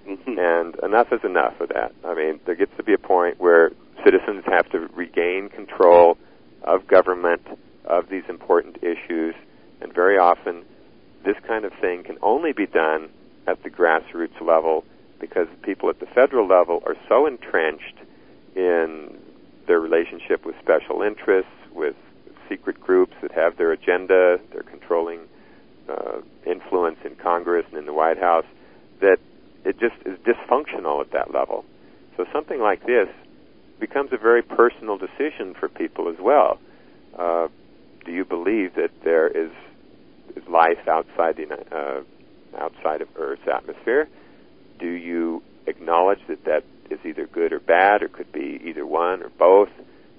Mhm. 0.06 0.38
And 0.38 0.76
enough 0.82 1.12
is 1.12 1.24
enough 1.24 1.60
of 1.60 1.68
that. 1.70 1.92
I 2.04 2.14
mean, 2.14 2.40
there 2.44 2.54
gets 2.54 2.76
to 2.76 2.82
be 2.82 2.92
a 2.92 2.98
point 2.98 3.38
where 3.38 3.72
citizens 4.02 4.44
have 4.46 4.68
to 4.70 4.88
regain 4.94 5.48
control 5.48 6.18
of 6.62 6.86
government, 6.86 7.46
of 7.84 8.08
these 8.08 8.24
important 8.28 8.82
issues, 8.82 9.34
and 9.80 9.92
very 9.92 10.18
often 10.18 10.64
this 11.22 11.38
kind 11.40 11.64
of 11.64 11.72
thing 11.74 12.02
can 12.02 12.18
only 12.22 12.52
be 12.52 12.66
done 12.66 13.08
at 13.46 13.62
the 13.62 13.70
grassroots 13.70 14.40
level 14.40 14.84
because 15.20 15.48
people 15.62 15.88
at 15.88 16.00
the 16.00 16.06
federal 16.06 16.46
level 16.46 16.82
are 16.86 16.96
so 17.08 17.26
entrenched 17.26 17.96
in 18.54 19.16
their 19.66 19.80
relationship 19.80 20.44
with 20.44 20.54
special 20.60 21.02
interests, 21.02 21.50
with 21.72 21.96
secret 22.48 22.80
groups 22.80 23.14
that 23.22 23.32
have 23.32 23.56
their 23.56 23.72
agenda, 23.72 24.38
their 24.52 24.62
controlling 24.62 25.20
uh, 25.88 26.20
influence 26.46 26.98
in 27.04 27.14
Congress 27.16 27.66
and 27.70 27.78
in 27.78 27.86
the 27.86 27.92
White 27.92 28.18
House, 28.18 28.46
that 29.00 29.18
it 29.64 29.78
just 29.78 29.96
is 30.06 30.18
dysfunctional 30.18 31.00
at 31.00 31.10
that 31.12 31.32
level. 31.32 31.64
So 32.16 32.24
something 32.32 32.60
like 32.60 32.86
this 32.86 33.08
becomes 33.80 34.12
a 34.12 34.16
very 34.16 34.42
personal 34.42 34.96
decision 34.96 35.54
for 35.58 35.68
people 35.68 36.08
as 36.08 36.16
well. 36.20 36.58
Uh, 37.18 37.48
do 38.04 38.12
you 38.12 38.24
believe 38.24 38.74
that 38.74 38.90
there 39.02 39.28
is, 39.28 39.50
is 40.36 40.46
life 40.48 40.86
outside 40.88 41.36
the 41.36 41.46
uh, 41.74 42.02
outside 42.58 43.00
of 43.00 43.08
Earth's 43.16 43.48
atmosphere? 43.52 44.08
Do 44.78 44.88
you 44.88 45.42
acknowledge 45.66 46.20
that 46.28 46.44
that 46.44 46.64
is 46.90 46.98
either 47.04 47.26
good 47.26 47.52
or 47.52 47.60
bad, 47.60 48.02
or 48.02 48.08
could 48.08 48.30
be 48.32 48.60
either 48.64 48.86
one 48.86 49.22
or 49.22 49.30
both? 49.30 49.70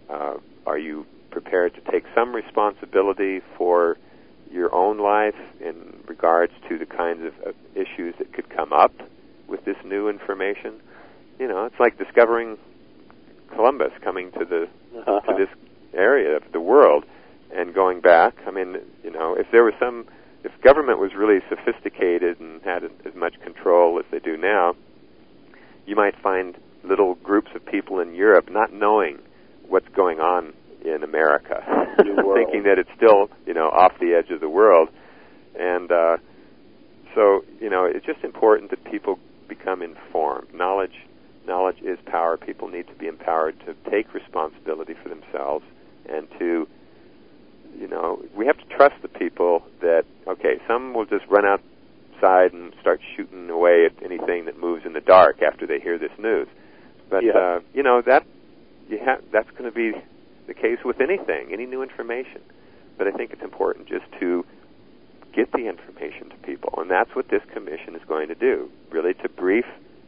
Uh, 0.10 0.36
are 0.66 0.78
you 0.78 1.06
prepared 1.36 1.76
to 1.76 1.92
take 1.92 2.06
some 2.16 2.34
responsibility 2.34 3.42
for 3.58 3.98
your 4.50 4.74
own 4.74 4.98
life 4.98 5.36
in 5.60 5.76
regards 6.08 6.54
to 6.70 6.78
the 6.78 6.86
kinds 6.86 7.20
of, 7.26 7.34
of 7.50 7.56
issues 7.76 8.16
that 8.20 8.32
could 8.32 8.50
come 8.50 8.72
up 8.72 8.94
with 9.46 9.66
this 9.66 9.76
new 9.84 10.08
information? 10.08 10.80
You 11.38 11.50
know, 11.50 11.66
it's 11.66 11.78
like 11.78 11.98
discovering 11.98 12.58
Columbus 13.54 13.92
coming 14.02 14.32
to 14.32 14.46
the 14.46 14.70
to 14.94 15.12
uh-huh. 15.12 15.38
this 15.38 15.50
area 15.94 16.38
of 16.38 16.44
the 16.54 16.62
world 16.62 17.04
and 17.54 17.74
going 17.74 18.00
back. 18.00 18.36
I 18.48 18.52
mean, 18.52 18.78
you 19.04 19.12
know, 19.12 19.36
if 19.38 19.48
there 19.52 19.66
was 19.66 19.74
some, 19.78 20.06
if 20.46 20.54
government 20.62 21.00
was 21.00 21.16
really 21.16 21.42
sophisticated 21.50 22.40
and 22.40 22.62
had 22.62 22.86
as 22.86 23.14
much 23.14 23.42
control 23.42 24.00
as 24.00 24.06
they 24.10 24.20
do 24.20 24.38
now, 24.38 24.74
you 25.86 25.98
might 25.98 26.18
find 26.18 26.56
little 26.86 27.16
groups 27.16 27.52
of 27.56 27.66
people 27.66 28.00
in 28.00 28.16
Europe 28.16 28.50
not 28.50 28.72
knowing 28.72 29.20
what's 29.68 29.90
going 29.90 30.22
on 30.22 30.54
in 30.86 31.04
America, 31.04 31.64
thinking 31.98 32.64
that 32.64 32.78
it's 32.78 32.90
still, 32.96 33.30
you 33.46 33.54
know, 33.54 33.68
off 33.70 33.94
the 34.00 34.14
edge 34.14 34.32
of 34.32 34.40
the 34.40 34.50
world. 34.50 34.90
And 35.60 35.92
uh, 35.92 36.18
so, 37.14 37.44
you 37.60 37.70
know, 37.70 37.86
it's 37.86 38.06
just 38.06 38.24
important 38.24 38.70
that 38.72 38.84
people 38.84 39.20
become 39.48 39.82
informed. 39.82 40.54
Knowledge, 40.54 40.96
knowledge 41.48 41.78
is 41.82 41.98
power. 42.06 42.38
People 42.38 42.68
need 42.68 42.88
to 42.88 42.94
be 42.96 43.08
empowered 43.08 43.60
to 43.66 43.74
take 43.90 44.14
responsibility 44.14 44.94
for 45.02 45.10
themselves 45.10 45.66
and 46.08 46.28
to, 46.40 46.68
you 47.78 47.88
know, 47.88 48.22
we 48.36 48.46
have 48.46 48.58
to 48.58 48.66
trust 48.76 48.96
the 49.02 49.08
people 49.08 49.64
that 49.82 50.04
okay, 50.28 50.60
some 50.68 50.94
will 50.94 51.06
just 51.06 51.26
run 51.28 51.46
outside 51.46 52.54
and 52.54 52.74
start 52.82 53.00
shooting 53.16 53.50
away 53.50 53.86
at 53.86 54.04
anything 54.04 54.46
that 54.46 54.60
moves 54.60 54.86
in 54.86 54.94
the 54.94 55.02
dark 55.02 55.42
after 55.42 55.66
they 55.66 55.80
hear 55.80 55.98
this 55.98 56.12
news. 56.20 56.48
But 57.10 57.24
Yeah. 57.24 57.34
uh, 57.38 57.60
you 57.74 57.84
know 57.84 58.02
that 58.06 58.26
you 58.90 59.00
have 59.00 59.24
that's 59.32 59.50
going 59.52 59.66
to 59.66 59.72
be 59.72 59.94
the 60.48 60.54
case 60.54 60.80
with 60.84 61.02
anything, 61.02 61.52
any 61.52 61.66
new 61.66 61.82
information. 61.82 62.42
But 62.98 63.08
I 63.08 63.12
think 63.12 63.32
it's 63.32 63.44
important 63.44 63.88
just 63.88 64.06
to 64.20 64.46
get 65.34 65.52
the 65.52 65.68
information 65.68 66.30
to 66.30 66.36
people, 66.38 66.74
and 66.78 66.90
that's 66.90 67.14
what 67.16 67.28
this 67.30 67.42
commission 67.54 67.96
is 67.96 68.02
going 68.08 68.30
to 68.30 68.36
do. 68.36 68.70
Really, 68.92 69.14
to 69.16 69.30
brief 69.30 69.66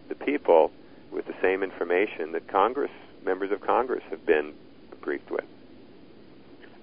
the 0.08 0.16
people 0.16 0.72
with 1.12 1.26
the 1.28 1.36
same 1.42 1.64
information 1.64 2.32
that 2.32 2.48
Congress, 2.48 2.92
members 3.26 3.52
of 3.52 3.62
Congress, 3.62 4.04
have 4.10 4.26
been 4.26 4.54
briefed 5.02 5.30
with. 5.32 5.46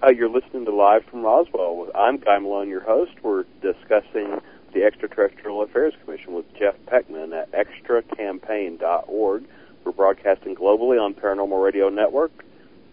Uh, 0.03 0.11
you're 0.11 0.29
listening 0.29 0.67
to 0.67 0.75
Live 0.75 1.05
from 1.07 1.23
Roswell. 1.23 1.89
I'm 1.95 2.19
Guy 2.19 2.39
Malone, 2.39 2.69
your 2.69 2.83
host. 2.83 3.13
We're 3.23 3.45
discussing 3.63 4.41
the 4.75 4.85
Extraterrestrial 4.85 5.63
Affairs 5.63 5.95
Commission 6.05 6.35
with 6.35 6.45
Jeff 6.59 6.75
Peckman 6.87 7.33
at 7.33 7.51
extracampaign.org. 7.53 9.45
We're 9.85 9.93
broadcasting 9.93 10.57
globally 10.57 11.01
on 11.01 11.15
Paranormal 11.15 11.63
Radio 11.63 11.89
Network, 11.89 12.33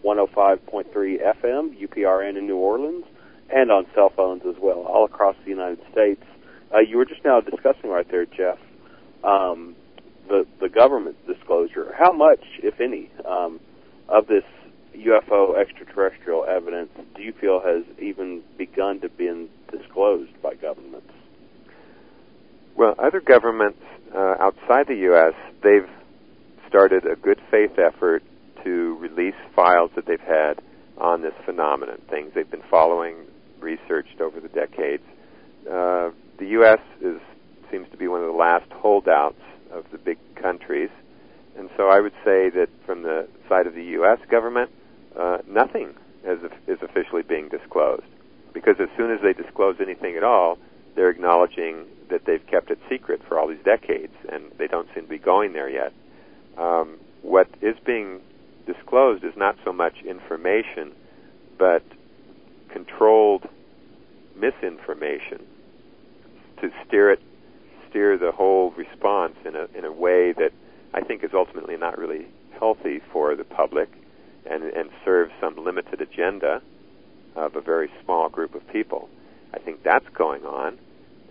105.3 0.04 0.86
FM, 0.94 1.88
UPRN 1.88 2.36
in 2.36 2.46
New 2.46 2.56
Orleans, 2.56 3.04
and 3.50 3.70
on 3.70 3.86
cell 3.94 4.10
phones 4.14 4.42
as 4.46 4.56
well, 4.60 4.80
all 4.80 5.04
across 5.04 5.36
the 5.44 5.50
United 5.50 5.80
States. 5.92 6.22
Uh, 6.74 6.80
you 6.80 6.96
were 6.96 7.04
just 7.04 7.24
now 7.24 7.40
discussing 7.40 7.90
right 7.90 8.10
there, 8.10 8.24
Jeff, 8.24 8.58
um, 9.22 9.76
the 10.28 10.46
the 10.60 10.68
government 10.68 11.16
disclosure. 11.26 11.94
How 11.96 12.12
much, 12.12 12.40
if 12.62 12.80
any, 12.80 13.10
um, 13.26 13.60
of 14.08 14.26
this 14.26 14.44
UFO 14.96 15.58
extraterrestrial 15.58 16.44
evidence 16.44 16.90
do 17.16 17.22
you 17.22 17.32
feel 17.32 17.60
has 17.60 17.84
even 17.98 18.42
begun 18.58 19.00
to 19.00 19.08
be 19.08 19.48
disclosed 19.70 20.30
by 20.42 20.54
governments? 20.54 21.12
Well, 22.76 22.94
other 22.98 23.20
governments 23.20 23.80
uh, 24.14 24.34
outside 24.40 24.86
the 24.88 24.96
U.S. 25.12 25.34
they've 25.62 25.88
started 26.68 27.04
a 27.06 27.16
good 27.16 27.40
faith 27.50 27.78
effort 27.78 28.22
to 28.64 28.96
release 28.98 29.34
files 29.54 29.90
that 29.96 30.06
they've 30.06 30.20
had 30.20 30.60
on 30.98 31.22
this 31.22 31.34
phenomenon, 31.44 32.00
things 32.10 32.32
they've 32.34 32.50
been 32.50 32.62
following, 32.70 33.16
researched 33.60 34.20
over 34.20 34.40
the 34.40 34.48
decades. 34.48 35.02
Uh, 35.66 36.10
the 36.38 36.46
U.S. 36.50 36.80
is 37.00 37.20
seems 37.70 37.88
to 37.90 37.96
be 37.96 38.06
one 38.06 38.20
of 38.20 38.26
the 38.26 38.36
last 38.36 38.70
holdouts 38.70 39.40
of 39.70 39.84
the 39.92 39.98
big 39.98 40.18
countries, 40.34 40.90
and 41.56 41.70
so 41.76 41.88
I 41.88 42.00
would 42.00 42.12
say 42.24 42.50
that 42.50 42.68
from 42.84 43.02
the 43.02 43.26
side 43.48 43.66
of 43.66 43.74
the 43.74 43.84
U.S. 43.96 44.18
government, 44.30 44.70
uh, 45.18 45.38
nothing 45.48 45.94
is, 46.24 46.38
is 46.66 46.78
officially 46.82 47.22
being 47.22 47.48
disclosed. 47.48 48.04
Because 48.52 48.76
as 48.80 48.88
soon 48.96 49.10
as 49.10 49.20
they 49.22 49.32
disclose 49.32 49.76
anything 49.80 50.16
at 50.16 50.24
all, 50.24 50.58
they're 50.94 51.10
acknowledging 51.10 51.86
that 52.10 52.26
they've 52.26 52.46
kept 52.46 52.70
it 52.70 52.78
secret 52.90 53.22
for 53.26 53.38
all 53.38 53.48
these 53.48 53.64
decades, 53.64 54.12
and 54.30 54.44
they 54.58 54.66
don't 54.66 54.88
seem 54.94 55.04
to 55.04 55.08
be 55.08 55.18
going 55.18 55.52
there 55.52 55.70
yet. 55.70 55.92
Um, 56.58 56.98
what 57.22 57.48
is 57.62 57.76
being 57.86 58.20
disclosed 58.66 59.24
is 59.24 59.34
not 59.36 59.56
so 59.64 59.72
much 59.72 59.94
information, 60.06 60.92
but 61.58 61.82
controlled 62.70 63.48
misinformation 64.36 65.40
to 66.60 66.70
steer 66.86 67.10
it, 67.10 67.20
steer 67.90 68.16
the 68.16 68.32
whole 68.32 68.70
response 68.72 69.34
in 69.44 69.54
a 69.54 69.66
in 69.76 69.84
a 69.84 69.92
way 69.92 70.32
that 70.32 70.52
I 70.94 71.00
think 71.02 71.24
is 71.24 71.30
ultimately 71.34 71.76
not 71.76 71.98
really 71.98 72.26
healthy 72.58 73.00
for 73.12 73.34
the 73.34 73.44
public 73.44 73.90
and, 74.48 74.64
and 74.64 74.90
serve 75.04 75.30
some 75.40 75.56
limited 75.56 76.00
agenda 76.00 76.62
of 77.34 77.56
a 77.56 77.60
very 77.60 77.90
small 78.04 78.28
group 78.28 78.54
of 78.54 78.66
people. 78.68 79.08
I 79.54 79.58
think 79.58 79.82
that's 79.82 80.08
going 80.14 80.44
on, 80.44 80.78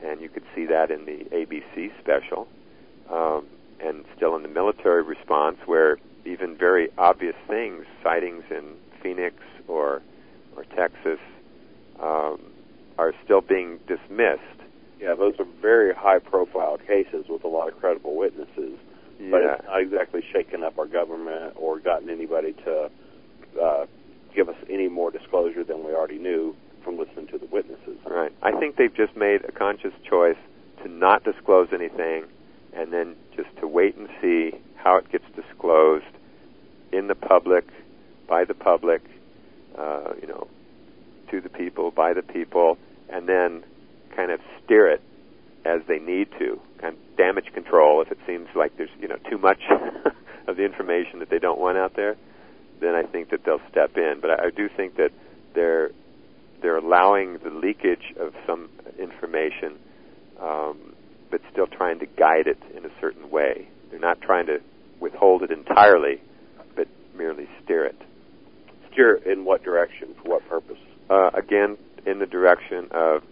and 0.04 0.22
you 0.22 0.30
could 0.30 0.44
see 0.56 0.66
that 0.66 0.92
in 0.92 1.06
the 1.06 1.26
ABC 1.32 1.92
special, 2.00 2.48
um, 3.10 3.46
and 3.80 4.06
still 4.16 4.36
in 4.36 4.44
the 4.44 4.50
military 4.50 5.04
response, 5.04 5.58
where 5.66 5.98
even 6.26 6.56
very 6.56 6.90
obvious 6.98 7.36
things, 7.48 7.86
sightings 8.04 8.44
in 8.50 8.76
Phoenix 9.02 9.36
or 9.68 10.02
or 10.56 10.66
Texas, 10.76 11.20
um, 12.00 12.42
are 12.98 13.14
still 13.24 13.42
being 13.42 13.80
dismissed. 13.88 14.42
Yeah, 15.00 15.16
those 15.16 15.34
are 15.40 15.46
very 15.62 15.94
high-profile 15.96 16.78
cases 16.86 17.26
with 17.30 17.44
a 17.44 17.48
lot 17.48 17.70
of 17.70 17.80
credible 17.80 18.16
witnesses. 18.16 18.78
Yeah. 19.20 19.28
But 19.32 19.42
it's 19.42 19.64
not 19.66 19.82
exactly 19.82 20.24
shaken 20.32 20.64
up 20.64 20.78
our 20.78 20.88
government 20.88 21.54
or 21.56 21.80
gotten 21.80 22.10
anybody 22.10 22.54
to 22.66 22.92
uh, 23.62 23.86
give 24.36 24.50
us 24.50 24.56
any 24.70 24.90
more 24.90 25.10
disclosure 25.10 25.64
than 25.64 25.84
we 25.86 25.94
already 25.94 26.18
knew 26.20 26.56
from 26.84 26.98
listening 26.98 27.28
to 27.28 27.38
the 27.38 27.46
witnesses. 27.46 27.98
Right. 28.06 28.32
I 28.42 28.52
think 28.60 28.76
they've 28.76 28.94
just 28.94 29.16
made 29.16 29.46
a 29.46 29.52
conscious 29.52 29.94
choice 30.08 30.38
to 30.84 30.90
not 30.90 31.24
disclose 31.24 31.70
anything 31.74 32.26
and 32.74 32.92
then 32.92 33.16
just 33.36 33.50
to 33.60 33.68
wait 33.68 33.96
and 33.96 34.10
see 34.22 34.52
how 34.84 34.98
it 34.98 35.12
gets 35.12 35.26
disclosed 35.36 36.06
in 36.92 37.08
the 37.08 37.16
public, 37.16 37.66
by 38.28 38.46
the 38.46 38.54
public, 38.54 39.02
uh, 39.78 40.14
you 40.22 40.28
know, 40.28 40.48
to 41.30 41.42
the 41.42 41.50
people, 41.50 41.92
by 41.92 42.14
the 42.14 42.22
people, 42.22 42.78
and 43.10 43.28
then 43.28 43.64
kind 44.16 44.32
of 44.32 44.40
steer 44.64 44.88
it 44.88 45.02
as 45.66 45.82
they 45.88 46.00
need 46.00 46.28
to, 46.40 46.60
kind 46.80 46.96
of 46.96 47.18
damage 47.18 47.54
control 47.54 48.02
if 48.02 48.12
it 48.12 48.18
seems 48.26 48.48
like 48.56 48.76
there's, 48.78 48.90
you 49.00 49.08
know, 49.08 49.18
too 49.30 49.38
much 49.38 49.62
of 50.48 50.58
the 50.58 50.66
information 50.66 51.20
that 51.20 51.30
they 51.30 51.40
don't 51.40 51.60
want 51.60 51.78
out 51.78 51.96
there 51.96 52.18
then 52.82 52.96
I 52.96 53.04
think 53.04 53.30
that 53.30 53.46
they'll 53.46 53.62
step 53.70 53.96
in. 53.96 54.16
But 54.20 54.32
I, 54.32 54.48
I 54.48 54.50
do 54.50 54.68
think 54.76 54.98
that 54.98 55.12
they're 55.56 55.92
they're 56.62 56.78
allowing 56.78 57.38
the 57.44 57.50
leakage 57.50 58.14
of 58.20 58.34
some 58.46 58.70
information, 59.00 59.78
um, 60.40 60.94
but 61.32 61.42
still 61.52 61.68
trying 61.68 62.00
to 62.00 62.06
guide 62.06 62.48
it 62.48 62.60
in 62.76 62.86
a 62.86 62.92
certain 63.00 63.32
way. 63.32 63.68
They're 63.90 64.00
not 64.00 64.22
trying 64.22 64.48
to 64.48 64.60
withhold 65.02 65.44
it 65.44 65.52
entirely, 65.52 66.22
but 66.76 66.88
merely 67.18 67.50
steer 67.64 67.86
it. 67.86 68.00
Steer 68.92 69.16
it 69.16 69.28
in 69.28 69.44
what 69.46 69.64
direction? 69.64 70.16
For 70.24 70.30
what 70.30 70.48
purpose? 70.48 70.78
Uh, 71.10 71.32
again, 71.34 71.78
in 72.06 72.20
the 72.20 72.26
direction 72.26 72.88
of 72.92 73.24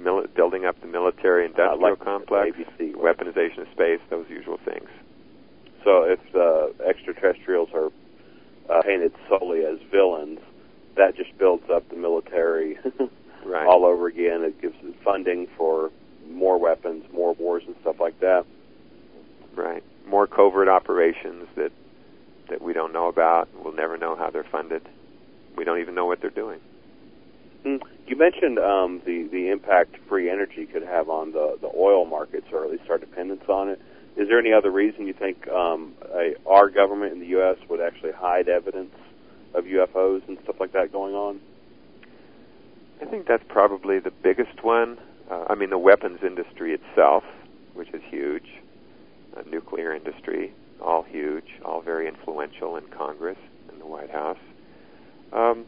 mili- 0.00 0.32
building 0.34 0.64
up 0.64 0.80
the 0.80 0.86
military-industrial 0.86 1.84
Uh, 1.84 1.90
like 1.90 1.98
complex, 2.00 2.56
ABC. 2.56 2.94
weaponization 2.94 3.58
of 3.62 3.68
space, 3.72 4.00
those 4.10 4.26
usual 4.28 4.58
things. 4.64 4.88
So 5.84 6.04
if 6.04 6.20
the 6.32 6.72
extraterrestrials 6.86 7.68
are 7.74 7.90
uh, 8.70 8.82
painted 8.82 9.12
solely 9.28 9.64
as 9.66 9.78
villains, 9.90 10.40
that 10.96 11.16
just 11.16 11.36
builds 11.38 11.64
up 11.70 11.88
the 11.90 11.96
military 11.96 12.78
Right. 13.44 13.66
all 13.66 13.84
over 13.84 14.06
again. 14.06 14.42
It 14.42 14.60
gives 14.62 14.74
it 14.82 14.94
funding 15.04 15.48
for 15.58 15.90
more 16.30 16.58
weapons, 16.58 17.04
more 17.12 17.34
wars, 17.34 17.62
and 17.66 17.76
stuff 17.82 17.96
like 18.00 18.18
that. 18.20 18.46
Right. 19.54 19.82
More 20.06 20.26
covert 20.26 20.68
operations 20.68 21.46
that 21.56 21.72
that 22.50 22.60
we 22.60 22.72
don't 22.72 22.92
know 22.92 23.08
about. 23.08 23.48
We'll 23.54 23.74
never 23.74 23.96
know 23.96 24.16
how 24.16 24.30
they're 24.30 24.44
funded. 24.44 24.82
We 25.56 25.64
don't 25.64 25.80
even 25.80 25.94
know 25.94 26.06
what 26.06 26.20
they're 26.20 26.30
doing. 26.30 26.60
Mm. 27.64 27.80
You 28.06 28.16
mentioned 28.16 28.58
um, 28.58 29.00
the 29.06 29.28
the 29.30 29.48
impact 29.50 29.96
free 30.08 30.30
energy 30.30 30.66
could 30.66 30.82
have 30.82 31.08
on 31.08 31.32
the 31.32 31.56
the 31.60 31.70
oil 31.74 32.04
markets, 32.04 32.46
or 32.52 32.64
at 32.64 32.70
least 32.70 32.84
our 32.90 32.98
dependence 32.98 33.44
on 33.48 33.70
it. 33.70 33.80
Is 34.16 34.28
there 34.28 34.38
any 34.38 34.52
other 34.52 34.70
reason 34.70 35.06
you 35.06 35.12
think 35.14 35.48
um, 35.48 35.94
a, 36.14 36.34
our 36.46 36.68
government 36.70 37.14
in 37.14 37.20
the 37.20 37.26
U.S. 37.28 37.56
would 37.68 37.80
actually 37.80 38.12
hide 38.12 38.48
evidence 38.48 38.94
of 39.54 39.64
UFOs 39.64 40.26
and 40.28 40.38
stuff 40.44 40.56
like 40.60 40.72
that 40.72 40.92
going 40.92 41.14
on? 41.14 41.40
I 43.00 43.06
think 43.06 43.26
that's 43.26 43.42
probably 43.48 43.98
the 43.98 44.12
biggest 44.12 44.62
one. 44.62 44.98
Uh, 45.28 45.46
I 45.48 45.54
mean, 45.54 45.70
the 45.70 45.78
weapons 45.78 46.20
industry 46.22 46.74
itself, 46.74 47.24
which 47.72 47.88
is 47.92 48.02
huge, 48.08 48.46
nuclear 49.50 49.94
industry, 49.94 50.52
all 50.80 51.02
huge, 51.02 51.60
all 51.64 51.80
very 51.80 52.08
influential 52.08 52.76
in 52.76 52.84
Congress 52.88 53.38
and 53.70 53.80
the 53.80 53.86
White 53.86 54.10
House. 54.10 54.38
Um, 55.32 55.66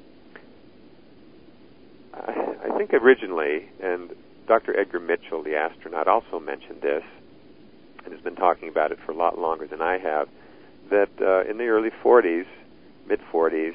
I, 2.14 2.56
I 2.70 2.78
think 2.78 2.92
originally, 2.94 3.68
and 3.82 4.10
Dr. 4.46 4.78
Edgar 4.78 5.00
Mitchell, 5.00 5.42
the 5.42 5.56
astronaut, 5.56 6.08
also 6.08 6.38
mentioned 6.38 6.82
this, 6.82 7.02
and 8.04 8.12
has 8.12 8.22
been 8.22 8.36
talking 8.36 8.68
about 8.68 8.92
it 8.92 8.98
for 9.04 9.12
a 9.12 9.16
lot 9.16 9.38
longer 9.38 9.66
than 9.66 9.82
I 9.82 9.98
have, 9.98 10.28
that 10.90 11.10
uh, 11.20 11.50
in 11.50 11.58
the 11.58 11.66
early 11.66 11.90
40s, 12.04 12.46
mid 13.08 13.20
40s, 13.32 13.74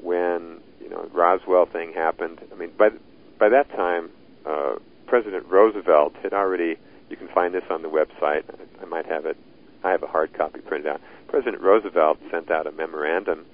when 0.00 0.60
you 0.80 0.88
know 0.88 1.08
Roswell 1.12 1.66
thing 1.66 1.92
happened. 1.92 2.40
I 2.52 2.56
mean, 2.56 2.70
by 2.76 2.90
by 3.38 3.48
that 3.50 3.70
time, 3.70 4.10
uh, 4.46 4.74
President 5.06 5.46
Roosevelt 5.46 6.14
had 6.22 6.32
already. 6.32 6.76
You 7.10 7.16
can 7.16 7.28
find 7.28 7.52
this 7.52 7.64
on 7.68 7.82
the 7.82 7.88
website. 7.88 8.44
I, 8.80 8.84
might 8.86 9.06
have 9.06 9.26
it. 9.26 9.36
I 9.84 9.90
have 9.90 10.02
a 10.02 10.06
hard 10.06 10.32
copy 10.32 10.60
printed 10.60 10.86
out. 10.86 11.00
President 11.28 11.60
Roosevelt 11.60 12.18
sent 12.30 12.50
out 12.50 12.66
a 12.66 12.72
memorandum 12.72 13.44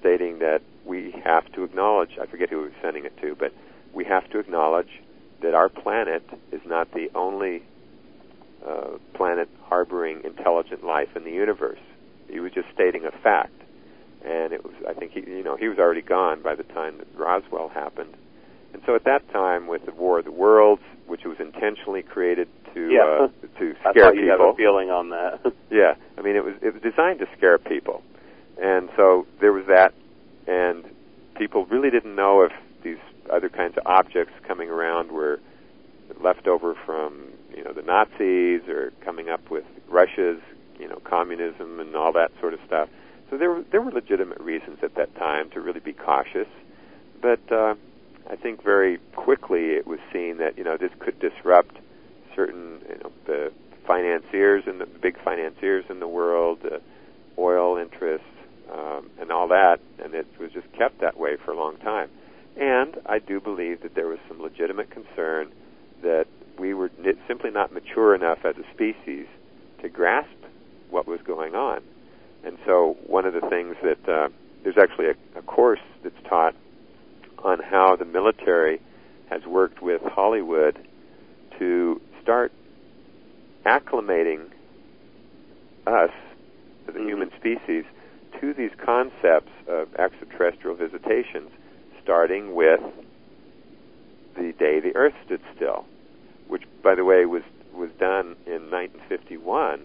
stating 0.00 0.40
that 0.40 0.62
we 0.84 1.14
have 1.24 1.50
to 1.52 1.62
acknowledge. 1.62 2.18
I 2.20 2.26
forget 2.26 2.50
who 2.50 2.60
he 2.60 2.64
was 2.64 2.72
sending 2.82 3.04
it 3.04 3.16
to, 3.20 3.36
but 3.36 3.52
we 3.92 4.04
have 4.04 4.28
to 4.30 4.38
acknowledge 4.38 4.88
that 5.42 5.54
our 5.54 5.68
planet 5.68 6.22
is 6.50 6.62
not 6.64 6.92
the 6.92 7.10
only 7.14 7.62
uh, 8.66 8.98
planet 9.14 9.48
harboring 9.64 10.22
intelligent 10.24 10.84
life 10.84 11.08
in 11.14 11.24
the 11.24 11.30
universe. 11.30 11.80
He 12.28 12.40
was 12.40 12.52
just 12.52 12.68
stating 12.72 13.04
a 13.04 13.10
fact, 13.10 13.60
and 14.24 14.52
it 14.52 14.64
was. 14.64 14.72
I 14.88 14.94
think 14.94 15.12
he, 15.12 15.20
you 15.20 15.42
know, 15.42 15.56
he 15.56 15.68
was 15.68 15.78
already 15.78 16.00
gone 16.00 16.42
by 16.42 16.54
the 16.54 16.62
time 16.62 16.98
that 16.98 17.08
Roswell 17.14 17.68
happened, 17.68 18.14
and 18.72 18.82
so 18.86 18.94
at 18.94 19.04
that 19.04 19.28
time, 19.32 19.66
with 19.66 19.84
the 19.84 19.92
War 19.92 20.20
of 20.20 20.24
the 20.24 20.32
Worlds, 20.32 20.82
which 21.06 21.24
was 21.24 21.38
intentionally 21.40 22.02
created 22.02 22.48
to 22.74 22.90
Yeah. 22.90 23.26
uh, 23.26 23.58
to 23.58 23.74
I 23.84 23.90
scare 23.92 24.14
you 24.14 24.30
have 24.30 24.38
people. 24.38 24.52
a 24.52 24.56
feeling 24.56 24.90
on 24.90 25.10
that. 25.10 25.40
Yeah, 25.70 25.94
I 26.18 26.20
mean, 26.20 26.36
it 26.36 26.44
was 26.44 26.54
it 26.60 26.74
was 26.74 26.82
designed 26.82 27.20
to 27.20 27.26
scare 27.36 27.56
people, 27.58 28.02
and 28.60 28.90
so 28.96 29.26
there 29.40 29.52
was 29.52 29.64
that, 29.68 29.94
and 30.46 30.84
people 31.38 31.64
really 31.66 31.88
didn't 31.90 32.14
know 32.14 32.42
if 32.42 32.52
these 32.82 32.98
other 33.32 33.48
kinds 33.48 33.78
of 33.78 33.86
objects 33.86 34.34
coming 34.46 34.68
around 34.68 35.12
were 35.12 35.40
left 36.22 36.46
over 36.46 36.74
from 36.84 37.28
you 37.56 37.64
know 37.64 37.72
the 37.72 37.80
Nazis 37.82 38.68
or 38.68 38.92
coming 39.02 39.30
up 39.30 39.50
with 39.50 39.64
Russia's 39.88 40.40
you 40.78 40.88
know 40.88 41.00
communism 41.04 41.80
and 41.80 41.96
all 41.96 42.12
that 42.12 42.30
sort 42.40 42.52
of 42.52 42.60
stuff. 42.66 42.88
So 43.30 43.38
there 43.38 43.50
were 43.50 43.62
there 43.70 43.80
were 43.80 43.92
legitimate 43.92 44.40
reasons 44.40 44.78
at 44.82 44.94
that 44.96 45.14
time 45.16 45.48
to 45.50 45.60
really 45.62 45.80
be 45.80 45.94
cautious, 45.94 46.48
but 47.22 47.40
uh, 47.50 47.74
I 48.30 48.36
think 48.36 48.62
very 48.62 48.98
quickly 49.16 49.70
it 49.70 49.86
was 49.86 50.00
seen 50.12 50.36
that 50.36 50.58
you 50.58 50.64
know 50.64 50.76
this 50.76 50.90
could 50.98 51.18
disrupt 51.18 51.76
certain 52.34 52.80
you 52.88 52.98
know 53.02 53.12
the 53.26 53.52
financiers 53.86 54.64
and 54.66 54.80
the 54.80 54.86
big 54.86 55.18
financiers 55.22 55.84
in 55.88 56.00
the 56.00 56.08
world, 56.08 56.60
oil 57.38 57.76
interests, 57.76 58.26
um, 58.72 59.10
and 59.20 59.30
all 59.30 59.48
that, 59.48 59.80
and 60.02 60.14
it 60.14 60.26
was 60.38 60.50
just 60.52 60.70
kept 60.72 61.00
that 61.00 61.18
way 61.18 61.36
for 61.36 61.52
a 61.52 61.56
long 61.56 61.76
time. 61.78 62.08
And 62.56 62.96
I 63.06 63.18
do 63.18 63.40
believe 63.40 63.82
that 63.82 63.94
there 63.94 64.06
was 64.06 64.18
some 64.28 64.40
legitimate 64.40 64.90
concern 64.90 65.52
that 66.02 66.26
we 66.58 66.74
were 66.74 66.90
simply 67.26 67.50
not 67.50 67.72
mature 67.72 68.14
enough 68.14 68.44
as 68.44 68.54
a 68.56 68.74
species 68.74 69.26
to 69.80 69.88
grasp 69.88 70.28
what 70.90 71.06
was 71.06 71.20
going 71.22 71.54
on. 71.54 71.82
And 72.44 72.58
so, 72.66 72.96
one 73.06 73.24
of 73.24 73.34
the 73.34 73.40
things 73.48 73.76
that 73.82 74.08
uh, 74.08 74.28
there's 74.62 74.78
actually 74.78 75.06
a, 75.06 75.38
a 75.38 75.42
course 75.42 75.80
that's 76.02 76.14
taught 76.28 76.54
on 77.38 77.58
how 77.60 77.96
the 77.96 78.04
military 78.04 78.80
has 79.30 79.44
worked 79.46 79.82
with 79.82 80.02
Hollywood 80.02 80.78
to 81.58 82.00
start 82.22 82.52
acclimating 83.64 84.46
us, 85.86 86.10
the 86.86 86.92
mm-hmm. 86.92 87.06
human 87.06 87.30
species, 87.38 87.84
to 88.40 88.54
these 88.54 88.70
concepts 88.84 89.52
of 89.68 89.94
extraterrestrial 89.96 90.76
visitations, 90.76 91.50
starting 92.02 92.54
with 92.54 92.80
the 94.36 94.52
day 94.58 94.80
the 94.80 94.94
Earth 94.96 95.14
stood 95.24 95.40
still, 95.54 95.84
which, 96.48 96.62
by 96.82 96.94
the 96.94 97.04
way, 97.04 97.24
was 97.26 97.42
was 97.72 97.90
done 97.98 98.36
in 98.46 98.70
1951, 98.70 99.80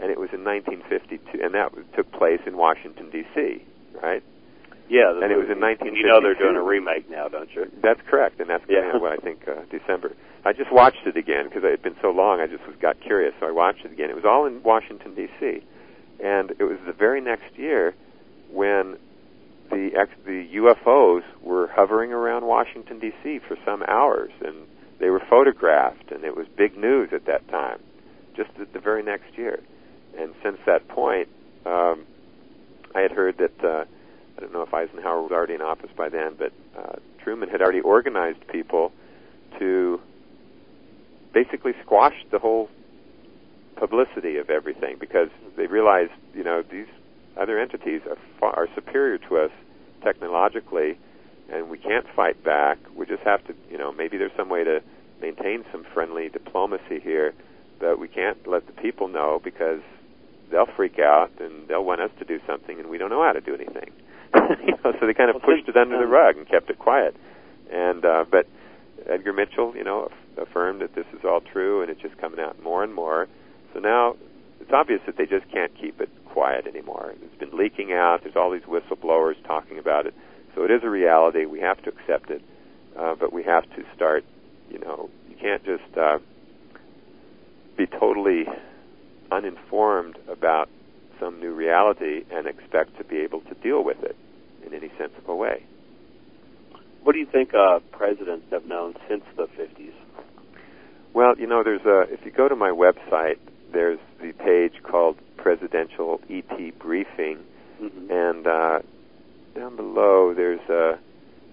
and 0.00 0.10
it 0.10 0.18
was 0.18 0.30
in 0.32 0.42
1952, 0.44 1.40
and 1.42 1.54
that 1.54 1.72
took 1.94 2.10
place 2.12 2.40
in 2.46 2.56
Washington 2.56 3.10
D.C. 3.10 3.62
Right? 4.02 4.22
Yeah, 4.88 5.12
and 5.12 5.30
it 5.30 5.36
was 5.36 5.52
in 5.52 5.60
1952. 5.60 6.00
You 6.00 6.06
know 6.08 6.20
they're 6.20 6.34
doing 6.34 6.56
a 6.56 6.62
remake 6.62 7.10
now, 7.10 7.28
don't 7.28 7.52
you? 7.54 7.70
That's 7.82 8.00
correct, 8.08 8.40
and 8.40 8.48
that's 8.48 8.64
going 8.64 8.82
to 8.82 8.98
yeah. 8.98 9.08
I 9.08 9.16
think 9.16 9.46
uh, 9.46 9.68
December. 9.70 10.16
I 10.44 10.52
just 10.54 10.72
watched 10.72 11.06
it 11.06 11.16
again 11.16 11.44
because 11.44 11.62
it 11.62 11.70
had 11.70 11.82
been 11.82 11.96
so 12.00 12.10
long. 12.10 12.40
I 12.40 12.46
just 12.46 12.66
was, 12.66 12.74
got 12.80 13.00
curious, 13.00 13.34
so 13.38 13.46
I 13.46 13.50
watched 13.50 13.84
it 13.84 13.92
again. 13.92 14.08
It 14.08 14.16
was 14.16 14.24
all 14.24 14.46
in 14.46 14.62
Washington 14.62 15.14
D.C., 15.14 15.62
and 16.24 16.52
it 16.58 16.64
was 16.64 16.78
the 16.86 16.92
very 16.92 17.20
next 17.20 17.56
year 17.56 17.94
when 18.50 18.96
the 19.70 19.90
ex- 19.94 20.24
the 20.24 20.48
UFOs 20.56 21.22
were 21.42 21.68
hovering 21.68 22.12
around 22.12 22.46
Washington 22.46 22.98
D.C. 22.98 23.40
for 23.46 23.58
some 23.66 23.82
hours, 23.82 24.32
and 24.40 24.56
they 25.00 25.10
were 25.10 25.22
photographed, 25.28 26.10
and 26.12 26.24
it 26.24 26.34
was 26.34 26.46
big 26.56 26.78
news 26.78 27.10
at 27.12 27.26
that 27.26 27.46
time. 27.48 27.78
Just 28.34 28.50
the, 28.56 28.64
the 28.72 28.80
very 28.80 29.02
next 29.02 29.36
year, 29.36 29.60
and 30.16 30.32
since 30.42 30.56
that 30.64 30.88
point, 30.88 31.28
um, 31.66 32.06
I 32.94 33.00
had 33.00 33.12
heard 33.12 33.36
that. 33.36 33.62
Uh, 33.62 33.84
I 34.38 34.40
don't 34.40 34.52
know 34.52 34.62
if 34.62 34.72
Eisenhower 34.72 35.20
was 35.20 35.32
already 35.32 35.54
in 35.54 35.62
office 35.62 35.90
by 35.96 36.08
then, 36.08 36.36
but 36.38 36.52
uh, 36.78 36.96
Truman 37.24 37.48
had 37.48 37.60
already 37.60 37.80
organized 37.80 38.46
people 38.46 38.92
to 39.58 40.00
basically 41.34 41.72
squash 41.84 42.14
the 42.30 42.38
whole 42.38 42.70
publicity 43.74 44.36
of 44.36 44.48
everything 44.48 44.96
because 45.00 45.28
they 45.56 45.66
realized, 45.66 46.12
you 46.34 46.44
know, 46.44 46.62
these 46.62 46.86
other 47.36 47.58
entities 47.58 48.02
are 48.08 48.16
far, 48.38 48.54
are 48.54 48.68
superior 48.76 49.18
to 49.18 49.38
us 49.38 49.50
technologically, 50.04 50.96
and 51.52 51.68
we 51.68 51.76
can't 51.76 52.06
fight 52.14 52.44
back. 52.44 52.78
We 52.94 53.06
just 53.06 53.24
have 53.24 53.44
to, 53.48 53.54
you 53.68 53.76
know, 53.76 53.90
maybe 53.90 54.18
there's 54.18 54.36
some 54.36 54.48
way 54.48 54.62
to 54.62 54.82
maintain 55.20 55.64
some 55.72 55.84
friendly 55.92 56.28
diplomacy 56.28 57.00
here, 57.02 57.34
but 57.80 57.98
we 57.98 58.06
can't 58.06 58.46
let 58.46 58.66
the 58.68 58.72
people 58.72 59.08
know 59.08 59.40
because 59.42 59.80
they'll 60.52 60.66
freak 60.76 61.00
out 61.00 61.32
and 61.40 61.66
they'll 61.66 61.84
want 61.84 62.00
us 62.00 62.10
to 62.20 62.24
do 62.24 62.38
something, 62.46 62.78
and 62.78 62.88
we 62.88 62.98
don't 62.98 63.10
know 63.10 63.24
how 63.24 63.32
to 63.32 63.40
do 63.40 63.52
anything. 63.52 63.90
you 64.66 64.74
know, 64.84 64.92
so 64.98 65.06
they 65.06 65.14
kind 65.14 65.34
of 65.34 65.42
pushed 65.42 65.68
it 65.68 65.76
under 65.76 65.98
the 65.98 66.06
rug 66.06 66.36
and 66.36 66.48
kept 66.48 66.70
it 66.70 66.78
quiet. 66.78 67.16
And 67.70 68.04
uh, 68.04 68.24
but 68.30 68.46
Edgar 69.06 69.32
Mitchell, 69.32 69.74
you 69.76 69.84
know, 69.84 70.10
affirmed 70.36 70.80
that 70.80 70.94
this 70.94 71.06
is 71.12 71.24
all 71.24 71.40
true, 71.40 71.82
and 71.82 71.90
it's 71.90 72.00
just 72.00 72.16
coming 72.18 72.40
out 72.40 72.62
more 72.62 72.82
and 72.82 72.94
more. 72.94 73.28
So 73.72 73.80
now 73.80 74.16
it's 74.60 74.72
obvious 74.72 75.00
that 75.06 75.16
they 75.16 75.26
just 75.26 75.50
can't 75.50 75.72
keep 75.78 76.00
it 76.00 76.10
quiet 76.26 76.66
anymore. 76.66 77.14
It's 77.22 77.38
been 77.38 77.56
leaking 77.56 77.92
out. 77.92 78.22
There's 78.22 78.36
all 78.36 78.50
these 78.50 78.62
whistleblowers 78.62 79.42
talking 79.46 79.78
about 79.78 80.06
it. 80.06 80.14
So 80.54 80.64
it 80.64 80.70
is 80.70 80.82
a 80.82 80.90
reality. 80.90 81.44
We 81.46 81.60
have 81.60 81.82
to 81.82 81.90
accept 81.90 82.30
it, 82.30 82.42
uh, 82.96 83.14
but 83.14 83.32
we 83.32 83.44
have 83.44 83.64
to 83.76 83.84
start. 83.94 84.24
You 84.70 84.78
know, 84.78 85.10
you 85.28 85.36
can't 85.36 85.64
just 85.64 85.96
uh, 85.96 86.18
be 87.76 87.86
totally 87.86 88.46
uninformed 89.30 90.18
about 90.28 90.68
some 91.20 91.40
new 91.40 91.52
reality 91.52 92.24
and 92.30 92.46
expect 92.46 92.96
to 92.98 93.04
be 93.04 93.18
able 93.18 93.40
to 93.42 93.54
deal 93.54 93.82
with 93.82 94.02
it 94.02 94.16
in 94.66 94.74
any 94.74 94.90
sensible 94.98 95.38
way. 95.38 95.62
What 97.02 97.12
do 97.12 97.18
you 97.18 97.26
think 97.26 97.54
uh, 97.54 97.80
presidents 97.92 98.46
have 98.50 98.66
known 98.66 98.94
since 99.08 99.22
the 99.36 99.46
50s? 99.46 99.92
Well, 101.14 101.38
you 101.38 101.46
know, 101.46 101.62
there's 101.62 101.84
a 101.86 102.12
if 102.12 102.24
you 102.24 102.30
go 102.30 102.48
to 102.48 102.56
my 102.56 102.70
website, 102.70 103.38
there's 103.72 103.98
the 104.20 104.32
page 104.32 104.82
called 104.82 105.16
Presidential 105.36 106.20
ET 106.28 106.78
Briefing, 106.78 107.38
mm-hmm. 107.80 108.10
and 108.10 108.46
uh, 108.46 108.78
down 109.54 109.76
below 109.76 110.34
there's 110.34 110.60
a 110.68 110.98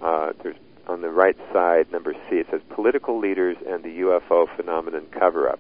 uh, 0.02 0.34
there's 0.44 0.58
on 0.88 1.02
the 1.02 1.10
right 1.10 1.38
side, 1.52 1.92
number 1.92 2.14
C, 2.30 2.38
it 2.38 2.48
says 2.52 2.62
Political 2.70 3.20
Leaders 3.20 3.58
and 3.68 3.84
the 3.84 4.00
UFO 4.02 4.46
Phenomenon 4.56 5.08
Cover 5.18 5.50
Up. 5.50 5.60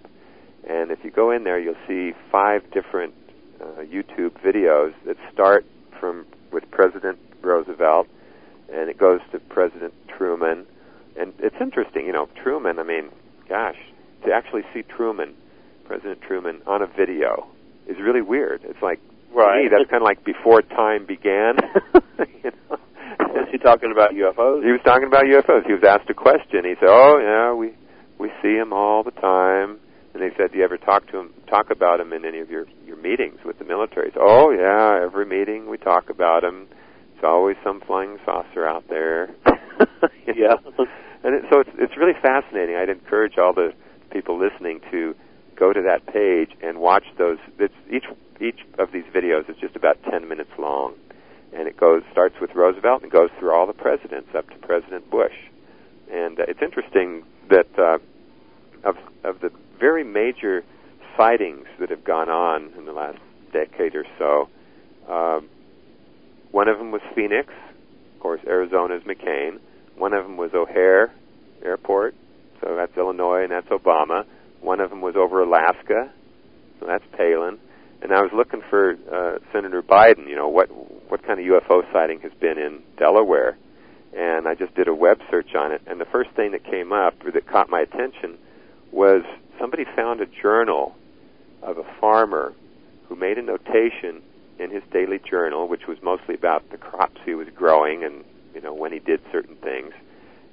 And 0.68 0.91
if 0.91 0.99
you 1.03 1.11
go 1.11 1.32
in 1.32 1.44
there, 1.44 1.60
you'll 1.60 1.76
see 1.88 2.14
five 2.32 2.61
different 2.72 3.14
uh, 3.66 3.82
YouTube 3.82 4.32
videos 4.46 4.94
that 5.06 5.18
start 5.34 5.66
from 6.00 6.26
with 6.52 6.70
President 6.72 7.18
Roosevelt, 7.42 8.08
and 8.72 8.90
it 8.90 8.98
goes 8.98 9.20
to 9.32 9.40
President 9.40 9.94
Truman. 10.08 10.66
And 11.18 11.34
it's 11.40 11.56
interesting, 11.60 12.06
you 12.06 12.14
know, 12.14 12.30
Truman. 12.42 12.80
I 12.80 12.84
mean, 12.84 13.10
gosh, 13.50 13.78
to 14.26 14.32
actually 14.34 14.64
see 14.74 14.84
Truman, 14.84 15.34
President 15.86 16.22
Truman, 16.22 16.62
on 16.68 16.82
a 16.82 16.88
video 16.88 17.48
is 17.88 17.98
really 18.00 18.22
weird. 18.22 18.62
It's 18.64 18.82
like, 18.82 19.00
right. 19.34 19.64
me, 19.64 19.70
that's 19.70 19.90
kind 19.90 20.02
of 20.02 20.06
like 20.06 20.24
before 20.24 20.62
time 20.62 21.06
began. 21.06 21.56
you 22.44 22.52
know? 22.52 22.78
Was 23.20 23.48
he 23.52 23.58
talking 23.58 23.92
about 23.92 24.12
UFOs? 24.12 24.64
He 24.64 24.72
was 24.72 24.82
talking 24.84 25.08
about 25.08 25.24
UFOs. 25.24 25.66
He 25.66 25.74
was 25.74 25.84
asked 25.84 26.10
a 26.10 26.14
question. 26.14 26.64
He 26.64 26.76
said, 26.80 26.90
"Oh 26.90 27.20
yeah, 27.20 27.54
we 27.54 27.74
we 28.18 28.32
see 28.42 28.56
them 28.56 28.74
all 28.74 29.04
the 29.04 29.12
time." 29.12 29.80
And 30.16 30.24
they 30.24 30.34
said, 30.38 30.54
"Do 30.54 30.60
you 30.60 30.64
ever 30.64 30.78
talk 30.78 31.08
to 31.12 31.20
him, 31.20 31.34
talk 31.50 31.70
about 31.70 32.00
him 32.00 32.14
in 32.14 32.24
any 32.24 32.40
of 32.40 32.50
your 32.50 32.66
your 32.88 32.96
meetings 32.96 33.40
with 33.44 33.60
the 33.60 33.66
military?" 33.66 34.12
Said, 34.12 34.22
"Oh 34.24 34.50
yeah, 34.50 35.04
every 35.04 35.26
meeting 35.26 35.70
we 35.70 35.78
talk 35.78 36.10
about 36.10 36.42
him. 36.42 36.70
It's 37.14 37.24
always 37.26 37.58
some 37.66 37.82
flying 37.82 38.18
saucer 38.24 38.66
out 38.66 38.88
there." 38.88 39.30
yeah. 40.26 40.56
And 41.22 41.36
it, 41.36 41.44
so 41.52 41.60
it's 41.60 41.70
it's 41.78 41.98
really 41.98 42.18
fascinating. 42.22 42.78
I'd 42.78 42.88
encourage 42.88 43.38
all 43.38 43.54
the 43.54 43.74
people 44.10 44.40
listening 44.40 44.80
to 44.90 45.16
go 45.58 45.74
to 45.74 45.82
that 45.82 46.06
page 46.08 46.52
and 46.64 46.80
watch 46.80 47.04
those. 47.18 47.38
It's 47.60 47.74
each 47.92 48.06
each 48.40 48.62
of 48.80 48.94
these 48.94 49.06
videos 49.14 49.50
is 49.50 49.58
just 49.60 49.76
about 49.76 50.02
ten 50.10 50.30
minutes 50.30 50.52
long, 50.58 50.94
and 51.52 51.68
it 51.68 51.76
goes 51.76 52.04
starts 52.14 52.36
with 52.40 52.56
Roosevelt 52.56 53.04
and 53.04 53.12
goes 53.12 53.32
through 53.38 53.54
all 53.54 53.68
the 53.68 53.74
presidents 53.74 54.30
up 54.34 54.50
to 54.50 54.56
President 54.60 55.12
Bush. 55.12 55.36
And 56.10 56.40
uh, 56.40 56.44
it's 56.48 56.62
interesting 56.62 57.24
that 57.50 57.68
uh, 57.78 57.98
of 58.88 58.96
of 59.26 59.42
the 59.42 59.52
very 59.80 60.04
major 60.04 60.64
sightings 61.18 61.66
that 61.80 61.90
have 61.90 62.04
gone 62.04 62.30
on 62.30 62.74
in 62.78 62.86
the 62.86 62.92
last 62.92 63.18
decade 63.52 63.96
or 63.96 64.06
so. 64.18 64.50
Um, 65.12 65.50
one 66.52 66.68
of 66.68 66.78
them 66.78 66.92
was 66.92 67.02
Phoenix, 67.16 67.54
of 68.16 68.20
course, 68.20 68.42
Arizona's 68.48 69.04
McCain. 69.04 69.60
One 69.98 70.14
of 70.14 70.24
them 70.24 70.38
was 70.38 70.52
O'Hare 70.54 71.14
Airport, 71.64 72.16
so 72.62 72.76
that's 72.76 72.96
Illinois, 72.98 73.44
and 73.44 73.52
that's 73.52 73.68
Obama. 73.68 74.26
One 74.62 74.80
of 74.80 74.90
them 74.90 75.02
was 75.02 75.16
over 75.16 75.42
Alaska, 75.42 76.12
so 76.80 76.86
that's 76.86 77.04
Palin. 77.18 77.60
And 78.02 78.12
I 78.12 78.22
was 78.22 78.32
looking 78.34 78.62
for 78.70 78.92
uh, 79.12 79.40
Senator 79.54 79.82
Biden. 79.82 80.28
You 80.28 80.36
know 80.36 80.48
what 80.48 80.70
what 81.10 81.24
kind 81.24 81.40
of 81.40 81.46
UFO 81.46 81.82
sighting 81.94 82.20
has 82.22 82.32
been 82.40 82.58
in 82.58 82.82
Delaware, 82.98 83.58
and 84.16 84.48
I 84.48 84.56
just 84.56 84.76
did 84.76 84.88
a 84.88 84.94
web 84.94 85.20
search 85.30 85.56
on 85.56 85.72
it. 85.72 85.82
And 85.88 86.00
the 86.00 86.06
first 86.06 86.32
thing 86.32 86.52
that 86.52 86.64
came 86.64 86.92
up 86.92 87.14
or 87.26 87.32
that 87.32 87.48
caught 87.48 87.70
my 87.70 87.82
attention 87.82 88.38
was 88.92 89.24
somebody 89.60 89.86
found 89.95 90.22
a 90.22 90.26
journal 90.26 90.95
of 91.61 91.77
a 91.77 91.84
farmer 91.99 92.53
who 93.07 93.15
made 93.15 93.38
a 93.38 93.41
notation 93.41 94.22
in 94.60 94.72
his 94.72 94.84
daily 94.91 95.19
journal, 95.19 95.68
which 95.68 95.88
was 95.88 95.98
mostly 96.02 96.36
about 96.36 96.69
the 96.69 96.77
crops 96.77 97.19
he 97.26 97.34
was 97.34 97.48
growing 97.56 98.03
and 98.03 98.23
you 98.53 98.61
know 98.61 98.73
when 98.73 98.91
he 98.91 98.99
did 98.99 99.19
certain 99.32 99.56
things, 99.57 99.94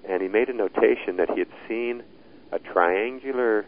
and 0.08 0.22
he 0.22 0.28
made 0.28 0.48
a 0.48 0.52
notation 0.52 1.16
that 1.16 1.30
he 1.30 1.38
had 1.38 1.52
seen 1.68 2.02
a 2.50 2.58
triangular 2.58 3.64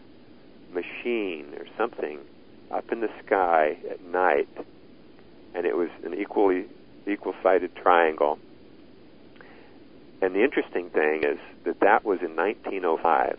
machine 0.73 1.53
or 1.57 1.65
something 1.77 2.19
up 2.71 2.91
in 2.91 2.99
the 2.99 3.09
sky 3.25 3.77
at 3.89 4.03
night, 4.03 4.49
and 5.53 5.65
it 5.65 5.75
was 5.75 5.89
an 6.03 6.13
equally 6.13 6.65
equal-sided 7.07 7.75
triangle. 7.75 8.37
And 10.21 10.35
the 10.35 10.43
interesting 10.43 10.89
thing 10.89 11.23
is 11.23 11.37
that 11.65 11.79
that 11.81 12.03
was 12.03 12.19
in 12.21 12.35
1905. 12.35 13.37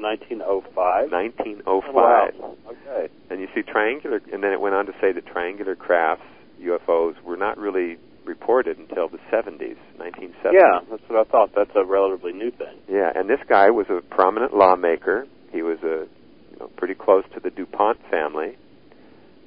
1905. 0.00 1.10
1905. 1.10 1.94
Wow. 1.94 2.56
Okay. 2.66 3.12
And 3.30 3.40
you 3.40 3.48
see 3.54 3.62
triangular, 3.62 4.20
and 4.32 4.42
then 4.42 4.52
it 4.52 4.60
went 4.60 4.74
on 4.74 4.86
to 4.86 4.92
say 5.00 5.12
that 5.12 5.26
triangular 5.26 5.74
crafts, 5.74 6.24
UFOs, 6.60 7.20
were 7.22 7.36
not 7.36 7.58
really 7.58 7.98
reported 8.24 8.78
until 8.78 9.08
the 9.08 9.18
70s, 9.32 9.76
1970s. 9.98 10.52
Yeah, 10.52 10.80
that's 10.90 11.02
what 11.08 11.26
I 11.26 11.30
thought. 11.30 11.50
That's 11.54 11.74
a 11.76 11.84
relatively 11.84 12.32
new 12.32 12.50
thing. 12.50 12.78
Yeah, 12.88 13.12
and 13.14 13.28
this 13.28 13.40
guy 13.48 13.70
was 13.70 13.86
a 13.90 14.00
prominent 14.00 14.54
lawmaker. 14.54 15.26
He 15.52 15.62
was 15.62 15.78
a 15.82 16.06
you 16.52 16.58
know, 16.58 16.68
pretty 16.76 16.94
close 16.94 17.24
to 17.34 17.40
the 17.40 17.50
DuPont 17.50 17.98
family. 18.10 18.56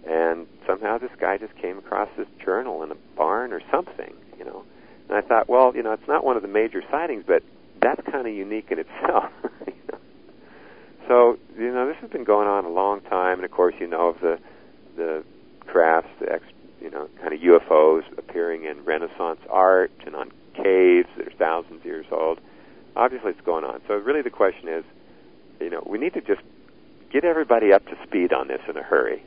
And 0.06 0.48
somehow 0.66 0.98
this 0.98 1.12
guy 1.20 1.38
just 1.38 1.56
came 1.56 1.78
across 1.78 2.10
this 2.18 2.28
journal 2.44 2.84
in 2.84 2.92
a 2.92 2.96
barn 3.18 3.52
or 3.52 3.62
something, 3.72 4.14
you 4.38 4.46
know. 4.46 4.64
And 5.10 5.18
I 5.18 5.22
thought, 5.22 5.50
well, 5.50 5.76
you 5.76 5.84
know, 5.84 5.94
it's 5.94 6.08
not 6.08 6.24
one 6.24 6.36
of 6.36 6.42
the 6.42 6.48
major 6.48 6.82
sightings, 6.92 7.24
but 7.28 7.44
that's 7.82 8.02
kind 8.10 8.28
of 8.28 8.34
unique 8.34 8.72
in 8.72 8.80
itself. 8.80 9.32
So, 11.08 11.38
you 11.58 11.72
know, 11.72 11.88
this 11.88 11.96
has 12.02 12.10
been 12.10 12.26
going 12.26 12.48
on 12.48 12.66
a 12.66 12.70
long 12.70 13.02
time, 13.02 13.40
and 13.40 13.46
of 13.46 13.52
course, 13.52 13.76
you 13.80 13.88
know 13.88 14.10
of 14.10 14.20
the 14.20 14.40
the 14.96 15.24
crafts, 15.66 16.10
the 16.20 16.32
ex, 16.32 16.44
you 16.82 16.90
know, 16.90 17.08
kind 17.22 17.34
of 17.34 17.40
UFOs 17.40 18.02
appearing 18.18 18.66
in 18.66 18.84
Renaissance 18.84 19.40
art 19.50 19.92
and 20.06 20.16
on 20.16 20.32
caves 20.56 21.08
that 21.18 21.28
are 21.28 21.38
thousands 21.38 21.82
of 21.82 21.86
years 21.86 22.06
old. 22.12 22.40
Obviously, 22.96 23.32
it's 23.32 23.42
going 23.42 23.64
on. 23.64 23.82
So, 23.88 23.94
really, 23.94 24.22
the 24.22 24.30
question 24.30 24.68
is, 24.68 24.84
you 25.62 25.70
know, 25.70 25.84
we 25.86 25.98
need 25.98 26.14
to 26.16 26.22
just 26.22 26.42
get 27.12 27.24
everybody 27.24 27.72
up 27.72 27.86
to 27.86 27.96
speed 28.06 28.34
on 28.34 28.48
this 28.48 28.62
in 28.68 28.76
a 28.76 28.84
hurry, 28.84 29.24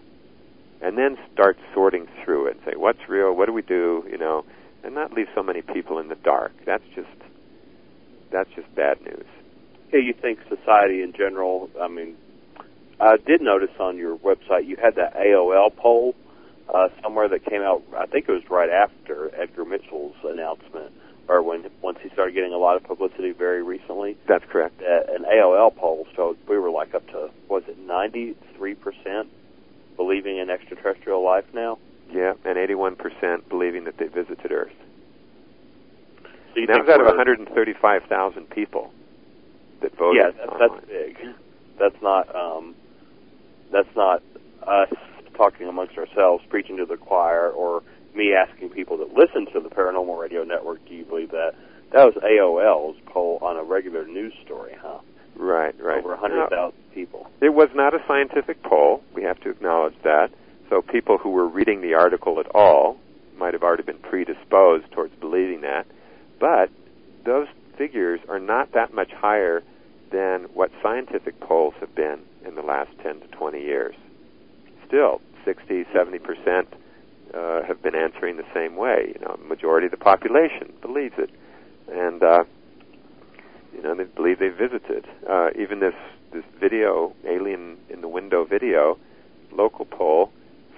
and 0.82 0.98
then 0.98 1.16
start 1.32 1.56
sorting 1.72 2.08
through 2.24 2.48
it 2.48 2.56
and 2.56 2.64
say, 2.64 2.72
what's 2.76 3.08
real? 3.08 3.32
What 3.32 3.46
do 3.46 3.52
we 3.52 3.62
do? 3.62 4.04
You 4.10 4.18
know, 4.18 4.44
and 4.84 4.94
not 4.94 5.12
leave 5.14 5.28
so 5.34 5.42
many 5.42 5.62
people 5.62 5.98
in 5.98 6.08
the 6.08 6.14
dark. 6.16 6.52
That's 6.66 6.84
just 6.94 7.08
that's 8.30 8.50
just 8.54 8.72
bad 8.74 9.00
news. 9.00 9.26
Yeah, 9.92 10.00
you 10.00 10.14
think 10.14 10.38
society 10.48 11.02
in 11.02 11.12
general? 11.12 11.68
I 11.80 11.88
mean, 11.88 12.16
I 13.00 13.16
did 13.16 13.40
notice 13.40 13.70
on 13.80 13.96
your 13.96 14.16
website 14.18 14.66
you 14.66 14.76
had 14.76 14.94
that 14.96 15.14
AOL 15.14 15.74
poll 15.74 16.14
uh, 16.72 16.88
somewhere 17.02 17.28
that 17.28 17.44
came 17.44 17.62
out. 17.62 17.82
I 17.96 18.06
think 18.06 18.28
it 18.28 18.32
was 18.32 18.42
right 18.50 18.70
after 18.70 19.34
Edgar 19.34 19.64
Mitchell's 19.64 20.14
announcement, 20.22 20.92
or 21.28 21.42
when 21.42 21.68
once 21.82 21.98
he 22.02 22.08
started 22.10 22.34
getting 22.34 22.52
a 22.52 22.58
lot 22.58 22.76
of 22.76 22.84
publicity 22.84 23.32
very 23.32 23.62
recently. 23.62 24.16
That's 24.28 24.44
correct. 24.48 24.80
Uh, 24.80 25.12
an 25.12 25.24
AOL 25.24 25.74
poll 25.74 26.06
showed 26.14 26.36
we 26.48 26.58
were 26.58 26.70
like 26.70 26.94
up 26.94 27.06
to 27.08 27.30
was 27.48 27.64
it 27.66 27.78
ninety 27.78 28.36
three 28.56 28.74
percent 28.74 29.28
believing 29.96 30.38
in 30.38 30.50
extraterrestrial 30.50 31.24
life 31.24 31.46
now. 31.52 31.78
Yeah, 32.12 32.34
and 32.44 32.58
eighty-one 32.58 32.96
percent 32.96 33.48
believing 33.48 33.84
that 33.84 33.96
they 33.96 34.06
visited 34.06 34.52
Earth. 34.52 34.72
So 36.54 36.60
you 36.60 36.66
that 36.66 36.80
was 36.80 36.88
out 36.88 37.00
of 37.00 37.06
135,000 37.06 38.50
people 38.50 38.92
that 39.80 39.96
voted. 39.96 40.22
Yeah, 40.22 40.46
that, 40.46 40.58
that's 40.58 40.86
big. 40.86 41.18
That's 41.78 42.02
not 42.02 42.34
um, 42.34 42.74
that's 43.72 43.94
not 43.96 44.22
us 44.66 44.92
talking 45.36 45.68
amongst 45.68 45.96
ourselves, 45.96 46.44
preaching 46.48 46.76
to 46.76 46.86
the 46.86 46.96
choir, 46.96 47.50
or 47.50 47.82
me 48.14 48.34
asking 48.34 48.70
people 48.70 48.98
that 48.98 49.14
listen 49.14 49.46
to 49.52 49.60
the 49.60 49.70
Paranormal 49.70 50.20
Radio 50.20 50.44
Network, 50.44 50.86
do 50.86 50.94
you 50.94 51.04
believe 51.04 51.30
that? 51.30 51.54
That 51.92 52.04
was 52.04 52.14
AOL's 52.22 52.96
poll 53.06 53.38
on 53.42 53.56
a 53.56 53.62
regular 53.62 54.06
news 54.06 54.32
story, 54.44 54.76
huh? 54.80 54.98
right, 55.36 55.74
right. 55.80 55.98
Over 55.98 56.14
a 56.14 56.16
Now, 56.16 56.22
100,000 56.22 56.72
people. 56.94 57.30
It 57.40 57.54
was 57.54 57.68
not 57.74 57.94
a 57.94 57.98
scientific 58.06 58.62
poll. 58.62 59.02
We 59.14 59.22
have 59.22 59.40
to 59.40 59.50
acknowledge 59.50 59.94
that. 60.04 60.30
So 60.68 60.82
people 60.82 61.18
who 61.18 61.30
were 61.30 61.48
reading 61.48 61.80
the 61.80 61.94
article 61.94 62.38
at 62.38 62.46
all 62.54 62.98
might 63.36 63.54
have 63.54 63.62
already 63.62 63.82
been 63.82 63.98
predisposed 63.98 64.90
towards 64.92 65.14
believing 65.16 65.62
that. 65.62 65.86
But 66.38 66.70
those 67.24 67.48
figures 67.76 68.20
are 68.28 68.38
not 68.38 68.72
that 68.72 68.92
much 68.92 69.10
higher 69.12 69.62
than 70.10 70.44
what 70.54 70.70
scientific 70.82 71.38
polls 71.40 71.74
have 71.80 71.94
been 71.94 72.20
in 72.44 72.54
the 72.54 72.62
last 72.62 72.90
10 73.02 73.20
to 73.20 73.26
20 73.28 73.60
years. 73.60 73.94
Still, 74.86 75.20
60, 75.44 75.84
70 75.92 76.18
percent 76.18 76.68
uh, 77.34 77.62
have 77.62 77.82
been 77.82 77.94
answering 77.94 78.36
the 78.36 78.46
same 78.52 78.76
way. 78.76 79.14
You 79.14 79.24
know, 79.24 79.38
majority 79.46 79.86
of 79.86 79.92
the 79.92 79.96
population 79.96 80.72
believes 80.80 81.14
it, 81.18 81.30
and 81.92 82.22
uh, 82.22 82.44
you 83.72 83.82
know 83.82 83.94
they 83.94 84.04
believe 84.04 84.38
they 84.38 84.48
visited. 84.48 85.06
Uh, 85.28 85.50
even 85.58 85.80
this 85.80 85.94
this 86.32 86.44
video, 86.58 87.14
alien 87.24 87.78
in 87.88 88.00
the 88.00 88.08
window 88.08 88.44
video, 88.44 88.98
local 89.52 89.84
poll, 89.84 90.30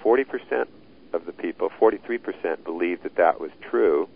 40 0.03 0.25
percent 0.25 0.69
of 1.13 1.27
the 1.27 1.33
people, 1.33 1.71
43 1.79 2.19
percent 2.19 2.65
believed 2.65 3.03
that 3.05 3.17
that 3.17 3.41
was 3.41 3.51
true, 3.63 4.09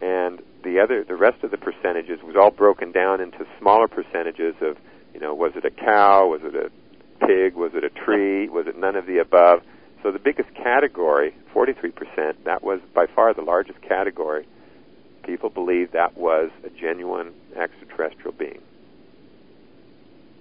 and 0.00 0.40
the 0.62 0.80
other, 0.80 1.04
the 1.04 1.16
rest 1.16 1.42
of 1.44 1.50
the 1.50 1.56
percentages 1.56 2.20
was 2.22 2.36
all 2.36 2.50
broken 2.50 2.92
down 2.92 3.20
into 3.20 3.46
smaller 3.58 3.88
percentages 3.88 4.54
of, 4.60 4.76
you 5.14 5.20
know, 5.20 5.34
was 5.34 5.52
it 5.54 5.64
a 5.64 5.70
cow, 5.70 6.26
was 6.26 6.40
it 6.44 6.54
a 6.54 6.70
pig, 7.24 7.54
was 7.54 7.72
it 7.74 7.84
a 7.84 7.90
tree, 7.90 8.48
was 8.48 8.66
it 8.66 8.78
none 8.78 8.96
of 8.96 9.06
the 9.06 9.18
above. 9.18 9.62
So 10.02 10.12
the 10.12 10.18
biggest 10.18 10.54
category, 10.54 11.34
43%, 11.54 12.44
that 12.44 12.62
was 12.62 12.80
by 12.94 13.06
far 13.06 13.34
the 13.34 13.42
largest 13.42 13.80
category. 13.82 14.46
People 15.24 15.50
believe 15.50 15.92
that 15.92 16.16
was 16.16 16.50
a 16.64 16.70
genuine 16.70 17.32
extraterrestrial 17.56 18.32
being. 18.32 18.60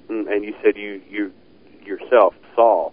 Mm, 0.09 0.31
And 0.31 0.45
you 0.45 0.55
said 0.63 0.77
you 0.77 1.01
you 1.09 1.33
yourself 1.83 2.33
saw 2.55 2.91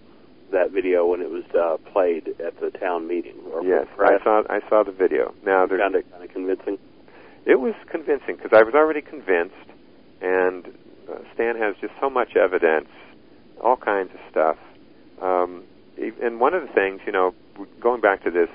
that 0.51 0.71
video 0.71 1.05
when 1.05 1.21
it 1.21 1.29
was 1.29 1.43
uh, 1.57 1.77
played 1.91 2.27
at 2.39 2.59
the 2.59 2.71
town 2.71 3.07
meeting. 3.07 3.35
Or 3.53 3.63
Yes, 3.63 3.87
I 3.99 4.23
saw 4.23 4.43
I 4.49 4.59
saw 4.69 4.83
the 4.83 4.91
video. 4.91 5.33
Now 5.45 5.65
there's 5.65 5.79
found 5.79 5.95
it 5.95 6.11
kind 6.11 6.23
of 6.23 6.31
convincing. 6.31 6.77
It 7.45 7.59
was 7.59 7.75
convincing 7.91 8.35
because 8.37 8.51
I 8.53 8.63
was 8.63 8.73
already 8.73 9.01
convinced, 9.01 9.53
and 10.21 10.65
uh, 11.09 11.19
Stan 11.33 11.55
has 11.57 11.75
just 11.79 11.93
so 12.01 12.09
much 12.09 12.35
evidence, 12.35 12.89
all 13.61 13.77
kinds 13.77 14.11
of 14.13 14.19
stuff. 14.31 14.57
Um, 15.21 15.63
and 15.97 16.39
one 16.39 16.53
of 16.53 16.63
the 16.63 16.73
things, 16.73 17.01
you 17.05 17.11
know, 17.11 17.33
going 17.79 18.01
back 18.01 18.23
to 18.23 18.31
this 18.31 18.49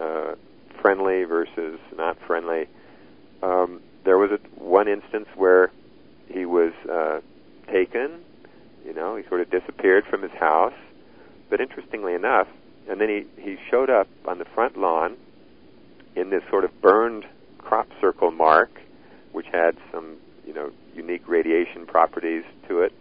uh, 0.00 0.34
friendly 0.80 1.24
versus 1.24 1.78
not 1.96 2.16
friendly, 2.26 2.66
um, 3.42 3.80
there 4.04 4.18
was 4.18 4.30
a, 4.30 4.38
one 4.58 4.88
instance 4.88 5.28
where 5.36 5.70
he 6.28 6.46
was 6.46 6.72
uh, 6.90 7.20
taken. 7.70 8.20
You 8.86 8.94
know, 8.94 9.16
he 9.16 9.22
sort 9.28 9.42
of 9.42 9.50
disappeared 9.50 10.04
from 10.08 10.22
his 10.22 10.32
house. 10.32 10.74
But 11.50 11.60
interestingly 11.60 12.14
enough, 12.14 12.48
and 12.88 13.00
then 13.00 13.08
he, 13.08 13.42
he 13.42 13.56
showed 13.70 13.90
up 13.90 14.08
on 14.24 14.38
the 14.38 14.46
front 14.46 14.78
lawn 14.78 15.16
in 16.16 16.30
this 16.30 16.42
sort 16.50 16.64
of 16.64 16.80
burned 16.80 17.26
crop 17.74 17.88
circle 18.00 18.30
mark, 18.30 18.70
which 19.32 19.46
had 19.52 19.76
some, 19.92 20.16
you 20.46 20.54
know, 20.54 20.70
unique 20.94 21.26
radiation 21.26 21.86
properties 21.86 22.44
to 22.68 22.82
it, 22.82 22.92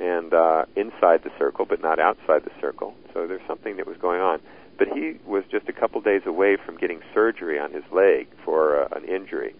and 0.00 0.32
uh, 0.32 0.64
inside 0.76 1.22
the 1.24 1.30
circle, 1.38 1.66
but 1.66 1.82
not 1.82 1.98
outside 1.98 2.42
the 2.42 2.50
circle. 2.58 2.94
So 3.12 3.26
there's 3.26 3.46
something 3.46 3.76
that 3.76 3.86
was 3.86 3.98
going 3.98 4.22
on. 4.22 4.40
But 4.78 4.88
he 4.88 5.18
was 5.26 5.44
just 5.50 5.68
a 5.68 5.74
couple 5.74 6.00
days 6.00 6.22
away 6.24 6.56
from 6.56 6.78
getting 6.78 7.00
surgery 7.12 7.58
on 7.58 7.70
his 7.70 7.82
leg 7.92 8.28
for 8.46 8.84
uh, 8.84 8.96
an 8.96 9.04
injury, 9.04 9.54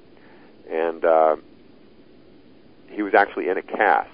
and 0.71 1.05
uh, 1.05 1.37
he 2.89 3.03
was 3.03 3.13
actually 3.15 3.49
in 3.49 3.59
a 3.59 3.63
cast 3.63 4.09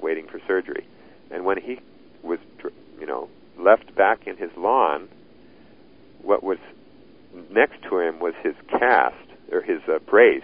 waiting 0.00 0.26
for 0.28 0.40
surgery. 0.46 0.86
And 1.30 1.44
when 1.44 1.60
he 1.60 1.78
was, 2.22 2.38
you 2.98 3.06
know, 3.06 3.28
left 3.58 3.94
back 3.94 4.26
in 4.26 4.38
his 4.38 4.50
lawn, 4.56 5.08
what 6.22 6.42
was 6.42 6.58
next 7.50 7.82
to 7.90 7.98
him 7.98 8.20
was 8.20 8.32
his 8.42 8.54
cast 8.70 9.23
or 9.52 9.60
his 9.62 9.80
uh, 9.88 9.98
brace 10.00 10.42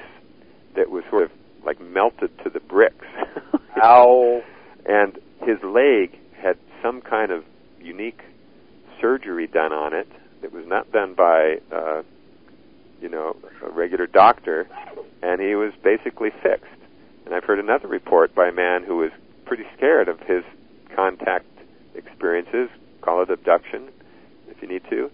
that 0.76 0.90
was 0.90 1.04
sort 1.10 1.24
of 1.24 1.30
like 1.64 1.80
melted 1.80 2.30
to 2.44 2.50
the 2.50 2.60
bricks. 2.60 3.06
How? 3.74 4.42
and 4.86 5.18
his 5.42 5.62
leg 5.62 6.18
had 6.32 6.56
some 6.82 7.00
kind 7.00 7.30
of 7.30 7.44
unique 7.80 8.20
surgery 9.00 9.46
done 9.46 9.72
on 9.72 9.94
it 9.94 10.08
that 10.42 10.52
was 10.52 10.66
not 10.66 10.90
done 10.92 11.14
by 11.14 11.58
uh, 11.72 12.02
you 13.00 13.08
know 13.08 13.36
a 13.64 13.70
regular 13.70 14.06
doctor, 14.06 14.66
and 15.22 15.40
he 15.40 15.54
was 15.54 15.72
basically 15.82 16.30
fixed. 16.42 16.66
And 17.24 17.34
I've 17.34 17.44
heard 17.44 17.58
another 17.58 17.88
report 17.88 18.34
by 18.34 18.48
a 18.48 18.52
man 18.52 18.82
who 18.84 18.96
was 18.96 19.10
pretty 19.44 19.64
scared 19.76 20.08
of 20.08 20.18
his 20.20 20.42
contact 20.94 21.46
experiences. 21.94 22.68
Call 23.02 23.22
it 23.22 23.30
abduction, 23.30 23.88
if 24.48 24.60
you 24.62 24.68
need 24.68 24.82
to. 24.90 25.10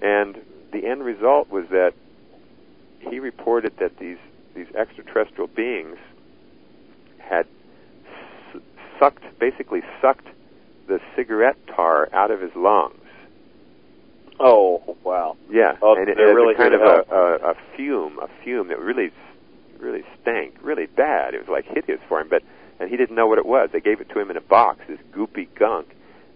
And 0.00 0.38
the 0.72 0.86
end 0.86 1.04
result 1.04 1.50
was 1.50 1.66
that 1.70 1.94
he 3.10 3.18
reported 3.18 3.72
that 3.78 3.98
these 3.98 4.18
these 4.54 4.66
extraterrestrial 4.74 5.48
beings 5.48 5.98
had 7.18 7.46
s- 8.54 8.62
sucked, 8.98 9.22
basically 9.38 9.82
sucked 10.00 10.26
the 10.88 10.98
cigarette 11.14 11.56
tar 11.66 12.08
out 12.14 12.30
of 12.30 12.40
his 12.40 12.54
lungs. 12.56 12.94
Oh, 14.38 14.96
wow. 15.04 15.36
Yeah, 15.50 15.76
Oh, 15.82 15.94
and 15.96 16.08
it, 16.08 16.18
it 16.18 16.22
really 16.22 16.48
was 16.48 16.56
kind 16.56 16.74
of 16.74 16.80
a, 16.82 17.04
a, 17.14 17.50
a 17.50 17.54
fume, 17.76 18.18
a 18.18 18.28
fume 18.44 18.68
that 18.68 18.78
really, 18.78 19.10
really 19.78 20.04
stank, 20.20 20.54
really 20.62 20.86
bad. 20.86 21.34
It 21.34 21.38
was 21.40 21.48
like 21.48 21.64
hideous 21.66 22.00
for 22.08 22.20
him, 22.20 22.28
but 22.28 22.42
and 22.78 22.90
he 22.90 22.96
didn't 22.98 23.16
know 23.16 23.26
what 23.26 23.38
it 23.38 23.46
was. 23.46 23.70
They 23.72 23.80
gave 23.80 24.00
it 24.00 24.08
to 24.10 24.20
him 24.20 24.30
in 24.30 24.36
a 24.36 24.42
box, 24.42 24.80
this 24.88 24.98
goopy 25.12 25.48
gunk, 25.58 25.88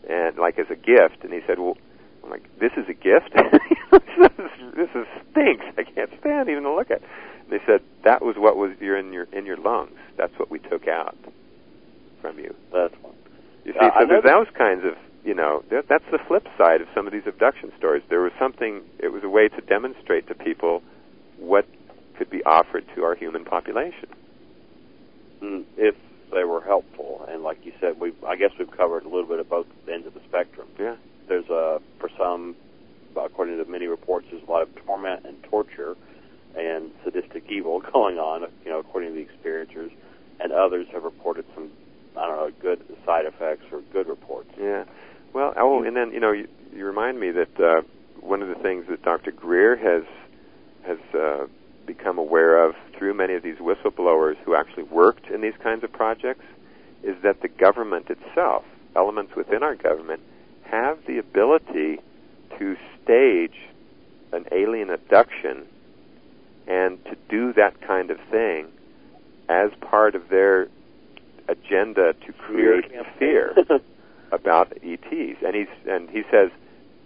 and 0.09 0.37
like 0.39 0.59
as 0.59 0.67
a 0.71 0.77
gift. 0.77 1.23
And 1.23 1.33
he 1.33 1.41
said, 1.47 1.59
"Well, 1.59 1.77
I'm 2.25 2.31
like, 2.31 2.45
this 2.59 2.73
is 2.79 2.89
a 2.89 2.95
gift. 2.95 3.31
this, 4.19 4.31
is, 4.39 4.75
this 4.77 4.91
is 4.95 5.07
stinks. 5.31 5.65
I 5.79 5.83
can't 5.85 6.11
stand 6.21 6.49
even 6.49 6.63
to 6.65 6.75
look 6.75 6.91
at." 6.91 7.03
And 7.03 7.51
they 7.51 7.65
said 7.67 7.81
that 8.05 8.23
was 8.23 8.37
what 8.37 8.57
was 8.57 8.73
you're 8.81 8.99
in 8.99 9.13
your 9.13 9.27
in 9.33 9.47
your 9.47 9.57
lungs. 9.57 9.99
That's 10.17 10.37
what 10.39 10.51
we 10.51 10.59
took 10.59 10.89
out 10.89 11.17
from 12.21 12.39
you. 12.39 12.55
That's 12.73 12.95
one. 13.03 13.15
You 13.65 13.73
see, 13.73 13.79
Uh, 13.81 14.01
so 14.01 14.07
there's 14.07 14.25
those 14.25 14.49
kinds 14.57 14.85
of 14.85 14.97
you 15.25 15.35
know, 15.35 15.63
that, 15.71 15.87
that's 15.89 16.05
the 16.11 16.19
flip 16.27 16.47
side 16.57 16.81
of 16.81 16.89
some 16.95 17.07
of 17.07 17.13
these 17.13 17.27
abduction 17.27 17.73
stories. 17.77 18.03
There 18.09 18.23
was 18.23 18.33
something, 18.39 18.83
it 18.99 19.13
was 19.13 19.23
a 19.23 19.29
way 19.29 19.49
to 19.49 19.61
demonstrate 19.61 20.27
to 20.29 20.35
people 20.35 20.83
what 21.39 21.67
could 22.17 22.31
be 22.31 22.43
offered 22.45 22.85
to 22.95 23.05
our 23.05 23.15
human 23.15 23.45
population. 23.45 24.09
Mm, 25.43 25.65
if 25.77 25.95
they 26.33 26.45
were 26.45 26.61
helpful, 26.61 27.27
and 27.29 27.43
like 27.43 27.65
you 27.65 27.73
said, 27.81 27.99
we 27.99 28.13
I 28.27 28.37
guess 28.37 28.51
we've 28.59 28.71
covered 28.71 29.05
a 29.05 29.09
little 29.09 29.27
bit 29.27 29.41
of 29.41 29.49
both 29.49 29.67
ends 29.91 30.07
of 30.07 30.15
the 30.15 30.21
spectrum. 30.29 30.69
Yeah. 30.79 30.97
There's 31.29 31.49
a 31.49 31.81
for 31.99 32.11
some, 32.19 32.55
according 33.17 33.63
to 33.63 33.71
many 33.71 33.87
reports, 33.87 34.27
there's 34.31 34.43
a 34.47 34.51
lot 34.51 34.63
of 34.63 34.75
torment 34.87 35.25
and 35.25 35.43
torture 35.45 35.97
and 36.57 36.91
sadistic 37.05 37.45
evil 37.49 37.81
going 37.93 38.19
on. 38.19 38.51
You 38.65 38.71
know, 38.71 38.79
according 38.79 39.15
to 39.15 39.15
the 39.15 39.27
experiencers, 39.27 39.91
and 40.41 40.53
others 40.53 40.87
have 40.93 41.05
reported 41.05 41.45
some 41.55 41.71
I 42.17 42.27
don't 42.27 42.37
know 42.37 42.51
good 42.61 42.83
side 43.07 43.27
effects 43.27 43.65
or 43.73 43.83
good 43.93 44.09
reports. 44.09 44.51
Yeah. 44.59 44.85
Well, 45.33 45.55
oh, 45.57 45.83
and 45.83 45.97
then 45.97 46.13
you 46.13 46.21
know, 46.21 46.33
you, 46.33 46.49
you 46.75 46.85
remind 46.85 47.21
me 47.21 47.31
that 47.31 47.61
uh, 47.61 47.83
one 48.21 48.43
of 48.43 48.49
the 48.49 48.57
things 48.57 48.87
that 48.89 49.03
Dr. 49.03 49.31
Greer 49.31 49.77
has 49.77 50.05
has 50.87 50.99
uh, 51.15 51.47
become 51.87 52.19
aware 52.19 52.65
of 52.65 52.75
through 52.97 53.15
many 53.15 53.35
of 53.35 53.43
these 53.43 53.57
whistleblowers 53.57 54.37
who 54.45 54.55
actually 54.55 54.85
worked 54.85 55.27
in 55.29 55.41
these 55.41 55.55
kinds 55.63 55.85
of 55.85 55.93
projects 55.93 56.45
is 57.03 57.17
that 57.23 57.41
the 57.43 57.49
government 57.49 58.07
itself, 58.11 58.65
elements 58.95 59.35
within 59.37 59.63
our 59.63 59.75
government, 59.75 60.21
have 60.65 60.99
the 61.07 61.19
ability 61.19 61.99
to 62.61 62.77
stage 63.03 63.57
an 64.33 64.45
alien 64.53 64.91
abduction 64.91 65.65
and 66.69 67.05
to 67.07 67.17
do 67.29 67.53
that 67.55 67.81
kind 67.81 68.13
of 68.13 68.19
thing 68.31 68.67
as 69.49 69.71
part 69.81 70.15
of 70.15 70.29
their 70.29 70.69
agenda 71.49 72.13
to 72.25 72.33
create 72.35 72.85
fear 73.19 73.57
about 74.33 74.73
ETs. 74.85 75.39
And 75.45 75.55
he's 75.57 75.67
and 75.89 76.09
he 76.09 76.23
says 76.31 76.51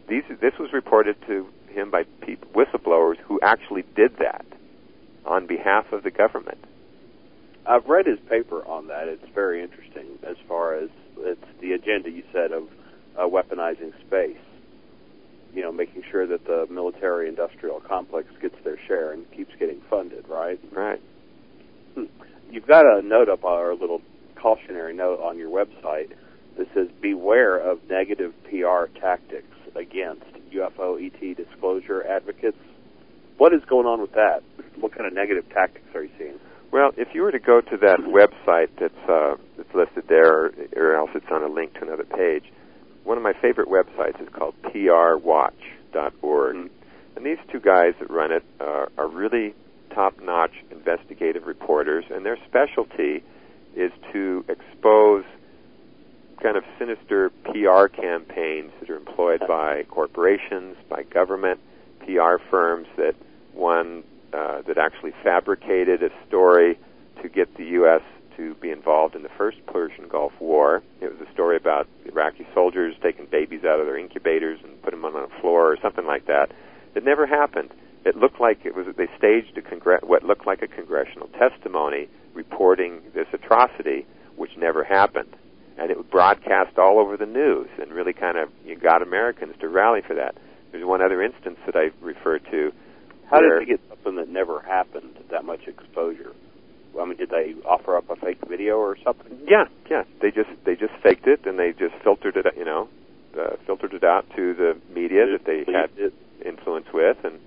these 0.09 0.24
this 0.40 0.52
was 0.59 0.72
reported 0.72 1.16
to 1.26 1.48
him 1.68 1.90
by 1.90 2.05
people, 2.20 2.48
whistleblowers 2.55 3.16
who 3.18 3.40
actually 3.43 3.85
did 3.97 4.18
that 4.18 4.44
on 5.24 5.47
behalf 5.47 5.93
of 5.93 6.02
the 6.02 6.10
government. 6.10 6.62
I've 7.66 7.86
read 7.86 8.06
his 8.06 8.18
paper 8.28 8.62
on 8.66 8.89
that. 8.89 9.09
It's 9.09 9.26
very 9.35 9.62
interesting 9.62 10.18
as 10.22 10.36
far 10.47 10.74
as 10.74 10.90
it's 11.18 11.47
the 11.60 11.72
agenda 11.72 12.10
you 12.10 12.22
said 12.31 12.52
of 12.52 12.64
uh, 13.16 13.22
weaponizing 13.22 13.98
space. 14.06 14.36
You 15.55 15.62
know, 15.62 15.72
making 15.72 16.02
sure 16.10 16.26
that 16.26 16.44
the 16.47 16.66
military-industrial 16.68 17.81
complex 17.81 18.28
gets 18.43 18.56
their 18.64 18.78
share 18.86 19.12
and 19.12 19.31
keeps 19.31 19.52
getting 19.59 19.81
funded. 19.89 20.26
Right. 20.28 20.59
Right. 20.72 21.01
Hmm. 21.94 22.05
You've 22.51 22.66
got 22.66 22.85
a 22.85 23.02
note 23.02 23.28
up 23.28 23.44
our 23.44 23.74
little 23.74 24.02
cautionary 24.36 24.94
note 24.94 25.20
on 25.20 25.39
your 25.39 25.51
website 25.51 26.10
that 26.59 26.66
says 26.74 26.89
beware 27.01 27.56
of 27.56 27.78
negative 27.89 28.32
PR 28.44 28.86
tactics 29.01 29.47
against 29.74 30.26
UFO 30.52 30.98
ET 31.05 31.36
disclosure 31.36 32.05
advocates. 32.06 32.59
What 33.39 33.52
is 33.52 33.60
going 33.68 33.86
on 33.86 34.01
with 34.01 34.12
that? 34.12 34.43
What 34.78 34.93
kind 34.93 35.06
of 35.06 35.12
negative 35.12 35.44
tactics 35.52 35.86
are 35.94 36.05
you 36.05 36.10
seeing? 36.18 36.39
Well, 36.70 36.90
if 36.97 37.09
you 37.14 37.22
were 37.22 37.32
to 37.32 37.39
go 37.39 37.60
to 37.60 37.76
that 37.78 38.01
website 38.01 38.68
that's 38.78 39.09
uh, 39.09 39.36
that's 39.56 39.74
listed 39.74 40.05
there, 40.09 40.47
or, 40.47 40.52
or 40.76 40.97
else 40.97 41.10
it's 41.14 41.26
on 41.31 41.43
a 41.43 41.48
link 41.48 41.74
to 41.74 41.82
another 41.82 42.05
page, 42.05 42.44
one 43.05 43.16
of 43.16 43.22
my 43.22 43.35
favorite 43.40 43.68
websites 43.68 44.20
is 44.20 44.28
called 44.31 44.55
prwatch.org, 44.62 45.52
mm-hmm. 45.93 46.66
and 47.16 47.26
these 47.26 47.39
two 47.52 47.60
guys 47.60 47.94
that 48.01 48.10
run 48.10 48.32
it 48.32 48.44
uh, 48.60 48.86
are 48.98 49.09
really 49.09 49.55
top-notch 49.94 50.52
investigative 50.70 51.47
reporters, 51.47 52.05
and 52.10 52.26
their 52.26 52.39
specialty 52.48 53.22
is 53.76 53.93
to 54.12 54.44
expose 54.48 55.24
kind 56.43 56.56
of 56.56 56.64
sinister 56.78 57.31
PR 57.44 57.86
campaigns 57.86 58.72
that 58.81 58.90
are 58.90 58.97
employed 58.97 59.40
by 59.47 59.85
corporations, 59.89 60.76
by 60.89 61.02
government, 61.05 61.60
PR 62.01 62.36
firms 62.51 62.86
that 62.97 63.14
one 63.55 64.02
uh, 64.32 64.62
that 64.62 64.78
actually 64.78 65.12
fabricated 65.22 66.02
a 66.02 66.10
story 66.26 66.78
to 67.22 67.28
get 67.28 67.56
the 67.56 67.64
U.S. 67.64 68.02
to 68.36 68.55
be 68.56 68.70
involved 68.70 69.15
in 69.15 69.23
the 69.23 69.28
first 69.36 69.59
Persian 69.66 70.09
Gulf 70.09 70.32
War. 70.40 70.82
It 71.01 71.11
was 71.11 71.27
a 71.27 71.32
story 71.32 71.56
about 71.56 71.89
Iraqi 72.06 72.47
soldiers 72.55 72.94
taking 73.02 73.27
babies 73.27 73.65
out 73.65 73.81
of 73.81 73.86
their 73.86 73.98
incubators 73.98 74.61
and 74.62 74.81
put 74.82 74.90
them 74.90 75.05
on 75.05 75.15
a 75.16 75.40
floor 75.40 75.73
or 75.73 75.78
something 75.82 76.06
like 76.06 76.27
that. 76.27 76.52
It 76.94 77.05
never 77.05 77.27
happened. 77.27 77.70
It 78.05 78.16
looked 78.16 78.40
like 78.40 78.65
it 78.65 78.74
was 78.74 78.86
they 78.97 79.09
staged 79.16 79.56
a 79.56 79.62
congre- 79.62 80.05
what 80.05 80.23
looked 80.23 80.47
like 80.47 80.62
a 80.62 80.69
congressional 80.69 81.28
testimony 81.28 82.09
reporting 82.35 83.01
this 83.15 83.27
atrocity, 83.32 84.06
which 84.36 84.56
never 84.56 84.85
happened, 84.85 85.35
and 85.78 85.90
it 85.90 85.97
was 85.97 86.06
broadcast 86.11 86.78
all 86.78 86.98
over 86.98 87.16
the 87.16 87.27
news 87.27 87.69
and 87.81 87.93
really 87.93 88.12
kind 88.12 88.36
of 88.36 88.51
you 88.65 88.77
got 88.77 89.02
Americans 89.02 89.55
to 89.61 89.69
rally 89.69 90.02
for 90.06 90.15
that. 90.15 90.35
There's 90.70 90.85
one 90.85 91.01
other 91.02 91.23
instance 91.23 91.59
that 91.66 91.77
I 91.77 91.90
refer 92.05 92.39
to 92.39 92.73
how 93.31 93.40
did 93.40 93.61
they 93.61 93.65
get 93.65 93.81
something 93.89 94.16
that 94.16 94.28
never 94.28 94.61
happened 94.61 95.19
that 95.31 95.44
much 95.44 95.66
exposure? 95.66 96.32
I 97.00 97.04
mean, 97.04 97.16
did 97.16 97.30
they 97.30 97.54
offer 97.64 97.96
up 97.96 98.10
a 98.10 98.16
fake 98.16 98.38
video 98.48 98.76
or 98.76 98.96
something? 99.04 99.38
Yeah, 99.48 99.64
yeah. 99.90 100.04
They 100.20 100.30
just 100.30 100.50
they 100.64 100.76
just 100.76 100.92
faked 101.02 101.26
it 101.26 101.46
and 101.46 101.58
they 101.58 101.72
just 101.72 101.94
filtered 102.02 102.36
it, 102.36 102.46
you 102.56 102.64
know, 102.64 102.88
uh, 103.38 103.56
filtered 103.66 103.94
it 103.94 104.04
out 104.04 104.26
to 104.36 104.54
the 104.54 104.76
media 104.94 105.26
that 105.32 105.44
they 105.44 105.64
had 105.70 105.90
influence 106.44 106.86
with, 106.92 107.16
and 107.24 107.38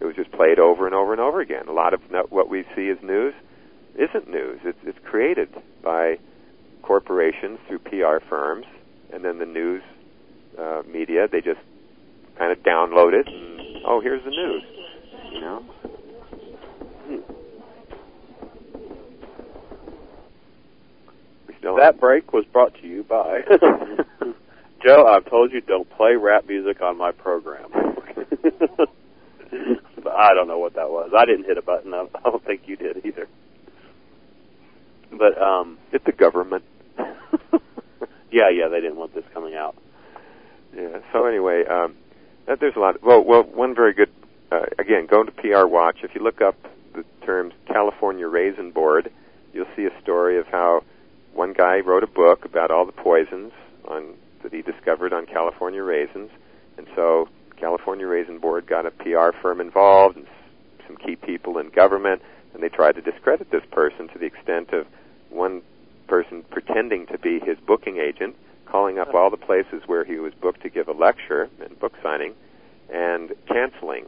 it 0.00 0.04
was 0.04 0.16
just 0.16 0.30
played 0.32 0.58
over 0.58 0.86
and 0.86 0.94
over 0.94 1.12
and 1.12 1.20
over 1.20 1.40
again. 1.40 1.68
A 1.68 1.72
lot 1.72 1.94
of 1.94 2.00
what 2.30 2.48
we 2.48 2.64
see 2.74 2.88
as 2.88 2.98
news 3.02 3.34
isn't 3.94 4.28
news. 4.28 4.60
It's 4.64 4.78
it's 4.84 4.98
created 5.04 5.48
by 5.82 6.18
corporations 6.82 7.58
through 7.68 7.80
PR 7.80 8.24
firms, 8.28 8.66
and 9.12 9.24
then 9.24 9.38
the 9.38 9.46
news 9.46 9.82
uh, 10.58 10.82
media 10.90 11.28
they 11.30 11.40
just 11.40 11.60
kind 12.36 12.52
of 12.52 12.58
download 12.62 13.14
it. 13.14 13.26
And, 13.26 13.84
oh, 13.86 14.00
here's 14.00 14.24
the 14.24 14.30
news 14.30 14.62
you 15.32 15.40
know? 15.40 15.64
That 21.76 22.00
break 22.00 22.32
was 22.32 22.44
brought 22.52 22.74
to 22.80 22.86
you 22.86 23.02
by 23.04 23.40
Joe. 24.84 25.06
I've 25.06 25.28
told 25.28 25.52
you 25.52 25.60
don't 25.60 25.88
play 25.90 26.14
rap 26.16 26.46
music 26.46 26.80
on 26.80 26.96
my 26.96 27.12
program. 27.12 27.70
I 30.10 30.34
don't 30.34 30.48
know 30.48 30.58
what 30.58 30.74
that 30.74 30.90
was. 30.90 31.12
I 31.16 31.24
didn't 31.24 31.44
hit 31.44 31.58
a 31.58 31.62
button. 31.62 31.94
I 31.94 32.06
don't 32.24 32.44
think 32.44 32.62
you 32.66 32.76
did 32.76 33.04
either. 33.04 33.28
But 35.10 35.40
um, 35.40 35.78
it's 35.92 36.04
the 36.04 36.12
government. 36.12 36.64
yeah, 38.30 38.50
yeah, 38.50 38.68
they 38.68 38.80
didn't 38.80 38.96
want 38.96 39.14
this 39.14 39.24
coming 39.32 39.54
out. 39.54 39.76
Yeah. 40.76 40.98
So 41.12 41.24
anyway, 41.26 41.64
um, 41.64 41.96
that, 42.46 42.60
there's 42.60 42.76
a 42.76 42.80
lot. 42.80 42.96
Of, 42.96 43.02
well, 43.02 43.24
well, 43.24 43.42
one 43.42 43.74
very 43.74 43.94
good 43.94 44.10
uh, 44.50 44.66
again, 44.78 45.06
go 45.06 45.22
to 45.22 45.30
PR 45.32 45.66
Watch. 45.66 45.98
If 46.02 46.14
you 46.14 46.22
look 46.22 46.40
up 46.40 46.56
the 46.94 47.04
terms 47.24 47.52
California 47.66 48.26
Raisin 48.26 48.70
Board, 48.70 49.10
you'll 49.52 49.66
see 49.76 49.84
a 49.84 50.02
story 50.02 50.38
of 50.38 50.46
how 50.46 50.82
one 51.38 51.52
guy 51.52 51.78
wrote 51.78 52.02
a 52.02 52.08
book 52.08 52.44
about 52.44 52.72
all 52.72 52.84
the 52.84 52.90
poisons 52.90 53.52
on 53.86 54.14
that 54.42 54.52
he 54.52 54.60
discovered 54.60 55.12
on 55.12 55.24
California 55.24 55.82
raisins, 55.82 56.30
and 56.76 56.86
so 56.96 57.28
California 57.56 58.06
Raisin 58.06 58.38
Board 58.38 58.66
got 58.66 58.86
a 58.86 58.90
PR 58.90 59.30
firm 59.40 59.60
involved 59.60 60.16
and 60.16 60.26
some 60.86 60.96
key 60.96 61.14
people 61.14 61.58
in 61.58 61.70
government, 61.70 62.22
and 62.52 62.62
they 62.62 62.68
tried 62.68 62.96
to 62.96 63.00
discredit 63.00 63.52
this 63.52 63.62
person 63.70 64.08
to 64.08 64.18
the 64.18 64.26
extent 64.26 64.72
of 64.72 64.86
one 65.30 65.62
person 66.08 66.44
pretending 66.50 67.06
to 67.06 67.18
be 67.18 67.38
his 67.38 67.56
booking 67.66 67.98
agent, 67.98 68.34
calling 68.66 68.98
up 68.98 69.14
all 69.14 69.30
the 69.30 69.36
places 69.36 69.82
where 69.86 70.04
he 70.04 70.16
was 70.16 70.32
booked 70.40 70.62
to 70.62 70.68
give 70.68 70.88
a 70.88 70.92
lecture 70.92 71.48
and 71.60 71.78
book 71.78 71.92
signing, 72.02 72.34
and 72.92 73.32
canceling 73.46 74.06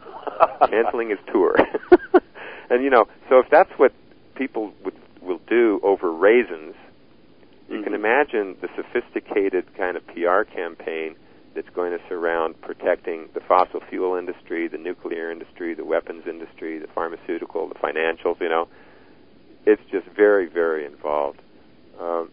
canceling 0.68 1.08
his 1.10 1.18
tour. 1.32 1.56
and 2.70 2.84
you 2.84 2.90
know, 2.90 3.06
so 3.30 3.38
if 3.38 3.46
that's 3.50 3.70
what 3.78 3.92
people 4.34 4.72
would 4.84 4.94
will 5.28 5.40
do 5.46 5.80
over 5.84 6.10
raisins, 6.10 6.74
you 7.68 7.76
mm-hmm. 7.76 7.84
can 7.84 7.94
imagine 7.94 8.56
the 8.60 8.68
sophisticated 8.74 9.64
kind 9.76 9.96
of 9.96 10.06
PR 10.08 10.42
campaign 10.42 11.14
that's 11.54 11.68
going 11.70 11.92
to 11.92 11.98
surround 12.08 12.60
protecting 12.60 13.28
the 13.34 13.40
fossil 13.40 13.80
fuel 13.88 14.16
industry, 14.16 14.68
the 14.68 14.78
nuclear 14.78 15.30
industry, 15.30 15.74
the 15.74 15.84
weapons 15.84 16.24
industry, 16.26 16.78
the 16.78 16.86
pharmaceutical, 16.88 17.68
the 17.68 17.74
financials. 17.74 18.40
You 18.40 18.48
know, 18.48 18.68
it's 19.66 19.82
just 19.90 20.06
very, 20.08 20.46
very 20.48 20.86
involved. 20.86 21.40
Uh, 22.00 22.24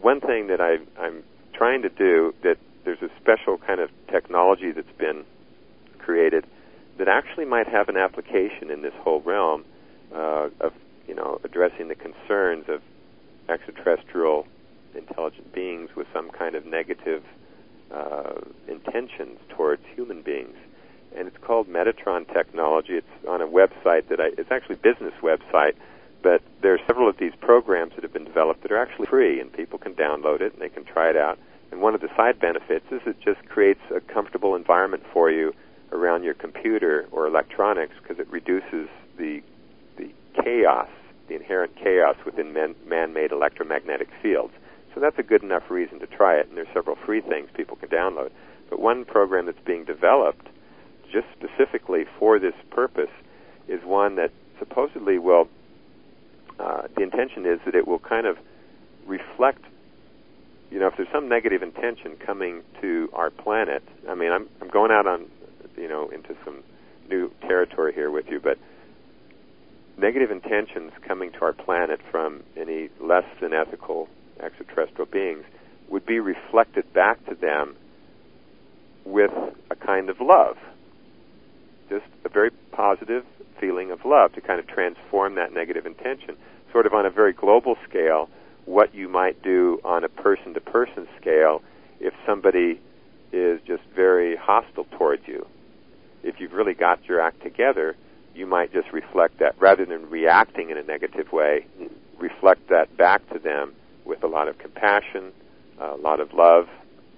one 0.00 0.20
thing 0.20 0.48
that 0.48 0.60
I, 0.60 0.78
I'm 1.00 1.22
trying 1.52 1.82
to 1.82 1.88
do 1.88 2.34
that 2.42 2.56
there's 2.84 3.02
a 3.02 3.10
special 3.20 3.58
kind 3.58 3.80
of 3.80 3.90
technology 4.10 4.72
that's 4.72 4.96
been 4.98 5.24
created 5.98 6.44
that 6.98 7.08
actually 7.08 7.44
might 7.44 7.68
have 7.68 7.88
an 7.88 7.96
application 7.96 8.70
in 8.70 8.82
this 8.82 8.94
whole 9.00 9.20
realm 9.20 9.64
uh, 10.14 10.48
of 10.60 10.72
you 11.06 11.14
know 11.14 11.40
addressing 11.44 11.88
the 11.88 11.94
concerns 11.94 12.64
of 12.68 12.82
extraterrestrial 13.48 14.46
intelligent 14.94 15.52
beings 15.52 15.90
with 15.96 16.06
some 16.12 16.30
kind 16.30 16.54
of 16.54 16.66
negative 16.66 17.22
uh, 17.92 18.40
intentions 18.68 19.38
towards 19.50 19.82
human 19.94 20.22
beings. 20.22 20.56
And 21.16 21.26
it's 21.26 21.36
called 21.38 21.68
Metatron 21.68 22.32
technology. 22.32 22.94
It's 22.94 23.26
on 23.28 23.40
a 23.40 23.46
website 23.46 24.08
that 24.08 24.20
I, 24.20 24.30
it's 24.38 24.50
actually 24.50 24.76
a 24.76 24.78
business 24.78 25.14
website, 25.22 25.74
but 26.22 26.42
there 26.62 26.72
are 26.74 26.78
several 26.86 27.08
of 27.08 27.16
these 27.18 27.32
programs 27.40 27.92
that 27.94 28.04
have 28.04 28.12
been 28.12 28.24
developed 28.24 28.62
that 28.62 28.70
are 28.70 28.80
actually 28.80 29.06
free, 29.06 29.40
and 29.40 29.52
people 29.52 29.78
can 29.78 29.94
download 29.94 30.40
it 30.40 30.52
and 30.52 30.62
they 30.62 30.68
can 30.68 30.84
try 30.84 31.10
it 31.10 31.16
out. 31.16 31.38
And 31.72 31.80
one 31.80 31.94
of 31.94 32.00
the 32.00 32.08
side 32.16 32.38
benefits 32.38 32.86
is 32.90 33.00
it 33.06 33.16
just 33.20 33.44
creates 33.48 33.80
a 33.94 34.00
comfortable 34.00 34.54
environment 34.54 35.02
for 35.12 35.30
you 35.30 35.52
around 35.92 36.22
your 36.22 36.34
computer 36.34 37.08
or 37.10 37.26
electronics 37.26 37.94
because 38.00 38.18
it 38.18 38.30
reduces 38.30 38.88
the 39.16 39.42
the 39.42 39.42
chaos, 40.34 40.88
the 41.28 41.34
inherent 41.34 41.76
chaos 41.76 42.16
within 42.24 42.52
man, 42.52 42.74
man-made 42.86 43.32
electromagnetic 43.32 44.08
fields. 44.22 44.52
So 44.94 45.00
that's 45.00 45.18
a 45.18 45.22
good 45.22 45.42
enough 45.42 45.70
reason 45.70 46.00
to 46.00 46.06
try 46.06 46.36
it. 46.36 46.48
And 46.48 46.56
there's 46.56 46.68
several 46.74 46.96
free 46.96 47.20
things 47.20 47.48
people 47.54 47.76
can 47.76 47.88
download. 47.88 48.30
But 48.68 48.80
one 48.80 49.04
program 49.04 49.46
that's 49.46 49.64
being 49.64 49.84
developed 49.84 50.48
just 51.12 51.26
specifically 51.36 52.04
for 52.18 52.38
this 52.38 52.54
purpose 52.70 53.10
is 53.68 53.80
one 53.84 54.16
that 54.16 54.32
supposedly 54.58 55.18
will. 55.18 55.48
Uh, 56.58 56.82
the 56.96 57.02
intention 57.02 57.46
is 57.46 57.58
that 57.64 57.74
it 57.74 57.88
will 57.88 57.98
kind 57.98 58.26
of 58.26 58.36
reflect 59.06 59.64
you 60.70 60.78
know, 60.78 60.86
if 60.86 60.96
there's 60.96 61.08
some 61.12 61.28
negative 61.28 61.62
intention 61.62 62.16
coming 62.24 62.62
to 62.80 63.10
our 63.12 63.30
planet, 63.30 63.82
I 64.08 64.14
mean, 64.14 64.30
I'm 64.30 64.48
I'm 64.62 64.68
going 64.68 64.92
out 64.92 65.06
on, 65.06 65.26
you 65.76 65.88
know, 65.88 66.08
into 66.10 66.36
some 66.44 66.62
new 67.08 67.30
territory 67.42 67.92
here 67.92 68.10
with 68.10 68.26
you, 68.28 68.38
but 68.40 68.56
negative 70.00 70.30
intentions 70.30 70.92
coming 71.06 71.30
to 71.32 71.42
our 71.42 71.52
planet 71.52 72.00
from 72.10 72.42
any 72.56 72.88
less 73.00 73.24
than 73.40 73.52
ethical 73.52 74.08
extraterrestrial 74.42 75.06
beings 75.06 75.44
would 75.88 76.06
be 76.06 76.18
reflected 76.18 76.90
back 76.92 77.24
to 77.26 77.34
them 77.34 77.76
with 79.04 79.32
a 79.70 79.76
kind 79.76 80.08
of 80.08 80.20
love. 80.20 80.56
Just 81.90 82.06
a 82.24 82.28
very 82.28 82.50
positive 82.72 83.24
feeling 83.60 83.90
of 83.90 84.04
love 84.04 84.32
to 84.32 84.40
kind 84.40 84.58
of 84.58 84.66
transform 84.66 85.34
that 85.34 85.52
negative 85.52 85.84
intention, 85.84 86.36
sort 86.72 86.86
of 86.86 86.94
on 86.94 87.04
a 87.04 87.10
very 87.10 87.32
global 87.32 87.76
scale 87.88 88.28
what 88.64 88.94
you 88.94 89.08
might 89.08 89.42
do 89.42 89.80
on 89.84 90.04
a 90.04 90.08
person 90.08 90.54
to 90.54 90.60
person 90.60 91.06
scale 91.20 91.62
if 91.98 92.14
somebody 92.24 92.80
is 93.32 93.60
just 93.66 93.82
very 93.94 94.36
hostile 94.36 94.86
towards 94.96 95.26
you. 95.26 95.46
If 96.22 96.40
you've 96.40 96.52
really 96.52 96.74
got 96.74 97.04
your 97.06 97.20
act 97.20 97.42
together, 97.42 97.96
you 98.34 98.46
might 98.46 98.72
just 98.72 98.92
reflect 98.92 99.38
that 99.38 99.54
rather 99.60 99.84
than 99.84 100.08
reacting 100.08 100.70
in 100.70 100.76
a 100.76 100.82
negative 100.82 101.32
way, 101.32 101.66
reflect 102.18 102.68
that 102.68 102.96
back 102.96 103.28
to 103.32 103.38
them 103.38 103.74
with 104.04 104.22
a 104.22 104.26
lot 104.26 104.48
of 104.48 104.58
compassion, 104.58 105.32
a 105.78 105.96
lot 105.96 106.20
of 106.20 106.32
love, 106.32 106.68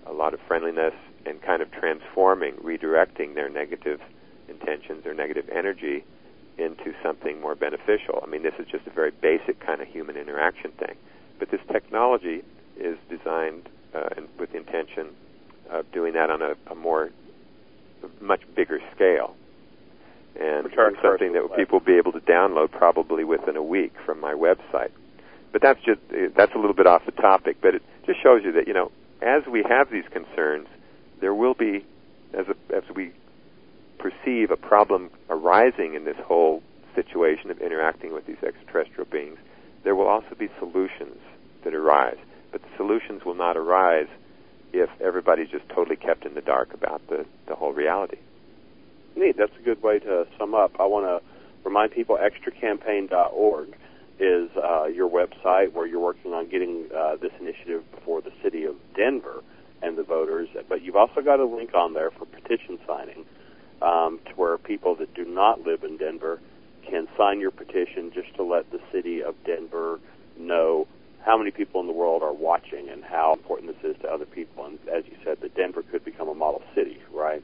a 0.07 0.13
lot 0.13 0.35
of 0.35 0.41
friendliness, 0.47 0.95
and 1.27 1.41
kind 1.43 1.63
of 1.63 1.71
transforming, 1.71 2.55
redirecting 2.57 3.35
their 3.35 3.49
negative 3.49 4.01
intentions 4.49 5.07
or 5.07 5.15
negative 5.15 5.49
energy 5.51 6.05
into 6.59 6.93
something 7.03 7.41
more 7.41 7.55
beneficial. 7.55 8.21
I 8.23 8.27
mean, 8.27 8.43
this 8.43 8.55
is 8.59 8.67
just 8.67 8.87
a 8.87 8.91
very 8.91 9.11
basic 9.11 9.61
kind 9.61 9.81
of 9.81 9.89
human 9.89 10.17
interaction 10.17 10.73
thing. 10.73 10.97
But 11.39 11.51
this 11.51 11.61
technology 11.71 12.43
is 12.79 12.99
designed 13.09 13.69
uh, 13.95 14.09
and 14.17 14.29
with 14.39 14.53
the 14.53 14.59
intention 14.59 15.09
of 15.71 15.91
doing 15.93 16.13
that 16.15 16.31
on 16.31 16.43
a, 16.43 16.55
a 16.71 16.75
more, 16.75 17.11
a 18.03 18.25
much 18.25 18.43
bigger 18.55 18.81
scale. 18.95 19.35
And 20.39 20.67
it's 20.67 20.75
something 21.03 21.33
that 21.33 21.57
people 21.57 21.79
will 21.79 21.87
be 21.87 21.99
able 21.99 22.13
to 22.13 22.21
download 22.21 22.71
probably 22.71 23.25
within 23.25 23.57
a 23.57 23.63
week 23.63 23.93
from 24.05 24.21
my 24.21 24.33
website. 24.33 24.91
But 25.53 25.61
that's 25.61 25.81
just 25.85 26.01
that's 26.35 26.55
a 26.55 26.59
little 26.59 26.75
bit 26.75 26.87
off 26.87 27.05
the 27.05 27.13
topic, 27.13 27.59
but 27.61 27.75
it 27.75 27.83
just 28.07 28.23
shows 28.23 28.43
you 28.43 28.53
that 28.53 28.67
you 28.67 28.73
know 28.73 28.91
as 29.21 29.43
we 29.47 29.63
have 29.69 29.91
these 29.91 30.05
concerns, 30.11 30.67
there 31.21 31.35
will 31.35 31.55
be 31.55 31.85
as 32.35 32.47
a, 32.49 32.75
as 32.75 32.83
we 32.95 33.13
perceive 33.99 34.51
a 34.51 34.57
problem 34.57 35.11
arising 35.31 35.95
in 35.95 36.05
this 36.05 36.17
whole 36.25 36.63
situation 36.95 37.51
of 37.51 37.61
interacting 37.61 38.13
with 38.13 38.27
these 38.27 38.43
extraterrestrial 38.45 39.09
beings, 39.11 39.39
there 39.85 39.95
will 39.95 40.09
also 40.09 40.35
be 40.37 40.49
solutions 40.59 41.19
that 41.65 41.75
arise. 41.75 42.19
But 42.51 42.63
the 42.63 42.69
solutions 42.77 43.25
will 43.25 43.35
not 43.35 43.57
arise 43.57 44.09
if 44.73 44.91
everybody's 45.01 45.49
just 45.49 45.69
totally 45.69 45.97
kept 45.97 46.25
in 46.25 46.35
the 46.35 46.41
dark 46.41 46.75
about 46.75 47.07
the, 47.09 47.25
the 47.47 47.55
whole 47.55 47.73
reality. 47.73 48.19
Neat. 49.17 49.37
That's 49.37 49.53
a 49.59 49.63
good 49.63 49.83
way 49.83 49.99
to 50.01 50.27
sum 50.39 50.55
up. 50.55 50.81
I 50.81 50.87
want 50.87 51.07
to 51.07 51.21
remind 51.65 51.93
people 51.93 52.19
extracampaign.org 52.19 53.77
is 54.19 54.51
uh, 54.57 54.85
your 54.85 55.09
website 55.09 55.73
where 55.73 55.87
you're 55.87 56.01
working 56.01 56.33
on 56.33 56.49
getting 56.49 56.87
uh, 56.97 57.17
this 57.17 57.33
initiative 57.41 57.83
before 57.93 58.21
the 58.23 58.33
city 58.43 58.65
of 58.65 58.77
Denver 58.95 59.43
and 59.83 59.97
the 59.99 60.03
voters. 60.03 60.49
But 60.69 60.83
you've 60.83 60.97
also 60.97 61.21
got 61.21 61.41
a 61.41 61.45
link 61.45 61.75
on 61.75 61.95
there 61.95 62.11
for 62.11 62.25
petition 62.27 62.79
signing 62.87 63.25
um, 63.81 64.21
to 64.27 64.33
where 64.33 64.59
people 64.59 64.95
that 64.97 65.13
do 65.15 65.25
not 65.25 65.63
live 65.63 65.83
in 65.83 65.97
Denver 65.97 66.41
can 66.89 67.09
sign 67.17 67.41
your 67.41 67.51
petition 67.51 68.13
just 68.15 68.35
to 68.37 68.43
let 68.43 68.71
the 68.71 68.81
city 68.93 69.23
of 69.23 69.35
Denver 69.45 69.99
know 70.39 70.87
how 71.25 71.39
many 71.39 71.51
people 71.51 71.81
in 71.81 71.87
the 71.87 71.93
world 71.93 72.23
are 72.23 72.33
watching 72.33 72.89
and 72.89 73.05
how 73.05 73.33
important 73.33 73.75
this 73.81 73.95
is 73.95 74.01
to 74.03 74.09
other 74.09 74.27
people. 74.27 74.65
And 74.67 74.79
as 74.89 75.05
you 75.07 75.17
said, 75.25 75.41
that 75.41 75.55
Denver 75.55 75.83
could 75.83 76.05
become 76.05 76.29
a 76.29 76.35
model 76.35 76.63
city, 76.75 77.01
right? 77.13 77.43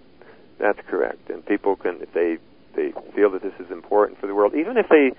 That's 0.59 0.79
correct. 0.89 1.31
And 1.31 1.45
people 1.45 1.77
can, 1.77 2.01
if 2.03 2.13
they 2.13 2.39
they 2.75 2.93
feel 3.15 3.31
that 3.31 3.43
this 3.43 3.55
is 3.59 3.71
important 3.71 4.21
for 4.21 4.27
the 4.27 4.35
world, 4.35 4.55
even 4.55 4.77
if 4.77 4.89
they 4.89 5.13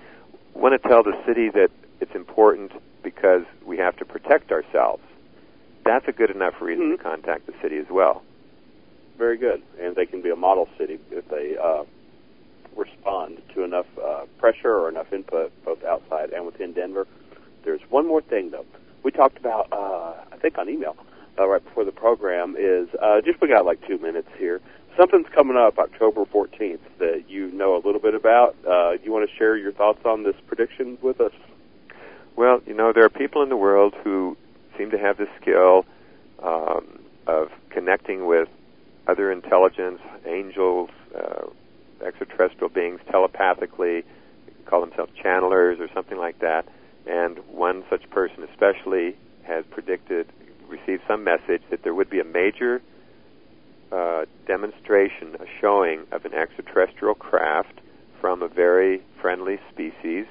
want 0.54 0.80
to 0.80 0.88
tell 0.88 1.02
the 1.02 1.16
city 1.26 1.50
that 1.50 1.70
it's 2.00 2.14
important 2.14 2.72
because 3.02 3.42
we 3.66 3.76
have 3.76 3.96
to 3.96 4.04
protect 4.04 4.50
ourselves, 4.50 5.02
that's 5.84 6.06
a 6.08 6.12
good 6.12 6.30
enough 6.30 6.54
reason 6.60 6.86
mm-hmm. 6.86 6.96
to 6.96 7.02
contact 7.02 7.46
the 7.46 7.54
city 7.62 7.76
as 7.78 7.86
well. 7.90 8.22
Very 9.18 9.36
good, 9.36 9.62
and 9.78 9.94
they 9.96 10.06
can 10.06 10.22
be 10.22 10.30
a 10.30 10.36
model 10.36 10.68
city 10.78 10.98
if 11.10 11.28
they 11.28 11.56
uh, 11.62 11.84
respond 12.76 13.42
to 13.54 13.64
enough 13.64 13.86
uh, 14.02 14.24
pressure 14.38 14.72
or 14.72 14.88
enough 14.88 15.12
input, 15.12 15.52
both 15.64 15.84
outside 15.84 16.30
and 16.30 16.46
within 16.46 16.72
Denver. 16.72 17.06
There's 17.64 17.82
one 17.90 18.06
more 18.06 18.22
thing 18.22 18.50
though. 18.50 18.64
We 19.02 19.10
talked 19.10 19.38
about, 19.38 19.68
uh, 19.72 20.14
I 20.32 20.36
think 20.40 20.58
on 20.58 20.68
email, 20.68 20.96
uh, 21.38 21.46
right 21.46 21.62
before 21.62 21.84
the 21.84 21.92
program 21.92 22.56
is, 22.58 22.88
uh, 23.00 23.20
just 23.20 23.40
we 23.40 23.48
got 23.48 23.64
like 23.64 23.86
two 23.86 23.98
minutes 23.98 24.28
here. 24.38 24.60
Something's 25.00 25.32
coming 25.34 25.56
up 25.56 25.78
October 25.78 26.26
14th 26.26 26.80
that 26.98 27.24
you 27.26 27.50
know 27.52 27.74
a 27.74 27.80
little 27.82 28.02
bit 28.02 28.14
about. 28.14 28.54
Uh, 28.68 28.92
you 29.02 29.10
want 29.10 29.26
to 29.26 29.34
share 29.34 29.56
your 29.56 29.72
thoughts 29.72 30.00
on 30.04 30.24
this 30.24 30.34
prediction 30.46 30.98
with 31.00 31.22
us? 31.22 31.32
Well, 32.36 32.60
you 32.66 32.74
know, 32.74 32.92
there 32.92 33.06
are 33.06 33.08
people 33.08 33.42
in 33.42 33.48
the 33.48 33.56
world 33.56 33.94
who 34.04 34.36
seem 34.76 34.90
to 34.90 34.98
have 34.98 35.16
the 35.16 35.26
skill 35.40 35.86
um, 36.42 37.00
of 37.26 37.48
connecting 37.70 38.26
with 38.26 38.48
other 39.06 39.32
intelligence, 39.32 40.02
angels, 40.26 40.90
uh, 41.16 41.46
extraterrestrial 42.04 42.68
beings 42.68 43.00
telepathically, 43.10 44.04
call 44.66 44.82
themselves 44.82 45.12
channelers 45.24 45.80
or 45.80 45.88
something 45.94 46.18
like 46.18 46.40
that 46.40 46.66
and 47.06 47.38
one 47.48 47.84
such 47.88 48.08
person 48.10 48.46
especially 48.52 49.16
has 49.44 49.64
predicted, 49.70 50.28
received 50.68 51.02
some 51.08 51.24
message 51.24 51.62
that 51.70 51.82
there 51.84 51.94
would 51.94 52.10
be 52.10 52.20
a 52.20 52.24
major 52.24 52.82
uh, 53.92 54.24
demonstration, 54.46 55.36
a 55.40 55.46
showing 55.60 56.04
of 56.12 56.24
an 56.24 56.34
extraterrestrial 56.34 57.14
craft 57.14 57.80
from 58.20 58.42
a 58.42 58.48
very 58.48 59.02
friendly 59.20 59.58
species 59.72 60.26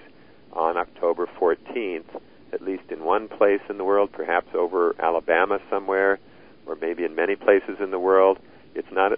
on 0.54 0.78
October 0.78 1.28
14th, 1.40 2.06
at 2.54 2.62
least 2.62 2.84
in 2.90 3.04
one 3.04 3.28
place 3.28 3.62
in 3.70 3.78
the 3.78 3.84
world, 3.84 4.12
perhaps 4.12 4.48
over 4.54 4.96
Alabama 5.00 5.60
somewhere, 5.70 6.20
or 6.66 6.76
maybe 6.76 7.04
in 7.04 7.16
many 7.16 7.36
places 7.36 7.78
in 7.82 7.92
the 7.92 8.00
world. 8.00 8.38
It's 8.76 8.92
not 8.92 9.14
a, 9.14 9.18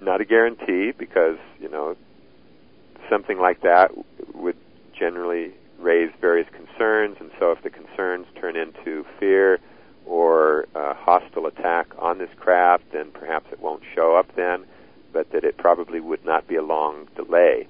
not 0.00 0.20
a 0.20 0.24
guarantee 0.24 0.92
because 0.96 1.38
you 1.60 1.68
know 1.68 1.96
something 3.10 3.38
like 3.38 3.62
that 3.62 3.90
would 4.34 4.56
generally 4.98 5.52
raise 5.78 6.10
various 6.20 6.48
concerns, 6.50 7.16
and 7.20 7.30
so 7.38 7.52
if 7.52 7.62
the 7.62 7.70
concerns 7.70 8.26
turn 8.40 8.56
into 8.56 9.04
fear 9.18 9.58
or 10.08 10.66
a 10.74 10.94
hostile 10.94 11.46
attack 11.46 11.86
on 11.98 12.18
this 12.18 12.30
craft, 12.38 12.84
then 12.92 13.10
perhaps 13.12 13.46
it 13.52 13.60
won't 13.60 13.82
show 13.94 14.16
up 14.16 14.34
then, 14.36 14.64
but 15.12 15.30
that 15.32 15.44
it 15.44 15.58
probably 15.58 16.00
would 16.00 16.24
not 16.24 16.48
be 16.48 16.56
a 16.56 16.62
long 16.62 17.06
delay. 17.14 17.68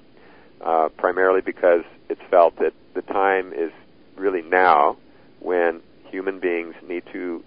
Uh, 0.61 0.89
primarily 0.97 1.39
because 1.39 1.83
it's 2.09 2.21
felt 2.29 2.53
that 2.57 2.73
the 2.93 3.01
time 3.01 3.53
is 3.53 3.71
really 4.17 4.41
now 4.41 4.97
when 5.39 5.81
human 6.11 6.39
beings 6.39 6.75
need 6.85 7.03
to 7.13 7.41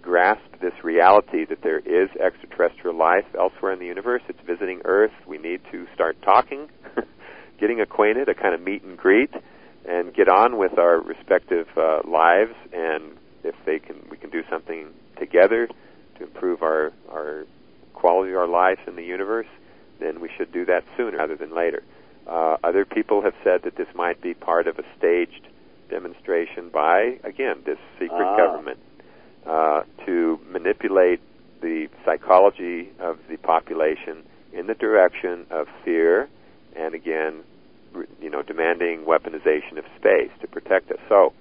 grasp 0.00 0.44
this 0.60 0.72
reality 0.84 1.44
that 1.44 1.62
there 1.62 1.80
is 1.80 2.08
extraterrestrial 2.24 2.96
life 2.96 3.24
elsewhere 3.36 3.72
in 3.72 3.80
the 3.80 3.86
universe. 3.86 4.22
It's 4.28 4.38
visiting 4.46 4.80
Earth. 4.84 5.10
We 5.26 5.38
need 5.38 5.60
to 5.72 5.86
start 5.92 6.16
talking, 6.22 6.68
getting 7.60 7.80
acquainted, 7.80 8.28
a 8.28 8.34
kind 8.34 8.54
of 8.54 8.60
meet 8.60 8.84
and 8.84 8.96
greet, 8.96 9.30
and 9.84 10.14
get 10.14 10.28
on 10.28 10.56
with 10.56 10.78
our 10.78 11.00
respective 11.00 11.66
uh, 11.76 12.02
lives. 12.08 12.54
And 12.72 13.16
if 13.46 13.54
they 13.64 13.78
can, 13.78 13.96
we 14.10 14.16
can 14.16 14.30
do 14.30 14.42
something 14.50 14.88
together 15.18 15.68
to 16.18 16.22
improve 16.22 16.62
our 16.62 16.92
our 17.10 17.44
quality 17.94 18.32
of 18.32 18.38
our 18.38 18.46
lives 18.46 18.80
in 18.86 18.96
the 18.96 19.04
universe. 19.04 19.46
Then 20.00 20.20
we 20.20 20.28
should 20.36 20.52
do 20.52 20.66
that 20.66 20.84
sooner 20.96 21.18
rather 21.18 21.36
than 21.36 21.54
later. 21.54 21.82
Uh, 22.26 22.56
other 22.62 22.84
people 22.84 23.22
have 23.22 23.34
said 23.42 23.62
that 23.62 23.76
this 23.76 23.88
might 23.94 24.20
be 24.20 24.34
part 24.34 24.66
of 24.66 24.78
a 24.78 24.82
staged 24.98 25.46
demonstration 25.88 26.68
by, 26.68 27.18
again, 27.22 27.62
this 27.64 27.78
secret 27.98 28.26
ah. 28.26 28.36
government 28.36 28.78
uh, 29.46 29.82
to 30.04 30.38
manipulate 30.50 31.20
the 31.62 31.88
psychology 32.04 32.90
of 32.98 33.18
the 33.30 33.36
population 33.38 34.22
in 34.52 34.66
the 34.66 34.74
direction 34.74 35.46
of 35.50 35.68
fear 35.84 36.28
and 36.74 36.94
again 36.94 37.42
you 38.20 38.30
know, 38.30 38.42
demanding 38.42 39.04
weaponization 39.04 39.78
of 39.78 39.84
space 39.98 40.30
to 40.40 40.46
protect 40.46 40.90
us. 40.90 40.98
So, 41.08 41.32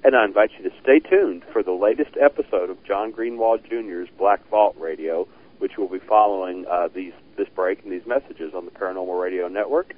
And 0.04 0.14
I 0.14 0.26
invite 0.26 0.50
you 0.58 0.64
to 0.68 0.76
stay 0.82 0.98
tuned 0.98 1.44
for 1.50 1.62
the 1.62 1.72
latest 1.72 2.10
episode 2.20 2.68
of 2.68 2.84
John 2.84 3.10
Greenwald 3.12 3.64
Jr.'s 3.64 4.10
Black 4.18 4.46
Vault 4.50 4.76
Radio, 4.78 5.26
which 5.58 5.78
will 5.78 5.88
be 5.88 6.00
following 6.00 6.66
uh, 6.70 6.88
these 6.94 7.14
this 7.36 7.48
break 7.54 7.82
and 7.84 7.92
these 7.92 8.06
messages 8.06 8.52
on 8.54 8.66
the 8.66 8.70
Paranormal 8.70 9.18
Radio 9.18 9.48
Network. 9.48 9.94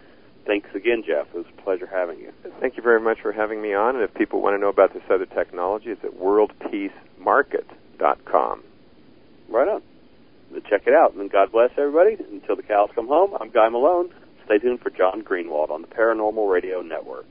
Thanks 0.46 0.68
again, 0.74 1.02
Jeff. 1.06 1.28
It 1.28 1.36
was 1.38 1.46
a 1.58 1.62
pleasure 1.62 1.86
having 1.86 2.18
you. 2.20 2.30
Thank 2.60 2.76
you 2.76 2.82
very 2.82 3.00
much 3.00 3.20
for 3.22 3.32
having 3.32 3.62
me 3.62 3.72
on. 3.72 3.96
And 3.96 4.04
if 4.04 4.12
people 4.14 4.42
want 4.42 4.54
to 4.54 4.60
know 4.60 4.68
about 4.68 4.92
this 4.92 5.02
other 5.10 5.24
technology, 5.26 5.88
it's 5.90 6.04
at 6.04 6.12
worldpeacemarket.com. 6.12 8.62
Right 9.48 9.68
on. 9.68 9.82
Check 10.68 10.86
it 10.86 10.92
out. 10.94 11.14
And 11.14 11.30
God 11.30 11.50
bless 11.50 11.70
everybody. 11.78 12.18
Until 12.30 12.56
the 12.56 12.62
cows 12.62 12.90
come 12.94 13.08
home, 13.08 13.34
I'm 13.40 13.48
Guy 13.50 13.70
Malone. 13.70 14.10
Stay 14.44 14.58
tuned 14.58 14.80
for 14.80 14.90
John 14.90 15.22
Greenwald 15.22 15.70
on 15.70 15.80
the 15.80 15.88
Paranormal 15.88 16.50
Radio 16.50 16.82
Network. 16.82 17.24